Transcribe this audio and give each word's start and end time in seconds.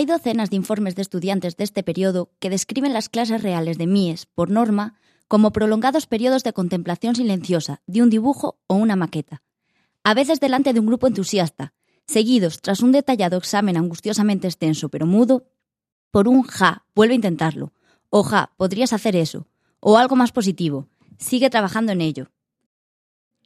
Hay 0.00 0.06
docenas 0.06 0.48
de 0.48 0.56
informes 0.56 0.94
de 0.94 1.02
estudiantes 1.02 1.58
de 1.58 1.64
este 1.64 1.82
periodo 1.82 2.30
que 2.38 2.48
describen 2.48 2.94
las 2.94 3.10
clases 3.10 3.42
reales 3.42 3.76
de 3.76 3.86
Mies, 3.86 4.24
por 4.24 4.50
norma, 4.50 4.94
como 5.28 5.52
prolongados 5.52 6.06
periodos 6.06 6.42
de 6.42 6.54
contemplación 6.54 7.14
silenciosa 7.14 7.82
de 7.86 8.00
un 8.00 8.08
dibujo 8.08 8.58
o 8.66 8.76
una 8.76 8.96
maqueta, 8.96 9.42
a 10.02 10.14
veces 10.14 10.40
delante 10.40 10.72
de 10.72 10.80
un 10.80 10.86
grupo 10.86 11.06
entusiasta, 11.06 11.74
seguidos, 12.06 12.62
tras 12.62 12.80
un 12.80 12.92
detallado 12.92 13.36
examen 13.36 13.76
angustiosamente 13.76 14.48
extenso 14.48 14.88
pero 14.88 15.04
mudo, 15.04 15.44
por 16.10 16.28
un 16.28 16.44
ja, 16.44 16.86
vuelve 16.94 17.12
a 17.12 17.16
intentarlo, 17.16 17.74
o 18.08 18.22
ja, 18.22 18.54
podrías 18.56 18.94
hacer 18.94 19.16
eso, 19.16 19.48
o 19.80 19.98
algo 19.98 20.16
más 20.16 20.32
positivo, 20.32 20.88
sigue 21.18 21.50
trabajando 21.50 21.92
en 21.92 22.00
ello. 22.00 22.30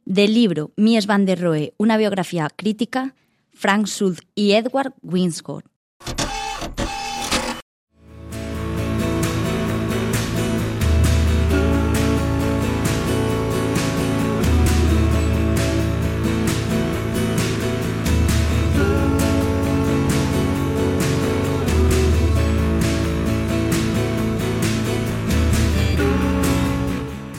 Del 0.05 0.33
libro 0.33 0.71
Mies 0.77 1.05
van 1.05 1.25
der 1.25 1.41
Rohe, 1.41 1.73
una 1.77 1.97
biografía 1.97 2.47
crítica, 2.55 3.13
Frank 3.51 3.87
Schultz 3.87 4.21
y 4.35 4.53
Edward 4.53 4.93
Winscott. 5.01 5.65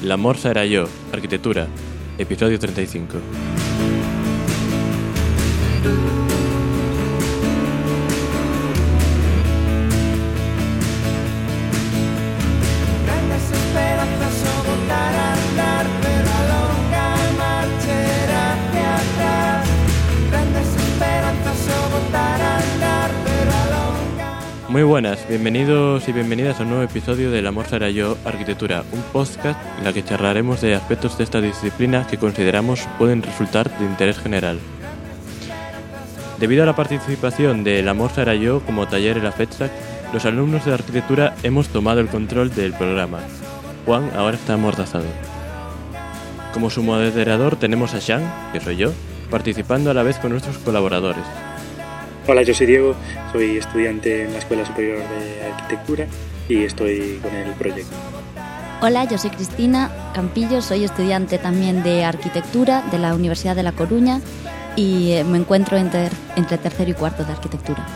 La 0.06 0.16
Morsa 0.16 0.52
era 0.52 0.65
yo, 0.65 0.88
Arquitectura, 1.12 1.66
episodio 2.16 2.60
35. 2.60 3.19
Muy 24.77 24.82
buenas, 24.82 25.27
bienvenidos 25.27 26.06
y 26.06 26.12
bienvenidas 26.12 26.60
a 26.60 26.64
un 26.64 26.69
nuevo 26.69 26.84
episodio 26.84 27.30
de 27.30 27.41
La 27.41 27.50
Morsa 27.50 27.77
era 27.77 27.88
yo, 27.88 28.19
Arquitectura, 28.27 28.84
un 28.92 29.00
podcast 29.10 29.58
en 29.78 29.84
la 29.84 29.92
que 29.94 30.05
charlaremos 30.05 30.60
de 30.60 30.74
aspectos 30.74 31.16
de 31.16 31.24
esta 31.24 31.41
disciplina 31.41 32.06
que 32.06 32.19
consideramos 32.19 32.86
pueden 32.98 33.22
resultar 33.22 33.70
de 33.78 33.86
interés 33.86 34.19
general. 34.19 34.58
Debido 36.38 36.62
a 36.62 36.66
la 36.66 36.77
participación 36.77 37.64
de 37.64 37.82
La 37.82 37.94
Morsa 37.94 38.20
era 38.20 38.34
yo 38.34 38.60
como 38.66 38.86
taller 38.86 39.16
en 39.16 39.24
la 39.24 39.32
FEDSAC, 39.32 39.70
los 40.12 40.27
alumnos 40.27 40.66
de 40.66 40.74
arquitectura 40.74 41.34
hemos 41.42 41.69
tomado 41.69 42.00
el 42.00 42.08
control 42.08 42.54
del 42.54 42.74
programa. 42.74 43.20
Juan 43.86 44.10
ahora 44.14 44.36
está 44.36 44.52
amordazado. 44.52 45.06
Como 46.52 46.69
su 46.69 46.82
moderador 46.82 47.56
tenemos 47.56 47.94
a 47.94 47.98
Shang, 47.98 48.52
que 48.52 48.60
soy 48.60 48.77
yo, 48.77 48.92
participando 49.30 49.91
a 49.91 49.94
la 49.94 50.02
vez 50.02 50.19
con 50.19 50.32
nuestros 50.32 50.58
colaboradores. 50.58 51.24
Hola, 52.28 52.42
yo 52.42 52.55
soy 52.55 52.66
Diego, 52.66 52.96
soy 53.30 53.56
estudiante 53.56 54.24
en 54.24 54.32
la 54.32 54.41
Escuela 54.41 54.66
Superior 54.66 54.98
de 54.98 55.44
Arquitectura 55.44 56.06
y 56.48 56.64
estoy 56.64 57.20
con 57.22 57.32
el 57.32 57.52
proyecto. 57.52 57.94
Hola, 58.80 59.05
yo 59.05 59.16
soy 59.16 59.30
Cristina 59.30 59.92
Campillo, 60.12 60.60
soy 60.60 60.82
estudiante 60.82 61.38
también 61.38 61.84
de 61.84 62.04
Arquitectura 62.04 62.82
de 62.91 62.98
la 62.98 63.14
Universidad 63.14 63.54
de 63.54 63.62
La 63.62 63.70
Coruña 63.70 64.20
y 64.74 65.12
eh, 65.12 65.22
me 65.22 65.38
encuentro 65.38 65.77
entre, 65.77 66.08
entre 66.34 66.58
tercero 66.58 66.91
y 66.91 66.94
cuarto 66.94 67.24
de 67.24 67.30
Arquitectura. 67.30 67.86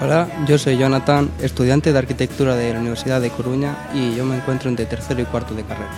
Hola, 0.00 0.26
yo 0.48 0.58
soy 0.58 0.76
Jonathan, 0.76 1.30
estudiante 1.40 1.92
de 1.92 1.98
Arquitectura 2.00 2.56
de 2.56 2.72
la 2.72 2.80
Universidad 2.80 3.20
de 3.20 3.30
Coruña 3.30 3.76
y 3.94 4.16
yo 4.16 4.24
me 4.24 4.34
encuentro 4.34 4.68
entre 4.68 4.84
tercero 4.84 5.22
y 5.22 5.26
cuarto 5.26 5.54
de 5.54 5.62
carrera. 5.62 5.90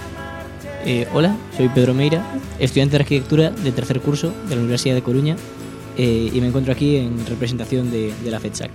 Eh, 0.84 1.08
hola, 1.14 1.34
soy 1.56 1.70
Pedro 1.70 1.94
Meira, 1.94 2.22
estudiante 2.58 2.98
de 2.98 3.02
Arquitectura 3.02 3.48
de 3.48 3.72
tercer 3.72 3.98
curso 4.02 4.34
de 4.47 4.56
la 4.56 4.60
Universidad 4.60 4.94
de 4.94 5.02
Coruña 5.02 5.36
eh, 5.98 6.31
y 6.32 6.41
me 6.41 6.47
encuentro 6.47 6.72
aquí 6.72 6.97
en 6.97 7.26
representación 7.26 7.91
de, 7.91 8.14
de 8.25 8.31
la 8.31 8.41
FEDSAC. 8.41 8.70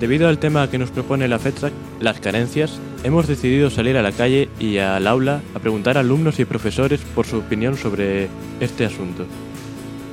Debido 0.00 0.28
al 0.28 0.38
tema 0.38 0.70
que 0.70 0.78
nos 0.78 0.90
propone 0.90 1.26
la 1.26 1.38
FEDSAC, 1.38 1.72
las 2.00 2.20
carencias, 2.20 2.78
hemos 3.02 3.26
decidido 3.26 3.70
salir 3.70 3.96
a 3.96 4.02
la 4.02 4.12
calle 4.12 4.48
y 4.60 4.78
al 4.78 5.06
aula 5.06 5.40
a 5.54 5.58
preguntar 5.58 5.96
a 5.96 6.00
alumnos 6.00 6.38
y 6.38 6.44
profesores 6.44 7.00
por 7.14 7.26
su 7.26 7.38
opinión 7.38 7.76
sobre 7.76 8.28
este 8.60 8.84
asunto. 8.84 9.26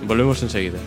Volvemos 0.08 0.42
enseguida. 0.42 0.80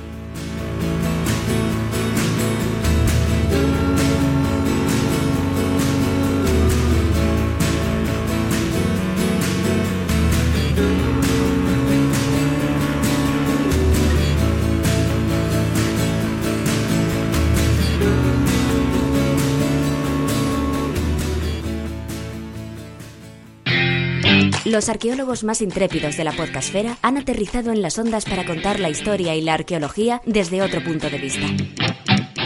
Los 24.76 24.91
arqueólogos 24.91 25.42
más 25.42 25.62
intrépidos 25.62 26.19
de 26.19 26.25
la 26.25 26.32
podcastfera 26.32 26.98
han 27.00 27.16
aterrizado 27.16 27.72
en 27.72 27.81
las 27.81 27.98
ondas 27.98 28.26
para 28.26 28.44
contar 28.44 28.78
la 28.78 28.91
historia 28.91 29.34
y 29.34 29.41
la 29.41 29.54
arqueología 29.54 30.20
desde 30.26 30.60
otro 30.60 30.84
punto 30.84 31.09
de 31.09 31.16
vista. 31.16 31.47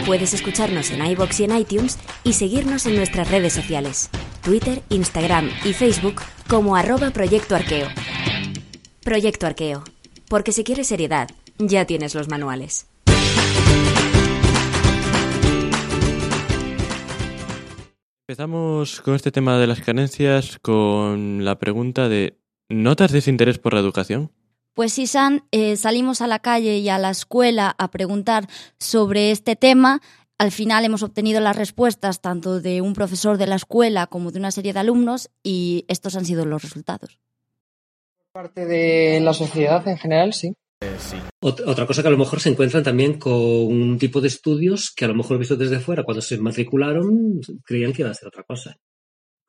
Puedes 0.05 0.33
escucharnos 0.33 0.91
en 0.91 1.05
iBox 1.07 1.41
y 1.41 1.43
en 1.43 1.57
iTunes 1.57 1.99
y 2.23 2.31
seguirnos 2.31 2.85
en 2.85 2.95
nuestras 2.95 3.29
redes 3.29 3.51
sociales, 3.51 4.09
Twitter, 4.45 4.81
Instagram 4.87 5.49
y 5.65 5.73
Facebook 5.73 6.21
como 6.47 6.77
arroba 6.77 7.11
Proyecto 7.11 7.53
Arqueo. 7.53 7.89
Proyecto 9.03 9.45
Arqueo, 9.45 9.83
porque 10.29 10.53
si 10.53 10.63
quieres 10.63 10.87
seriedad, 10.87 11.29
ya 11.57 11.83
tienes 11.83 12.15
los 12.15 12.29
manuales. 12.29 12.85
Empezamos 18.31 19.01
con 19.01 19.15
este 19.15 19.29
tema 19.29 19.59
de 19.59 19.67
las 19.67 19.81
carencias 19.81 20.57
con 20.59 21.43
la 21.43 21.59
pregunta 21.59 22.07
de 22.07 22.37
¿notas 22.69 23.11
desinterés 23.11 23.59
por 23.59 23.73
la 23.73 23.81
educación? 23.81 24.31
Pues 24.73 24.93
sí, 24.93 25.05
San, 25.05 25.43
eh, 25.51 25.75
salimos 25.75 26.21
a 26.21 26.27
la 26.27 26.39
calle 26.39 26.77
y 26.77 26.87
a 26.87 26.97
la 26.97 27.09
escuela 27.09 27.75
a 27.77 27.91
preguntar 27.91 28.47
sobre 28.79 29.31
este 29.31 29.57
tema. 29.57 29.99
Al 30.37 30.53
final 30.53 30.85
hemos 30.85 31.03
obtenido 31.03 31.41
las 31.41 31.57
respuestas 31.57 32.21
tanto 32.21 32.61
de 32.61 32.79
un 32.79 32.93
profesor 32.93 33.37
de 33.37 33.47
la 33.47 33.55
escuela 33.55 34.07
como 34.07 34.31
de 34.31 34.39
una 34.39 34.51
serie 34.51 34.71
de 34.71 34.79
alumnos 34.79 35.29
y 35.43 35.83
estos 35.89 36.15
han 36.15 36.23
sido 36.23 36.45
los 36.45 36.61
resultados. 36.61 37.19
Parte 38.31 38.65
de 38.65 39.19
la 39.19 39.33
sociedad 39.33 39.85
en 39.89 39.97
general, 39.97 40.31
sí. 40.31 40.53
Ot- 41.41 41.63
Otra 41.65 41.85
cosa 41.85 42.01
que 42.01 42.07
a 42.07 42.11
lo 42.11 42.17
mejor 42.17 42.39
se 42.39 42.49
encuentran 42.49 42.83
también 42.83 43.19
con 43.19 43.33
un 43.33 43.97
tipo 43.99 44.19
de 44.21 44.27
estudios 44.27 44.91
que 44.91 45.05
a 45.05 45.07
lo 45.07 45.15
mejor 45.15 45.37
visto 45.37 45.55
desde 45.55 45.79
fuera, 45.79 46.03
cuando 46.03 46.21
se 46.21 46.37
matricularon, 46.37 47.39
creían 47.63 47.93
que 47.93 48.01
iba 48.01 48.11
a 48.11 48.15
ser 48.15 48.27
otra 48.27 48.43
cosa. 48.43 48.77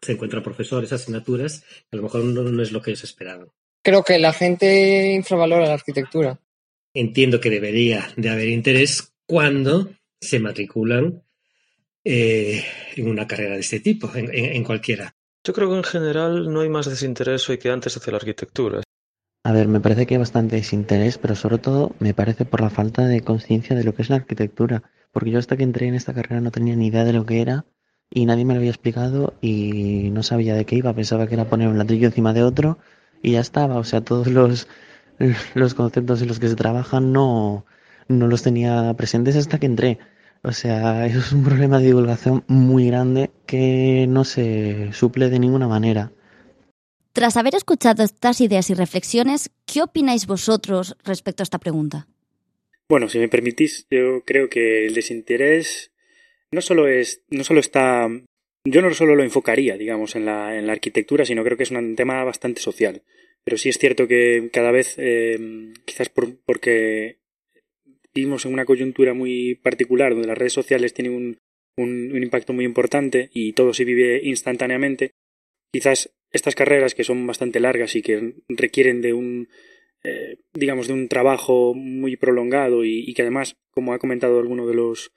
Se 0.00 0.12
encuentran 0.12 0.42
profesores, 0.42 0.92
asignaturas, 0.92 1.60
que 1.60 1.86
a 1.92 1.96
lo 1.96 2.02
mejor 2.02 2.24
no, 2.24 2.42
no 2.42 2.62
es 2.62 2.72
lo 2.72 2.82
que 2.82 2.90
ellos 2.90 3.04
esperaban. 3.04 3.48
Creo 3.84 4.02
que 4.02 4.18
la 4.18 4.32
gente 4.32 5.12
infravalora 5.12 5.66
la 5.66 5.74
arquitectura. 5.74 6.40
Entiendo 6.94 7.40
que 7.40 7.50
debería 7.50 8.08
de 8.16 8.28
haber 8.28 8.48
interés 8.48 9.12
cuando 9.26 9.90
se 10.20 10.38
matriculan 10.38 11.22
eh, 12.04 12.64
en 12.96 13.08
una 13.08 13.26
carrera 13.26 13.54
de 13.54 13.60
este 13.60 13.80
tipo, 13.80 14.10
en, 14.14 14.26
en- 14.34 14.52
en 14.56 14.64
cualquiera. 14.64 15.14
Yo 15.44 15.52
creo 15.52 15.70
que 15.70 15.76
en 15.76 15.84
general 15.84 16.52
no 16.52 16.60
hay 16.60 16.68
más 16.68 16.86
desinterés 16.86 17.48
hoy 17.48 17.58
que 17.58 17.70
antes 17.70 17.96
hacia 17.96 18.12
la 18.12 18.18
arquitectura. 18.18 18.82
A 19.44 19.52
ver, 19.52 19.68
me 19.68 19.80
parece 19.80 20.06
que 20.06 20.14
hay 20.14 20.18
bastante 20.18 20.56
desinterés, 20.56 21.18
pero 21.18 21.34
sobre 21.36 21.58
todo 21.58 21.94
me 22.00 22.14
parece 22.14 22.44
por 22.44 22.60
la 22.60 22.70
falta 22.70 23.06
de 23.06 23.22
conciencia 23.22 23.76
de 23.76 23.84
lo 23.84 23.94
que 23.94 24.02
es 24.02 24.10
la 24.10 24.16
arquitectura. 24.16 24.82
Porque 25.12 25.30
yo 25.30 25.38
hasta 25.38 25.56
que 25.56 25.62
entré 25.64 25.86
en 25.88 25.94
esta 25.94 26.14
carrera 26.14 26.40
no 26.40 26.50
tenía 26.50 26.74
ni 26.76 26.86
idea 26.88 27.04
de 27.04 27.12
lo 27.12 27.24
que 27.26 27.40
era 27.40 27.64
y 28.10 28.26
nadie 28.26 28.44
me 28.44 28.54
lo 28.54 28.58
había 28.58 28.70
explicado 28.70 29.34
y 29.40 30.10
no 30.12 30.22
sabía 30.22 30.54
de 30.54 30.64
qué 30.64 30.76
iba. 30.76 30.94
Pensaba 30.94 31.26
que 31.26 31.34
era 31.34 31.48
poner 31.48 31.68
un 31.68 31.78
ladrillo 31.78 32.06
encima 32.08 32.32
de 32.32 32.42
otro 32.44 32.78
y 33.22 33.32
ya 33.32 33.40
estaba. 33.40 33.76
O 33.76 33.84
sea, 33.84 34.00
todos 34.02 34.26
los, 34.28 34.68
los 35.54 35.74
conceptos 35.74 36.22
en 36.22 36.28
los 36.28 36.38
que 36.40 36.48
se 36.48 36.56
trabajan 36.56 37.12
no, 37.12 37.64
no 38.08 38.26
los 38.28 38.42
tenía 38.42 38.94
presentes 38.94 39.36
hasta 39.36 39.58
que 39.58 39.66
entré. 39.66 39.98
O 40.42 40.52
sea, 40.52 41.06
eso 41.06 41.18
es 41.20 41.32
un 41.32 41.44
problema 41.44 41.78
de 41.78 41.86
divulgación 41.86 42.44
muy 42.48 42.86
grande 42.88 43.30
que 43.46 44.06
no 44.08 44.24
se 44.24 44.92
suple 44.92 45.30
de 45.30 45.38
ninguna 45.38 45.68
manera. 45.68 46.12
Tras 47.12 47.36
haber 47.36 47.54
escuchado 47.54 48.02
estas 48.02 48.40
ideas 48.40 48.70
y 48.70 48.74
reflexiones, 48.74 49.50
¿qué 49.66 49.82
opináis 49.82 50.26
vosotros 50.26 50.96
respecto 51.04 51.42
a 51.42 51.44
esta 51.44 51.58
pregunta? 51.58 52.06
Bueno, 52.88 53.08
si 53.08 53.18
me 53.18 53.28
permitís, 53.28 53.86
yo 53.90 54.22
creo 54.24 54.48
que 54.48 54.86
el 54.86 54.94
desinterés 54.94 55.92
no 56.52 56.60
solo 56.62 56.88
es, 56.88 57.22
no 57.28 57.44
solo 57.44 57.60
está, 57.60 58.08
yo 58.64 58.82
no 58.82 58.94
solo 58.94 59.14
lo 59.14 59.22
enfocaría, 59.22 59.76
digamos, 59.76 60.16
en 60.16 60.24
la, 60.24 60.58
en 60.58 60.66
la 60.66 60.72
arquitectura, 60.72 61.26
sino 61.26 61.44
creo 61.44 61.56
que 61.56 61.64
es 61.64 61.70
un 61.70 61.96
tema 61.96 62.24
bastante 62.24 62.60
social. 62.60 63.02
Pero 63.44 63.56
sí 63.58 63.68
es 63.68 63.78
cierto 63.78 64.08
que 64.08 64.48
cada 64.52 64.70
vez, 64.70 64.94
eh, 64.98 65.72
quizás 65.84 66.08
por, 66.08 66.36
porque 66.44 67.18
vivimos 68.14 68.46
en 68.46 68.54
una 68.54 68.64
coyuntura 68.64 69.14
muy 69.14 69.56
particular 69.56 70.12
donde 70.12 70.28
las 70.28 70.38
redes 70.38 70.52
sociales 70.52 70.94
tienen 70.94 71.14
un, 71.14 71.38
un, 71.76 72.22
impacto 72.22 72.52
muy 72.52 72.64
importante 72.64 73.30
y 73.32 73.52
todo 73.52 73.74
se 73.74 73.84
vive 73.84 74.20
instantáneamente, 74.22 75.12
quizás 75.72 76.10
estas 76.32 76.54
carreras 76.54 76.94
que 76.94 77.04
son 77.04 77.26
bastante 77.26 77.60
largas 77.60 77.94
y 77.96 78.02
que 78.02 78.34
requieren 78.48 79.02
de 79.02 79.12
un, 79.12 79.48
eh, 80.04 80.38
digamos, 80.52 80.88
de 80.88 80.94
un 80.94 81.08
trabajo 81.08 81.74
muy 81.74 82.16
prolongado 82.16 82.84
y, 82.84 83.12
que 83.14 83.22
además, 83.22 83.56
como 83.70 83.92
ha 83.92 83.98
comentado 83.98 84.38
alguno 84.38 84.66
de 84.66 84.74
los, 84.74 85.12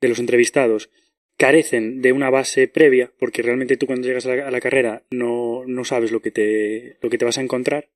de 0.00 0.08
los 0.08 0.18
entrevistados, 0.18 0.90
carecen 1.36 2.02
de 2.02 2.12
una 2.12 2.30
base 2.30 2.68
previa, 2.68 3.12
porque 3.18 3.42
realmente 3.42 3.76
tú 3.76 3.86
cuando 3.86 4.06
llegas 4.06 4.26
a 4.26 4.50
la, 4.50 4.60
carrera 4.60 5.04
no, 5.10 5.64
no, 5.66 5.84
sabes 5.84 6.12
lo 6.12 6.20
que, 6.20 6.30
te, 6.30 6.98
lo 7.00 7.10
que 7.10 7.18
te 7.18 7.24
vas 7.24 7.38
a 7.38 7.42
encontrar, 7.42 7.90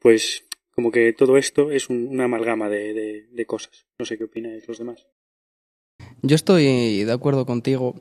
pues 0.00 0.46
como 0.74 0.90
que 0.90 1.12
todo 1.12 1.38
esto 1.38 1.70
es 1.70 1.88
una 1.88 2.24
amalgama 2.24 2.68
de, 2.68 3.26
de, 3.30 3.46
cosas. 3.46 3.86
No 3.98 4.04
sé 4.04 4.18
qué 4.18 4.24
opináis 4.24 4.68
los 4.68 4.78
demás. 4.78 5.06
Yo 6.22 6.34
estoy 6.34 7.04
de 7.04 7.12
acuerdo 7.12 7.46
contigo. 7.46 7.94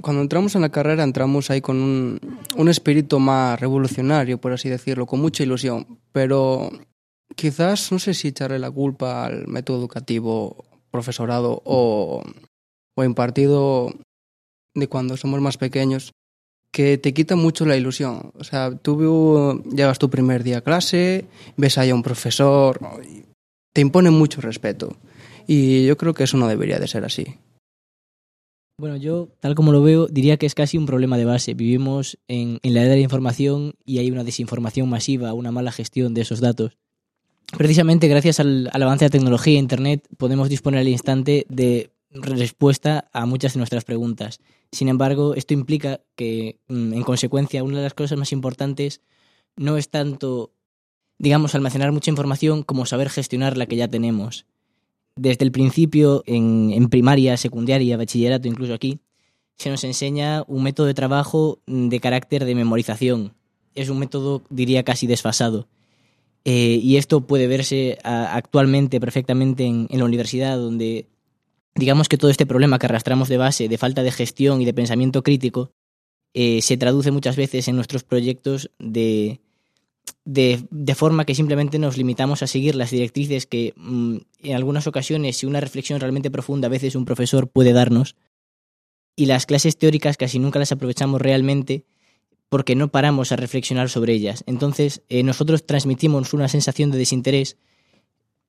Cuando 0.00 0.22
entramos 0.22 0.54
en 0.54 0.62
la 0.62 0.70
carrera 0.70 1.04
entramos 1.04 1.50
ahí 1.50 1.60
con 1.60 1.76
un, 1.76 2.38
un 2.56 2.68
espíritu 2.68 3.18
más 3.20 3.60
revolucionario, 3.60 4.38
por 4.38 4.52
así 4.52 4.68
decirlo, 4.68 5.06
con 5.06 5.20
mucha 5.20 5.42
ilusión, 5.42 5.98
pero 6.12 6.70
quizás 7.36 7.92
no 7.92 7.98
sé 7.98 8.14
si 8.14 8.28
echarle 8.28 8.58
la 8.58 8.70
culpa 8.70 9.26
al 9.26 9.46
método 9.48 9.78
educativo, 9.78 10.64
profesorado 10.90 11.62
o, 11.64 12.22
o 12.94 13.04
impartido 13.04 13.92
de 14.74 14.88
cuando 14.88 15.16
somos 15.16 15.40
más 15.40 15.58
pequeños, 15.58 16.12
que 16.72 16.96
te 16.96 17.12
quita 17.12 17.36
mucho 17.36 17.66
la 17.66 17.76
ilusión. 17.76 18.32
O 18.38 18.44
sea, 18.44 18.74
tú 18.74 19.62
llegas 19.74 19.98
tu 19.98 20.08
primer 20.08 20.42
día 20.42 20.58
a 20.58 20.62
clase, 20.62 21.26
ves 21.56 21.76
ahí 21.78 21.90
a 21.90 21.94
un 21.94 22.02
profesor, 22.02 22.80
te 23.72 23.80
impone 23.80 24.10
mucho 24.10 24.40
respeto. 24.40 24.96
Y 25.46 25.84
yo 25.86 25.96
creo 25.96 26.14
que 26.14 26.24
eso 26.24 26.36
no 26.36 26.48
debería 26.48 26.78
de 26.78 26.88
ser 26.88 27.04
así. 27.04 27.26
Bueno, 28.78 28.96
yo, 28.96 29.28
tal 29.40 29.54
como 29.54 29.70
lo 29.72 29.82
veo, 29.82 30.06
diría 30.06 30.38
que 30.38 30.46
es 30.46 30.54
casi 30.54 30.78
un 30.78 30.86
problema 30.86 31.18
de 31.18 31.24
base. 31.24 31.54
Vivimos 31.54 32.18
en, 32.26 32.58
la 32.62 32.80
era 32.80 32.90
de 32.90 32.96
la 32.96 33.02
información 33.02 33.74
y 33.84 33.98
hay 33.98 34.10
una 34.10 34.24
desinformación 34.24 34.88
masiva, 34.88 35.34
una 35.34 35.52
mala 35.52 35.72
gestión 35.72 36.14
de 36.14 36.22
esos 36.22 36.40
datos. 36.40 36.78
Precisamente 37.56 38.08
gracias 38.08 38.40
al, 38.40 38.70
avance 38.72 39.04
de 39.04 39.08
la 39.08 39.12
tecnología 39.12 39.54
e 39.54 39.58
Internet 39.58 40.08
podemos 40.16 40.48
disponer 40.48 40.80
al 40.80 40.88
instante 40.88 41.46
de 41.50 41.90
respuesta 42.10 43.08
a 43.12 43.26
muchas 43.26 43.54
de 43.54 43.58
nuestras 43.58 43.84
preguntas. 43.84 44.40
Sin 44.70 44.88
embargo, 44.88 45.34
esto 45.34 45.52
implica 45.52 46.00
que, 46.16 46.58
mm, 46.68 46.94
en 46.94 47.02
consecuencia, 47.02 47.62
una 47.62 47.78
de 47.78 47.84
las 47.84 47.94
cosas 47.94 48.18
más 48.18 48.32
importantes 48.32 49.02
no 49.56 49.76
es 49.76 49.90
tanto, 49.90 50.54
digamos, 51.18 51.54
almacenar 51.54 51.92
mucha 51.92 52.10
información 52.10 52.62
como 52.62 52.86
saber 52.86 53.10
gestionar 53.10 53.58
la 53.58 53.66
que 53.66 53.76
ya 53.76 53.88
tenemos. 53.88 54.46
Desde 55.16 55.44
el 55.44 55.52
principio, 55.52 56.22
en, 56.26 56.88
primaria, 56.88 57.36
secundaria, 57.36 57.96
bachillerato, 57.96 58.48
incluso 58.48 58.74
aquí, 58.74 59.00
se 59.56 59.70
nos 59.70 59.84
enseña 59.84 60.44
un 60.48 60.62
método 60.62 60.86
de 60.86 60.94
trabajo 60.94 61.58
de 61.66 62.00
carácter 62.00 62.44
de 62.44 62.54
memorización. 62.54 63.34
Es 63.74 63.88
un 63.88 63.98
método, 63.98 64.42
diría, 64.50 64.82
casi 64.82 65.06
desfasado 65.06 65.68
eh, 66.44 66.80
y 66.82 66.96
esto 66.96 67.20
puede 67.20 67.46
verse 67.46 67.98
actualmente 68.02 69.00
perfectamente 69.00 69.64
en, 69.64 69.86
la 69.90 70.04
universidad, 70.04 70.56
donde 70.56 71.06
digamos 71.74 72.08
que 72.08 72.18
todo 72.18 72.30
este 72.30 72.46
problema 72.46 72.78
que 72.78 72.86
arrastramos 72.86 73.28
de 73.28 73.36
base, 73.36 73.68
de 73.68 73.78
falta 73.78 74.02
de 74.02 74.10
gestión 74.10 74.60
y 74.60 74.64
de 74.64 74.74
pensamiento 74.74 75.22
crítico, 75.22 75.70
eh, 76.34 76.60
se 76.62 76.76
traduce 76.76 77.10
muchas 77.10 77.36
veces 77.36 77.68
en 77.68 77.76
nuestros 77.76 78.02
proyectos 78.02 78.70
de, 78.78 79.40
de, 80.24 80.64
de, 80.70 80.94
forma 80.94 81.24
que 81.24 81.34
simplemente 81.34 81.78
nos 81.78 81.96
limitamos 81.96 82.42
a 82.42 82.46
seguir 82.46 82.76
las 82.76 82.90
directrices 82.90 83.46
que 83.46 83.74
mm, 83.76 84.16
en 84.42 84.54
algunas 84.54 84.86
ocasiones, 84.86 85.36
si 85.36 85.46
una 85.46 85.60
reflexión 85.60 85.98
realmente 86.00 86.30
profunda 86.30 86.66
a 86.66 86.70
veces 86.70 86.94
un 86.94 87.04
profesor 87.04 87.48
puede 87.48 87.72
darnos, 87.72 88.16
y 89.16 89.26
las 89.26 89.46
clases 89.46 89.76
teóricas 89.76 90.16
casi 90.16 90.38
nunca 90.38 90.58
las 90.58 90.72
aprovechamos 90.72 91.20
realmente 91.20 91.84
porque 92.48 92.76
no 92.76 92.88
paramos 92.88 93.32
a 93.32 93.36
reflexionar 93.36 93.88
sobre 93.88 94.12
ellas. 94.12 94.44
Entonces, 94.46 95.02
eh, 95.08 95.22
nosotros 95.22 95.66
transmitimos 95.66 96.34
una 96.34 96.48
sensación 96.48 96.90
de 96.90 96.98
desinterés 96.98 97.56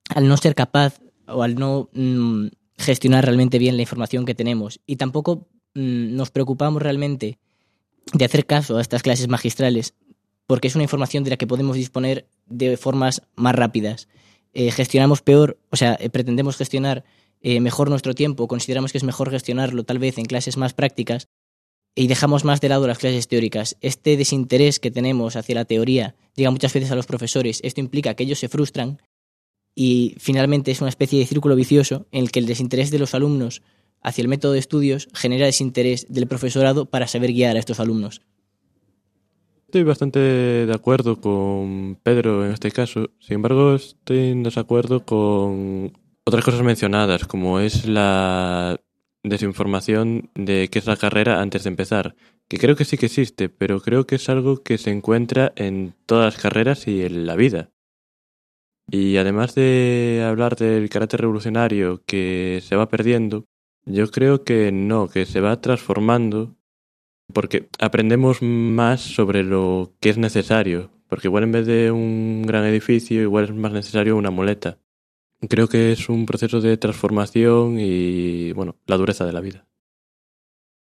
al 0.09 0.27
no 0.27 0.35
ser 0.37 0.55
capaz 0.55 0.99
o 1.27 1.43
al 1.43 1.55
no 1.55 1.89
mm, 1.93 2.47
gestionar 2.77 3.23
realmente 3.23 3.59
bien 3.59 3.77
la 3.77 3.83
información 3.83 4.25
que 4.25 4.35
tenemos. 4.35 4.81
Y 4.85 4.97
tampoco 4.97 5.47
mm, 5.73 6.15
nos 6.15 6.31
preocupamos 6.31 6.81
realmente 6.81 7.39
de 8.11 8.25
hacer 8.25 8.45
caso 8.45 8.77
a 8.77 8.81
estas 8.81 9.03
clases 9.03 9.29
magistrales, 9.29 9.93
porque 10.48 10.68
es 10.68 10.75
una 10.75 10.84
información 10.84 11.24
de 11.24 11.31
la 11.31 11.38
que 11.38 11.48
podemos 11.48 11.75
disponer 11.75 12.28
de 12.45 12.78
formas 12.78 13.24
más 13.36 13.56
rápidas. 13.56 14.07
Eh, 14.54 14.72
gestionamos 14.72 15.22
peor, 15.22 15.57
o 15.69 15.75
sea, 15.75 15.98
eh, 16.00 16.10
pretendemos 16.10 16.57
gestionar 16.57 17.04
mejor 17.45 17.90
nuestro 17.90 18.16
tiempo, 18.16 18.48
consideramos 18.48 18.94
que 18.94 18.98
es 18.98 19.04
mejor 19.04 19.30
gestionarlo 19.30 19.84
tal 19.84 20.00
vez 20.00 20.18
en 20.18 20.24
clases 20.24 20.56
más 20.56 20.74
prácticas, 20.74 21.28
y 21.95 22.07
dejamos 22.07 22.44
más 22.44 22.62
de 22.62 22.69
lado 22.69 22.88
las 22.88 22.98
clases 22.98 23.28
teóricas. 23.28 23.78
Este 23.81 24.18
desinterés 24.18 24.80
que 24.80 24.92
tenemos 24.92 25.36
hacia 25.36 25.56
la 25.56 25.66
teoría 25.66 26.16
llega 26.36 26.51
muchas 26.51 26.74
veces 26.74 26.92
a 26.92 26.95
los 26.95 27.06
profesores. 27.06 27.60
Esto 27.63 27.81
implica 27.81 28.16
que 28.16 28.24
ellos 28.24 28.40
se 28.40 28.50
frustran 28.50 29.01
y 29.75 30.16
finalmente 30.19 30.72
es 30.72 30.81
una 30.81 30.90
especie 30.90 31.19
de 31.19 31.25
círculo 31.25 31.56
vicioso 31.56 32.07
en 32.12 32.24
el 32.24 32.31
que 32.31 32.40
el 32.40 32.45
desinterés 32.45 32.92
de 32.92 33.00
los 33.00 33.13
alumnos 33.13 33.62
hacia 34.01 34.22
el 34.22 34.28
método 34.28 34.54
de 34.54 34.60
estudios 34.60 35.07
genera 35.13 35.45
desinterés 35.45 36.07
del 36.10 36.28
profesorado 36.28 36.86
para 36.86 37.07
saber 37.07 37.31
guiar 37.31 37.56
a 37.56 37.60
estos 37.60 37.80
alumnos. 37.80 38.22
Estoy 39.73 39.85
bastante 39.85 40.19
de 40.19 40.71
acuerdo 40.71 41.19
con 41.19 41.97
Pedro 42.03 42.45
en 42.45 42.51
este 42.51 42.69
caso, 42.69 43.09
sin 43.17 43.37
embargo 43.37 43.73
estoy 43.73 44.29
en 44.29 44.43
desacuerdo 44.43 45.03
con 45.03 45.93
otras 46.25 46.45
cosas 46.45 46.61
mencionadas, 46.61 47.25
como 47.25 47.59
es 47.59 47.87
la 47.87 48.79
desinformación 49.23 50.29
de 50.35 50.69
qué 50.71 50.77
es 50.77 50.85
la 50.85 50.95
carrera 50.95 51.41
antes 51.41 51.63
de 51.63 51.69
empezar, 51.69 52.15
que 52.47 52.59
creo 52.59 52.75
que 52.75 52.85
sí 52.85 52.99
que 52.99 53.07
existe, 53.07 53.49
pero 53.49 53.81
creo 53.81 54.05
que 54.05 54.17
es 54.17 54.29
algo 54.29 54.61
que 54.61 54.77
se 54.77 54.91
encuentra 54.91 55.53
en 55.55 55.95
todas 56.05 56.35
las 56.35 56.43
carreras 56.43 56.87
y 56.87 57.01
en 57.01 57.25
la 57.25 57.35
vida. 57.35 57.71
Y 58.91 59.17
además 59.17 59.55
de 59.55 60.23
hablar 60.23 60.55
del 60.55 60.87
carácter 60.87 61.21
revolucionario 61.21 62.03
que 62.05 62.61
se 62.61 62.75
va 62.75 62.89
perdiendo, 62.89 63.47
yo 63.85 64.11
creo 64.11 64.43
que 64.43 64.71
no, 64.71 65.07
que 65.07 65.25
se 65.25 65.41
va 65.41 65.61
transformando 65.61 66.55
porque 67.31 67.67
aprendemos 67.79 68.41
más 68.41 69.01
sobre 69.01 69.43
lo 69.43 69.93
que 69.99 70.09
es 70.09 70.17
necesario, 70.17 70.91
porque 71.07 71.27
igual 71.27 71.43
en 71.43 71.51
vez 71.51 71.65
de 71.65 71.91
un 71.91 72.43
gran 72.43 72.65
edificio, 72.65 73.21
igual 73.21 73.45
es 73.45 73.53
más 73.53 73.71
necesario 73.71 74.17
una 74.17 74.31
muleta. 74.31 74.79
Creo 75.49 75.67
que 75.67 75.91
es 75.91 76.09
un 76.09 76.25
proceso 76.25 76.61
de 76.61 76.77
transformación 76.77 77.77
y, 77.79 78.51
bueno, 78.53 78.77
la 78.87 78.97
dureza 78.97 79.25
de 79.25 79.33
la 79.33 79.42
vida. 79.42 79.68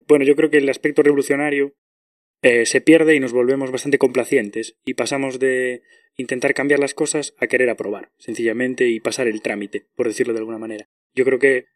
Bueno, 0.07 0.25
yo 0.25 0.37
creo 0.37 0.51
que 0.51 0.59
el 0.59 0.69
aspecto 0.69 1.03
revolucionario 1.03 1.75
eh, 2.43 2.65
se 2.65 2.81
pierde 2.81 3.17
y 3.17 3.21
nos 3.21 3.33
volvemos 3.33 3.73
bastante 3.73 3.99
complacientes 3.99 4.77
y 4.85 4.95
pasamos 4.95 5.41
de 5.41 5.83
intentar 6.17 6.55
cambiar 6.55 6.81
las 6.81 6.95
cosas 6.95 7.35
a 7.39 7.47
querer 7.47 7.71
aprobar, 7.71 8.13
sencillamente, 8.19 8.89
y 8.89 9.01
pasar 9.01 9.27
el 9.27 9.43
trámite, 9.43 9.87
por 9.97 10.07
decirlo 10.07 10.33
de 10.33 10.39
alguna 10.39 10.59
manera. 10.59 10.89
Yo 11.15 11.25
creo 11.25 11.39
que, 11.39 11.67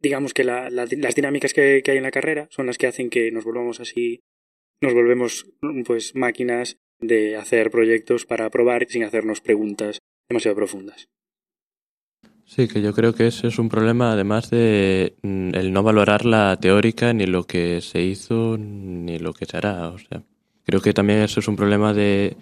digamos 0.00 0.34
que 0.34 0.44
las 0.44 1.14
dinámicas 1.14 1.52
que, 1.52 1.82
hay 1.86 1.96
en 1.96 2.02
la 2.02 2.10
carrera 2.10 2.48
son 2.50 2.66
las 2.66 2.78
que 2.78 2.86
hacen 2.86 3.10
que 3.10 3.30
nos 3.30 3.44
volvamos 3.44 3.80
así, 3.80 4.22
nos 4.80 4.94
volvemos 4.94 5.46
pues 5.86 6.14
máquinas 6.14 6.78
de 7.00 7.36
hacer 7.36 7.70
proyectos 7.70 8.26
para 8.26 8.46
aprobar 8.46 8.86
sin 8.88 9.04
hacernos 9.04 9.40
preguntas 9.40 9.98
demasiado 10.28 10.56
profundas. 10.56 11.08
Sí, 12.44 12.66
que 12.66 12.82
yo 12.82 12.92
creo 12.92 13.14
que 13.14 13.28
ese 13.28 13.46
es 13.46 13.60
un 13.60 13.68
problema 13.68 14.12
además 14.12 14.50
de 14.50 15.14
mm, 15.22 15.54
el 15.54 15.72
no 15.72 15.84
valorar 15.84 16.24
la 16.24 16.58
teórica 16.60 17.12
ni 17.12 17.26
lo 17.26 17.44
que 17.44 17.80
se 17.80 18.02
hizo 18.02 18.56
ni 18.58 19.20
lo 19.20 19.32
que 19.32 19.46
se 19.46 19.56
hará. 19.56 19.88
O 19.90 19.98
sea, 19.98 20.24
creo 20.64 20.80
que 20.80 20.92
también 20.92 21.20
eso 21.20 21.38
es 21.38 21.46
un 21.46 21.54
problema 21.54 21.94
de 21.94 22.36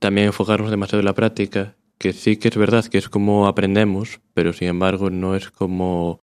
también 0.00 0.26
enfocarnos 0.26 0.70
demasiado 0.70 0.98
en 0.98 1.06
la 1.06 1.14
práctica, 1.14 1.76
que 1.96 2.12
sí 2.12 2.38
que 2.38 2.48
es 2.48 2.56
verdad 2.56 2.84
que 2.86 2.98
es 2.98 3.08
como 3.08 3.46
aprendemos, 3.46 4.20
pero 4.34 4.52
sin 4.52 4.66
embargo 4.66 5.10
no 5.10 5.36
es 5.36 5.50
como 5.50 6.25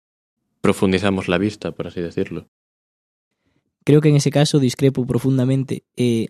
profundizamos 0.60 1.28
la 1.28 1.38
vista, 1.38 1.72
por 1.72 1.86
así 1.86 2.00
decirlo. 2.00 2.48
Creo 3.84 4.00
que 4.00 4.08
en 4.08 4.16
ese 4.16 4.30
caso 4.30 4.58
discrepo 4.58 5.06
profundamente. 5.06 5.84
Eh, 5.96 6.28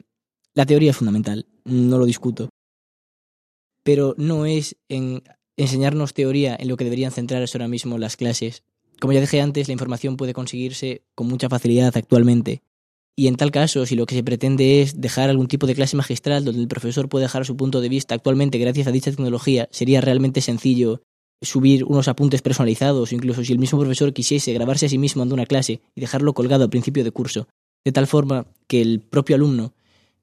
la 0.54 0.66
teoría 0.66 0.90
es 0.90 0.96
fundamental, 0.96 1.46
no 1.64 1.98
lo 1.98 2.04
discuto. 2.04 2.50
Pero 3.82 4.14
no 4.18 4.46
es 4.46 4.76
en 4.88 5.22
enseñarnos 5.56 6.14
teoría 6.14 6.56
en 6.58 6.68
lo 6.68 6.76
que 6.76 6.84
deberían 6.84 7.12
centrarse 7.12 7.56
ahora 7.56 7.68
mismo 7.68 7.98
las 7.98 8.16
clases. 8.16 8.62
Como 9.00 9.12
ya 9.12 9.20
dije 9.20 9.40
antes, 9.40 9.68
la 9.68 9.72
información 9.72 10.16
puede 10.16 10.34
conseguirse 10.34 11.02
con 11.14 11.26
mucha 11.28 11.48
facilidad 11.48 11.96
actualmente. 11.96 12.62
Y 13.16 13.26
en 13.26 13.34
tal 13.34 13.50
caso, 13.50 13.84
si 13.84 13.96
lo 13.96 14.06
que 14.06 14.14
se 14.14 14.22
pretende 14.22 14.80
es 14.80 15.00
dejar 15.00 15.28
algún 15.28 15.48
tipo 15.48 15.66
de 15.66 15.74
clase 15.74 15.96
magistral 15.96 16.44
donde 16.44 16.60
el 16.60 16.68
profesor 16.68 17.08
puede 17.08 17.24
dejar 17.24 17.44
su 17.44 17.56
punto 17.56 17.80
de 17.80 17.88
vista 17.88 18.14
actualmente 18.14 18.58
gracias 18.58 18.86
a 18.86 18.92
dicha 18.92 19.10
tecnología, 19.10 19.68
sería 19.72 20.00
realmente 20.00 20.40
sencillo 20.40 21.02
subir 21.40 21.84
unos 21.84 22.08
apuntes 22.08 22.42
personalizados, 22.42 23.12
incluso 23.12 23.44
si 23.44 23.52
el 23.52 23.58
mismo 23.58 23.78
profesor 23.78 24.12
quisiese 24.12 24.52
grabarse 24.52 24.86
a 24.86 24.88
sí 24.88 24.98
mismo 24.98 25.20
dando 25.20 25.34
una 25.34 25.46
clase 25.46 25.80
y 25.94 26.00
dejarlo 26.00 26.34
colgado 26.34 26.64
al 26.64 26.70
principio 26.70 27.04
de 27.04 27.12
curso, 27.12 27.48
de 27.84 27.92
tal 27.92 28.06
forma 28.06 28.46
que 28.66 28.80
el 28.80 29.00
propio 29.00 29.36
alumno, 29.36 29.72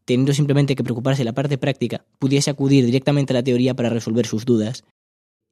teniendo 0.04 0.34
simplemente 0.34 0.76
que 0.76 0.84
preocuparse 0.84 1.22
de 1.22 1.26
la 1.26 1.34
parte 1.34 1.58
práctica, 1.58 2.06
pudiese 2.20 2.50
acudir 2.50 2.86
directamente 2.86 3.34
a 3.34 3.36
la 3.36 3.44
teoría 3.44 3.74
para 3.74 3.90
resolver 3.90 4.26
sus 4.26 4.46
dudas 4.46 4.84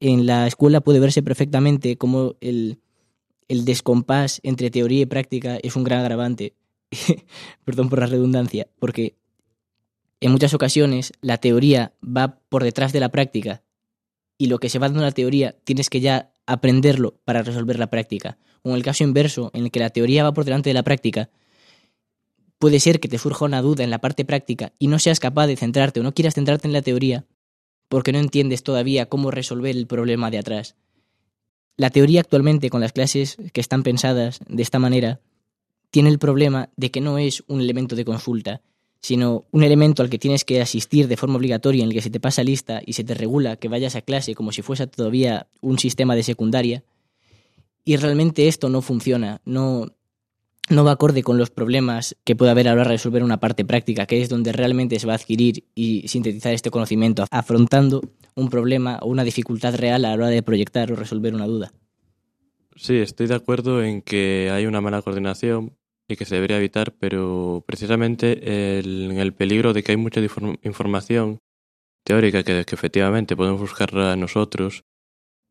en 0.04 0.26
la 0.26 0.48
escuela 0.48 0.82
puede 0.82 1.00
verse 1.00 1.24
perfectamente 1.24 1.98
como 1.98 2.36
el, 2.42 2.80
el 3.48 3.64
descompás 3.64 4.42
entre 4.44 4.70
teoría 4.70 5.02
y 5.02 5.06
práctica 5.06 5.58
es 5.64 5.78
un 5.78 5.86
gran 5.86 6.02
agravante. 6.02 6.54
Perdón 7.64 7.90
por 7.90 8.00
la 8.00 8.08
redundancia, 8.08 8.68
porque 8.80 9.16
en 10.20 10.32
muchas 10.32 10.54
ocasiones 10.54 11.14
la 11.22 11.38
teoría 11.38 11.94
va 12.04 12.40
por 12.50 12.64
detrás 12.64 12.92
de 12.92 13.00
la 13.00 13.10
práctica 13.10 13.64
y 14.38 14.48
lo 14.48 14.60
que 14.60 14.70
se 14.70 14.80
va 14.80 14.88
dando 14.88 15.00
en 15.00 15.06
la 15.06 15.12
teoría 15.12 15.56
tienes 15.64 15.90
que 15.90 16.02
ya 16.02 16.32
aprenderlo 16.46 17.20
para 17.26 17.44
resolver 17.44 17.80
la 17.80 17.90
práctica. 17.90 18.38
O 18.64 18.70
en 18.70 18.76
el 18.76 18.84
caso 18.84 19.04
inverso, 19.04 19.52
en 19.54 19.66
el 19.66 19.72
que 19.72 19.80
la 19.80 19.90
teoría 19.90 20.24
va 20.24 20.34
por 20.34 20.46
delante 20.46 20.70
de 20.70 20.74
la 20.74 20.84
práctica, 20.84 21.30
puede 22.60 22.80
ser 22.80 23.00
que 23.00 23.08
te 23.08 23.18
surja 23.18 23.46
una 23.46 23.62
duda 23.62 23.84
en 23.84 23.90
la 23.90 24.00
parte 24.00 24.26
práctica 24.26 24.74
y 24.80 24.88
no 24.88 25.00
seas 25.00 25.20
capaz 25.20 25.48
de 25.48 25.58
centrarte 25.58 26.00
o 26.00 26.04
no 26.04 26.14
quieras 26.14 26.36
centrarte 26.36 26.68
en 26.68 26.74
la 26.74 26.82
teoría 26.82 27.26
porque 27.90 28.12
no 28.12 28.20
entiendes 28.20 28.64
todavía 28.64 29.08
cómo 29.08 29.32
resolver 29.32 29.76
el 29.76 29.86
problema 29.86 30.32
de 30.32 30.40
atrás. 30.40 30.76
La 31.76 31.90
teoría 31.90 32.22
actualmente 32.22 32.70
con 32.70 32.82
las 32.82 32.94
clases 32.94 33.38
que 33.52 33.62
están 33.62 33.84
pensadas 33.84 34.40
de 34.48 34.64
esta 34.64 34.80
manera 34.80 35.22
tiene 35.92 36.10
el 36.10 36.20
problema 36.20 36.70
de 36.76 36.90
que 36.90 37.02
no 37.02 37.18
es 37.18 37.44
un 37.48 37.62
elemento 37.62 37.96
de 37.96 38.06
consulta, 38.06 38.62
sino 39.04 39.44
un 39.52 39.64
elemento 39.64 40.02
al 40.02 40.10
que 40.10 40.18
tienes 40.18 40.46
que 40.46 40.62
asistir 40.62 41.10
de 41.10 41.18
forma 41.18 41.36
obligatoria 41.36 41.84
en 41.84 41.90
el 41.90 41.94
que 41.94 42.02
se 42.02 42.10
te 42.10 42.22
pasa 42.22 42.42
lista 42.42 42.82
y 42.86 42.94
se 42.94 43.04
te 43.04 43.14
regula 43.14 43.58
que 43.58 43.68
vayas 43.68 43.98
a 43.98 44.02
clase 44.02 44.34
como 44.34 44.54
si 44.54 44.62
fuese 44.62 44.88
todavía 44.88 45.48
un 45.60 45.78
sistema 45.78 46.16
de 46.16 46.24
secundaria. 46.24 46.86
Y 47.84 47.98
realmente 47.98 48.48
esto 48.48 48.70
no 48.70 48.82
funciona, 48.82 49.42
no, 49.44 49.88
no 50.70 50.86
va 50.86 50.94
acorde 50.94 51.22
con 51.22 51.38
los 51.38 51.50
problemas 51.50 52.16
que 52.24 52.38
puede 52.38 52.52
haber 52.52 52.70
a 52.70 52.72
la 52.72 52.76
hora 52.76 52.84
de 52.92 52.96
resolver 52.96 53.24
una 53.24 53.42
parte 53.42 53.66
práctica, 53.66 54.06
que 54.06 54.22
es 54.22 54.30
donde 54.30 54.54
realmente 54.54 54.98
se 54.98 55.06
va 55.06 55.12
a 55.12 55.18
adquirir 55.18 55.66
y 55.76 56.08
sintetizar 56.08 56.54
este 56.54 56.72
conocimiento, 56.72 57.26
afrontando 57.30 58.02
un 58.36 58.50
problema 58.50 59.00
o 59.02 59.08
una 59.08 59.26
dificultad 59.26 59.76
real 59.76 60.06
a 60.06 60.10
la 60.10 60.14
hora 60.16 60.28
de 60.30 60.44
proyectar 60.44 60.90
o 60.94 60.96
resolver 60.96 61.36
una 61.36 61.46
duda. 61.46 61.74
Sí, 62.78 62.96
estoy 62.96 63.28
de 63.28 63.36
acuerdo 63.36 63.84
en 63.84 64.02
que 64.02 64.50
hay 64.50 64.66
una 64.66 64.80
mala 64.80 65.02
coordinación 65.02 65.74
que 66.18 66.26
se 66.26 66.36
debería 66.36 66.58
evitar, 66.58 66.94
pero 67.00 67.64
precisamente 67.66 68.80
el, 68.80 69.12
el 69.18 69.34
peligro 69.34 69.74
de 69.74 69.84
que 69.84 69.94
hay 69.94 69.98
mucha 69.98 70.22
información 70.64 71.40
teórica 72.04 72.44
que, 72.44 72.66
que 72.66 72.76
efectivamente 72.76 73.36
podemos 73.36 73.62
buscarla 73.62 74.16
nosotros, 74.16 74.84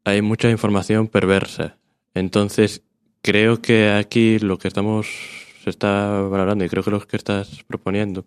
hay 0.04 0.22
mucha 0.22 0.50
información 0.50 1.08
perversa. 1.08 1.78
Entonces, 2.14 2.82
creo 3.22 3.62
que 3.62 3.90
aquí 3.90 4.38
lo 4.38 4.58
que 4.58 4.68
estamos 4.68 5.08
se 5.62 5.70
está 5.70 6.20
valorando 6.22 6.64
y 6.64 6.68
creo 6.68 6.82
que 6.82 6.90
lo 6.90 7.00
que 7.00 7.16
estás 7.16 7.62
proponiendo 7.64 8.26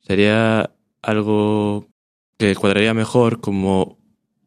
sería 0.00 0.70
algo 1.02 1.86
que 2.36 2.54
cuadraría 2.54 2.94
mejor 2.94 3.40
como 3.40 3.98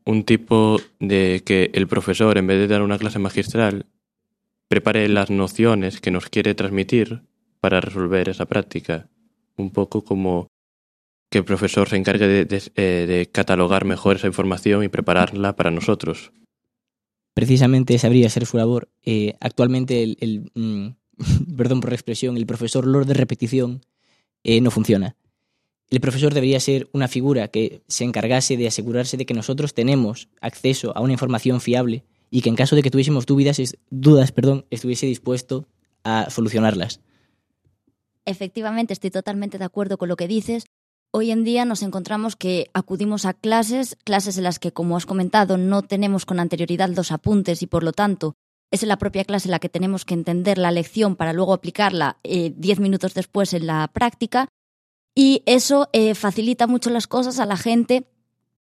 un 0.06 0.24
tipo 0.24 0.80
de 1.00 1.41
que 1.46 1.72
el 1.74 1.88
profesor, 1.88 2.38
en 2.38 2.48
vez 2.48 2.60
de 2.60 2.68
dar 2.68 2.82
una 2.82 2.98
clase 2.98 3.20
magistral, 3.20 3.86
prepare 4.72 5.10
las 5.10 5.30
nociones 5.30 6.00
que 6.00 6.12
nos 6.12 6.30
quiere 6.30 6.56
transmitir 6.56 7.24
para 7.60 7.82
resolver 7.82 8.30
esa 8.30 8.46
práctica. 8.46 9.10
Un 9.58 9.72
poco 9.72 10.06
como 10.06 10.48
que 11.30 11.40
el 11.40 11.44
profesor 11.44 11.90
se 11.90 11.98
encargue 11.98 12.46
de, 12.46 12.72
eh, 12.78 13.28
catalogar 13.34 13.84
mejor 13.84 14.16
esa 14.16 14.28
información 14.28 14.86
y 14.86 14.88
prepararla 14.88 15.58
para 15.58 15.72
nosotros. 15.72 16.32
Precisamente 17.34 17.96
esa 17.96 18.08
habría 18.08 18.30
ser 18.30 18.46
su 18.46 18.56
labor. 18.56 18.88
Eh, 19.04 19.36
actualmente, 19.42 20.04
el, 20.04 20.50
mm, 20.56 20.88
perdón 21.58 21.82
por 21.82 21.90
la 21.90 21.98
expresión, 21.98 22.38
el 22.38 22.46
profesor 22.46 22.88
Lord 22.88 23.08
de 23.08 23.16
repetición 23.16 23.82
eh, 24.46 24.62
no 24.62 24.72
funciona. 24.72 25.18
El 25.90 26.00
profesor 26.00 26.34
debería 26.34 26.62
ser 26.62 26.88
una 26.94 27.10
figura 27.10 27.50
que 27.50 27.82
se 27.90 28.06
encargase 28.06 28.56
de 28.56 28.68
asegurarse 28.68 29.18
de 29.18 29.25
que 29.25 29.34
nosotros 29.34 29.74
tenemos 29.74 30.30
acceso 30.40 30.96
a 30.96 31.01
una 31.01 31.12
información 31.12 31.60
fiable 31.60 32.06
y 32.31 32.41
que 32.41 32.50
en 32.50 32.55
caso 32.55 32.75
de 32.75 32.81
que 32.81 32.89
tuviésemos 32.89 33.25
dudas, 33.27 34.31
perdón, 34.31 34.65
estuviese 34.71 35.05
dispuesto 35.05 35.67
a 36.03 36.29
solucionarlas. 36.29 37.01
Efectivamente, 38.25 38.93
estoy 38.93 39.11
totalmente 39.11 39.57
de 39.57 39.65
acuerdo 39.65 39.97
con 39.97 40.07
lo 40.07 40.15
que 40.15 40.27
dices. 40.27 40.65
Hoy 41.11 41.31
en 41.31 41.43
día 41.43 41.65
nos 41.65 41.83
encontramos 41.83 42.38
que 42.38 42.69
acudimos 42.73 43.25
a 43.25 43.33
clases, 43.33 43.97
clases 44.05 44.38
en 44.38 44.45
las 44.45 44.59
que, 44.59 44.71
como 44.71 44.95
has 44.95 45.05
comentado, 45.05 45.57
no 45.57 45.81
tenemos 45.81 46.25
con 46.25 46.39
anterioridad 46.39 46.89
los 46.89 47.11
apuntes 47.11 47.61
y, 47.61 47.67
por 47.67 47.83
lo 47.83 47.91
tanto, 47.91 48.33
es 48.71 48.81
en 48.83 48.89
la 48.89 48.97
propia 48.97 49.25
clase 49.25 49.50
en 49.50 49.51
la 49.51 49.59
que 49.59 49.67
tenemos 49.67 50.05
que 50.05 50.13
entender 50.13 50.57
la 50.57 50.71
lección 50.71 51.17
para 51.17 51.33
luego 51.33 51.53
aplicarla 51.53 52.17
eh, 52.23 52.53
diez 52.55 52.79
minutos 52.79 53.13
después 53.13 53.53
en 53.53 53.67
la 53.67 53.89
práctica. 53.91 54.47
Y 55.13 55.43
eso 55.45 55.89
eh, 55.91 56.15
facilita 56.15 56.67
mucho 56.67 56.89
las 56.89 57.07
cosas 57.07 57.39
a 57.39 57.45
la 57.45 57.57
gente 57.57 58.05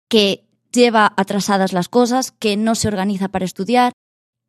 que 0.08 0.45
lleva 0.76 1.12
atrasadas 1.16 1.72
las 1.72 1.88
cosas, 1.88 2.30
que 2.30 2.56
no 2.56 2.76
se 2.76 2.86
organiza 2.86 3.28
para 3.28 3.44
estudiar, 3.44 3.92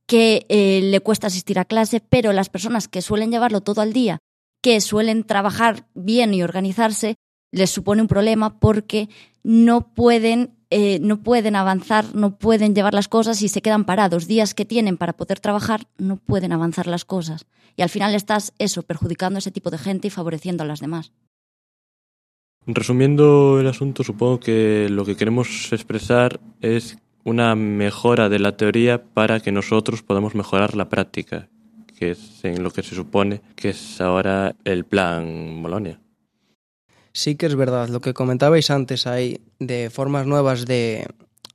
que 0.08 0.46
eh, 0.50 0.82
le 0.84 1.00
cuesta 1.00 1.28
asistir 1.28 1.58
a 1.58 1.66
clase, 1.66 2.00
pero 2.00 2.34
las 2.34 2.50
personas 2.50 2.88
que 2.88 3.02
suelen 3.02 3.32
llevarlo 3.32 3.62
todo 3.62 3.82
al 3.82 3.94
día, 3.94 4.20
que 4.62 4.80
suelen 4.80 5.24
trabajar 5.24 5.88
bien 5.96 6.34
y 6.36 6.44
organizarse, 6.44 7.16
les 7.52 7.72
supone 7.72 8.02
un 8.02 8.08
problema 8.08 8.60
porque 8.60 9.10
no 9.44 9.94
pueden, 9.94 10.56
eh, 10.70 11.00
no 11.02 11.24
pueden 11.24 11.56
avanzar, 11.56 12.14
no 12.14 12.38
pueden 12.38 12.76
llevar 12.76 12.94
las 12.94 13.08
cosas 13.08 13.42
y 13.42 13.48
se 13.48 13.62
quedan 13.62 13.86
parados. 13.86 14.28
Días 14.28 14.54
que 14.54 14.66
tienen 14.66 14.98
para 14.98 15.14
poder 15.14 15.40
trabajar, 15.40 15.88
no 15.98 16.18
pueden 16.18 16.52
avanzar 16.52 16.88
las 16.88 17.06
cosas. 17.06 17.46
Y 17.76 17.82
al 17.82 17.90
final 17.90 18.16
estás 18.16 18.54
eso, 18.60 18.84
perjudicando 18.84 19.38
a 19.38 19.40
ese 19.40 19.52
tipo 19.52 19.72
de 19.72 19.78
gente 19.78 20.08
y 20.08 20.12
favoreciendo 20.12 20.64
a 20.64 20.68
las 20.68 20.80
demás. 20.80 21.12
Resumiendo 22.68 23.62
el 23.62 23.68
asunto, 23.68 24.04
supongo 24.04 24.42
que 24.42 24.90
lo 24.90 25.06
que 25.06 25.16
queremos 25.16 25.72
expresar 25.72 26.42
es 26.60 26.98
una 27.24 27.56
mejora 27.56 28.28
de 28.28 28.40
la 28.40 28.58
teoría 28.58 29.06
para 29.06 29.40
que 29.40 29.54
nosotros 29.54 30.04
podamos 30.04 30.36
mejorar 30.36 30.76
la 30.76 30.90
práctica, 30.90 31.48
que 31.98 32.12
es 32.12 32.44
en 32.44 32.64
lo 32.64 32.72
que 32.72 32.84
se 32.84 32.94
supone 32.94 33.42
que 33.56 33.70
es 33.70 34.02
ahora 34.02 34.54
el 34.66 34.84
plan 34.84 35.64
Bolonia. 35.64 36.02
Sí 37.14 37.36
que 37.36 37.46
es 37.46 37.56
verdad, 37.56 37.88
lo 37.88 38.02
que 38.02 38.14
comentabais 38.14 38.70
antes 38.70 39.08
ahí, 39.08 39.40
de 39.60 39.90
formas 39.90 40.28
nuevas 40.28 40.66
de, 40.66 41.08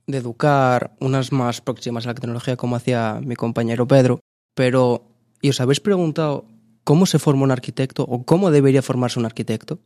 de 0.07 0.17
educar, 0.19 0.97
unas 0.99 1.31
más 1.31 1.61
próximas 1.61 2.07
a 2.07 2.09
la 2.09 2.15
tecnología, 2.15 2.57
como 2.57 2.77
hacía 2.77 3.21
mi 3.23 3.37
compañero 3.37 3.87
Pedro, 3.87 4.21
pero 4.55 5.05
¿y 5.43 5.51
os 5.51 5.61
habéis 5.61 5.81
preguntado 5.81 6.47
cómo 6.85 7.05
se 7.05 7.19
forma 7.19 7.45
un 7.45 7.51
arquitecto 7.51 8.03
o 8.05 8.25
cómo 8.25 8.51
debería 8.51 8.81
formarse 8.81 9.19
un 9.19 9.27
arquitecto? 9.27 9.79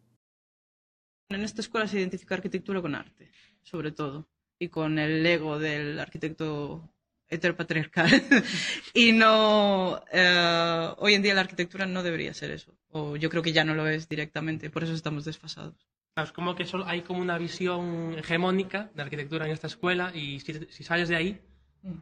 En 1.28 1.42
esta 1.42 1.60
escuela 1.60 1.88
se 1.88 1.98
identifica 1.98 2.34
arquitectura 2.34 2.80
con 2.80 2.94
arte, 2.94 3.30
sobre 3.62 3.90
todo, 3.90 4.28
y 4.58 4.68
con 4.68 4.98
el 4.98 5.24
ego 5.26 5.58
del 5.58 5.98
arquitecto 5.98 6.88
heteropatriarcal. 7.28 8.08
y 8.94 9.12
no, 9.12 10.02
eh, 10.12 10.94
hoy 10.98 11.14
en 11.14 11.22
día 11.22 11.34
la 11.34 11.40
arquitectura 11.40 11.86
no 11.86 12.02
debería 12.02 12.32
ser 12.32 12.52
eso, 12.52 12.76
o 12.90 13.16
yo 13.16 13.28
creo 13.28 13.42
que 13.42 13.52
ya 13.52 13.64
no 13.64 13.74
lo 13.74 13.88
es 13.88 14.08
directamente, 14.08 14.70
por 14.70 14.84
eso 14.84 14.92
estamos 14.92 15.24
desfasados. 15.24 15.88
Claro, 16.14 16.28
es 16.28 16.32
como 16.32 16.54
que 16.54 16.64
solo 16.64 16.86
hay 16.86 17.02
como 17.02 17.20
una 17.20 17.36
visión 17.36 18.14
hegemónica 18.16 18.90
de 18.94 19.02
arquitectura 19.02 19.46
en 19.46 19.52
esta 19.52 19.66
escuela 19.66 20.12
y 20.14 20.40
si, 20.40 20.54
si 20.70 20.84
sales 20.84 21.08
de 21.08 21.16
ahí, 21.16 21.40
mm. 21.82 21.98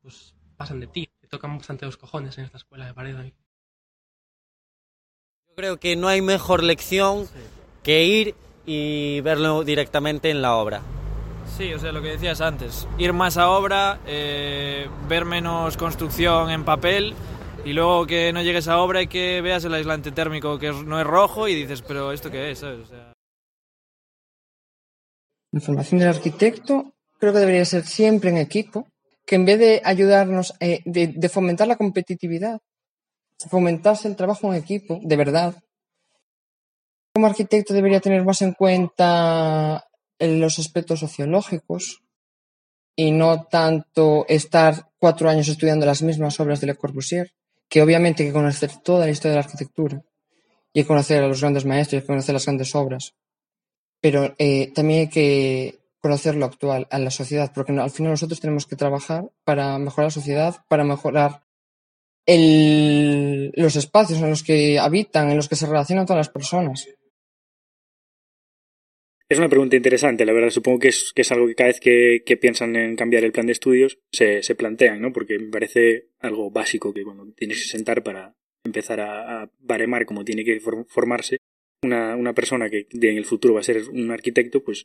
pues 0.00 0.34
pasan 0.56 0.80
de 0.80 0.88
ti. 0.88 1.08
Te 1.20 1.28
tocan 1.28 1.56
bastante 1.56 1.86
los 1.86 1.96
cojones 1.96 2.36
en 2.38 2.46
esta 2.46 2.56
escuela, 2.56 2.86
de 2.86 2.94
pared 2.94 3.16
ahí. 3.16 3.34
Yo 5.48 5.54
creo 5.54 5.76
que 5.78 5.94
no 5.94 6.08
hay 6.08 6.22
mejor 6.22 6.64
lección 6.64 7.28
que 7.84 8.04
ir 8.04 8.34
y 8.66 9.20
verlo 9.20 9.64
directamente 9.64 10.30
en 10.30 10.42
la 10.42 10.56
obra. 10.56 10.82
Sí, 11.56 11.72
o 11.74 11.78
sea, 11.78 11.92
lo 11.92 12.00
que 12.00 12.08
decías 12.08 12.40
antes, 12.40 12.88
ir 12.98 13.12
más 13.12 13.36
a 13.36 13.50
obra, 13.50 14.00
eh, 14.06 14.88
ver 15.08 15.24
menos 15.24 15.76
construcción 15.76 16.50
en 16.50 16.64
papel 16.64 17.14
y 17.64 17.72
luego 17.72 18.06
que 18.06 18.32
no 18.32 18.42
llegues 18.42 18.68
a 18.68 18.78
obra 18.78 19.02
y 19.02 19.06
que 19.06 19.40
veas 19.40 19.64
el 19.64 19.74
aislante 19.74 20.12
térmico 20.12 20.58
que 20.58 20.72
no 20.72 20.98
es 20.98 21.06
rojo 21.06 21.48
y 21.48 21.54
dices, 21.54 21.82
pero 21.82 22.12
¿esto 22.12 22.30
qué 22.30 22.50
es? 22.50 22.62
La 25.52 25.60
formación 25.60 26.00
del 26.00 26.08
arquitecto 26.08 26.94
creo 27.18 27.32
que 27.32 27.38
debería 27.40 27.64
ser 27.64 27.84
siempre 27.84 28.30
en 28.30 28.38
equipo, 28.38 28.88
que 29.26 29.36
en 29.36 29.44
vez 29.44 29.58
de 29.58 29.82
ayudarnos, 29.84 30.54
eh, 30.58 30.80
de, 30.84 31.08
de 31.08 31.28
fomentar 31.28 31.68
la 31.68 31.76
competitividad, 31.76 32.60
fomentase 33.50 34.08
el 34.08 34.16
trabajo 34.16 34.52
en 34.52 34.60
equipo, 34.60 34.98
de 35.02 35.16
verdad, 35.16 35.54
como 37.12 37.26
arquitecto 37.26 37.74
debería 37.74 38.00
tener 38.00 38.24
más 38.24 38.42
en 38.42 38.52
cuenta 38.52 39.86
los 40.18 40.58
aspectos 40.58 41.00
sociológicos 41.00 42.02
y 42.96 43.10
no 43.10 43.44
tanto 43.44 44.24
estar 44.28 44.90
cuatro 44.98 45.28
años 45.28 45.48
estudiando 45.48 45.86
las 45.86 46.02
mismas 46.02 46.38
obras 46.40 46.60
de 46.60 46.68
Le 46.68 46.74
Corbusier, 46.74 47.32
que 47.68 47.82
obviamente 47.82 48.22
hay 48.22 48.28
que 48.28 48.34
conocer 48.34 48.70
toda 48.82 49.06
la 49.06 49.12
historia 49.12 49.32
de 49.32 49.36
la 49.36 49.44
arquitectura 49.44 50.02
y 50.72 50.84
conocer 50.84 51.22
a 51.22 51.28
los 51.28 51.40
grandes 51.40 51.64
maestros, 51.64 52.02
que 52.02 52.06
conocer 52.06 52.34
las 52.34 52.46
grandes 52.46 52.74
obras, 52.74 53.14
pero 54.00 54.34
eh, 54.38 54.72
también 54.74 55.00
hay 55.00 55.08
que 55.08 55.80
conocer 55.98 56.34
lo 56.34 56.46
actual, 56.46 56.88
a 56.90 56.98
la 56.98 57.10
sociedad, 57.10 57.52
porque 57.54 57.72
al 57.72 57.90
final 57.90 58.12
nosotros 58.12 58.40
tenemos 58.40 58.66
que 58.66 58.76
trabajar 58.76 59.30
para 59.44 59.78
mejorar 59.78 60.06
la 60.06 60.10
sociedad, 60.10 60.56
para 60.68 60.84
mejorar 60.84 61.42
los 62.26 63.76
espacios 63.76 64.20
en 64.20 64.30
los 64.30 64.42
que 64.42 64.78
habitan, 64.78 65.30
en 65.30 65.36
los 65.36 65.48
que 65.48 65.56
se 65.56 65.66
relacionan 65.66 66.06
todas 66.06 66.26
las 66.26 66.28
personas. 66.28 66.88
Es 69.32 69.38
una 69.38 69.48
pregunta 69.48 69.76
interesante, 69.76 70.26
la 70.26 70.34
verdad. 70.34 70.50
Supongo 70.50 70.78
que 70.78 70.88
es, 70.88 71.10
que 71.14 71.22
es 71.22 71.32
algo 71.32 71.46
que 71.46 71.54
cada 71.54 71.68
vez 71.68 71.80
que, 71.80 72.36
piensan 72.38 72.76
en 72.76 72.96
cambiar 72.96 73.24
el 73.24 73.32
plan 73.32 73.46
de 73.46 73.52
estudios 73.52 73.98
se, 74.10 74.42
plantean, 74.54 75.00
¿no? 75.00 75.10
Porque 75.10 75.38
me 75.38 75.48
parece 75.48 76.08
algo 76.20 76.50
básico 76.50 76.92
que 76.92 77.02
cuando 77.02 77.24
tienes 77.32 77.62
que 77.62 77.70
sentar 77.70 78.02
para 78.02 78.34
empezar 78.62 79.00
a, 79.00 79.44
a 79.44 79.50
baremar 79.58 80.04
cómo 80.04 80.22
tiene 80.22 80.44
que 80.44 80.60
formarse 80.60 81.38
una, 81.82 82.14
una 82.14 82.34
persona 82.34 82.68
que 82.68 82.86
en 82.92 83.16
el 83.16 83.24
futuro 83.24 83.54
va 83.54 83.60
a 83.60 83.62
ser 83.62 83.88
un 83.90 84.10
arquitecto, 84.10 84.62
pues 84.62 84.84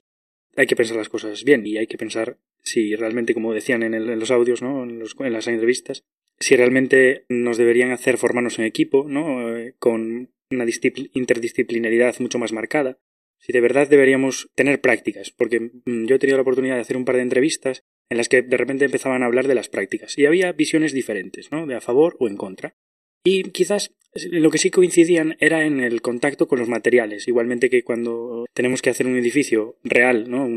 hay 0.56 0.66
que 0.66 0.78
pensar 0.78 0.96
las 0.96 1.10
cosas 1.10 1.44
bien 1.44 1.68
y 1.68 1.78
hay 1.78 1.88
que 1.88 1.98
pensar 1.98 2.38
si 2.64 2.96
realmente, 2.96 3.34
como 3.34 3.54
decían 3.54 3.84
en, 3.84 3.96
el, 3.96 4.10
en 4.10 4.18
los 4.18 4.32
audios, 4.32 4.62
¿no? 4.62 4.84
En, 4.84 4.98
los, 4.98 5.14
en, 5.20 5.34
las 5.34 5.50
entrevistas, 5.50 6.06
si 6.40 6.56
realmente 6.56 7.26
nos 7.28 7.58
deberían 7.58 7.92
hacer 7.92 8.18
formarnos 8.18 8.60
en 8.60 8.64
equipo, 8.64 9.08
¿no? 9.10 9.58
Eh, 9.58 9.76
con 9.78 10.30
una 10.52 10.66
interdisciplinaridad 11.14 12.18
mucho 12.22 12.40
más 12.40 12.54
marcada, 12.54 12.98
si 13.40 13.54
de 13.54 13.62
verdad 13.62 13.88
deberíamos 13.88 14.50
tener 14.56 14.82
prácticas, 14.82 15.32
porque 15.32 15.60
mm, 15.60 16.06
yo 16.06 16.16
he 16.16 16.20
tenido 16.20 16.38
la 16.38 16.44
oportunidad 16.44 16.76
de 16.76 16.82
hacer 16.82 16.98
un 16.98 17.06
par 17.06 17.16
de 17.16 17.22
entrevistas 17.22 17.84
en 18.10 18.18
las 18.18 18.30
que 18.30 18.42
de 18.42 18.58
repente 18.58 18.86
empezaban 18.86 19.24
a 19.24 19.26
hablar 19.26 19.48
de 19.48 19.56
las 19.56 19.70
prácticas 19.70 20.18
y 20.18 20.26
había 20.26 20.52
visiones 20.54 20.94
diferentes, 20.94 21.52
¿no? 21.52 21.66
De 21.66 21.76
a 21.76 21.82
favor 21.82 22.16
o 22.20 22.28
en 22.28 22.38
contra. 22.38 22.76
Y 23.24 23.44
quizás 23.52 23.94
lo 24.32 24.50
que 24.50 24.58
sí 24.58 24.72
coincidían 24.72 25.36
era 25.40 25.66
en 25.66 25.82
el 25.82 26.02
contacto 26.02 26.48
con 26.48 26.60
los 26.60 26.70
materiales, 26.70 27.28
igualmente 27.28 27.70
que 27.70 27.84
cuando 27.84 28.46
tenemos 28.54 28.82
que 28.82 28.90
hacer 28.90 29.06
un 29.06 29.18
edificio 29.18 29.78
real, 29.84 30.30
¿no? 30.30 30.48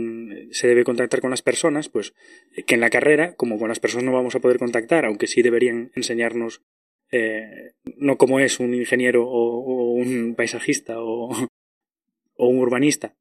se 0.53 0.69
debe 0.69 0.85
contactar 0.85 1.21
con 1.21 1.31
las 1.31 1.43
personas, 1.43 1.89
pues 1.89 2.15
que 2.67 2.75
en 2.75 2.81
la 2.81 2.91
carrera, 2.91 3.35
como 3.35 3.59
con 3.59 3.69
las 3.69 3.81
personas 3.81 4.05
no 4.05 4.13
vamos 4.13 4.35
a 4.35 4.41
poder 4.41 4.59
contactar, 4.59 5.05
aunque 5.05 5.27
sí 5.27 5.43
deberían 5.43 5.91
enseñarnos 5.95 6.63
eh, 7.13 7.73
no 7.97 8.17
como 8.17 8.39
es 8.39 8.61
un 8.61 8.73
ingeniero 8.73 9.27
o, 9.27 9.65
o 9.65 9.93
un 9.95 10.35
paisajista 10.37 11.01
o, 11.01 11.31
o 12.41 12.49
un 12.49 12.59
urbanista, 12.59 13.15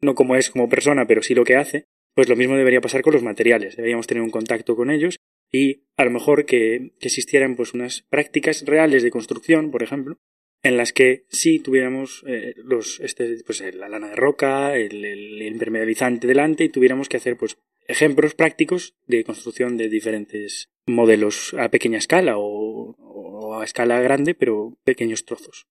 no 0.00 0.14
como 0.14 0.36
es 0.36 0.50
como 0.50 0.68
persona, 0.68 1.06
pero 1.06 1.22
sí 1.22 1.34
lo 1.34 1.44
que 1.44 1.56
hace, 1.56 1.86
pues 2.14 2.28
lo 2.28 2.36
mismo 2.36 2.56
debería 2.56 2.80
pasar 2.80 3.02
con 3.02 3.12
los 3.12 3.22
materiales. 3.22 3.76
Deberíamos 3.76 4.06
tener 4.06 4.22
un 4.22 4.30
contacto 4.30 4.74
con 4.74 4.90
ellos 4.90 5.18
y 5.52 5.84
a 5.96 6.04
lo 6.04 6.10
mejor 6.10 6.44
que, 6.44 6.92
que 6.98 7.08
existieran 7.08 7.56
pues 7.56 7.74
unas 7.74 8.02
prácticas 8.10 8.64
reales 8.66 9.02
de 9.02 9.10
construcción, 9.10 9.70
por 9.70 9.82
ejemplo, 9.82 10.18
en 10.62 10.76
las 10.76 10.92
que 10.92 11.26
sí 11.28 11.60
tuviéramos 11.60 12.24
eh, 12.26 12.54
los 12.56 13.00
este 13.00 13.36
pues 13.46 13.62
la 13.74 13.88
lana 13.88 14.08
de 14.08 14.16
roca, 14.16 14.76
el, 14.76 15.04
el, 15.04 15.42
impermeabilizante 15.42 16.26
delante 16.26 16.64
y 16.64 16.68
tuviéramos 16.68 17.08
que 17.08 17.18
hacer 17.18 17.36
pues 17.36 17.56
ejemplos 17.86 18.34
prácticos 18.34 18.94
de 19.06 19.24
construcción 19.24 19.76
de 19.76 19.88
diferentes 19.88 20.70
modelos 20.86 21.54
a 21.54 21.70
pequeña 21.70 21.98
escala 21.98 22.36
o, 22.36 22.96
o 22.98 23.60
a 23.60 23.64
escala 23.64 24.00
grande, 24.00 24.34
pero 24.34 24.76
pequeños 24.84 25.24
trozos. 25.24 25.66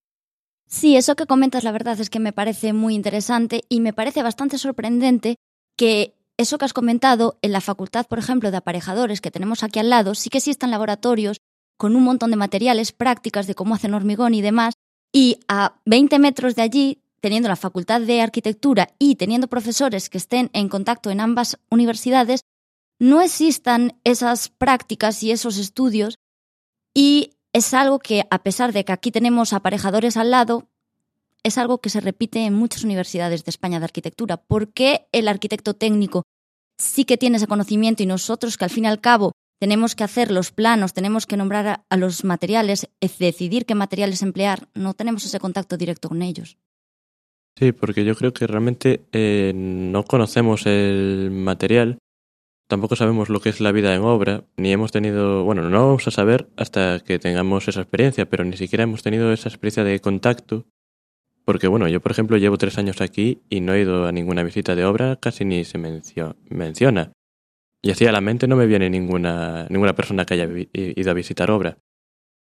Sí, 0.68 0.98
eso 0.98 1.16
que 1.16 1.26
comentas, 1.26 1.64
la 1.64 1.72
verdad 1.72 2.00
es 2.00 2.10
que 2.10 2.20
me 2.20 2.34
parece 2.34 2.74
muy 2.74 2.94
interesante 2.94 3.64
y 3.70 3.80
me 3.80 3.94
parece 3.94 4.22
bastante 4.22 4.58
sorprendente 4.58 5.38
que 5.78 6.14
eso 6.38 6.58
que 6.58 6.66
has 6.66 6.74
comentado, 6.74 7.38
en 7.42 7.52
la 7.54 7.62
facultad, 7.62 8.06
por 8.06 8.20
ejemplo, 8.20 8.52
de 8.52 8.58
aparejadores 8.58 9.22
que 9.22 9.32
tenemos 9.32 9.64
aquí 9.64 9.80
al 9.80 9.90
lado, 9.90 10.14
sí 10.14 10.30
que 10.30 10.38
existen 10.38 10.70
laboratorios 10.70 11.38
con 11.78 11.96
un 11.96 12.04
montón 12.04 12.32
de 12.32 12.38
materiales, 12.38 12.92
prácticas 12.92 13.48
de 13.48 13.56
cómo 13.56 13.76
hacen 13.76 13.94
hormigón 13.94 14.34
y 14.34 14.42
demás, 14.42 14.74
y 15.14 15.40
a 15.48 15.80
20 15.86 16.20
metros 16.20 16.56
de 16.56 16.64
allí, 16.64 17.02
teniendo 17.22 17.50
la 17.50 17.56
facultad 17.56 18.02
de 18.02 18.22
arquitectura 18.22 18.90
y 19.00 19.16
teniendo 19.16 19.48
profesores 19.48 20.10
que 20.10 20.18
estén 20.18 20.50
en 20.54 20.70
contacto 20.70 21.10
en 21.12 21.22
ambas 21.22 21.58
universidades, 21.72 22.42
no 23.00 23.22
existan 23.22 24.00
esas 24.04 24.50
prácticas 24.50 25.24
y 25.24 25.32
esos 25.32 25.58
estudios 25.58 26.18
y 26.94 27.32
es 27.54 27.74
algo 27.74 28.00
que, 28.00 28.24
a 28.30 28.44
pesar 28.44 28.74
de 28.74 28.86
que 28.86 28.92
aquí 28.92 29.12
tenemos 29.12 29.54
aparejadores 29.54 30.18
al 30.18 30.32
lado, 30.32 30.68
es 31.44 31.58
algo 31.58 31.80
que 31.80 31.90
se 31.90 32.02
repite 32.02 32.46
en 32.46 32.54
muchas 32.54 32.84
universidades 32.84 33.46
de 33.46 33.50
España 33.50 33.80
de 33.80 33.86
arquitectura. 33.86 34.38
¿Por 34.38 34.74
qué 34.74 35.08
el 35.12 35.28
arquitecto 35.28 35.74
técnico 35.74 36.24
sí 36.78 37.06
que 37.06 37.18
tiene 37.18 37.38
ese 37.38 37.48
conocimiento 37.48 38.04
y 38.04 38.06
nosotros 38.06 38.58
que 38.58 38.66
al 38.66 38.72
fin 38.72 38.86
y 38.86 38.88
al 38.88 39.02
cabo 39.02 39.32
tenemos 39.60 39.96
que 39.96 40.04
hacer 40.04 40.32
los 40.32 40.52
planos, 40.52 40.94
tenemos 40.94 41.26
que 41.26 41.38
nombrar 41.38 41.84
a, 41.90 41.98
los 41.98 42.24
materiales, 42.24 42.90
decidir 43.20 43.66
qué 43.66 43.76
materiales 43.76 44.22
emplear, 44.22 44.68
no 44.76 44.94
tenemos 44.94 45.26
ese 45.26 45.40
contacto 45.40 45.78
directo 45.78 46.10
con 46.10 46.22
ellos? 46.22 46.58
Sí, 47.58 47.72
porque 47.72 48.06
yo 48.06 48.16
creo 48.16 48.34
que 48.34 48.46
realmente 48.46 49.08
eh, 49.12 49.52
no 49.56 50.04
conocemos 50.04 50.68
el 50.68 51.32
material, 51.32 51.98
tampoco 52.68 52.96
sabemos 52.96 53.30
lo 53.30 53.40
que 53.40 53.50
es 53.50 53.62
la 53.62 53.72
vida 53.72 53.96
en 53.96 54.02
obra, 54.02 54.46
ni 54.58 54.72
hemos 54.72 54.92
tenido, 54.92 55.44
bueno, 55.44 55.70
no 55.70 55.88
vamos 55.88 56.08
a 56.08 56.12
saber 56.12 56.50
hasta 56.58 57.00
que 57.00 57.20
tengamos 57.20 57.68
esa 57.68 57.82
experiencia, 57.82 58.30
pero 58.30 58.44
ni 58.44 58.58
siquiera 58.58 58.84
hemos 58.84 59.04
tenido 59.04 59.32
esa 59.34 59.50
experiencia 59.50 59.84
de 59.84 60.00
contacto 60.00 60.66
porque 61.48 61.70
bueno, 61.70 61.88
yo 61.88 62.02
por 62.02 62.12
ejemplo 62.12 62.36
llevo 62.36 62.58
tres 62.58 62.78
años 62.78 63.00
aquí 63.00 63.42
y 63.50 63.62
no 63.62 63.74
he 63.74 63.80
ido 63.80 64.06
a 64.06 64.12
ninguna 64.12 64.44
visita 64.44 64.76
de 64.76 64.84
obra, 64.84 65.16
casi 65.16 65.46
ni 65.46 65.64
se 65.64 65.78
menciona. 65.78 67.14
Y 67.82 67.92
así 67.92 68.06
a 68.06 68.12
la 68.12 68.20
mente 68.20 68.50
no 68.50 68.58
me 68.58 68.66
viene 68.66 68.90
ninguna, 68.90 69.66
ninguna 69.70 69.96
persona 69.96 70.26
que 70.26 70.34
haya 70.34 70.50
ido 70.74 71.10
a 71.10 71.14
visitar 71.14 71.50
obra. 71.50 71.78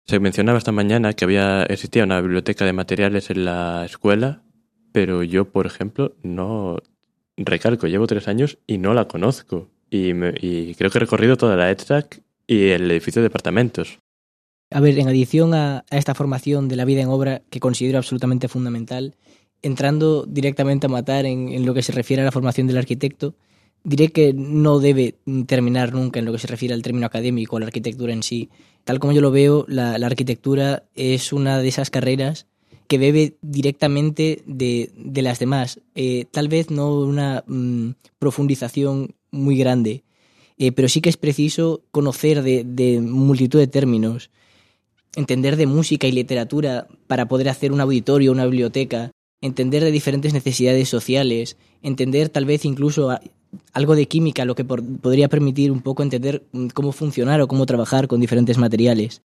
Se 0.06 0.20
mencionaba 0.20 0.60
esta 0.60 0.72
mañana 0.72 1.14
que 1.14 1.26
había 1.26 1.64
existía 1.64 2.04
una 2.04 2.22
biblioteca 2.22 2.66
de 2.66 2.74
materiales 2.74 3.32
en 3.32 3.46
la 3.46 3.84
escuela, 3.84 4.44
pero 4.92 5.24
yo, 5.24 5.52
por 5.52 5.66
ejemplo, 5.66 6.16
no 6.22 6.78
recalco, 7.36 7.88
llevo 7.88 8.06
tres 8.06 8.28
años 8.28 8.60
y 8.68 8.78
no 8.78 8.94
la 8.94 9.08
conozco. 9.08 9.72
Y, 9.94 10.12
y 10.42 10.74
creo 10.74 10.90
que 10.90 10.98
he 10.98 11.02
recorrido 11.02 11.38
toda 11.38 11.56
la 11.56 11.70
ETSAC 11.70 12.20
y 12.48 12.70
el 12.70 12.90
edificio 12.90 13.22
de 13.22 13.30
departamentos. 13.30 14.00
A 14.72 14.80
ver, 14.80 14.98
en 14.98 15.08
adición 15.08 15.54
a, 15.54 15.86
esta 15.92 16.16
formación 16.16 16.68
de 16.68 16.76
la 16.76 16.86
vida 16.86 17.02
en 17.02 17.10
obra, 17.10 17.44
que 17.52 17.60
considero 17.60 18.00
absolutamente 18.00 18.48
fundamental, 18.48 19.16
entrando 19.62 20.26
directamente 20.26 20.88
a 20.88 20.90
matar 20.90 21.28
en, 21.28 21.64
lo 21.64 21.76
que 21.76 21.84
se 21.84 21.92
refiere 21.92 22.24
a 22.24 22.26
la 22.26 22.32
formación 22.32 22.66
del 22.66 22.78
arquitecto, 22.78 23.36
diré 23.84 24.10
que 24.10 24.34
no 24.34 24.80
debe 24.80 25.20
terminar 25.46 25.94
nunca 25.94 26.18
en 26.18 26.26
lo 26.26 26.32
que 26.32 26.40
se 26.40 26.48
refiere 26.48 26.74
al 26.74 26.82
término 26.82 27.06
académico, 27.06 27.58
a 27.58 27.60
la 27.60 27.68
arquitectura 27.68 28.14
en 28.14 28.24
sí. 28.24 28.50
Tal 28.84 28.98
como 28.98 29.14
yo 29.14 29.22
lo 29.22 29.30
veo, 29.30 29.66
la, 29.68 29.94
arquitectura 29.94 30.86
es 30.96 31.32
una 31.34 31.60
de 31.60 31.68
esas 31.68 31.92
carreras 31.92 32.48
que 32.88 32.98
bebe 32.98 33.38
directamente 33.42 34.42
de, 34.48 34.92
de 34.96 35.22
las 35.22 35.38
demás. 35.38 35.82
Eh, 35.94 36.26
tal 36.32 36.48
vez 36.48 36.72
no 36.72 37.00
una 37.00 37.44
mmm, 37.46 37.92
profundización 38.18 39.14
muy 39.34 39.58
grande, 39.58 40.04
eh, 40.58 40.72
pero 40.72 40.88
sí 40.88 41.02
que 41.02 41.10
es 41.10 41.18
preciso 41.18 41.82
conocer 41.92 42.44
de, 42.44 43.02
multitud 43.02 43.60
de 43.60 43.68
términos 43.68 44.30
entender 45.16 45.58
de 45.58 45.68
música 45.68 46.08
y 46.08 46.12
literatura 46.12 46.88
para 47.06 47.28
poder 47.28 47.50
hacer 47.50 47.72
un 47.72 47.82
auditorio, 47.82 48.32
una 48.32 48.46
biblioteca, 48.46 49.12
entender 49.42 49.84
de 49.84 49.92
diferentes 49.92 50.34
necesidades 50.34 50.90
sociales, 50.90 51.56
entender 51.84 52.30
tal 52.30 52.46
vez 52.46 52.66
incluso 52.66 53.16
algo 53.74 53.96
de 53.96 54.08
química, 54.08 54.46
lo 54.46 54.56
que 54.56 54.66
podría 54.66 55.30
permitir 55.30 55.72
un 55.72 55.82
poco 55.82 56.02
entender 56.02 56.48
mm, 56.52 56.68
cómo 56.70 56.92
funcionar 56.92 57.42
o 57.42 57.48
cómo 57.48 57.68
trabajar 57.68 58.08
con 58.08 58.22
diferentes 58.22 58.58
materiales. 58.58 59.22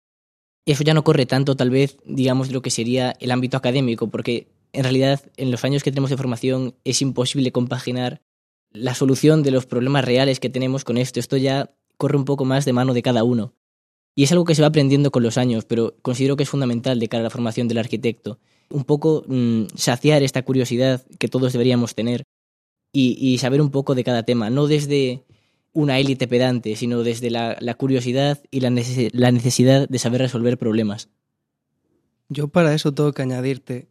Eso 0.65 0.83
ya 0.83 0.93
no 0.93 1.03
corre 1.03 1.25
tanto 1.25 1.55
tal 1.55 1.69
vez, 1.69 1.97
digamos, 2.05 2.47
de 2.47 2.53
lo 2.53 2.61
que 2.61 2.69
sería 2.69 3.13
el 3.19 3.31
ámbito 3.31 3.57
académico, 3.57 4.07
porque 4.07 4.47
en 4.71 4.83
realidad 4.83 5.21
en 5.35 5.51
los 5.51 5.65
años 5.65 5.83
que 5.83 5.91
tenemos 5.91 6.09
de 6.09 6.17
formación 6.17 6.75
es 6.85 7.01
imposible 7.01 7.51
compaginar 7.51 8.21
la 8.73 8.95
solución 8.95 9.43
de 9.43 9.51
los 9.51 9.65
problemas 9.65 10.03
reales 10.03 10.39
que 10.39 10.49
tenemos 10.49 10.83
con 10.83 10.97
esto. 10.97 11.19
Esto 11.19 11.37
ya 11.37 11.71
corre 11.97 12.17
un 12.17 12.25
poco 12.25 12.43
más 12.45 12.65
de 12.65 12.73
mano 12.73 12.93
de 12.93 13.01
cada 13.01 13.23
uno. 13.23 13.53
Y 14.15 14.23
es 14.23 14.31
algo 14.31 14.45
que 14.45 14.55
se 14.55 14.61
va 14.61 14.67
aprendiendo 14.67 15.11
con 15.11 15.23
los 15.23 15.37
años, 15.37 15.65
pero 15.65 15.95
considero 16.01 16.35
que 16.35 16.43
es 16.43 16.49
fundamental 16.49 16.99
de 16.99 17.07
cara 17.07 17.21
a 17.21 17.23
la 17.23 17.29
formación 17.29 17.67
del 17.67 17.79
arquitecto. 17.79 18.39
Un 18.69 18.83
poco 18.83 19.23
mmm, 19.27 19.65
saciar 19.75 20.21
esta 20.21 20.43
curiosidad 20.43 21.03
que 21.17 21.27
todos 21.27 21.53
deberíamos 21.53 21.95
tener 21.95 22.23
y, 22.95 23.39
saber 23.39 23.59
un 23.59 23.71
poco 23.71 23.95
de 23.95 24.03
cada 24.03 24.21
tema, 24.21 24.51
no 24.51 24.67
desde 24.67 25.23
una 25.73 25.97
élite 25.97 26.27
pedante, 26.27 26.75
sino 26.75 27.01
desde 27.01 27.31
la, 27.31 27.57
curiosidad 27.75 28.39
y 28.51 28.59
la, 28.59 28.69
la 28.69 29.31
necesidad 29.31 29.89
de 29.89 29.99
saber 29.99 30.21
resolver 30.21 30.59
problemas. 30.59 31.09
Yo 32.29 32.49
para 32.49 32.75
eso 32.75 32.93
tengo 32.93 33.11
que 33.11 33.23
añadirte 33.23 33.87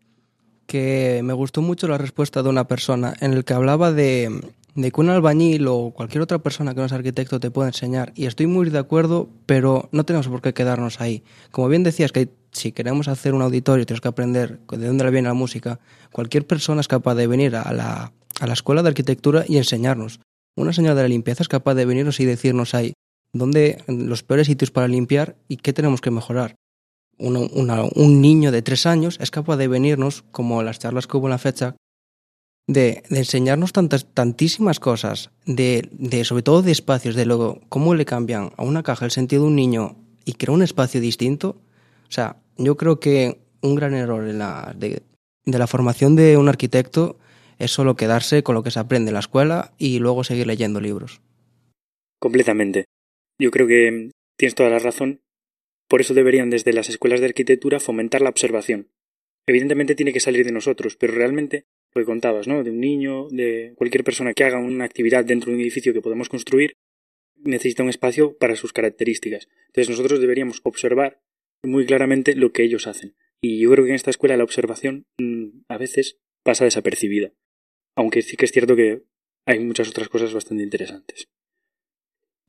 que 0.67 1.21
me 1.25 1.33
gustó 1.33 1.63
mucho 1.63 1.89
la 1.89 1.99
respuesta 1.99 2.45
de 2.45 2.49
una 2.49 2.69
persona 2.69 3.15
en 3.21 3.33
el 3.33 3.45
que 3.45 3.55
hablaba 3.55 3.93
de 3.93 4.31
de 4.75 4.91
que 4.91 5.01
un 5.01 5.11
albañil 5.11 5.67
o 5.69 5.91
cualquier 5.91 6.23
otra 6.23 6.39
persona 6.39 6.75
que 6.75 6.81
no 6.81 6.87
es 6.87 6.93
arquitecto 6.93 7.41
te 7.41 7.51
pueda 7.51 7.69
enseñar. 7.69 8.13
Y 8.15 8.27
estoy 8.27 8.47
muy 8.47 8.71
de 8.71 8.79
acuerdo, 8.79 9.29
pero 9.47 9.89
no 9.93 10.05
tenemos 10.05 10.29
por 10.29 10.41
qué 10.41 10.55
quedarnos 10.55 11.01
ahí. 11.01 11.23
Como 11.51 11.69
bien 11.69 11.83
decías, 11.83 12.13
que 12.13 12.31
si 12.53 12.73
queremos 12.73 13.09
hacer 13.09 13.35
un 13.35 13.43
auditorio 13.43 13.87
tenemos 13.87 14.01
que 14.01 14.09
aprender 14.09 14.61
de 14.69 14.87
dónde 14.87 15.11
viene 15.11 15.29
la 15.29 15.35
música, 15.35 15.81
cualquier 16.11 16.47
persona 16.47 16.81
es 16.81 16.89
capaz 16.89 17.15
de 17.15 17.27
venir 17.27 17.57
a 17.57 17.73
la, 17.73 18.13
a 18.41 18.47
la 18.47 18.53
escuela 18.53 18.83
de 18.83 18.89
arquitectura 18.89 19.45
y 19.47 19.59
enseñarnos. 19.59 20.21
Una 20.57 20.73
señora 20.73 20.95
de 20.95 21.03
la 21.03 21.09
limpieza 21.09 21.43
es 21.43 21.49
capaz 21.49 21.75
de 21.75 21.87
venirnos 21.87 22.21
y 22.21 22.25
decirnos 22.25 22.75
ahí 22.75 22.93
dónde 23.33 23.83
los 23.87 24.23
peores 24.23 24.47
sitios 24.47 24.71
para 24.71 24.89
limpiar 24.89 25.37
y 25.49 25.57
qué 25.57 25.73
tenemos 25.73 26.01
que 26.01 26.11
mejorar. 26.11 26.57
Una, 27.19 27.41
una, 27.41 27.85
un 27.95 28.21
niño 28.21 28.51
de 28.51 28.63
tres 28.63 28.87
años 28.87 29.19
es 29.21 29.31
capaz 29.31 29.57
de 29.57 29.69
venirnos, 29.69 30.25
como 30.31 30.63
las 30.63 30.79
charlas 30.79 31.07
que 31.07 31.17
hubo 31.17 31.27
en 31.27 31.31
la 31.31 31.39
fecha, 31.39 31.77
de, 32.67 33.03
enseñarnos 33.11 33.73
tantas, 33.73 34.07
tantísimas 34.13 34.81
cosas, 34.81 35.31
de, 35.47 35.89
de, 35.93 36.25
sobre 36.25 36.43
todo 36.43 36.63
de 36.63 36.73
espacios, 36.73 37.15
de 37.15 37.27
luego 37.27 37.61
cómo 37.69 37.95
le 37.95 38.05
cambian 38.05 38.53
a 38.57 38.63
una 38.63 38.83
caja 38.83 39.05
el 39.05 39.11
sentido 39.11 39.43
de 39.43 39.49
un 39.49 39.57
niño 39.57 39.97
y 40.25 40.35
crea 40.35 40.55
un 40.55 40.63
espacio 40.63 41.01
distinto. 41.01 41.61
O 42.09 42.13
sea, 42.13 42.37
yo 42.57 42.77
creo 42.77 43.01
que 43.01 43.41
un 43.61 43.75
gran 43.75 43.95
error 43.95 44.29
en 44.29 44.39
la, 44.39 44.75
de, 44.77 45.03
de 45.45 45.59
la 45.59 45.67
formación 45.67 46.17
de 46.17 46.37
un 46.37 46.49
arquitecto 46.49 47.19
Es 47.59 47.71
solo 47.71 47.95
quedarse 47.95 48.43
con 48.43 48.55
lo 48.55 48.63
que 48.63 48.71
se 48.71 48.81
aprende 48.81 49.11
en 49.11 49.15
la 49.15 49.21
escuela 49.21 49.73
y 49.79 50.01
luego 50.01 50.25
seguir 50.25 50.47
leyendo 50.47 50.81
libros. 50.81 51.21
Completamente. 52.19 52.87
Yo 53.39 53.51
creo 53.51 53.67
que 53.67 54.11
tienes 54.37 54.55
toda 54.55 54.71
la 54.71 54.79
razón. 54.81 55.21
Por 55.89 56.01
eso 56.01 56.15
deberían 56.15 56.51
desde 56.51 56.73
las 56.73 56.89
escuelas 56.89 57.21
de 57.21 57.27
arquitectura 57.27 57.79
fomentar 57.79 58.21
la 58.21 58.31
observación. 58.31 58.89
Evidentemente 59.47 59.95
tiene 59.95 60.13
que 60.13 60.21
salir 60.21 60.45
de 60.45 60.53
nosotros, 60.53 60.97
pero 60.97 61.15
realmente 61.15 61.65
que 62.01 62.07
contabas, 62.07 62.49
¿no? 62.49 62.63
De 62.63 62.71
un 62.71 62.81
niño, 62.81 63.29
de 63.31 63.75
cualquier 63.77 64.05
persona 64.05 64.35
que 64.35 64.45
haga 64.45 64.59
una 64.59 64.85
actividad 64.85 65.25
dentro 65.25 65.51
de 65.51 65.57
un 65.57 65.63
edificio 65.63 65.93
que 65.93 66.01
podemos 66.01 66.29
construir, 66.29 66.77
necesita 67.37 67.83
un 67.83 67.89
espacio 67.89 68.37
para 68.39 68.57
sus 68.57 68.73
características. 68.73 69.49
Entonces 69.67 69.91
nosotros 69.91 70.21
deberíamos 70.21 70.61
observar 70.65 71.21
muy 71.63 71.87
claramente 71.87 72.35
lo 72.35 72.53
que 72.53 72.63
ellos 72.63 72.87
hacen. 72.87 73.15
Y 73.41 73.59
yo 73.61 73.71
creo 73.71 73.85
que 73.85 73.91
en 73.91 73.97
esta 73.97 74.11
escuela 74.11 74.37
la 74.37 74.45
observación 74.45 75.07
mm, 75.19 75.65
a 75.69 75.77
veces 75.77 76.19
pasa 76.43 76.65
desapercibida. 76.65 77.33
Aunque 77.97 78.23
sí 78.23 78.37
que 78.37 78.47
es 78.47 78.53
cierto 78.53 78.77
que 78.77 79.03
hay 79.47 79.59
muchas 79.61 79.89
otras 79.89 80.09
cosas 80.09 80.33
bastante 80.33 80.63
interesantes. 80.63 81.29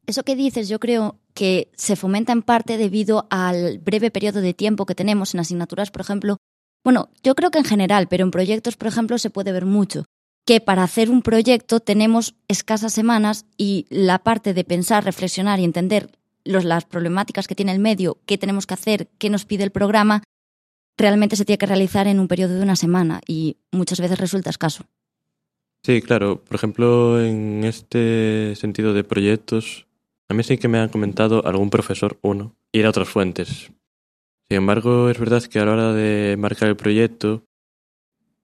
Eso 0.05 0.23
que 0.23 0.35
dices 0.35 0.69
yo 0.69 0.79
creo 0.79 1.19
que 1.33 1.71
se 1.75 1.95
fomenta 1.95 2.33
en 2.33 2.43
parte 2.43 2.77
debido 2.77 3.27
al 3.29 3.79
breve 3.79 4.11
periodo 4.11 4.41
de 4.41 4.53
tiempo 4.53 4.85
que 4.85 4.95
tenemos 4.95 5.33
en 5.33 5.39
asignaturas, 5.39 5.91
por 5.91 6.01
ejemplo. 6.01 6.37
Bueno, 6.83 7.09
yo 7.23 7.35
creo 7.35 7.51
que 7.51 7.59
en 7.59 7.65
general, 7.65 8.07
pero 8.07 8.23
en 8.23 8.31
proyectos, 8.31 8.75
por 8.75 8.87
ejemplo, 8.87 9.17
se 9.17 9.29
puede 9.29 9.51
ver 9.51 9.65
mucho. 9.65 10.05
Que 10.45 10.59
para 10.59 10.83
hacer 10.83 11.09
un 11.09 11.21
proyecto 11.21 11.79
tenemos 11.79 12.35
escasas 12.49 12.93
semanas 12.93 13.45
y 13.57 13.85
la 13.89 14.19
parte 14.19 14.53
de 14.53 14.65
pensar, 14.65 15.05
reflexionar 15.05 15.59
y 15.59 15.63
entender 15.63 16.09
las 16.43 16.85
problemáticas 16.85 17.47
que 17.47 17.55
tiene 17.55 17.71
el 17.71 17.79
medio, 17.79 18.17
qué 18.25 18.37
tenemos 18.37 18.67
que 18.67 18.73
hacer, 18.73 19.07
qué 19.17 19.29
nos 19.29 19.45
pide 19.45 19.63
el 19.63 19.71
programa, 19.71 20.23
realmente 20.97 21.37
se 21.37 21.45
tiene 21.45 21.57
que 21.57 21.65
realizar 21.65 22.07
en 22.07 22.19
un 22.19 22.27
periodo 22.27 22.55
de 22.55 22.63
una 22.63 22.75
semana 22.75 23.21
y 23.25 23.57
muchas 23.71 24.01
veces 24.01 24.19
resulta 24.19 24.49
escaso. 24.49 24.83
Sí, 25.83 26.01
claro. 26.01 26.41
Por 26.43 26.55
ejemplo, 26.55 27.21
en 27.21 27.63
este 27.63 28.55
sentido 28.55 28.93
de 28.93 29.03
proyectos, 29.03 29.85
a 30.29 30.33
mí 30.33 30.43
sí 30.43 30.57
que 30.57 30.67
me 30.67 30.79
han 30.79 30.89
comentado 30.89 31.45
algún 31.45 31.69
profesor, 31.69 32.17
uno, 32.21 32.55
ir 32.71 32.85
a 32.85 32.89
otras 32.89 33.09
fuentes. 33.09 33.71
Sin 34.49 34.57
embargo, 34.57 35.09
es 35.09 35.19
verdad 35.19 35.43
que 35.43 35.59
a 35.59 35.65
la 35.65 35.73
hora 35.73 35.93
de 35.93 36.35
marcar 36.37 36.69
el 36.69 36.75
proyecto, 36.75 37.43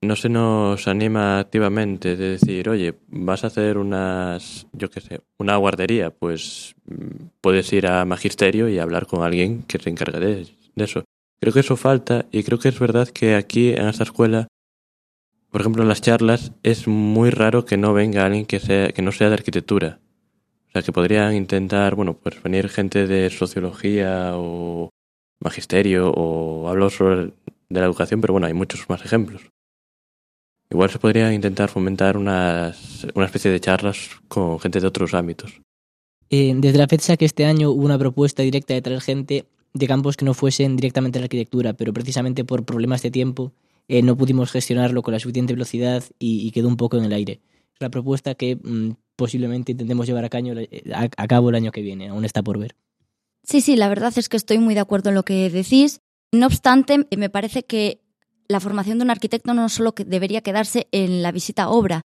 no 0.01 0.15
se 0.15 0.29
nos 0.29 0.87
anima 0.87 1.39
activamente 1.39 2.15
de 2.15 2.31
decir, 2.31 2.69
oye, 2.69 2.95
vas 3.07 3.43
a 3.43 3.47
hacer 3.47 3.77
unas, 3.77 4.67
yo 4.71 4.89
qué 4.89 5.01
sé, 5.01 5.21
una 5.37 5.57
guardería, 5.57 6.09
pues 6.11 6.75
mm, 6.85 7.27
puedes 7.41 7.71
ir 7.73 7.87
a 7.87 8.05
magisterio 8.05 8.69
y 8.69 8.79
hablar 8.79 9.07
con 9.07 9.23
alguien 9.23 9.63
que 9.63 9.79
se 9.79 9.89
encargue 9.89 10.19
de, 10.19 10.47
eso. 10.75 11.03
Creo 11.41 11.53
que 11.53 11.59
eso 11.59 11.75
falta 11.75 12.25
y 12.31 12.43
creo 12.43 12.59
que 12.59 12.69
es 12.69 12.79
verdad 12.79 13.09
que 13.09 13.35
aquí 13.35 13.71
en 13.71 13.87
esta 13.87 14.03
escuela, 14.03 14.47
por 15.51 15.61
ejemplo 15.61 15.83
en 15.83 15.89
las 15.89 16.01
charlas, 16.01 16.53
es 16.63 16.87
muy 16.87 17.29
raro 17.29 17.65
que 17.65 17.77
no 17.77 17.93
venga 17.93 18.25
alguien 18.25 18.45
que, 18.45 18.59
sea, 18.59 18.89
que 18.89 19.01
no 19.01 19.11
sea 19.11 19.27
de 19.27 19.35
arquitectura. 19.35 19.99
O 20.69 20.71
sea, 20.71 20.81
que 20.81 20.91
podrían 20.91 21.35
intentar, 21.35 21.95
bueno, 21.95 22.13
pues 22.13 22.41
venir 22.43 22.69
gente 22.69 23.07
de 23.07 23.29
sociología 23.31 24.31
o 24.35 24.89
magisterio 25.39 26.11
o 26.11 26.67
hablo 26.69 26.89
sobre 26.89 27.33
de 27.69 27.79
la 27.79 27.85
educación, 27.85 28.21
pero 28.21 28.33
bueno, 28.33 28.47
hay 28.47 28.53
muchos 28.53 28.89
más 28.89 29.03
ejemplos. 29.05 29.43
Igual 30.71 30.89
se 30.89 30.99
podría 30.99 31.33
intentar 31.33 31.69
fomentar 31.69 32.17
unas, 32.17 33.07
una 33.15 33.25
especie 33.25 33.49
de 33.49 33.59
charlas 33.59 34.09
con 34.27 34.59
gente 34.59 34.79
de 34.79 34.87
otros 34.87 35.13
ámbitos. 35.13 35.61
Eh, 36.29 36.53
desde 36.55 36.77
la 36.77 36.87
fecha 36.87 37.17
que 37.17 37.25
este 37.25 37.45
año 37.45 37.71
hubo 37.71 37.85
una 37.85 37.97
propuesta 37.97 38.43
directa 38.43 38.75
de 38.75 38.81
traer 38.81 39.01
gente 39.01 39.45
de 39.73 39.87
campos 39.87 40.15
que 40.15 40.25
no 40.25 40.33
fuesen 40.35 40.75
directamente 40.75 41.19
la 41.19 41.25
arquitectura, 41.25 41.73
pero 41.73 41.91
precisamente 41.93 42.43
por 42.43 42.65
problemas 42.65 43.01
de 43.01 43.09
tiempo 43.09 43.51
eh, 43.87 44.03
no 44.03 44.15
pudimos 44.15 44.51
gestionarlo 44.51 45.01
con 45.01 45.13
la 45.13 45.19
suficiente 45.19 45.53
velocidad 45.53 46.03
y, 46.19 46.51
quedó 46.51 46.67
un 46.67 46.77
poco 46.77 46.97
en 46.97 47.05
el 47.05 47.13
aire. 47.13 47.39
Es 47.73 47.81
la 47.81 47.89
propuesta 47.89 48.35
que 48.35 48.55
mm, 48.55 48.91
posiblemente 49.15 49.71
intentemos 49.71 50.05
llevar 50.05 50.25
a, 50.25 50.29
caño, 50.29 50.53
a, 50.93 51.09
a 51.17 51.27
cabo 51.27 51.49
el 51.49 51.55
año 51.55 51.71
que 51.71 51.81
viene, 51.81 52.09
aún 52.09 52.25
está 52.25 52.43
por 52.43 52.59
ver. 52.59 52.75
Sí, 53.43 53.61
sí, 53.61 53.75
la 53.75 53.89
verdad 53.89 54.13
es 54.15 54.29
que 54.29 54.37
estoy 54.37 54.59
muy 54.59 54.73
de 54.73 54.81
acuerdo 54.81 55.09
en 55.09 55.15
lo 55.15 55.23
que 55.23 55.49
decís. 55.49 56.01
No 56.31 56.45
obstante, 56.45 57.07
me 57.15 57.29
parece 57.29 57.63
que 57.63 58.01
la 58.47 58.59
formación 58.59 58.97
de 58.97 59.05
un 59.05 59.11
arquitecto 59.11 59.53
no 59.53 59.69
solo 59.69 59.93
debería 59.97 60.41
quedarse 60.41 60.87
en 60.91 61.21
la 61.21 61.31
visita 61.31 61.63
a 61.63 61.69
obra. 61.69 62.01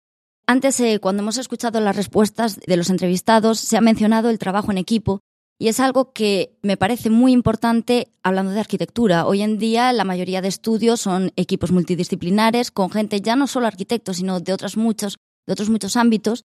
Antes, 0.47 0.79
eh, 0.81 0.99
cuando 1.01 1.23
hemos 1.23 1.39
escuchado 1.39 1.81
las 1.81 1.97
respuestas 1.97 2.59
de 2.59 2.77
los 2.77 2.91
entrevistados, 2.91 3.61
se 3.61 3.77
ha 3.77 3.81
mencionado 3.81 4.29
el 4.29 4.39
trabajo 4.39 4.71
en 4.71 4.79
equipo 4.79 5.21
y 5.59 5.69
es 5.69 5.79
algo 5.79 6.13
que 6.13 6.59
me 6.63 6.77
parece 6.77 7.09
muy 7.09 7.31
importante 7.31 8.13
hablando 8.25 8.51
de 8.51 8.59
arquitectura. 8.59 9.27
Hoy 9.27 9.43
en 9.43 9.59
día 9.59 9.93
la 9.93 10.03
mayoría 10.03 10.43
de 10.43 10.49
estudios 10.49 11.01
son 11.01 11.33
equipos 11.37 11.71
multidisciplinares 11.71 12.73
con 12.73 12.91
gente 12.91 13.21
ya 13.21 13.37
no 13.37 13.47
solo 13.47 13.69
arquitectos, 13.69 14.17
sino 14.17 14.41
de 14.41 14.53
otros 14.53 14.77
muchos, 14.77 15.19
de 15.47 15.53
otros 15.53 15.71
muchos 15.71 15.97
ámbitos. 15.97 16.43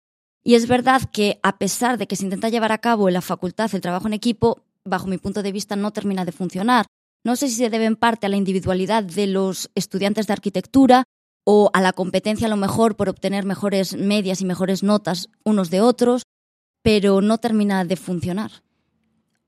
Y 0.42 0.54
es 0.54 0.66
verdad 0.66 1.02
que 1.12 1.38
a 1.42 1.58
pesar 1.58 1.98
de 1.98 2.06
que 2.06 2.16
se 2.16 2.24
intenta 2.24 2.48
llevar 2.48 2.72
a 2.72 2.78
cabo 2.78 3.08
en 3.08 3.14
la 3.14 3.20
facultad 3.20 3.70
el 3.74 3.82
trabajo 3.82 4.06
en 4.06 4.14
equipo, 4.14 4.62
bajo 4.84 5.06
mi 5.06 5.18
punto 5.18 5.42
de 5.42 5.52
vista 5.52 5.76
no 5.76 5.90
termina 5.90 6.24
de 6.24 6.32
funcionar. 6.32 6.86
No 7.24 7.36
sé 7.36 7.48
si 7.48 7.54
se 7.54 7.70
debe 7.70 7.84
en 7.84 7.96
parte 7.96 8.26
a 8.26 8.28
la 8.28 8.36
individualidad 8.36 9.04
de 9.04 9.26
los 9.26 9.70
estudiantes 9.74 10.26
de 10.26 10.32
arquitectura 10.32 11.04
o 11.44 11.70
a 11.72 11.80
la 11.80 11.92
competencia 11.92 12.46
a 12.46 12.50
lo 12.50 12.56
mejor 12.56 12.96
por 12.96 13.08
obtener 13.08 13.44
mejores 13.44 13.96
medias 13.96 14.40
y 14.40 14.44
mejores 14.44 14.82
notas 14.82 15.28
unos 15.44 15.70
de 15.70 15.80
otros, 15.80 16.22
pero 16.82 17.20
no 17.20 17.38
termina 17.38 17.84
de 17.84 17.96
funcionar. 17.96 18.50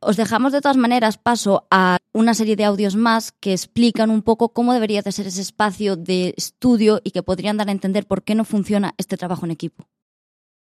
Os 0.01 0.17
dejamos 0.17 0.53
de 0.53 0.61
todas 0.61 0.77
maneras 0.77 1.17
paso 1.17 1.67
a 1.71 1.97
una 2.13 2.35
serie 2.35 2.57
de 2.57 2.65
audios 2.65 2.95
más 2.95 3.33
que 3.33 3.53
explican 3.53 4.11
un 4.11 4.23
poco 4.23 4.51
cómo 4.51 4.75
debería 4.75 5.03
de 5.03 5.13
ser 5.13 5.27
ese 5.27 5.41
espacio 5.41 5.97
de 5.97 6.35
estudio 6.37 7.01
y 7.03 7.11
que 7.11 7.23
podrían 7.23 7.57
dar 7.57 7.69
a 7.69 7.73
entender 7.73 8.07
por 8.07 8.23
qué 8.23 8.35
no 8.35 8.45
funciona 8.45 8.95
este 8.99 9.17
trabajo 9.17 9.47
en 9.47 9.53
equipo. 9.53 9.89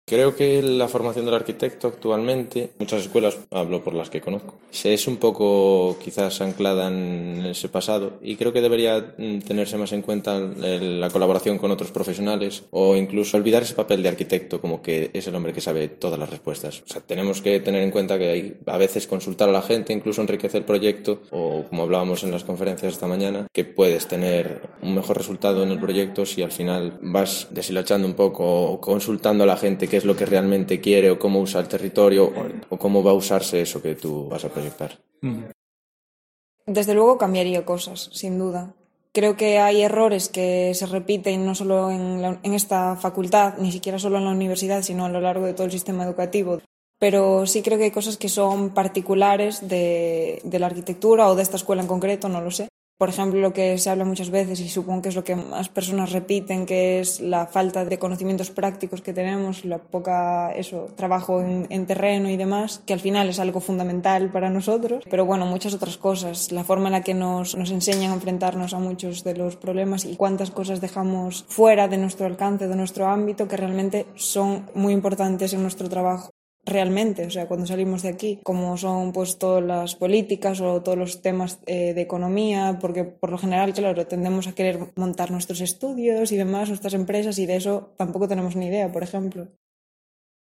Creo 0.10 0.36
que 0.36 0.63
la 0.63 0.88
formación 0.88 1.26
del 1.26 1.36
arquitecto 1.36 1.88
actualmente, 1.88 2.72
muchas 2.80 3.04
escuelas, 3.04 3.38
hablo 3.52 3.84
por 3.84 3.93
las 3.93 4.10
que 4.10 4.22
conozco, 4.22 4.56
es 4.84 5.08
un 5.08 5.17
poco 5.17 5.98
quizás 6.04 6.41
anclada 6.41 6.88
en 6.88 7.45
ese 7.45 7.69
pasado 7.69 8.13
y 8.24 8.36
creo 8.36 8.52
que 8.52 8.62
debería 8.62 9.13
mm, 9.19 9.41
tenerse 9.41 9.78
más 9.78 9.91
en 9.91 10.02
cuenta 10.02 10.39
la 10.39 11.12
colaboración 11.12 11.60
con 11.60 11.69
otros 11.69 11.91
profesionales 11.91 12.63
o 12.72 12.95
incluso 12.95 13.38
olvidar 13.38 13.62
ese 13.62 13.76
papel 13.76 14.02
de 14.02 14.10
arquitecto 14.10 14.60
como 14.60 14.82
que 14.82 15.12
es 15.13 15.28
el 15.28 15.36
hombre 15.36 15.54
que 15.54 15.62
sabe 15.62 15.89
todas 15.89 16.17
las 16.17 16.32
respuestas. 16.32 16.82
O 16.89 16.91
sea, 16.91 17.02
tenemos 17.02 17.43
que 17.43 17.60
tener 17.60 17.84
en 17.84 17.91
cuenta 17.91 18.17
que 18.17 18.32
hay 18.32 18.58
a 18.65 18.80
veces 18.80 19.06
consultar 19.06 19.50
a 19.50 19.52
la 19.52 19.62
gente, 19.62 19.93
incluso 19.93 20.22
enriquecer 20.22 20.62
el 20.62 20.65
proyecto 20.65 21.22
o 21.30 21.65
como 21.69 21.84
hablábamos 21.84 22.24
en 22.24 22.32
las 22.32 22.43
conferencias 22.43 22.93
esta 22.93 23.06
mañana, 23.06 23.45
que 23.54 23.63
puedes 23.63 24.08
tener 24.08 24.69
un 24.82 24.95
mejor 24.95 25.17
resultado 25.17 25.62
en 25.62 25.69
el 25.69 25.80
proyecto 25.80 26.26
si 26.26 26.41
al 26.41 26.52
final 26.52 26.98
vas 27.04 27.50
deshilachando 27.52 28.08
un 28.08 28.15
poco 28.15 28.72
o 28.72 28.82
consultando 28.82 29.43
a 29.43 29.48
la 29.48 29.56
gente 29.56 29.88
que 29.88 29.99
es 30.00 30.06
lo 30.06 30.16
que 30.16 30.26
realmente 30.26 30.82
quiere 30.82 31.12
o 31.12 31.20
cómo 31.20 31.40
usa 31.40 31.62
el 31.62 31.68
territorio 31.68 32.34
o, 32.70 32.78
cómo 32.78 33.04
va 33.04 33.12
a 33.12 33.14
usarse 33.14 33.62
eso 33.62 33.82
que 33.82 33.96
tú 33.96 34.28
vas 34.28 34.44
a 34.44 34.50
proyectar. 34.50 34.98
Desde 36.66 36.94
luego 36.94 37.18
cambiaría 37.18 37.66
cosas, 37.66 38.10
sin 38.12 38.40
duda. 38.40 38.74
Creo 39.12 39.38
que 39.38 39.60
hay 39.60 39.82
errores 39.82 40.30
que 40.30 40.74
se 40.76 40.86
repiten 40.86 41.46
no 41.46 41.56
solo 41.56 41.92
en, 41.92 42.40
en 42.44 42.54
esta 42.54 42.96
facultad, 42.96 43.58
ni 43.58 43.72
siquiera 43.72 44.00
solo 44.00 44.18
en 44.18 44.26
la 44.26 44.32
universidad, 44.32 44.82
sino 44.82 45.06
a 45.06 45.10
lo 45.10 45.22
largo 45.22 45.46
de 45.46 45.54
todo 45.54 45.66
el 45.66 45.72
sistema 45.72 46.04
educativo 46.04 46.60
pero 47.00 47.46
sí 47.46 47.64
creo 47.64 47.78
que 47.78 47.86
hay 47.86 47.92
cosas 47.92 48.18
que 48.18 48.28
son 48.28 48.72
particulares 48.72 49.68
de, 49.68 50.42
de, 50.44 50.60
la 50.60 50.68
arquitectura 50.68 51.30
o 51.30 51.36
de 51.36 51.44
esta 51.44 51.56
escuela 51.56 51.82
en 51.82 51.88
concreto, 51.88 52.28
no 52.28 52.42
lo 52.42 52.52
sé, 52.52 52.68
por 53.00 53.08
ejemplo, 53.08 53.40
lo 53.40 53.54
que 53.54 53.78
se 53.78 53.90
habla 53.90 54.04
muchas 54.04 54.30
veces 54.30 54.60
y 54.60 54.68
supongo 54.68 55.04
que 55.04 55.08
es 55.08 55.16
lo 55.16 55.24
que 55.24 55.34
más 55.34 55.70
personas 55.70 56.12
repiten, 56.12 56.66
que 56.66 57.00
es 57.00 57.22
la 57.22 57.48
falta 57.48 57.86
de 57.86 57.98
conocimientos 57.98 58.52
prácticos 58.52 59.02
que 59.02 59.14
tenemos, 59.14 59.64
la 59.64 59.78
poca 59.78 60.52
eso, 60.52 60.90
trabajo 60.98 61.40
en, 61.42 61.86
terreno 61.86 62.30
y 62.30 62.36
demás, 62.36 62.84
que 62.86 62.92
al 62.92 63.00
final 63.00 63.30
es 63.30 63.40
algo 63.40 63.62
fundamental 63.62 64.30
para 64.34 64.50
nosotros. 64.50 65.06
Pero 65.10 65.26
bueno, 65.26 65.46
muchas 65.46 65.74
otras 65.74 65.98
cosas, 65.98 66.52
la 66.52 66.66
forma 66.66 66.88
en 66.88 66.92
la 66.92 67.02
que 67.02 67.14
nos, 67.14 67.56
nos 67.56 67.72
enseñan 67.72 68.12
a 68.12 68.16
enfrentarnos 68.16 68.74
a 68.74 68.80
muchos 68.80 69.24
de 69.24 69.34
los 69.34 69.56
problemas 69.56 70.04
y 70.04 70.18
cuántas 70.18 70.52
cosas 70.52 70.82
dejamos 70.82 71.46
fuera 71.48 71.88
de 71.88 71.98
nuestro 71.98 72.26
alcance, 72.26 72.68
de 72.68 72.76
nuestro 72.76 73.08
ámbito, 73.08 73.48
que 73.48 73.56
realmente 73.56 74.08
son 74.16 74.70
muy 74.76 74.92
importantes 74.92 75.54
en 75.54 75.62
nuestro 75.62 75.88
trabajo 75.88 76.32
realmente, 76.69 77.25
o 77.25 77.29
sea, 77.29 77.47
cuando 77.47 77.65
salimos 77.65 78.03
de 78.03 78.10
aquí, 78.10 78.39
como 78.43 78.77
son 78.77 79.12
pues 79.12 79.38
todas 79.38 79.63
las 79.63 79.95
políticas 79.95 80.62
o 80.62 80.82
todos 80.82 80.97
los 80.97 81.21
temas 81.21 81.60
eh, 81.65 81.93
de 81.93 82.01
economía, 82.01 82.77
porque 82.79 83.03
por 83.03 83.32
lo 83.32 83.38
general, 83.38 83.73
claro, 83.73 84.08
tendemos 84.08 84.47
a 84.47 84.53
querer 84.53 84.91
montar 84.95 85.32
nuestros 85.32 85.62
estudios 85.62 86.32
y 86.32 86.38
demás, 86.38 86.69
nuestras 86.69 86.93
empresas, 86.93 87.38
y 87.39 87.45
de 87.45 87.58
eso 87.58 87.93
tampoco 87.97 88.27
tenemos 88.27 88.55
ni 88.55 88.67
idea, 88.67 88.91
por 88.91 89.03
ejemplo. 89.03 89.47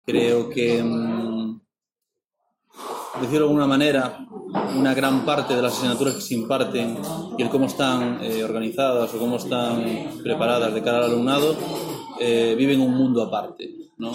Creo 0.06 0.49
que, 0.49 0.84
mm, 0.84 1.62
decirlo 3.21 3.39
de 3.39 3.45
alguna 3.45 3.67
manera, 3.67 4.26
una 4.78 4.93
gran 4.93 5.26
parte 5.26 5.56
de 5.56 5.62
las 5.62 5.73
asignaturas 5.73 6.15
que 6.15 6.21
se 6.21 6.36
imparten 6.36 6.97
y 7.38 7.41
el 7.41 7.49
cómo 7.49 7.65
están 7.65 8.19
eh, 8.21 8.43
organizadas 8.43 9.13
o 9.13 9.19
cómo 9.19 9.38
están 9.38 9.84
preparadas 10.21 10.73
de 10.73 10.82
cara 10.82 10.97
al 10.97 11.06
alumnado, 11.06 11.56
eh, 12.19 12.56
viven 12.58 12.82
un 12.82 12.93
mundo 12.93 13.23
aparte, 13.23 13.69
¿no? 13.97 14.12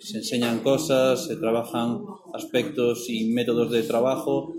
Se 0.00 0.18
enseñan 0.18 0.60
cosas, 0.60 1.26
se 1.26 1.36
trabajan 1.36 2.00
aspectos 2.34 3.08
y 3.08 3.26
métodos 3.32 3.70
de 3.70 3.82
trabajo 3.82 4.54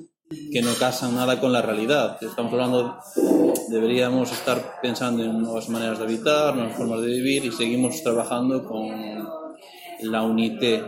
que 0.51 0.61
no 0.61 0.73
casan 0.75 1.15
nada 1.15 1.39
con 1.39 1.51
la 1.51 1.61
realidad. 1.61 2.17
Estamos 2.21 2.53
hablando, 2.53 2.97
deberíamos 3.69 4.31
estar 4.31 4.79
pensando 4.81 5.23
en 5.23 5.41
nuevas 5.41 5.69
maneras 5.69 5.99
de 5.99 6.05
habitar, 6.05 6.55
nuevas 6.55 6.77
formas 6.77 7.01
de 7.01 7.07
vivir 7.07 7.45
y 7.45 7.51
seguimos 7.51 8.01
trabajando 8.01 8.63
con 8.65 8.87
la 10.01 10.23
UNITE, 10.23 10.83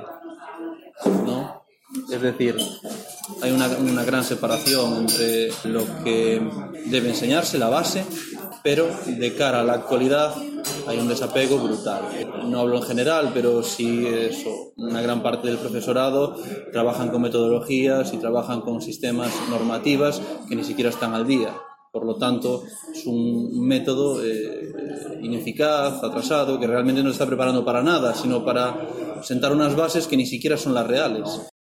¿no? 1.25 1.63
Es 2.11 2.21
decir, 2.21 2.57
hay 3.41 3.51
una, 3.51 4.03
gran 4.03 4.23
separación 4.23 5.01
entre 5.01 5.49
lo 5.65 5.85
que 6.03 6.41
debe 6.87 7.09
enseñarse, 7.09 7.57
la 7.57 7.69
base, 7.69 8.05
pero 8.65 8.89
de 9.05 9.35
cara 9.35 9.59
a 9.59 9.63
la 9.63 9.73
actualidad 9.73 10.33
hay 10.87 10.97
un 10.97 11.07
desapego 11.07 11.59
brutal. 11.59 12.01
No 12.49 12.61
hablo 12.61 12.77
en 12.77 12.81
general, 12.81 13.29
pero 13.31 13.61
sí 13.61 14.07
eso, 14.07 14.73
una 14.77 15.03
gran 15.03 15.21
parte 15.21 15.47
del 15.49 15.59
profesorado 15.59 16.35
trabajan 16.71 17.09
con 17.09 17.21
metodologías 17.21 18.11
y 18.11 18.17
trabajan 18.17 18.61
con 18.61 18.81
sistemas 18.81 19.31
normativas 19.51 20.19
que 20.49 20.55
ni 20.55 20.63
siquiera 20.63 20.89
están 20.89 21.13
al 21.13 21.27
día. 21.27 21.55
Por 21.91 22.07
lo 22.07 22.15
tanto, 22.15 22.63
es 22.91 23.05
un 23.05 23.67
método 23.67 24.25
eh, 24.25 25.19
ineficaz, 25.21 26.03
atrasado, 26.03 26.59
que 26.59 26.65
realmente 26.65 27.03
no 27.03 27.11
está 27.11 27.27
preparando 27.27 27.63
para 27.63 27.83
nada, 27.83 28.15
sino 28.15 28.43
para 28.43 29.21
sentar 29.21 29.51
unas 29.51 29.75
bases 29.75 30.07
que 30.07 30.17
ni 30.17 30.25
siquiera 30.25 30.57
son 30.57 30.73
las 30.73 30.87
reales. 30.87 31.51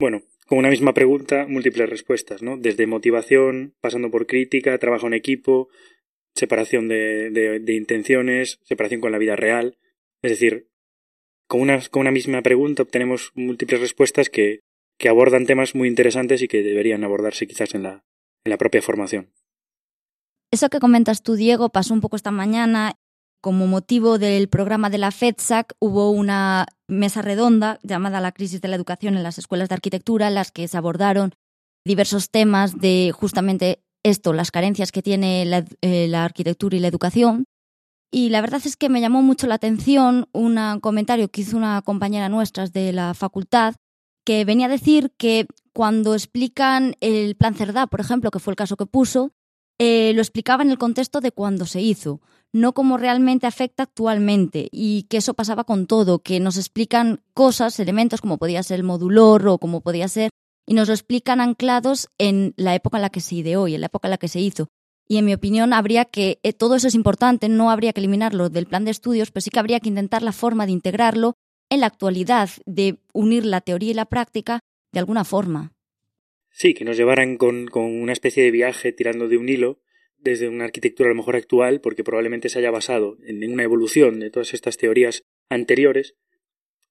Bueno, 0.00 0.20
con 0.46 0.58
una 0.58 0.70
misma 0.70 0.94
pregunta, 0.94 1.46
múltiples 1.48 1.90
respuestas, 1.90 2.42
¿no? 2.42 2.56
Desde 2.56 2.86
motivación, 2.86 3.74
pasando 3.80 4.10
por 4.10 4.26
crítica, 4.26 4.78
trabajo 4.78 5.06
en 5.06 5.14
equipo, 5.14 5.68
separación 6.34 6.88
de, 6.88 7.30
de, 7.30 7.74
intenciones, 7.74 8.60
separación 8.62 9.00
con 9.00 9.12
la 9.12 9.18
vida 9.18 9.36
real. 9.36 9.78
Es 10.22 10.30
decir, 10.30 10.68
con 11.48 11.60
una, 11.60 11.80
con 11.90 12.00
una 12.00 12.10
misma 12.10 12.42
pregunta 12.42 12.82
obtenemos 12.82 13.32
múltiples 13.34 13.80
respuestas 13.80 14.30
que, 14.30 14.60
que 14.98 15.08
abordan 15.08 15.46
temas 15.46 15.74
muy 15.74 15.88
interesantes 15.88 16.42
y 16.42 16.48
que 16.48 16.62
deberían 16.62 17.04
abordarse 17.04 17.46
quizás 17.46 17.74
en 17.74 17.82
la, 17.82 18.04
en 18.44 18.50
la 18.50 18.58
propia 18.58 18.82
formación. 18.82 19.32
Eso 20.52 20.68
que 20.68 20.78
comentas 20.78 21.22
tú, 21.22 21.34
Diego, 21.34 21.70
pasó 21.70 21.92
un 21.92 22.00
poco 22.00 22.16
esta 22.16 22.30
mañana. 22.30 22.94
Como 23.40 23.66
motivo 23.66 24.18
del 24.18 24.48
programa 24.48 24.90
de 24.90 24.98
la 24.98 25.10
FEDSAC 25.10 25.74
hubo 25.78 26.10
una 26.10 26.66
mesa 26.88 27.22
redonda 27.22 27.78
llamada 27.82 28.20
La 28.20 28.32
crisis 28.32 28.60
de 28.60 28.68
la 28.68 28.76
educación 28.76 29.16
en 29.16 29.22
las 29.22 29.38
escuelas 29.38 29.68
de 29.68 29.74
arquitectura, 29.74 30.28
en 30.28 30.34
las 30.34 30.50
que 30.50 30.66
se 30.68 30.76
abordaron 30.76 31.34
diversos 31.84 32.30
temas 32.30 32.78
de 32.78 33.12
justamente 33.14 33.82
esto, 34.02 34.32
las 34.32 34.50
carencias 34.50 34.92
que 34.92 35.02
tiene 35.02 35.44
la, 35.44 35.64
eh, 35.80 36.08
la, 36.08 36.24
arquitectura 36.24 36.76
y 36.76 36.80
la 36.80 36.88
educación. 36.88 37.44
Y 38.10 38.30
la 38.30 38.40
verdad 38.40 38.62
es 38.64 38.76
que 38.76 38.88
me 38.88 39.00
llamó 39.00 39.22
mucho 39.22 39.46
la 39.46 39.56
atención 39.56 40.28
un 40.32 40.58
comentario 40.80 41.28
que 41.28 41.42
hizo 41.42 41.56
una 41.56 41.82
compañera 41.82 42.28
nuestra 42.28 42.66
de 42.66 42.92
la 42.92 43.14
facultad, 43.14 43.74
que 44.24 44.44
venía 44.44 44.66
a 44.66 44.70
decir 44.70 45.12
que 45.16 45.46
cuando 45.72 46.14
explican 46.14 46.94
el 47.00 47.36
plan 47.36 47.54
Cerdá, 47.54 47.86
por 47.86 48.00
ejemplo, 48.00 48.30
que 48.30 48.38
fue 48.38 48.52
el 48.52 48.56
caso 48.56 48.76
que 48.76 48.86
puso, 48.86 49.32
eh, 49.78 50.12
lo 50.14 50.22
explicaba 50.22 50.62
en 50.62 50.70
el 50.70 50.78
contexto 50.78 51.20
de 51.20 51.32
cuando 51.32 51.66
se 51.66 51.82
hizo, 51.82 52.20
no 52.56 52.72
como 52.72 52.96
realmente 52.96 53.46
afecta 53.46 53.82
actualmente, 53.82 54.68
y 54.72 55.02
que 55.04 55.18
eso 55.18 55.34
pasaba 55.34 55.64
con 55.64 55.86
todo, 55.86 56.20
que 56.20 56.40
nos 56.40 56.56
explican 56.56 57.20
cosas, 57.34 57.78
elementos 57.78 58.22
como 58.22 58.38
podía 58.38 58.62
ser 58.62 58.80
el 58.80 58.82
modulor 58.82 59.46
o 59.46 59.58
como 59.58 59.82
podía 59.82 60.08
ser 60.08 60.30
y 60.66 60.72
nos 60.72 60.88
lo 60.88 60.94
explican 60.94 61.42
anclados 61.42 62.08
en 62.16 62.54
la 62.56 62.74
época 62.74 62.96
en 62.96 63.02
la 63.02 63.10
que 63.10 63.20
se 63.20 63.36
ideó 63.36 63.68
y 63.68 63.74
en 63.74 63.82
la 63.82 63.88
época 63.88 64.08
en 64.08 64.10
la 64.10 64.18
que 64.18 64.28
se 64.28 64.40
hizo. 64.40 64.68
Y 65.06 65.18
en 65.18 65.26
mi 65.26 65.34
opinión 65.34 65.74
habría 65.74 66.06
que, 66.06 66.40
eh, 66.42 66.54
todo 66.54 66.76
eso 66.76 66.88
es 66.88 66.94
importante, 66.94 67.50
no 67.50 67.70
habría 67.70 67.92
que 67.92 68.00
eliminarlo 68.00 68.48
del 68.48 68.66
plan 68.66 68.86
de 68.86 68.90
estudios, 68.90 69.30
pero 69.30 69.42
sí 69.42 69.50
que 69.50 69.60
habría 69.60 69.78
que 69.78 69.90
intentar 69.90 70.22
la 70.22 70.32
forma 70.32 70.64
de 70.64 70.72
integrarlo 70.72 71.34
en 71.68 71.80
la 71.80 71.86
actualidad, 71.86 72.48
de 72.64 72.98
unir 73.12 73.44
la 73.44 73.60
teoría 73.60 73.90
y 73.90 73.94
la 73.94 74.06
práctica 74.06 74.60
de 74.92 75.00
alguna 75.00 75.24
forma. 75.24 75.74
Sí, 76.50 76.72
que 76.72 76.86
nos 76.86 76.96
llevaran 76.96 77.36
con, 77.36 77.66
con 77.66 77.84
una 77.84 78.14
especie 78.14 78.42
de 78.42 78.50
viaje 78.50 78.92
tirando 78.92 79.28
de 79.28 79.36
un 79.36 79.50
hilo 79.50 79.78
desde 80.18 80.48
una 80.48 80.64
arquitectura 80.64 81.08
a 81.08 81.12
lo 81.12 81.16
mejor 81.16 81.36
actual, 81.36 81.80
porque 81.80 82.04
probablemente 82.04 82.48
se 82.48 82.58
haya 82.58 82.70
basado 82.70 83.18
en 83.24 83.50
una 83.50 83.62
evolución 83.62 84.20
de 84.20 84.30
todas 84.30 84.54
estas 84.54 84.76
teorías 84.76 85.22
anteriores, 85.48 86.16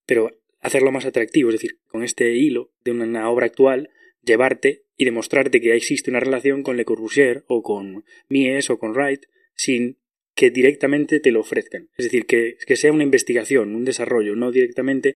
pero 0.06 0.32
hacerlo 0.62 0.92
más 0.92 1.06
atractivo, 1.06 1.50
es 1.50 1.56
decir, 1.56 1.80
con 1.88 2.04
este 2.04 2.36
hilo 2.36 2.72
de 2.84 2.92
una 2.92 3.30
obra 3.30 3.46
actual, 3.46 3.90
llevarte 4.24 4.86
y 4.98 5.06
demostrarte 5.06 5.62
que 5.62 5.76
existe 5.76 6.10
una 6.10 6.20
relación 6.20 6.64
con 6.64 6.78
Le 6.78 6.86
Corbusier 6.86 7.44
o 7.48 7.62
con 7.62 8.06
Mies 8.30 8.70
o 8.70 8.80
con 8.80 8.92
Wright 8.92 9.26
sin 9.56 9.98
que 10.36 10.50
directamente 10.50 11.20
te 11.20 11.32
lo 11.32 11.40
ofrezcan. 11.42 11.90
Es 11.98 12.06
decir, 12.06 12.26
que, 12.26 12.58
que 12.66 12.76
sea 12.76 12.92
una 12.92 13.04
investigación, 13.04 13.74
un 13.76 13.86
desarrollo, 13.86 14.36
no 14.36 14.52
directamente 14.52 15.16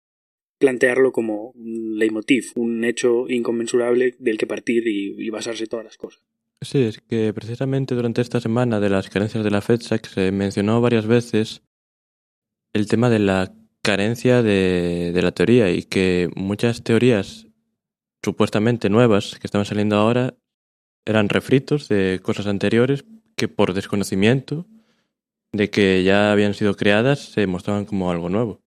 plantearlo 0.58 1.12
como 1.12 1.50
un 1.52 1.98
leitmotiv, 1.98 2.52
un 2.56 2.84
hecho 2.84 3.28
inconmensurable 3.28 4.14
del 4.18 4.38
que 4.38 4.46
partir 4.46 4.86
y, 4.86 5.14
y 5.18 5.30
basarse 5.30 5.66
todas 5.66 5.84
las 5.84 5.96
cosas. 5.96 6.22
Sí, 6.60 6.82
es 6.82 7.00
que 7.00 7.32
precisamente 7.32 7.94
durante 7.94 8.20
esta 8.20 8.40
semana 8.40 8.80
de 8.80 8.90
las 8.90 9.08
carencias 9.08 9.44
de 9.44 9.50
la 9.50 9.60
FEDSAC 9.60 10.06
se 10.06 10.32
mencionó 10.32 10.80
varias 10.80 11.06
veces 11.06 11.62
el 12.72 12.88
tema 12.88 13.10
de 13.10 13.20
la 13.20 13.54
carencia 13.82 14.42
de, 14.42 15.12
de 15.14 15.22
la 15.22 15.32
teoría 15.32 15.70
y 15.70 15.84
que 15.84 16.28
muchas 16.34 16.82
teorías 16.82 17.46
supuestamente 18.24 18.90
nuevas 18.90 19.38
que 19.38 19.46
estaban 19.46 19.66
saliendo 19.66 19.96
ahora 19.96 20.34
eran 21.06 21.28
refritos 21.28 21.88
de 21.88 22.20
cosas 22.22 22.46
anteriores 22.46 23.04
que 23.36 23.48
por 23.48 23.72
desconocimiento 23.72 24.66
de 25.52 25.70
que 25.70 26.02
ya 26.02 26.32
habían 26.32 26.54
sido 26.54 26.74
creadas 26.74 27.20
se 27.20 27.46
mostraban 27.46 27.86
como 27.86 28.10
algo 28.10 28.28
nuevo. 28.28 28.60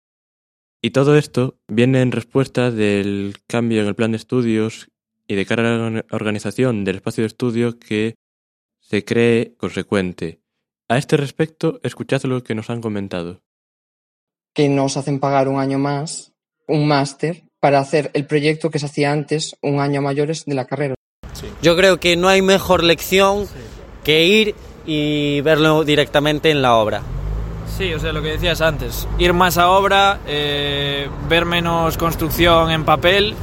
Y 0.82 0.90
todo 0.90 1.16
esto 1.16 1.58
viene 1.68 2.00
en 2.00 2.12
respuesta 2.12 2.70
del 2.70 3.34
cambio 3.46 3.82
en 3.82 3.88
el 3.88 3.94
plan 3.94 4.12
de 4.12 4.16
estudios 4.16 4.90
y 5.30 5.36
de 5.36 5.46
cara 5.46 5.86
a 5.86 5.90
la 5.90 6.04
organización 6.10 6.84
del 6.84 6.96
espacio 6.96 7.22
de 7.22 7.28
estudio 7.28 7.78
que 7.78 8.16
se 8.80 9.04
cree 9.04 9.54
consecuente. 9.56 10.40
A 10.88 10.98
este 10.98 11.16
respecto, 11.16 11.78
escuchad 11.84 12.22
lo 12.24 12.42
que 12.42 12.56
nos 12.56 12.68
han 12.68 12.80
comentado 12.80 13.40
que 14.54 14.68
nos 14.68 14.96
hacen 14.96 15.20
pagar 15.20 15.48
un 15.48 15.60
año 15.60 15.78
más, 15.78 16.32
un 16.66 16.88
máster, 16.88 17.44
para 17.60 17.78
hacer 17.78 18.10
el 18.14 18.26
proyecto 18.26 18.70
que 18.70 18.78
se 18.78 18.86
hacía 18.86 19.12
antes, 19.12 19.56
un 19.62 19.80
año 19.80 20.02
mayores 20.02 20.44
de 20.44 20.54
la 20.54 20.64
carrera. 20.64 20.94
Sí. 21.32 21.46
Yo 21.62 21.76
creo 21.76 22.00
que 22.00 22.16
no 22.16 22.28
hay 22.28 22.42
mejor 22.42 22.82
lección 22.82 23.46
sí. 23.46 23.52
que 24.04 24.24
ir 24.24 24.54
y 24.86 25.40
verlo 25.42 25.84
directamente 25.84 26.50
en 26.50 26.62
la 26.62 26.74
obra. 26.76 27.02
Sí, 27.78 27.94
o 27.94 27.98
sea, 27.98 28.12
lo 28.12 28.22
que 28.22 28.30
decías 28.30 28.60
antes, 28.60 29.06
ir 29.18 29.32
más 29.32 29.56
a 29.56 29.70
obra, 29.70 30.20
eh, 30.26 31.08
ver 31.28 31.44
menos 31.44 31.96
construcción 31.96 32.70
en 32.70 32.84
papel 32.84 33.34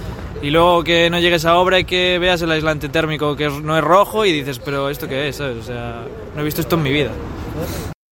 y 0.42 0.50
luego 0.50 0.84
que 0.84 1.10
no 1.10 1.20
llegues 1.20 1.46
a 1.46 1.58
obra 1.58 1.80
y 1.80 1.86
que 1.86 2.20
veas 2.20 2.42
el 2.42 2.52
aislante 2.52 2.90
térmico 2.90 3.36
que 3.36 3.50
no 3.50 3.78
es 3.78 3.84
rojo 3.84 4.26
y 4.26 4.32
dices, 4.32 4.60
pero 4.60 4.90
¿esto 4.90 5.08
qué 5.08 5.30
es? 5.30 5.38
¿sabes? 5.38 5.58
O 5.58 5.64
sea, 5.64 6.06
no 6.36 6.42
he 6.42 6.44
visto 6.44 6.62
esto 6.62 6.76
en 6.76 6.84
mi 6.84 6.92
vida. 6.92 7.12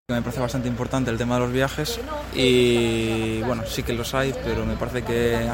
Me 0.10 0.22
parece 0.22 0.40
bastante 0.40 0.68
importante 0.68 1.10
el 1.10 1.18
tema 1.18 1.36
de 1.36 1.42
los 1.42 1.52
viajes 1.52 2.00
y 2.34 3.42
bueno, 3.42 3.64
sí 3.66 3.84
que 3.84 3.94
los 3.94 4.14
hay, 4.14 4.34
pero 4.44 4.66
me 4.66 4.76
parece 4.76 5.04
que 5.04 5.50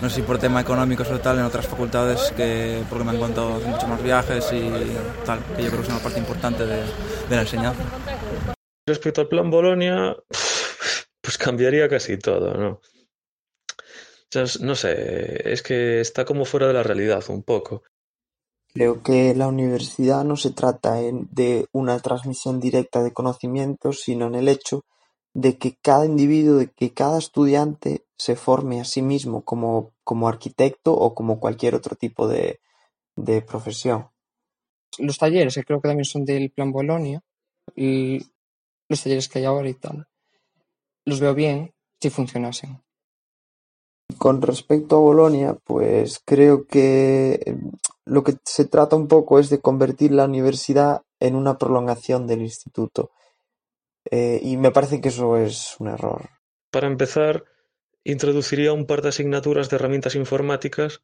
no 0.00 0.10
sé 0.10 0.16
si 0.16 0.22
por 0.22 0.38
tema 0.38 0.60
económico 0.60 1.04
o 1.04 1.18
tal 1.18 1.38
en 1.38 1.44
otras 1.44 1.66
facultades 1.66 2.32
que 2.36 2.82
porque 2.90 3.04
me 3.04 3.12
han 3.12 3.18
contado 3.18 3.60
muchos 3.60 3.88
más 3.88 4.02
viajes 4.02 4.52
y 4.52 4.70
tal, 5.24 5.38
que 5.56 5.62
yo 5.62 5.68
creo 5.68 5.80
que 5.80 5.86
es 5.86 5.92
una 5.92 6.02
parte 6.02 6.18
importante 6.18 6.66
de, 6.66 6.80
de 7.28 7.36
la 7.36 7.42
enseñanza. 7.42 7.82
Respecto 8.86 9.20
al 9.20 9.28
plan 9.28 9.50
Bolonia, 9.50 10.16
pues 11.20 11.38
cambiaría 11.38 11.88
casi 11.88 12.18
todo, 12.18 12.54
¿no? 12.54 12.80
No 14.60 14.74
sé, 14.74 15.52
es 15.52 15.62
que 15.62 16.00
está 16.00 16.24
como 16.24 16.44
fuera 16.44 16.66
de 16.66 16.74
la 16.74 16.82
realidad 16.82 17.24
un 17.28 17.42
poco. 17.42 17.82
Creo 18.74 19.02
que 19.02 19.34
la 19.34 19.48
universidad 19.48 20.24
no 20.24 20.36
se 20.36 20.50
trata 20.50 20.96
de 20.96 21.66
una 21.72 21.98
transmisión 22.00 22.60
directa 22.60 23.02
de 23.02 23.12
conocimientos, 23.12 24.02
sino 24.02 24.26
en 24.26 24.34
el 24.34 24.48
hecho 24.48 24.84
de 25.32 25.56
que 25.58 25.76
cada 25.80 26.04
individuo, 26.04 26.56
de 26.56 26.70
que 26.70 26.92
cada 26.92 27.18
estudiante 27.18 28.04
se 28.18 28.36
forme 28.36 28.80
a 28.80 28.84
sí 28.84 29.02
mismo 29.02 29.44
como, 29.44 29.92
como 30.04 30.28
arquitecto 30.28 30.92
o 30.92 31.14
como 31.14 31.40
cualquier 31.40 31.74
otro 31.74 31.96
tipo 31.96 32.26
de, 32.28 32.60
de 33.16 33.42
profesión. 33.42 34.08
Los 34.98 35.18
talleres, 35.18 35.54
que 35.54 35.64
creo 35.64 35.80
que 35.80 35.88
también 35.88 36.04
son 36.04 36.24
del 36.24 36.50
Plan 36.50 36.72
Bolonia, 36.72 37.22
y 37.74 38.18
los 38.88 39.02
talleres 39.02 39.28
que 39.28 39.40
hay 39.40 39.44
ahora 39.44 39.68
y 39.68 39.74
tal, 39.74 40.06
los 41.04 41.20
veo 41.20 41.34
bien 41.34 41.74
si 42.00 42.10
funcionasen. 42.10 42.82
Con 44.18 44.40
respecto 44.40 44.96
a 44.96 45.00
Bolonia, 45.00 45.56
pues 45.64 46.20
creo 46.24 46.66
que 46.66 47.56
lo 48.04 48.22
que 48.22 48.36
se 48.44 48.64
trata 48.64 48.96
un 48.96 49.08
poco 49.08 49.38
es 49.38 49.50
de 49.50 49.60
convertir 49.60 50.12
la 50.12 50.24
universidad 50.24 51.02
en 51.20 51.34
una 51.34 51.58
prolongación 51.58 52.26
del 52.26 52.42
instituto. 52.42 53.10
Eh, 54.10 54.40
y 54.42 54.56
me 54.56 54.70
parece 54.70 55.00
que 55.00 55.08
eso 55.08 55.36
es 55.36 55.76
un 55.80 55.88
error. 55.88 56.30
Para 56.70 56.86
empezar, 56.86 57.44
introduciría 58.04 58.72
un 58.72 58.86
par 58.86 59.02
de 59.02 59.08
asignaturas 59.08 59.68
de 59.68 59.76
herramientas 59.76 60.14
informáticas, 60.14 61.02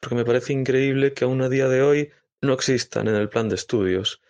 porque 0.00 0.16
me 0.16 0.24
parece 0.24 0.52
increíble 0.52 1.12
que 1.12 1.24
aún 1.24 1.42
a 1.42 1.48
día 1.48 1.68
de 1.68 1.82
hoy 1.82 2.10
no 2.40 2.54
existan 2.54 3.08
en 3.08 3.16
el 3.16 3.28
plan 3.28 3.48
de 3.48 3.56
estudios. 3.56 4.22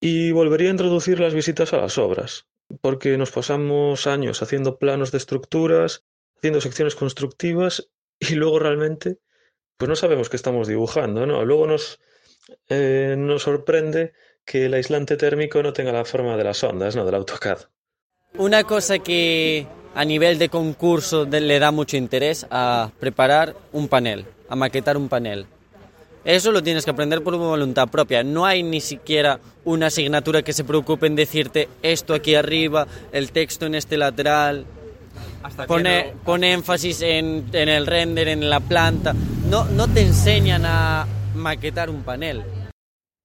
Y 0.00 0.32
volvería 0.32 0.68
a 0.68 0.72
introducir 0.72 1.18
las 1.18 1.34
visitas 1.34 1.72
a 1.72 1.78
las 1.78 1.98
obras, 1.98 2.46
porque 2.80 3.16
nos 3.16 3.32
pasamos 3.32 4.06
años 4.06 4.42
haciendo 4.42 4.78
planos 4.78 5.10
de 5.10 5.18
estructuras, 5.18 6.04
haciendo 6.44 6.60
secciones 6.60 6.94
constructivas 6.94 7.88
y 8.20 8.34
luego 8.34 8.58
realmente 8.58 9.16
pues 9.78 9.88
no 9.88 9.96
sabemos 9.96 10.28
qué 10.28 10.36
estamos 10.36 10.68
dibujando, 10.68 11.24
¿no? 11.24 11.42
Luego 11.42 11.66
nos, 11.66 12.00
eh, 12.68 13.14
nos 13.16 13.44
sorprende 13.44 14.12
que 14.44 14.66
el 14.66 14.74
aislante 14.74 15.16
térmico 15.16 15.62
no 15.62 15.72
tenga 15.72 15.90
la 15.90 16.04
forma 16.04 16.36
de 16.36 16.44
las 16.44 16.62
ondas, 16.62 16.94
¿no? 16.96 17.06
Del 17.06 17.14
AutoCAD. 17.14 17.60
Una 18.36 18.64
cosa 18.64 18.98
que 18.98 19.66
a 19.94 20.04
nivel 20.04 20.38
de 20.38 20.50
concurso 20.50 21.24
le 21.24 21.58
da 21.58 21.70
mucho 21.70 21.96
interés 21.96 22.46
a 22.50 22.92
preparar 23.00 23.56
un 23.72 23.88
panel, 23.88 24.26
a 24.50 24.54
maquetar 24.54 24.98
un 24.98 25.08
panel. 25.08 25.46
Eso 26.26 26.52
lo 26.52 26.62
tienes 26.62 26.84
que 26.84 26.90
aprender 26.90 27.22
por 27.22 27.38
voluntad 27.38 27.88
propia. 27.88 28.22
No 28.22 28.44
hay 28.44 28.62
ni 28.62 28.82
siquiera 28.82 29.40
una 29.64 29.86
asignatura 29.86 30.42
que 30.42 30.52
se 30.52 30.64
preocupe 30.64 31.06
en 31.06 31.16
decirte 31.16 31.70
esto 31.82 32.12
aquí 32.12 32.34
arriba, 32.34 32.86
el 33.12 33.32
texto 33.32 33.64
en 33.64 33.74
este 33.74 33.96
lateral. 33.96 34.66
Pone, 35.66 36.14
pone 36.24 36.52
énfasis 36.52 37.02
en, 37.02 37.44
en 37.52 37.68
el 37.68 37.86
render, 37.86 38.28
en 38.28 38.48
la 38.48 38.60
planta. 38.60 39.14
No, 39.48 39.64
no 39.66 39.88
te 39.88 40.00
enseñan 40.02 40.64
a 40.64 41.06
maquetar 41.34 41.90
un 41.90 42.02
panel. 42.02 42.42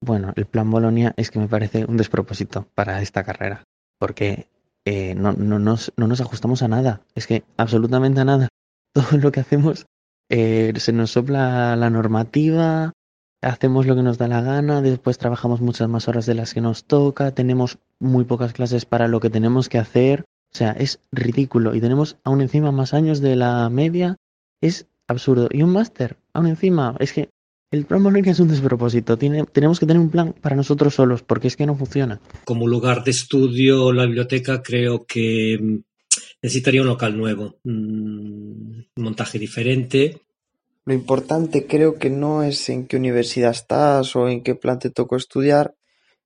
Bueno, 0.01 0.33
el 0.35 0.45
plan 0.45 0.69
Bolonia 0.69 1.13
es 1.17 1.31
que 1.31 1.39
me 1.39 1.47
parece 1.47 1.85
un 1.85 1.97
despropósito 1.97 2.67
para 2.75 3.01
esta 3.01 3.23
carrera, 3.23 3.63
porque 3.99 4.47
eh, 4.85 5.13
no, 5.15 5.33
no, 5.33 5.59
nos, 5.59 5.91
no 5.97 6.07
nos 6.07 6.21
ajustamos 6.21 6.61
a 6.61 6.67
nada, 6.67 7.01
es 7.15 7.27
que 7.27 7.43
absolutamente 7.57 8.21
a 8.21 8.25
nada. 8.25 8.47
Todo 8.93 9.17
lo 9.17 9.31
que 9.31 9.41
hacemos 9.41 9.85
eh, 10.29 10.73
se 10.77 10.93
nos 10.93 11.11
sopla 11.11 11.75
la 11.75 11.89
normativa, 11.89 12.93
hacemos 13.41 13.85
lo 13.85 13.95
que 13.95 14.03
nos 14.03 14.17
da 14.17 14.27
la 14.27 14.41
gana, 14.41 14.81
después 14.81 15.17
trabajamos 15.17 15.61
muchas 15.61 15.87
más 15.89 16.07
horas 16.07 16.25
de 16.25 16.35
las 16.35 16.53
que 16.53 16.61
nos 16.61 16.85
toca, 16.85 17.31
tenemos 17.31 17.77
muy 17.99 18.25
pocas 18.25 18.53
clases 18.53 18.85
para 18.85 19.07
lo 19.07 19.19
que 19.19 19.29
tenemos 19.29 19.69
que 19.69 19.77
hacer, 19.77 20.25
o 20.51 20.57
sea, 20.57 20.71
es 20.71 20.99
ridículo 21.11 21.75
y 21.75 21.81
tenemos 21.81 22.17
aún 22.23 22.41
encima 22.41 22.71
más 22.71 22.93
años 22.93 23.21
de 23.21 23.35
la 23.35 23.69
media, 23.69 24.17
es 24.61 24.87
absurdo. 25.07 25.47
Y 25.51 25.61
un 25.61 25.71
máster, 25.71 26.17
aún 26.33 26.47
encima, 26.47 26.95
es 26.99 27.13
que 27.13 27.29
el 27.71 27.85
plan 27.85 28.03
Bolonia 28.03 28.31
es 28.31 28.39
un 28.39 28.47
despropósito. 28.47 29.17
Tiene, 29.17 29.45
tenemos 29.45 29.79
que 29.79 29.85
tener 29.85 30.01
un 30.01 30.09
plan 30.09 30.33
para 30.33 30.55
nosotros 30.55 30.95
solos, 30.95 31.21
porque 31.21 31.47
es 31.47 31.55
que 31.55 31.67
no 31.67 31.75
funciona. 31.75 32.19
Como 32.45 32.67
lugar 32.67 33.03
de 33.03 33.11
estudio, 33.11 33.91
la 33.93 34.05
biblioteca 34.05 34.63
creo 34.63 35.05
que 35.05 35.57
mm, 35.61 35.77
necesitaría 36.41 36.81
un 36.81 36.87
local 36.87 37.15
nuevo, 37.15 37.59
mm, 37.63 37.69
un 38.95 39.03
montaje 39.03 39.37
diferente. 39.37 40.21
Lo 40.85 40.95
importante 40.95 41.67
creo 41.67 41.99
que 41.99 42.09
no 42.09 42.41
es 42.41 42.69
en 42.69 42.87
qué 42.87 42.97
universidad 42.97 43.51
estás 43.51 44.15
o 44.15 44.27
en 44.27 44.41
qué 44.41 44.55
plan 44.55 44.79
te 44.79 44.89
tocó 44.89 45.15
estudiar, 45.15 45.75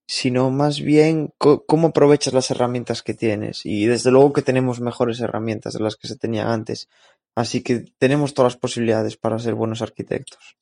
sino 0.06 0.52
más 0.52 0.82
bien 0.82 1.34
cómo 1.38 1.88
aprovechas 1.88 2.34
las 2.34 2.52
herramientas 2.52 3.04
que 3.04 3.13
tienes. 3.13 3.66
Y 3.66 3.86
desde 3.86 4.12
luego 4.12 4.34
que 4.34 4.42
tenemos 4.42 4.80
mejores 4.82 5.20
herramientas 5.22 5.74
de 5.74 5.80
las 5.80 5.96
que 5.96 6.08
se 6.08 6.18
tenían 6.18 6.48
antes. 6.48 6.89
Así 7.36 7.63
que 7.63 7.86
tenemos 7.98 8.34
todas 8.34 8.54
las 8.54 8.60
posibilidades 8.60 9.18
para 9.18 9.39
ser 9.39 9.56
buenos 9.56 9.82
arquitectos. 9.82 10.58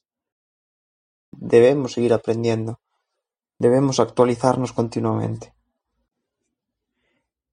Debemos 1.31 1.93
seguir 1.93 2.13
aprendiendo. 2.13 2.79
Debemos 3.57 3.99
actualizarnos 3.99 4.73
continuamente. 4.73 5.53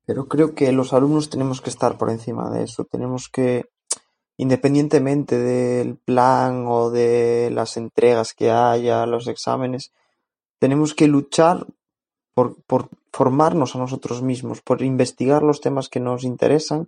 Pero 0.04 0.26
creo 0.26 0.54
que 0.54 0.72
los 0.72 0.92
alumnos 0.92 1.30
tenemos 1.30 1.60
que 1.60 1.70
estar 1.70 1.98
por 1.98 2.10
encima 2.10 2.50
de 2.50 2.64
eso. 2.64 2.84
Tenemos 2.84 3.28
que, 3.28 3.66
independientemente 4.36 5.38
del 5.38 5.96
plan 5.96 6.64
o 6.66 6.90
de 6.90 7.50
las 7.52 7.76
entregas 7.76 8.32
que 8.32 8.50
haya, 8.50 9.04
los 9.04 9.28
exámenes, 9.28 9.92
tenemos 10.58 10.94
que 10.94 11.08
luchar 11.08 11.66
por, 12.38 12.54
por 12.68 12.88
formarnos 13.12 13.74
a 13.74 13.80
nosotros 13.80 14.22
mismos, 14.22 14.60
por 14.60 14.80
investigar 14.82 15.42
los 15.42 15.60
temas 15.60 15.88
que 15.88 15.98
nos 15.98 16.22
interesan 16.22 16.86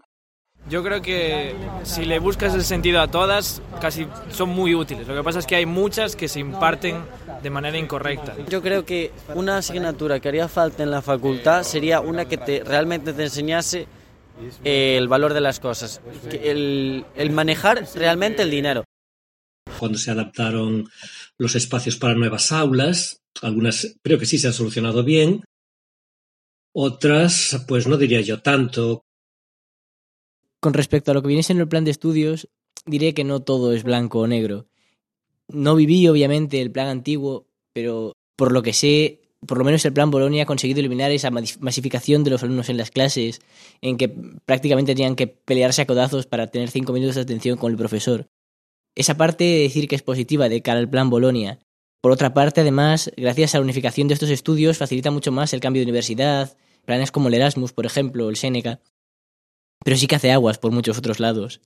Yo 0.69 0.85
creo 0.85 1.03
que 1.03 1.57
si 1.83 2.05
le 2.05 2.21
buscas 2.21 2.55
el 2.55 2.63
sentido 2.63 3.01
a 3.01 3.09
todas, 3.09 3.61
casi 3.81 4.07
son 4.31 4.51
muy 4.51 4.77
útiles. 4.77 5.09
Lo 5.09 5.17
que 5.17 5.25
pasa 5.25 5.41
es 5.41 5.47
que 5.47 5.57
hay 5.57 5.67
muchas 5.67 6.15
que 6.15 6.29
se 6.29 6.39
imparten 6.39 7.03
de 7.43 7.51
manera 7.51 7.79
incorrecta. 7.79 8.37
Yo 8.49 8.63
creo 8.63 8.85
que 8.85 9.11
una 9.35 9.57
asignatura 9.57 10.21
que 10.21 10.29
haría 10.29 10.47
falta 10.47 10.85
en 10.85 10.93
la 10.93 11.03
facultad 11.03 11.65
sería 11.65 12.01
una 12.01 12.27
que 12.27 12.37
te, 12.37 12.63
realmente 12.63 13.13
te 13.13 13.25
enseñase 13.25 13.89
eh, 14.63 14.97
el 14.99 15.09
valor 15.09 15.35
de 15.35 15.41
las 15.41 15.59
cosas, 15.59 16.01
el 16.31 17.05
manejar 17.33 17.89
realmente 17.97 18.43
el 18.43 18.53
dinero. 18.53 18.85
Cuando 19.81 19.99
se 19.99 20.13
adaptaron 20.13 20.89
los 21.39 21.57
espacios 21.57 21.97
para 21.97 22.15
nuevas 22.15 22.53
aulas, 22.53 23.20
algunas 23.43 23.97
creo 24.03 24.19
que 24.19 24.27
sí 24.27 24.39
se 24.39 24.49
han 24.49 24.53
solucionado 24.53 25.05
bien, 25.05 25.45
otras 26.73 27.65
pues 27.67 27.87
no 27.87 27.97
diría 27.97 28.21
yo 28.21 28.43
tanto. 28.43 29.03
Con 30.61 30.75
respecto 30.75 31.11
a 31.11 31.15
lo 31.15 31.23
que 31.23 31.29
viene 31.29 31.43
siendo 31.43 31.63
el 31.63 31.69
plan 31.69 31.85
de 31.85 31.91
estudios, 31.91 32.49
diré 32.87 33.15
que 33.15 33.25
no 33.25 33.41
todo 33.41 33.73
es 33.73 33.83
blanco 33.83 34.21
o 34.21 34.27
negro. 34.27 34.67
No 35.49 35.75
viví, 35.75 36.07
obviamente, 36.07 36.61
el 36.61 36.71
plan 36.71 36.89
antiguo, 36.89 37.49
pero 37.73 38.13
por 38.37 38.53
lo 38.53 38.63
que 38.63 38.73
sé, 38.73 39.21
por 39.47 39.59
lo 39.59 39.65
menos 39.65 39.85
el 39.85 39.93
plan 39.93 40.11
Bolonia 40.11 40.43
ha 40.43 40.47
conseguido 40.47 40.81
eliminar 40.81 41.11
esa 41.11 41.31
masificación 41.31 42.25
de 42.25 42.31
los 42.31 42.43
alumnos 42.43 42.69
en 42.69 42.77
las 42.77 42.91
clases, 42.91 43.41
en 43.81 43.97
que 43.97 44.09
prácticamente 44.45 44.95
tenían 44.95 45.17
que 45.17 45.27
pelearse 45.27 45.83
a 45.83 45.87
codazos 45.87 46.27
para 46.27 46.49
tener 46.49 46.71
cinco 46.71 46.93
minutos 46.93 47.17
de 47.17 47.23
atención 47.23 47.57
con 47.57 47.73
el 47.73 47.79
profesor. 47.79 48.29
Esa 48.95 49.17
parte 49.17 49.45
de 49.45 49.61
decir 49.61 49.89
que 49.89 49.97
es 49.97 50.03
positiva 50.03 50.49
de 50.49 50.63
cara 50.63 50.79
al 50.79 50.91
plan 50.91 51.11
Bolonia. 51.11 51.59
Por 52.01 52.13
otra 52.13 52.33
parte, 52.33 52.63
además, 52.63 53.11
gracias 53.17 53.55
a 53.55 53.59
la 53.59 53.65
unificación 53.65 54.09
de 54.09 54.15
estos 54.15 54.31
estudios, 54.31 54.79
facilita 54.79 55.11
mucho 55.11 55.33
más 55.33 55.53
el 55.53 55.61
cambio 55.61 55.81
de 55.81 55.85
universidad, 55.85 56.57
planes 56.87 57.13
como 57.13 57.29
el 57.29 57.35
Erasmus, 57.35 57.73
por 57.73 57.85
ejemplo, 57.85 58.31
el 58.31 58.37
Seneca. 58.37 58.81
Pero 59.85 59.97
sí 59.97 60.07
que 60.07 60.17
hace 60.17 60.33
aguas 60.33 60.59
por 60.59 60.73
muchos 60.73 60.97
otros 60.97 61.21
lados. 61.21 61.61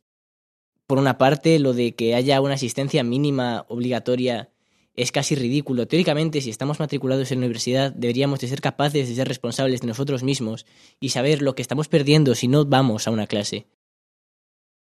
Por 0.86 0.98
una 0.98 1.18
parte, 1.18 1.58
lo 1.60 1.72
de 1.72 1.94
que 1.94 2.14
haya 2.14 2.40
una 2.40 2.54
asistencia 2.54 3.04
mínima 3.04 3.64
obligatoria 3.68 4.50
es 4.96 5.12
casi 5.12 5.34
ridículo. 5.34 5.86
Teóricamente, 5.86 6.40
si 6.40 6.50
estamos 6.50 6.80
matriculados 6.80 7.30
en 7.30 7.38
la 7.38 7.46
universidad, 7.46 7.92
deberíamos 7.92 8.40
de 8.40 8.48
ser 8.48 8.60
capaces 8.60 9.08
de 9.08 9.14
ser 9.14 9.28
responsables 9.28 9.80
de 9.80 9.86
nosotros 9.86 10.22
mismos 10.22 10.66
y 11.00 11.10
saber 11.10 11.42
lo 11.42 11.54
que 11.54 11.62
estamos 11.62 11.88
perdiendo 11.88 12.34
si 12.34 12.48
no 12.48 12.64
vamos 12.64 13.06
a 13.06 13.10
una 13.10 13.26
clase. 13.26 13.66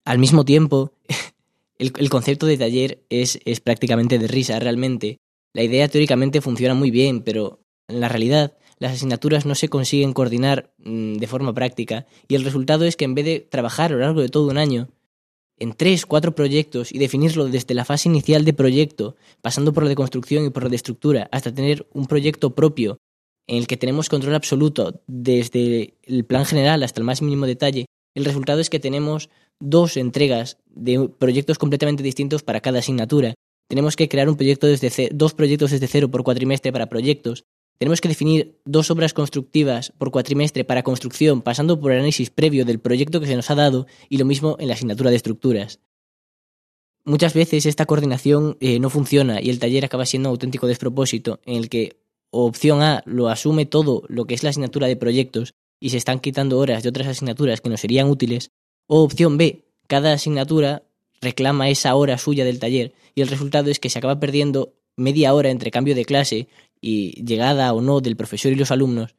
Al 0.05 0.19
mismo 0.19 0.45
tiempo, 0.45 0.93
el, 1.79 1.93
el 1.99 2.11
concepto 2.11 2.47
de 2.47 2.59
taller 2.59 3.05
es, 3.11 3.41
es 3.45 3.61
prácticamente 3.61 4.19
de 4.19 4.27
risa, 4.27 4.59
realmente. 4.59 5.19
La 5.57 5.63
idea 5.63 5.89
teóricamente 5.89 6.43
funciona 6.43 6.75
muy 6.75 6.91
bien, 6.91 7.23
pero 7.23 7.61
en 7.89 8.01
la 8.01 8.11
realidad 8.11 8.59
las 8.79 8.93
asignaturas 8.93 9.47
no 9.47 9.55
se 9.55 9.71
consiguen 9.71 10.13
coordinar 10.13 10.71
mmm, 10.77 11.15
de 11.15 11.27
forma 11.27 11.55
práctica 11.55 12.05
y 12.29 12.35
el 12.35 12.45
resultado 12.45 12.85
es 12.85 12.95
que 12.95 13.07
en 13.07 13.15
vez 13.15 13.25
de 13.25 13.41
trabajar 13.41 13.91
a 13.91 13.95
lo 13.95 14.01
largo 14.03 14.21
de 14.21 14.29
todo 14.29 14.51
un 14.51 14.59
año 14.59 14.91
en 15.59 15.73
tres, 15.73 16.05
cuatro 16.05 16.35
proyectos 16.35 16.93
y 16.93 16.99
definirlo 16.99 17.47
desde 17.47 17.73
la 17.73 17.87
fase 17.87 18.11
inicial 18.11 18.45
de 18.45 18.53
proyecto, 18.53 19.17
pasando 19.41 19.73
por 19.73 19.85
la 19.85 19.89
de 19.89 19.95
construcción 19.95 20.45
y 20.45 20.51
por 20.51 20.65
la 20.65 20.69
de 20.69 20.77
estructura, 20.77 21.27
hasta 21.33 21.55
tener 21.55 21.87
un 21.95 22.05
proyecto 22.05 22.55
propio 22.55 22.99
en 23.47 23.57
el 23.57 23.67
que 23.67 23.79
tenemos 23.79 24.11
control 24.11 24.35
absoluto 24.35 25.01
desde 25.07 25.95
el 26.03 26.27
plan 26.27 26.45
general 26.45 26.83
hasta 26.83 27.01
el 27.01 27.07
más 27.07 27.23
mínimo 27.23 27.47
detalle, 27.47 27.87
el 28.15 28.27
resultado 28.27 28.61
es 28.61 28.69
que 28.69 28.79
tenemos 28.79 29.31
dos 29.59 29.97
entregas 29.97 30.59
de 30.67 31.09
proyectos 31.09 31.57
completamente 31.57 32.03
distintos 32.03 32.43
para 32.43 32.61
cada 32.61 32.81
asignatura. 32.81 33.36
Tenemos 33.69 33.97
que 33.97 34.09
crear 34.09 34.29
un 34.29 34.37
proyecto 34.37 34.67
desde 34.67 35.11
dos 35.13 35.35
proyectos 35.35 35.71
desde 35.71 35.87
cero 35.87 36.11
por 36.11 36.23
cuatrimestre 36.23 36.73
para 36.73 36.89
proyectos. 36.89 37.45
Tenemos 37.79 38.01
que 38.01 38.09
definir 38.09 38.61
dos 38.65 38.91
obras 38.91 39.13
constructivas 39.13 39.93
por 39.99 40.11
cuatrimestre 40.11 40.65
para 40.65 40.83
construcción, 40.83 41.43
pasando 41.43 41.79
por 41.81 41.93
el 41.93 41.99
análisis 41.99 42.31
previo 42.31 42.65
del 42.65 42.81
proyecto 42.81 43.21
que 43.21 43.27
se 43.27 43.37
nos 43.37 43.51
ha 43.51 43.55
dado 43.55 43.87
y 44.09 44.19
lo 44.19 44.25
mismo 44.25 44.57
en 44.61 44.69
la 44.69 44.75
asignatura 44.75 45.11
de 45.11 45.17
estructuras. 45.17 45.81
Muchas 47.05 47.35
veces 47.35 47.67
esta 47.67 47.87
coordinación 47.87 48.57
eh, 48.61 48.81
no 48.81 48.91
funciona 48.91 49.41
y 49.41 49.51
el 49.51 49.59
taller 49.59 49.85
acaba 49.85 50.07
siendo 50.07 50.29
un 50.29 50.35
auténtico 50.35 50.67
despropósito 50.67 51.41
en 51.45 51.57
el 51.57 51.69
que 51.69 52.01
opción 52.31 52.83
A 52.83 53.03
lo 53.07 53.29
asume 53.29 53.67
todo 53.67 54.03
lo 54.09 54.27
que 54.27 54.35
es 54.35 54.43
la 54.43 54.51
asignatura 54.51 54.87
de 54.87 54.97
proyectos 54.97 55.55
y 55.81 55.91
se 55.91 55.99
están 55.99 56.21
quitando 56.21 56.59
horas 56.59 56.83
de 56.83 56.89
otras 56.89 57.07
asignaturas 57.07 57.61
que 57.61 57.69
nos 57.69 57.81
serían 57.81 58.09
útiles, 58.09 58.51
o 58.87 59.03
opción 59.03 59.37
B, 59.37 59.67
cada 59.87 60.13
asignatura 60.13 60.83
reclama 61.21 61.69
esa 61.69 61.95
hora 61.95 62.19
suya 62.19 62.45
del 62.45 62.59
taller 62.59 62.93
y 63.15 63.23
el 63.23 63.29
resultado 63.29 63.71
es 63.71 63.79
que 63.79 63.91
se 63.91 63.99
acaba 63.99 64.21
perdiendo 64.21 64.75
media 64.97 65.35
hora 65.35 65.51
entre 65.51 65.71
cambio 65.71 65.95
de 65.95 66.05
clase 66.05 66.49
y 66.81 67.23
llegada 67.25 67.73
o 67.73 67.81
no 67.81 68.01
del 68.01 68.17
profesor 68.17 68.53
y 68.53 68.57
los 68.57 68.71
alumnos, 68.71 69.15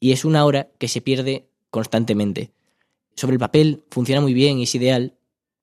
y 0.00 0.12
es 0.12 0.24
una 0.24 0.44
hora 0.44 0.68
que 0.78 0.88
se 0.88 1.00
pierde 1.00 1.48
constantemente. 1.70 2.50
Sobre 3.14 3.34
el 3.34 3.40
papel 3.40 3.84
funciona 3.90 4.20
muy 4.20 4.34
bien 4.34 4.58
y 4.58 4.64
es 4.64 4.74
ideal, 4.74 5.14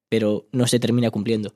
pero 0.10 0.47
no 0.52 0.68
se 0.68 0.80
termina 0.80 1.12
cumpliendo. 1.12 1.54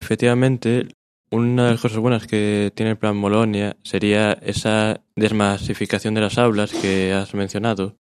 Efectivamente, 0.00 0.88
una 1.30 1.66
de 1.66 1.70
las 1.72 1.80
cosas 1.80 1.98
buenas 1.98 2.26
que 2.26 2.70
tiene 2.74 2.92
el 2.92 2.98
plan 2.98 3.20
Bolonia 3.20 3.76
sería 3.82 4.32
esa 4.42 5.02
desmasificación 5.16 6.14
de 6.14 6.20
las 6.20 6.38
aulas 6.38 6.72
que 6.72 7.12
has 7.12 7.34
mencionado. 7.34 7.96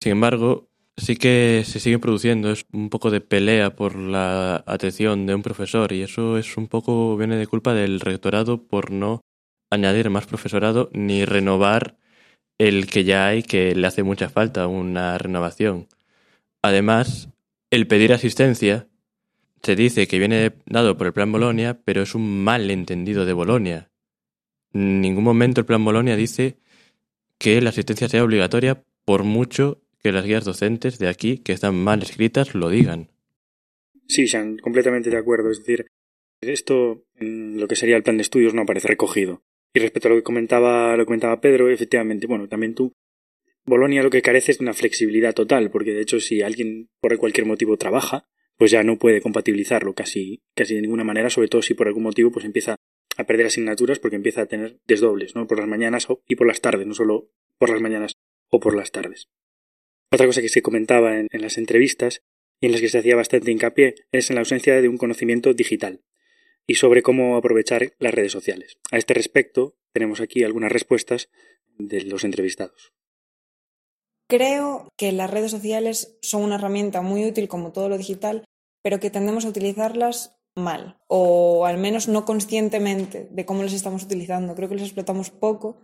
Sin 0.00 0.12
embargo, 0.12 0.68
sí 0.96 1.16
que 1.16 1.62
se 1.64 1.80
sigue 1.80 1.98
produciendo 1.98 2.50
es 2.50 2.66
un 2.72 2.88
poco 2.90 3.10
de 3.10 3.20
pelea 3.20 3.76
por 3.76 3.96
la 3.96 4.64
atención 4.66 5.26
de 5.26 5.34
un 5.34 5.42
profesor 5.42 5.92
y 5.92 6.02
eso 6.02 6.38
es 6.38 6.56
un 6.56 6.68
poco 6.68 7.16
viene 7.16 7.36
de 7.36 7.46
culpa 7.46 7.74
del 7.74 8.00
rectorado 8.00 8.66
por 8.66 8.90
no 8.90 9.20
añadir 9.70 10.10
más 10.10 10.26
profesorado 10.26 10.90
ni 10.92 11.24
renovar 11.24 11.96
el 12.58 12.86
que 12.86 13.04
ya 13.04 13.26
hay 13.26 13.42
que 13.42 13.74
le 13.74 13.86
hace 13.86 14.02
mucha 14.02 14.28
falta 14.28 14.66
una 14.66 15.18
renovación. 15.18 15.88
Además, 16.62 17.28
el 17.70 17.86
pedir 17.86 18.12
asistencia 18.12 18.88
se 19.62 19.76
dice 19.76 20.06
que 20.06 20.18
viene 20.18 20.52
dado 20.66 20.96
por 20.96 21.08
el 21.08 21.12
Plan 21.12 21.30
Bolonia, 21.30 21.80
pero 21.84 22.02
es 22.02 22.14
un 22.14 22.44
mal 22.44 22.70
entendido 22.70 23.26
de 23.26 23.32
Bolonia. 23.32 23.90
En 24.72 25.00
ningún 25.00 25.24
momento 25.24 25.60
el 25.60 25.66
Plan 25.66 25.84
Bolonia 25.84 26.16
dice 26.16 26.58
que 27.38 27.60
la 27.60 27.70
asistencia 27.70 28.08
sea 28.08 28.24
obligatoria 28.24 28.82
por 29.04 29.24
mucho 29.24 29.82
que 30.06 30.12
las 30.12 30.24
guías 30.24 30.44
docentes 30.44 31.00
de 31.00 31.08
aquí, 31.08 31.38
que 31.38 31.52
están 31.52 31.74
mal 31.74 32.00
escritas, 32.00 32.54
lo 32.54 32.70
digan. 32.70 33.10
Sí, 34.06 34.28
Sean, 34.28 34.56
completamente 34.58 35.10
de 35.10 35.16
acuerdo. 35.16 35.50
Es 35.50 35.58
decir, 35.58 35.88
esto 36.40 37.04
en 37.16 37.58
lo 37.58 37.66
que 37.66 37.74
sería 37.74 37.96
el 37.96 38.04
plan 38.04 38.16
de 38.16 38.22
estudios 38.22 38.54
no 38.54 38.62
aparece 38.62 38.86
recogido. 38.86 39.42
Y 39.74 39.80
respecto 39.80 40.06
a 40.06 40.12
lo 40.12 40.16
que 40.16 40.22
comentaba, 40.22 40.96
lo 40.96 41.06
comentaba 41.06 41.40
Pedro, 41.40 41.68
efectivamente, 41.68 42.28
bueno, 42.28 42.46
también 42.46 42.76
tú, 42.76 42.92
Bolonia 43.64 44.04
lo 44.04 44.10
que 44.10 44.22
carece 44.22 44.52
es 44.52 44.58
de 44.58 44.64
una 44.64 44.74
flexibilidad 44.74 45.34
total, 45.34 45.72
porque 45.72 45.92
de 45.92 46.02
hecho 46.02 46.20
si 46.20 46.40
alguien 46.40 46.88
por 47.00 47.18
cualquier 47.18 47.48
motivo 47.48 47.76
trabaja, 47.76 48.28
pues 48.56 48.70
ya 48.70 48.84
no 48.84 48.96
puede 48.96 49.20
compatibilizarlo 49.20 49.92
casi, 49.92 50.40
casi 50.54 50.76
de 50.76 50.82
ninguna 50.82 51.02
manera, 51.02 51.30
sobre 51.30 51.48
todo 51.48 51.62
si 51.62 51.74
por 51.74 51.88
algún 51.88 52.04
motivo 52.04 52.30
pues 52.30 52.44
empieza 52.44 52.76
a 53.16 53.24
perder 53.24 53.46
asignaturas 53.46 53.98
porque 53.98 54.14
empieza 54.14 54.42
a 54.42 54.46
tener 54.46 54.78
desdobles, 54.86 55.34
¿no? 55.34 55.48
Por 55.48 55.58
las 55.58 55.68
mañanas 55.68 56.06
y 56.28 56.36
por 56.36 56.46
las 56.46 56.60
tardes, 56.60 56.86
no 56.86 56.94
solo 56.94 57.28
por 57.58 57.70
las 57.70 57.80
mañanas 57.80 58.12
o 58.50 58.60
por 58.60 58.76
las 58.76 58.92
tardes. 58.92 59.26
Otra 60.10 60.26
cosa 60.26 60.40
que 60.40 60.48
se 60.48 60.62
comentaba 60.62 61.18
en, 61.18 61.28
las 61.32 61.58
entrevistas 61.58 62.22
y 62.60 62.66
en 62.66 62.72
las 62.72 62.80
que 62.80 62.88
se 62.88 62.98
hacía 62.98 63.16
bastante 63.16 63.50
hincapié 63.50 63.94
es 64.12 64.30
en 64.30 64.36
la 64.36 64.40
ausencia 64.40 64.80
de 64.80 64.88
un 64.88 64.98
conocimiento 64.98 65.52
digital 65.52 66.02
y 66.66 66.76
sobre 66.76 67.02
cómo 67.02 67.36
aprovechar 67.36 67.92
las 67.98 68.14
redes 68.14 68.32
sociales. 68.32 68.78
A 68.90 68.98
este 68.98 69.14
respecto, 69.14 69.76
tenemos 69.92 70.20
aquí 70.20 70.42
algunas 70.42 70.72
respuestas 70.72 71.28
de 71.78 72.02
los 72.02 72.24
entrevistados. 72.24 72.92
Creo 74.28 74.88
que 74.96 75.12
las 75.12 75.30
redes 75.30 75.52
sociales 75.52 76.18
son 76.22 76.42
una 76.42 76.56
herramienta 76.56 77.02
muy 77.02 77.24
útil 77.24 77.46
como 77.46 77.72
todo 77.72 77.88
lo 77.88 77.98
digital, 77.98 78.44
pero 78.82 78.98
que 78.98 79.10
tendemos 79.10 79.44
a 79.44 79.48
utilizarlas 79.48 80.36
mal 80.56 80.98
o 81.06 81.66
al 81.66 81.78
menos 81.78 82.08
no 82.08 82.24
conscientemente 82.24 83.28
de 83.30 83.44
cómo 83.44 83.62
las 83.62 83.72
estamos 83.72 84.02
utilizando. 84.02 84.54
Creo 84.54 84.68
que 84.68 84.76
las 84.76 84.84
explotamos 84.84 85.30
poco 85.30 85.78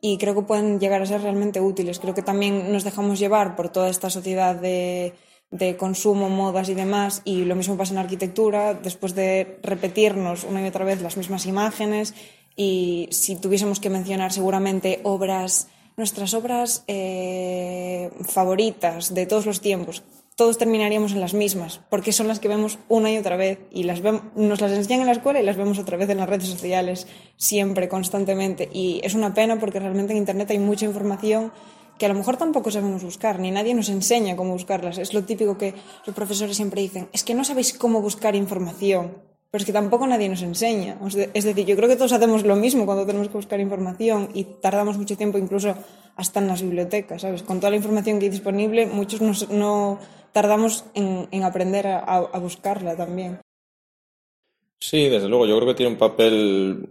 y 0.00 0.18
creo 0.18 0.34
que 0.34 0.42
pueden 0.42 0.80
llegar 0.80 1.02
a 1.02 1.06
ser 1.06 1.22
realmente 1.22 1.60
útiles. 1.60 1.98
Creo 1.98 2.14
que 2.14 2.22
también 2.22 2.72
nos 2.72 2.84
dejamos 2.84 3.18
llevar 3.18 3.56
por 3.56 3.68
toda 3.68 3.88
esta 3.88 4.10
sociedad 4.10 4.56
de, 4.56 5.14
de 5.50 5.76
consumo, 5.76 6.28
modas 6.28 6.68
y 6.68 6.74
demás, 6.74 7.22
y 7.24 7.44
lo 7.44 7.56
mismo 7.56 7.76
pasa 7.76 7.92
en 7.92 7.98
arquitectura, 7.98 8.74
después 8.74 9.14
de 9.14 9.58
repetirnos 9.62 10.44
una 10.44 10.62
y 10.62 10.68
otra 10.68 10.84
vez 10.84 11.00
las 11.00 11.16
mismas 11.16 11.46
imágenes, 11.46 12.14
y 12.56 13.08
si 13.12 13.36
tuviésemos 13.36 13.80
que 13.80 13.90
mencionar 13.90 14.32
seguramente 14.32 15.00
obras, 15.04 15.68
nuestras 15.96 16.34
obras 16.34 16.84
eh, 16.86 18.10
favoritas 18.26 19.14
de 19.14 19.26
todos 19.26 19.46
los 19.46 19.60
tiempos, 19.60 20.02
todos 20.38 20.56
terminaríamos 20.56 21.10
en 21.10 21.20
las 21.20 21.34
mismas, 21.34 21.80
porque 21.90 22.12
son 22.12 22.28
las 22.28 22.38
que 22.38 22.46
vemos 22.46 22.78
una 22.88 23.10
y 23.10 23.18
otra 23.18 23.36
vez 23.36 23.58
y 23.72 23.82
las 23.82 24.00
nos 24.36 24.60
las 24.60 24.70
enseñan 24.70 25.00
en 25.00 25.06
la 25.06 25.12
escuela 25.12 25.40
y 25.40 25.44
las 25.44 25.56
vemos 25.56 25.80
otra 25.80 25.96
vez 25.96 26.08
en 26.10 26.18
las 26.18 26.28
redes 26.28 26.46
sociales, 26.46 27.08
siempre, 27.36 27.88
constantemente. 27.88 28.68
Y 28.72 29.00
es 29.02 29.14
una 29.14 29.34
pena 29.34 29.58
porque 29.58 29.80
realmente 29.80 30.12
en 30.12 30.18
Internet 30.18 30.52
hay 30.52 30.60
mucha 30.60 30.84
información 30.84 31.50
que 31.98 32.06
a 32.06 32.08
lo 32.08 32.14
mejor 32.14 32.36
tampoco 32.36 32.70
sabemos 32.70 33.02
buscar, 33.02 33.40
ni 33.40 33.50
nadie 33.50 33.74
nos 33.74 33.88
enseña 33.88 34.36
cómo 34.36 34.52
buscarlas. 34.52 34.98
Es 34.98 35.12
lo 35.12 35.24
típico 35.24 35.58
que 35.58 35.74
los 36.06 36.14
profesores 36.14 36.54
siempre 36.54 36.82
dicen, 36.82 37.08
es 37.12 37.24
que 37.24 37.34
no 37.34 37.42
sabéis 37.42 37.72
cómo 37.76 38.00
buscar 38.00 38.36
información, 38.36 39.14
pero 39.50 39.62
es 39.62 39.66
que 39.66 39.72
tampoco 39.72 40.06
nadie 40.06 40.28
nos 40.28 40.42
enseña. 40.42 41.00
Es 41.34 41.44
decir, 41.44 41.66
yo 41.66 41.74
creo 41.74 41.88
que 41.88 41.96
todos 41.96 42.12
hacemos 42.12 42.44
lo 42.44 42.54
mismo 42.54 42.86
cuando 42.86 43.04
tenemos 43.06 43.26
que 43.26 43.34
buscar 43.34 43.58
información 43.58 44.28
y 44.34 44.44
tardamos 44.44 44.98
mucho 44.98 45.16
tiempo 45.16 45.36
incluso 45.36 45.74
hasta 46.14 46.38
en 46.38 46.46
las 46.46 46.62
bibliotecas, 46.62 47.22
¿sabes? 47.22 47.42
Con 47.42 47.58
toda 47.58 47.70
la 47.70 47.76
información 47.76 48.20
que 48.20 48.26
hay 48.26 48.30
disponible, 48.30 48.86
muchos 48.86 49.48
no 49.50 49.98
tardamos 50.32 50.84
en, 50.94 51.42
aprender 51.42 51.86
a, 51.86 52.38
buscarla 52.38 52.96
también. 52.96 53.40
Sí, 54.78 55.08
desde 55.08 55.28
luego, 55.28 55.46
yo 55.46 55.56
creo 55.56 55.68
que 55.68 55.74
tiene 55.74 55.92
un 55.92 55.98
papel 55.98 56.88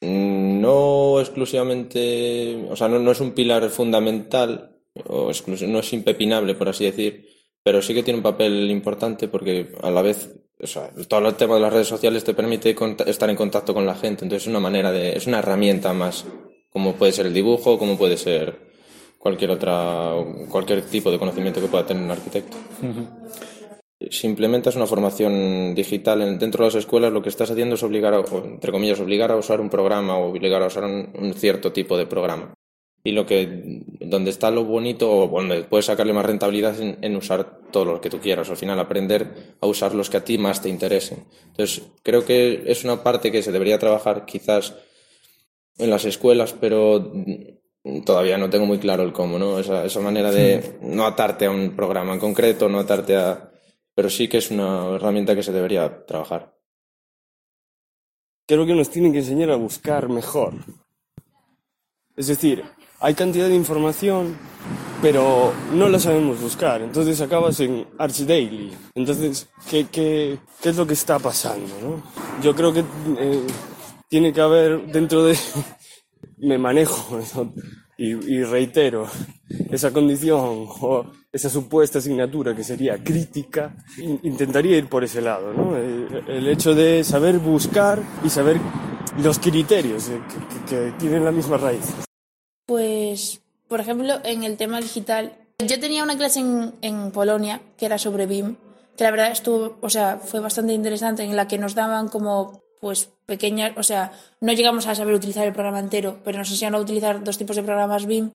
mm, 0.00 0.60
no 0.60 1.20
exclusivamente, 1.20 2.66
o 2.68 2.76
sea, 2.76 2.88
no, 2.88 3.10
es 3.10 3.20
un 3.20 3.32
pilar 3.32 3.68
fundamental, 3.70 4.76
o 5.06 5.30
no 5.66 5.78
es 5.78 5.92
impepinable, 5.92 6.54
por 6.54 6.68
así 6.68 6.84
decir, 6.84 7.28
pero 7.62 7.82
sí 7.82 7.94
que 7.94 8.02
tiene 8.02 8.18
un 8.18 8.22
papel 8.22 8.70
importante 8.70 9.28
porque 9.28 9.72
a 9.82 9.90
la 9.90 10.02
vez, 10.02 10.34
o 10.60 10.66
sea, 10.66 10.90
todo 11.06 11.28
el 11.28 11.34
tema 11.34 11.54
de 11.54 11.60
las 11.60 11.72
redes 11.72 11.86
sociales 11.86 12.24
te 12.24 12.34
permite 12.34 12.74
estar 13.06 13.30
en 13.30 13.36
contacto 13.36 13.74
con 13.74 13.86
la 13.86 13.94
gente, 13.94 14.24
entonces 14.24 14.44
es 14.44 14.48
una 14.48 14.60
manera 14.60 14.90
de, 14.90 15.16
es 15.16 15.26
una 15.26 15.38
herramienta 15.38 15.92
más, 15.92 16.26
como 16.70 16.94
puede 16.94 17.12
ser 17.12 17.26
el 17.26 17.34
dibujo, 17.34 17.78
como 17.78 17.96
puede 17.96 18.16
ser 18.16 18.67
cualquier 19.18 19.50
otra 19.50 20.14
cualquier 20.48 20.82
tipo 20.82 21.10
de 21.10 21.18
conocimiento 21.18 21.60
que 21.60 21.66
pueda 21.66 21.86
tener 21.86 22.02
un 22.02 22.10
arquitecto. 22.10 22.56
Si 24.10 24.28
implementas 24.28 24.76
una 24.76 24.86
formación 24.86 25.74
digital 25.74 26.38
dentro 26.38 26.64
de 26.64 26.68
las 26.68 26.76
escuelas, 26.76 27.12
lo 27.12 27.20
que 27.20 27.30
estás 27.30 27.50
haciendo 27.50 27.74
es 27.74 27.82
obligar, 27.82 28.14
a, 28.14 28.20
entre 28.20 28.70
comillas, 28.70 29.00
obligar 29.00 29.32
a 29.32 29.36
usar 29.36 29.60
un 29.60 29.68
programa 29.68 30.16
o 30.16 30.30
obligar 30.30 30.62
a 30.62 30.66
usar 30.66 30.84
un, 30.84 31.34
cierto 31.34 31.72
tipo 31.72 31.98
de 31.98 32.06
programa. 32.06 32.54
Y 33.02 33.12
lo 33.12 33.26
que, 33.26 33.82
donde 34.00 34.30
está 34.30 34.50
lo 34.52 34.64
bonito 34.64 35.10
o 35.10 35.26
donde 35.28 35.64
puedes 35.64 35.86
sacarle 35.86 36.12
más 36.12 36.26
rentabilidad 36.26 36.80
en, 36.80 36.98
en 37.00 37.16
usar 37.16 37.58
todo 37.72 37.86
lo 37.86 38.00
que 38.00 38.10
tú 38.10 38.20
quieras. 38.20 38.50
Al 38.50 38.56
final, 38.56 38.78
aprender 38.78 39.56
a 39.60 39.66
usar 39.66 39.94
los 39.94 40.10
que 40.10 40.18
a 40.18 40.24
ti 40.24 40.38
más 40.38 40.62
te 40.62 40.68
interesen. 40.68 41.24
Entonces, 41.46 41.82
creo 42.02 42.24
que 42.24 42.64
es 42.66 42.84
una 42.84 43.02
parte 43.02 43.32
que 43.32 43.42
se 43.42 43.52
debería 43.52 43.78
trabajar 43.78 44.26
quizás 44.26 44.74
en 45.76 45.90
las 45.90 46.04
escuelas, 46.04 46.54
pero 46.60 47.12
todavía 48.04 48.38
no 48.38 48.50
tengo 48.50 48.66
muy 48.66 48.78
claro 48.78 49.02
el 49.02 49.12
cómo, 49.12 49.38
¿no? 49.38 49.58
Esa, 49.58 49.84
esa 49.84 50.00
manera 50.00 50.30
de 50.30 50.78
no 50.82 51.06
atarte 51.06 51.46
a 51.46 51.50
un 51.50 51.74
programa 51.74 52.14
en 52.14 52.20
concreto, 52.20 52.68
no 52.68 52.78
atarte 52.78 53.16
a... 53.16 53.50
Pero 53.94 54.10
sí 54.10 54.28
que 54.28 54.38
es 54.38 54.50
una 54.50 54.94
herramienta 54.94 55.34
que 55.34 55.42
se 55.42 55.52
debería 55.52 56.04
trabajar. 56.06 56.54
Creo 58.46 58.64
que 58.64 58.74
nos 58.74 58.90
tienen 58.90 59.12
que 59.12 59.18
enseñar 59.18 59.50
a 59.50 59.56
buscar 59.56 60.08
mejor. 60.08 60.54
Es 62.16 62.28
decir, 62.28 62.64
hay 63.00 63.14
cantidad 63.14 63.48
de 63.48 63.54
información, 63.54 64.36
pero 65.00 65.52
no 65.72 65.88
la 65.88 65.98
sabemos 65.98 66.40
buscar. 66.40 66.82
Entonces 66.82 67.20
acabas 67.20 67.60
en 67.60 67.86
Arch 67.98 68.20
Daily. 68.20 68.72
Entonces, 68.94 69.48
¿qué, 69.70 69.86
qué, 69.90 70.38
qué 70.60 70.68
es 70.70 70.76
lo 70.76 70.86
que 70.86 70.94
está 70.94 71.18
pasando? 71.18 71.74
¿no? 71.82 72.02
Yo 72.42 72.54
creo 72.54 72.72
que 72.72 72.80
eh, 72.80 73.46
tiene 74.08 74.32
que 74.32 74.40
haber 74.40 74.86
dentro 74.86 75.24
de 75.24 75.36
me 76.38 76.58
manejo 76.58 77.20
y, 77.98 78.42
reitero 78.44 79.08
esa 79.70 79.92
condición 79.92 80.66
o 80.80 81.06
esa 81.32 81.50
supuesta 81.50 81.98
asignatura 81.98 82.54
que 82.54 82.62
sería 82.62 83.02
crítica, 83.02 83.74
intentaría 84.22 84.78
ir 84.78 84.88
por 84.88 85.04
ese 85.04 85.20
lado, 85.20 85.52
¿no? 85.52 85.76
El, 85.76 86.48
hecho 86.48 86.74
de 86.74 87.02
saber 87.02 87.38
buscar 87.38 88.00
y 88.24 88.30
saber 88.30 88.58
los 89.22 89.38
criterios 89.38 90.10
que, 90.68 90.92
tienen 90.98 91.24
la 91.24 91.32
misma 91.32 91.56
raíz. 91.56 91.94
Pues, 92.66 93.40
por 93.66 93.80
ejemplo, 93.80 94.20
en 94.24 94.44
el 94.44 94.56
tema 94.56 94.80
digital, 94.80 95.32
yo 95.58 95.80
tenía 95.80 96.04
una 96.04 96.16
clase 96.16 96.40
en, 96.40 96.74
en 96.82 97.10
Polonia 97.10 97.60
que 97.76 97.86
era 97.86 97.98
sobre 97.98 98.26
BIM, 98.26 98.56
que 98.96 99.04
la 99.04 99.10
verdad 99.10 99.32
estuvo, 99.32 99.76
o 99.80 99.90
sea, 99.90 100.18
fue 100.18 100.40
bastante 100.40 100.72
interesante, 100.72 101.24
en 101.24 101.34
la 101.34 101.48
que 101.48 101.58
nos 101.58 101.74
daban 101.74 102.08
como 102.08 102.62
pues 102.80 103.10
pequeñas, 103.26 103.72
o 103.76 103.82
sea, 103.82 104.12
no 104.40 104.52
llegamos 104.52 104.86
a 104.86 104.94
saber 104.94 105.14
utilizar 105.14 105.46
el 105.46 105.52
programa 105.52 105.80
entero, 105.80 106.20
pero 106.24 106.38
nos 106.38 106.50
enseñaron 106.50 106.80
a 106.80 106.82
utilizar 106.82 107.22
dos 107.22 107.38
tipos 107.38 107.56
de 107.56 107.62
programas 107.62 108.06
BIM, 108.06 108.32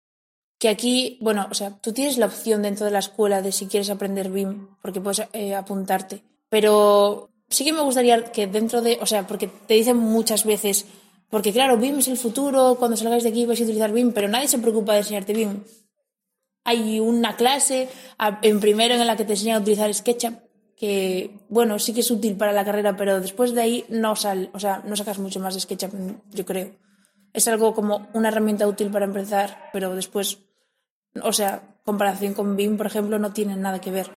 que 0.59 0.69
aquí, 0.69 1.17
bueno, 1.21 1.47
o 1.49 1.53
sea, 1.53 1.77
tú 1.81 1.93
tienes 1.93 2.17
la 2.17 2.27
opción 2.27 2.61
dentro 2.61 2.85
de 2.85 2.91
la 2.91 2.99
escuela 2.99 3.41
de 3.41 3.51
si 3.51 3.67
quieres 3.67 3.89
aprender 3.89 4.29
BIM, 4.29 4.67
porque 4.81 5.01
puedes 5.01 5.27
eh, 5.33 5.55
apuntarte, 5.55 6.23
pero 6.49 7.29
sí 7.49 7.63
que 7.63 7.73
me 7.73 7.81
gustaría 7.81 8.31
que 8.31 8.47
dentro 8.47 8.81
de, 8.81 8.97
o 9.01 9.05
sea, 9.05 9.25
porque 9.27 9.47
te 9.47 9.73
dicen 9.73 9.97
muchas 9.97 10.45
veces, 10.45 10.85
porque 11.29 11.51
claro, 11.51 11.77
BIM 11.77 11.99
es 11.99 12.07
el 12.07 12.17
futuro, 12.17 12.75
cuando 12.77 12.97
salgáis 12.97 13.23
de 13.23 13.29
aquí 13.29 13.45
vais 13.45 13.59
a 13.59 13.63
utilizar 13.63 13.91
BIM, 13.91 14.11
pero 14.13 14.27
nadie 14.27 14.47
se 14.47 14.59
preocupa 14.59 14.93
de 14.93 14.99
enseñarte 14.99 15.33
BIM. 15.33 15.63
Hay 16.65 16.99
una 16.99 17.35
clase 17.35 17.89
en 18.41 18.59
primero 18.59 18.93
en 18.93 19.05
la 19.05 19.17
que 19.17 19.25
te 19.25 19.33
enseñan 19.33 19.57
a 19.57 19.59
utilizar 19.59 19.93
SketchUp 19.93 20.42
que, 20.83 21.39
bueno, 21.47 21.79
sí 21.79 21.93
que 21.93 22.01
es 22.01 22.11
útil 22.11 22.35
para 22.35 22.51
la 22.51 22.65
carrera, 22.65 22.97
pero 22.97 23.21
después 23.21 23.53
de 23.53 23.61
ahí 23.61 23.85
no 23.87 24.17
sal, 24.17 24.49
o 24.51 24.59
sea, 24.59 24.83
no 24.85 24.97
sacas 24.97 25.17
mucho 25.17 25.39
más 25.39 25.53
de 25.53 25.61
SketchUp, 25.61 25.93
yo 26.33 26.45
creo. 26.45 26.75
Es 27.31 27.47
algo 27.47 27.73
como 27.73 28.09
una 28.11 28.27
herramienta 28.27 28.67
útil 28.67 28.91
para 28.91 29.05
empezar, 29.05 29.69
pero 29.71 29.95
después, 29.95 30.39
o 31.21 31.31
sea, 31.31 31.79
comparación 31.85 32.33
con 32.33 32.57
BIM, 32.57 32.75
por 32.75 32.87
ejemplo, 32.87 33.17
no 33.17 33.31
tiene 33.31 33.55
nada 33.55 33.79
que 33.79 33.91
ver. 33.91 34.11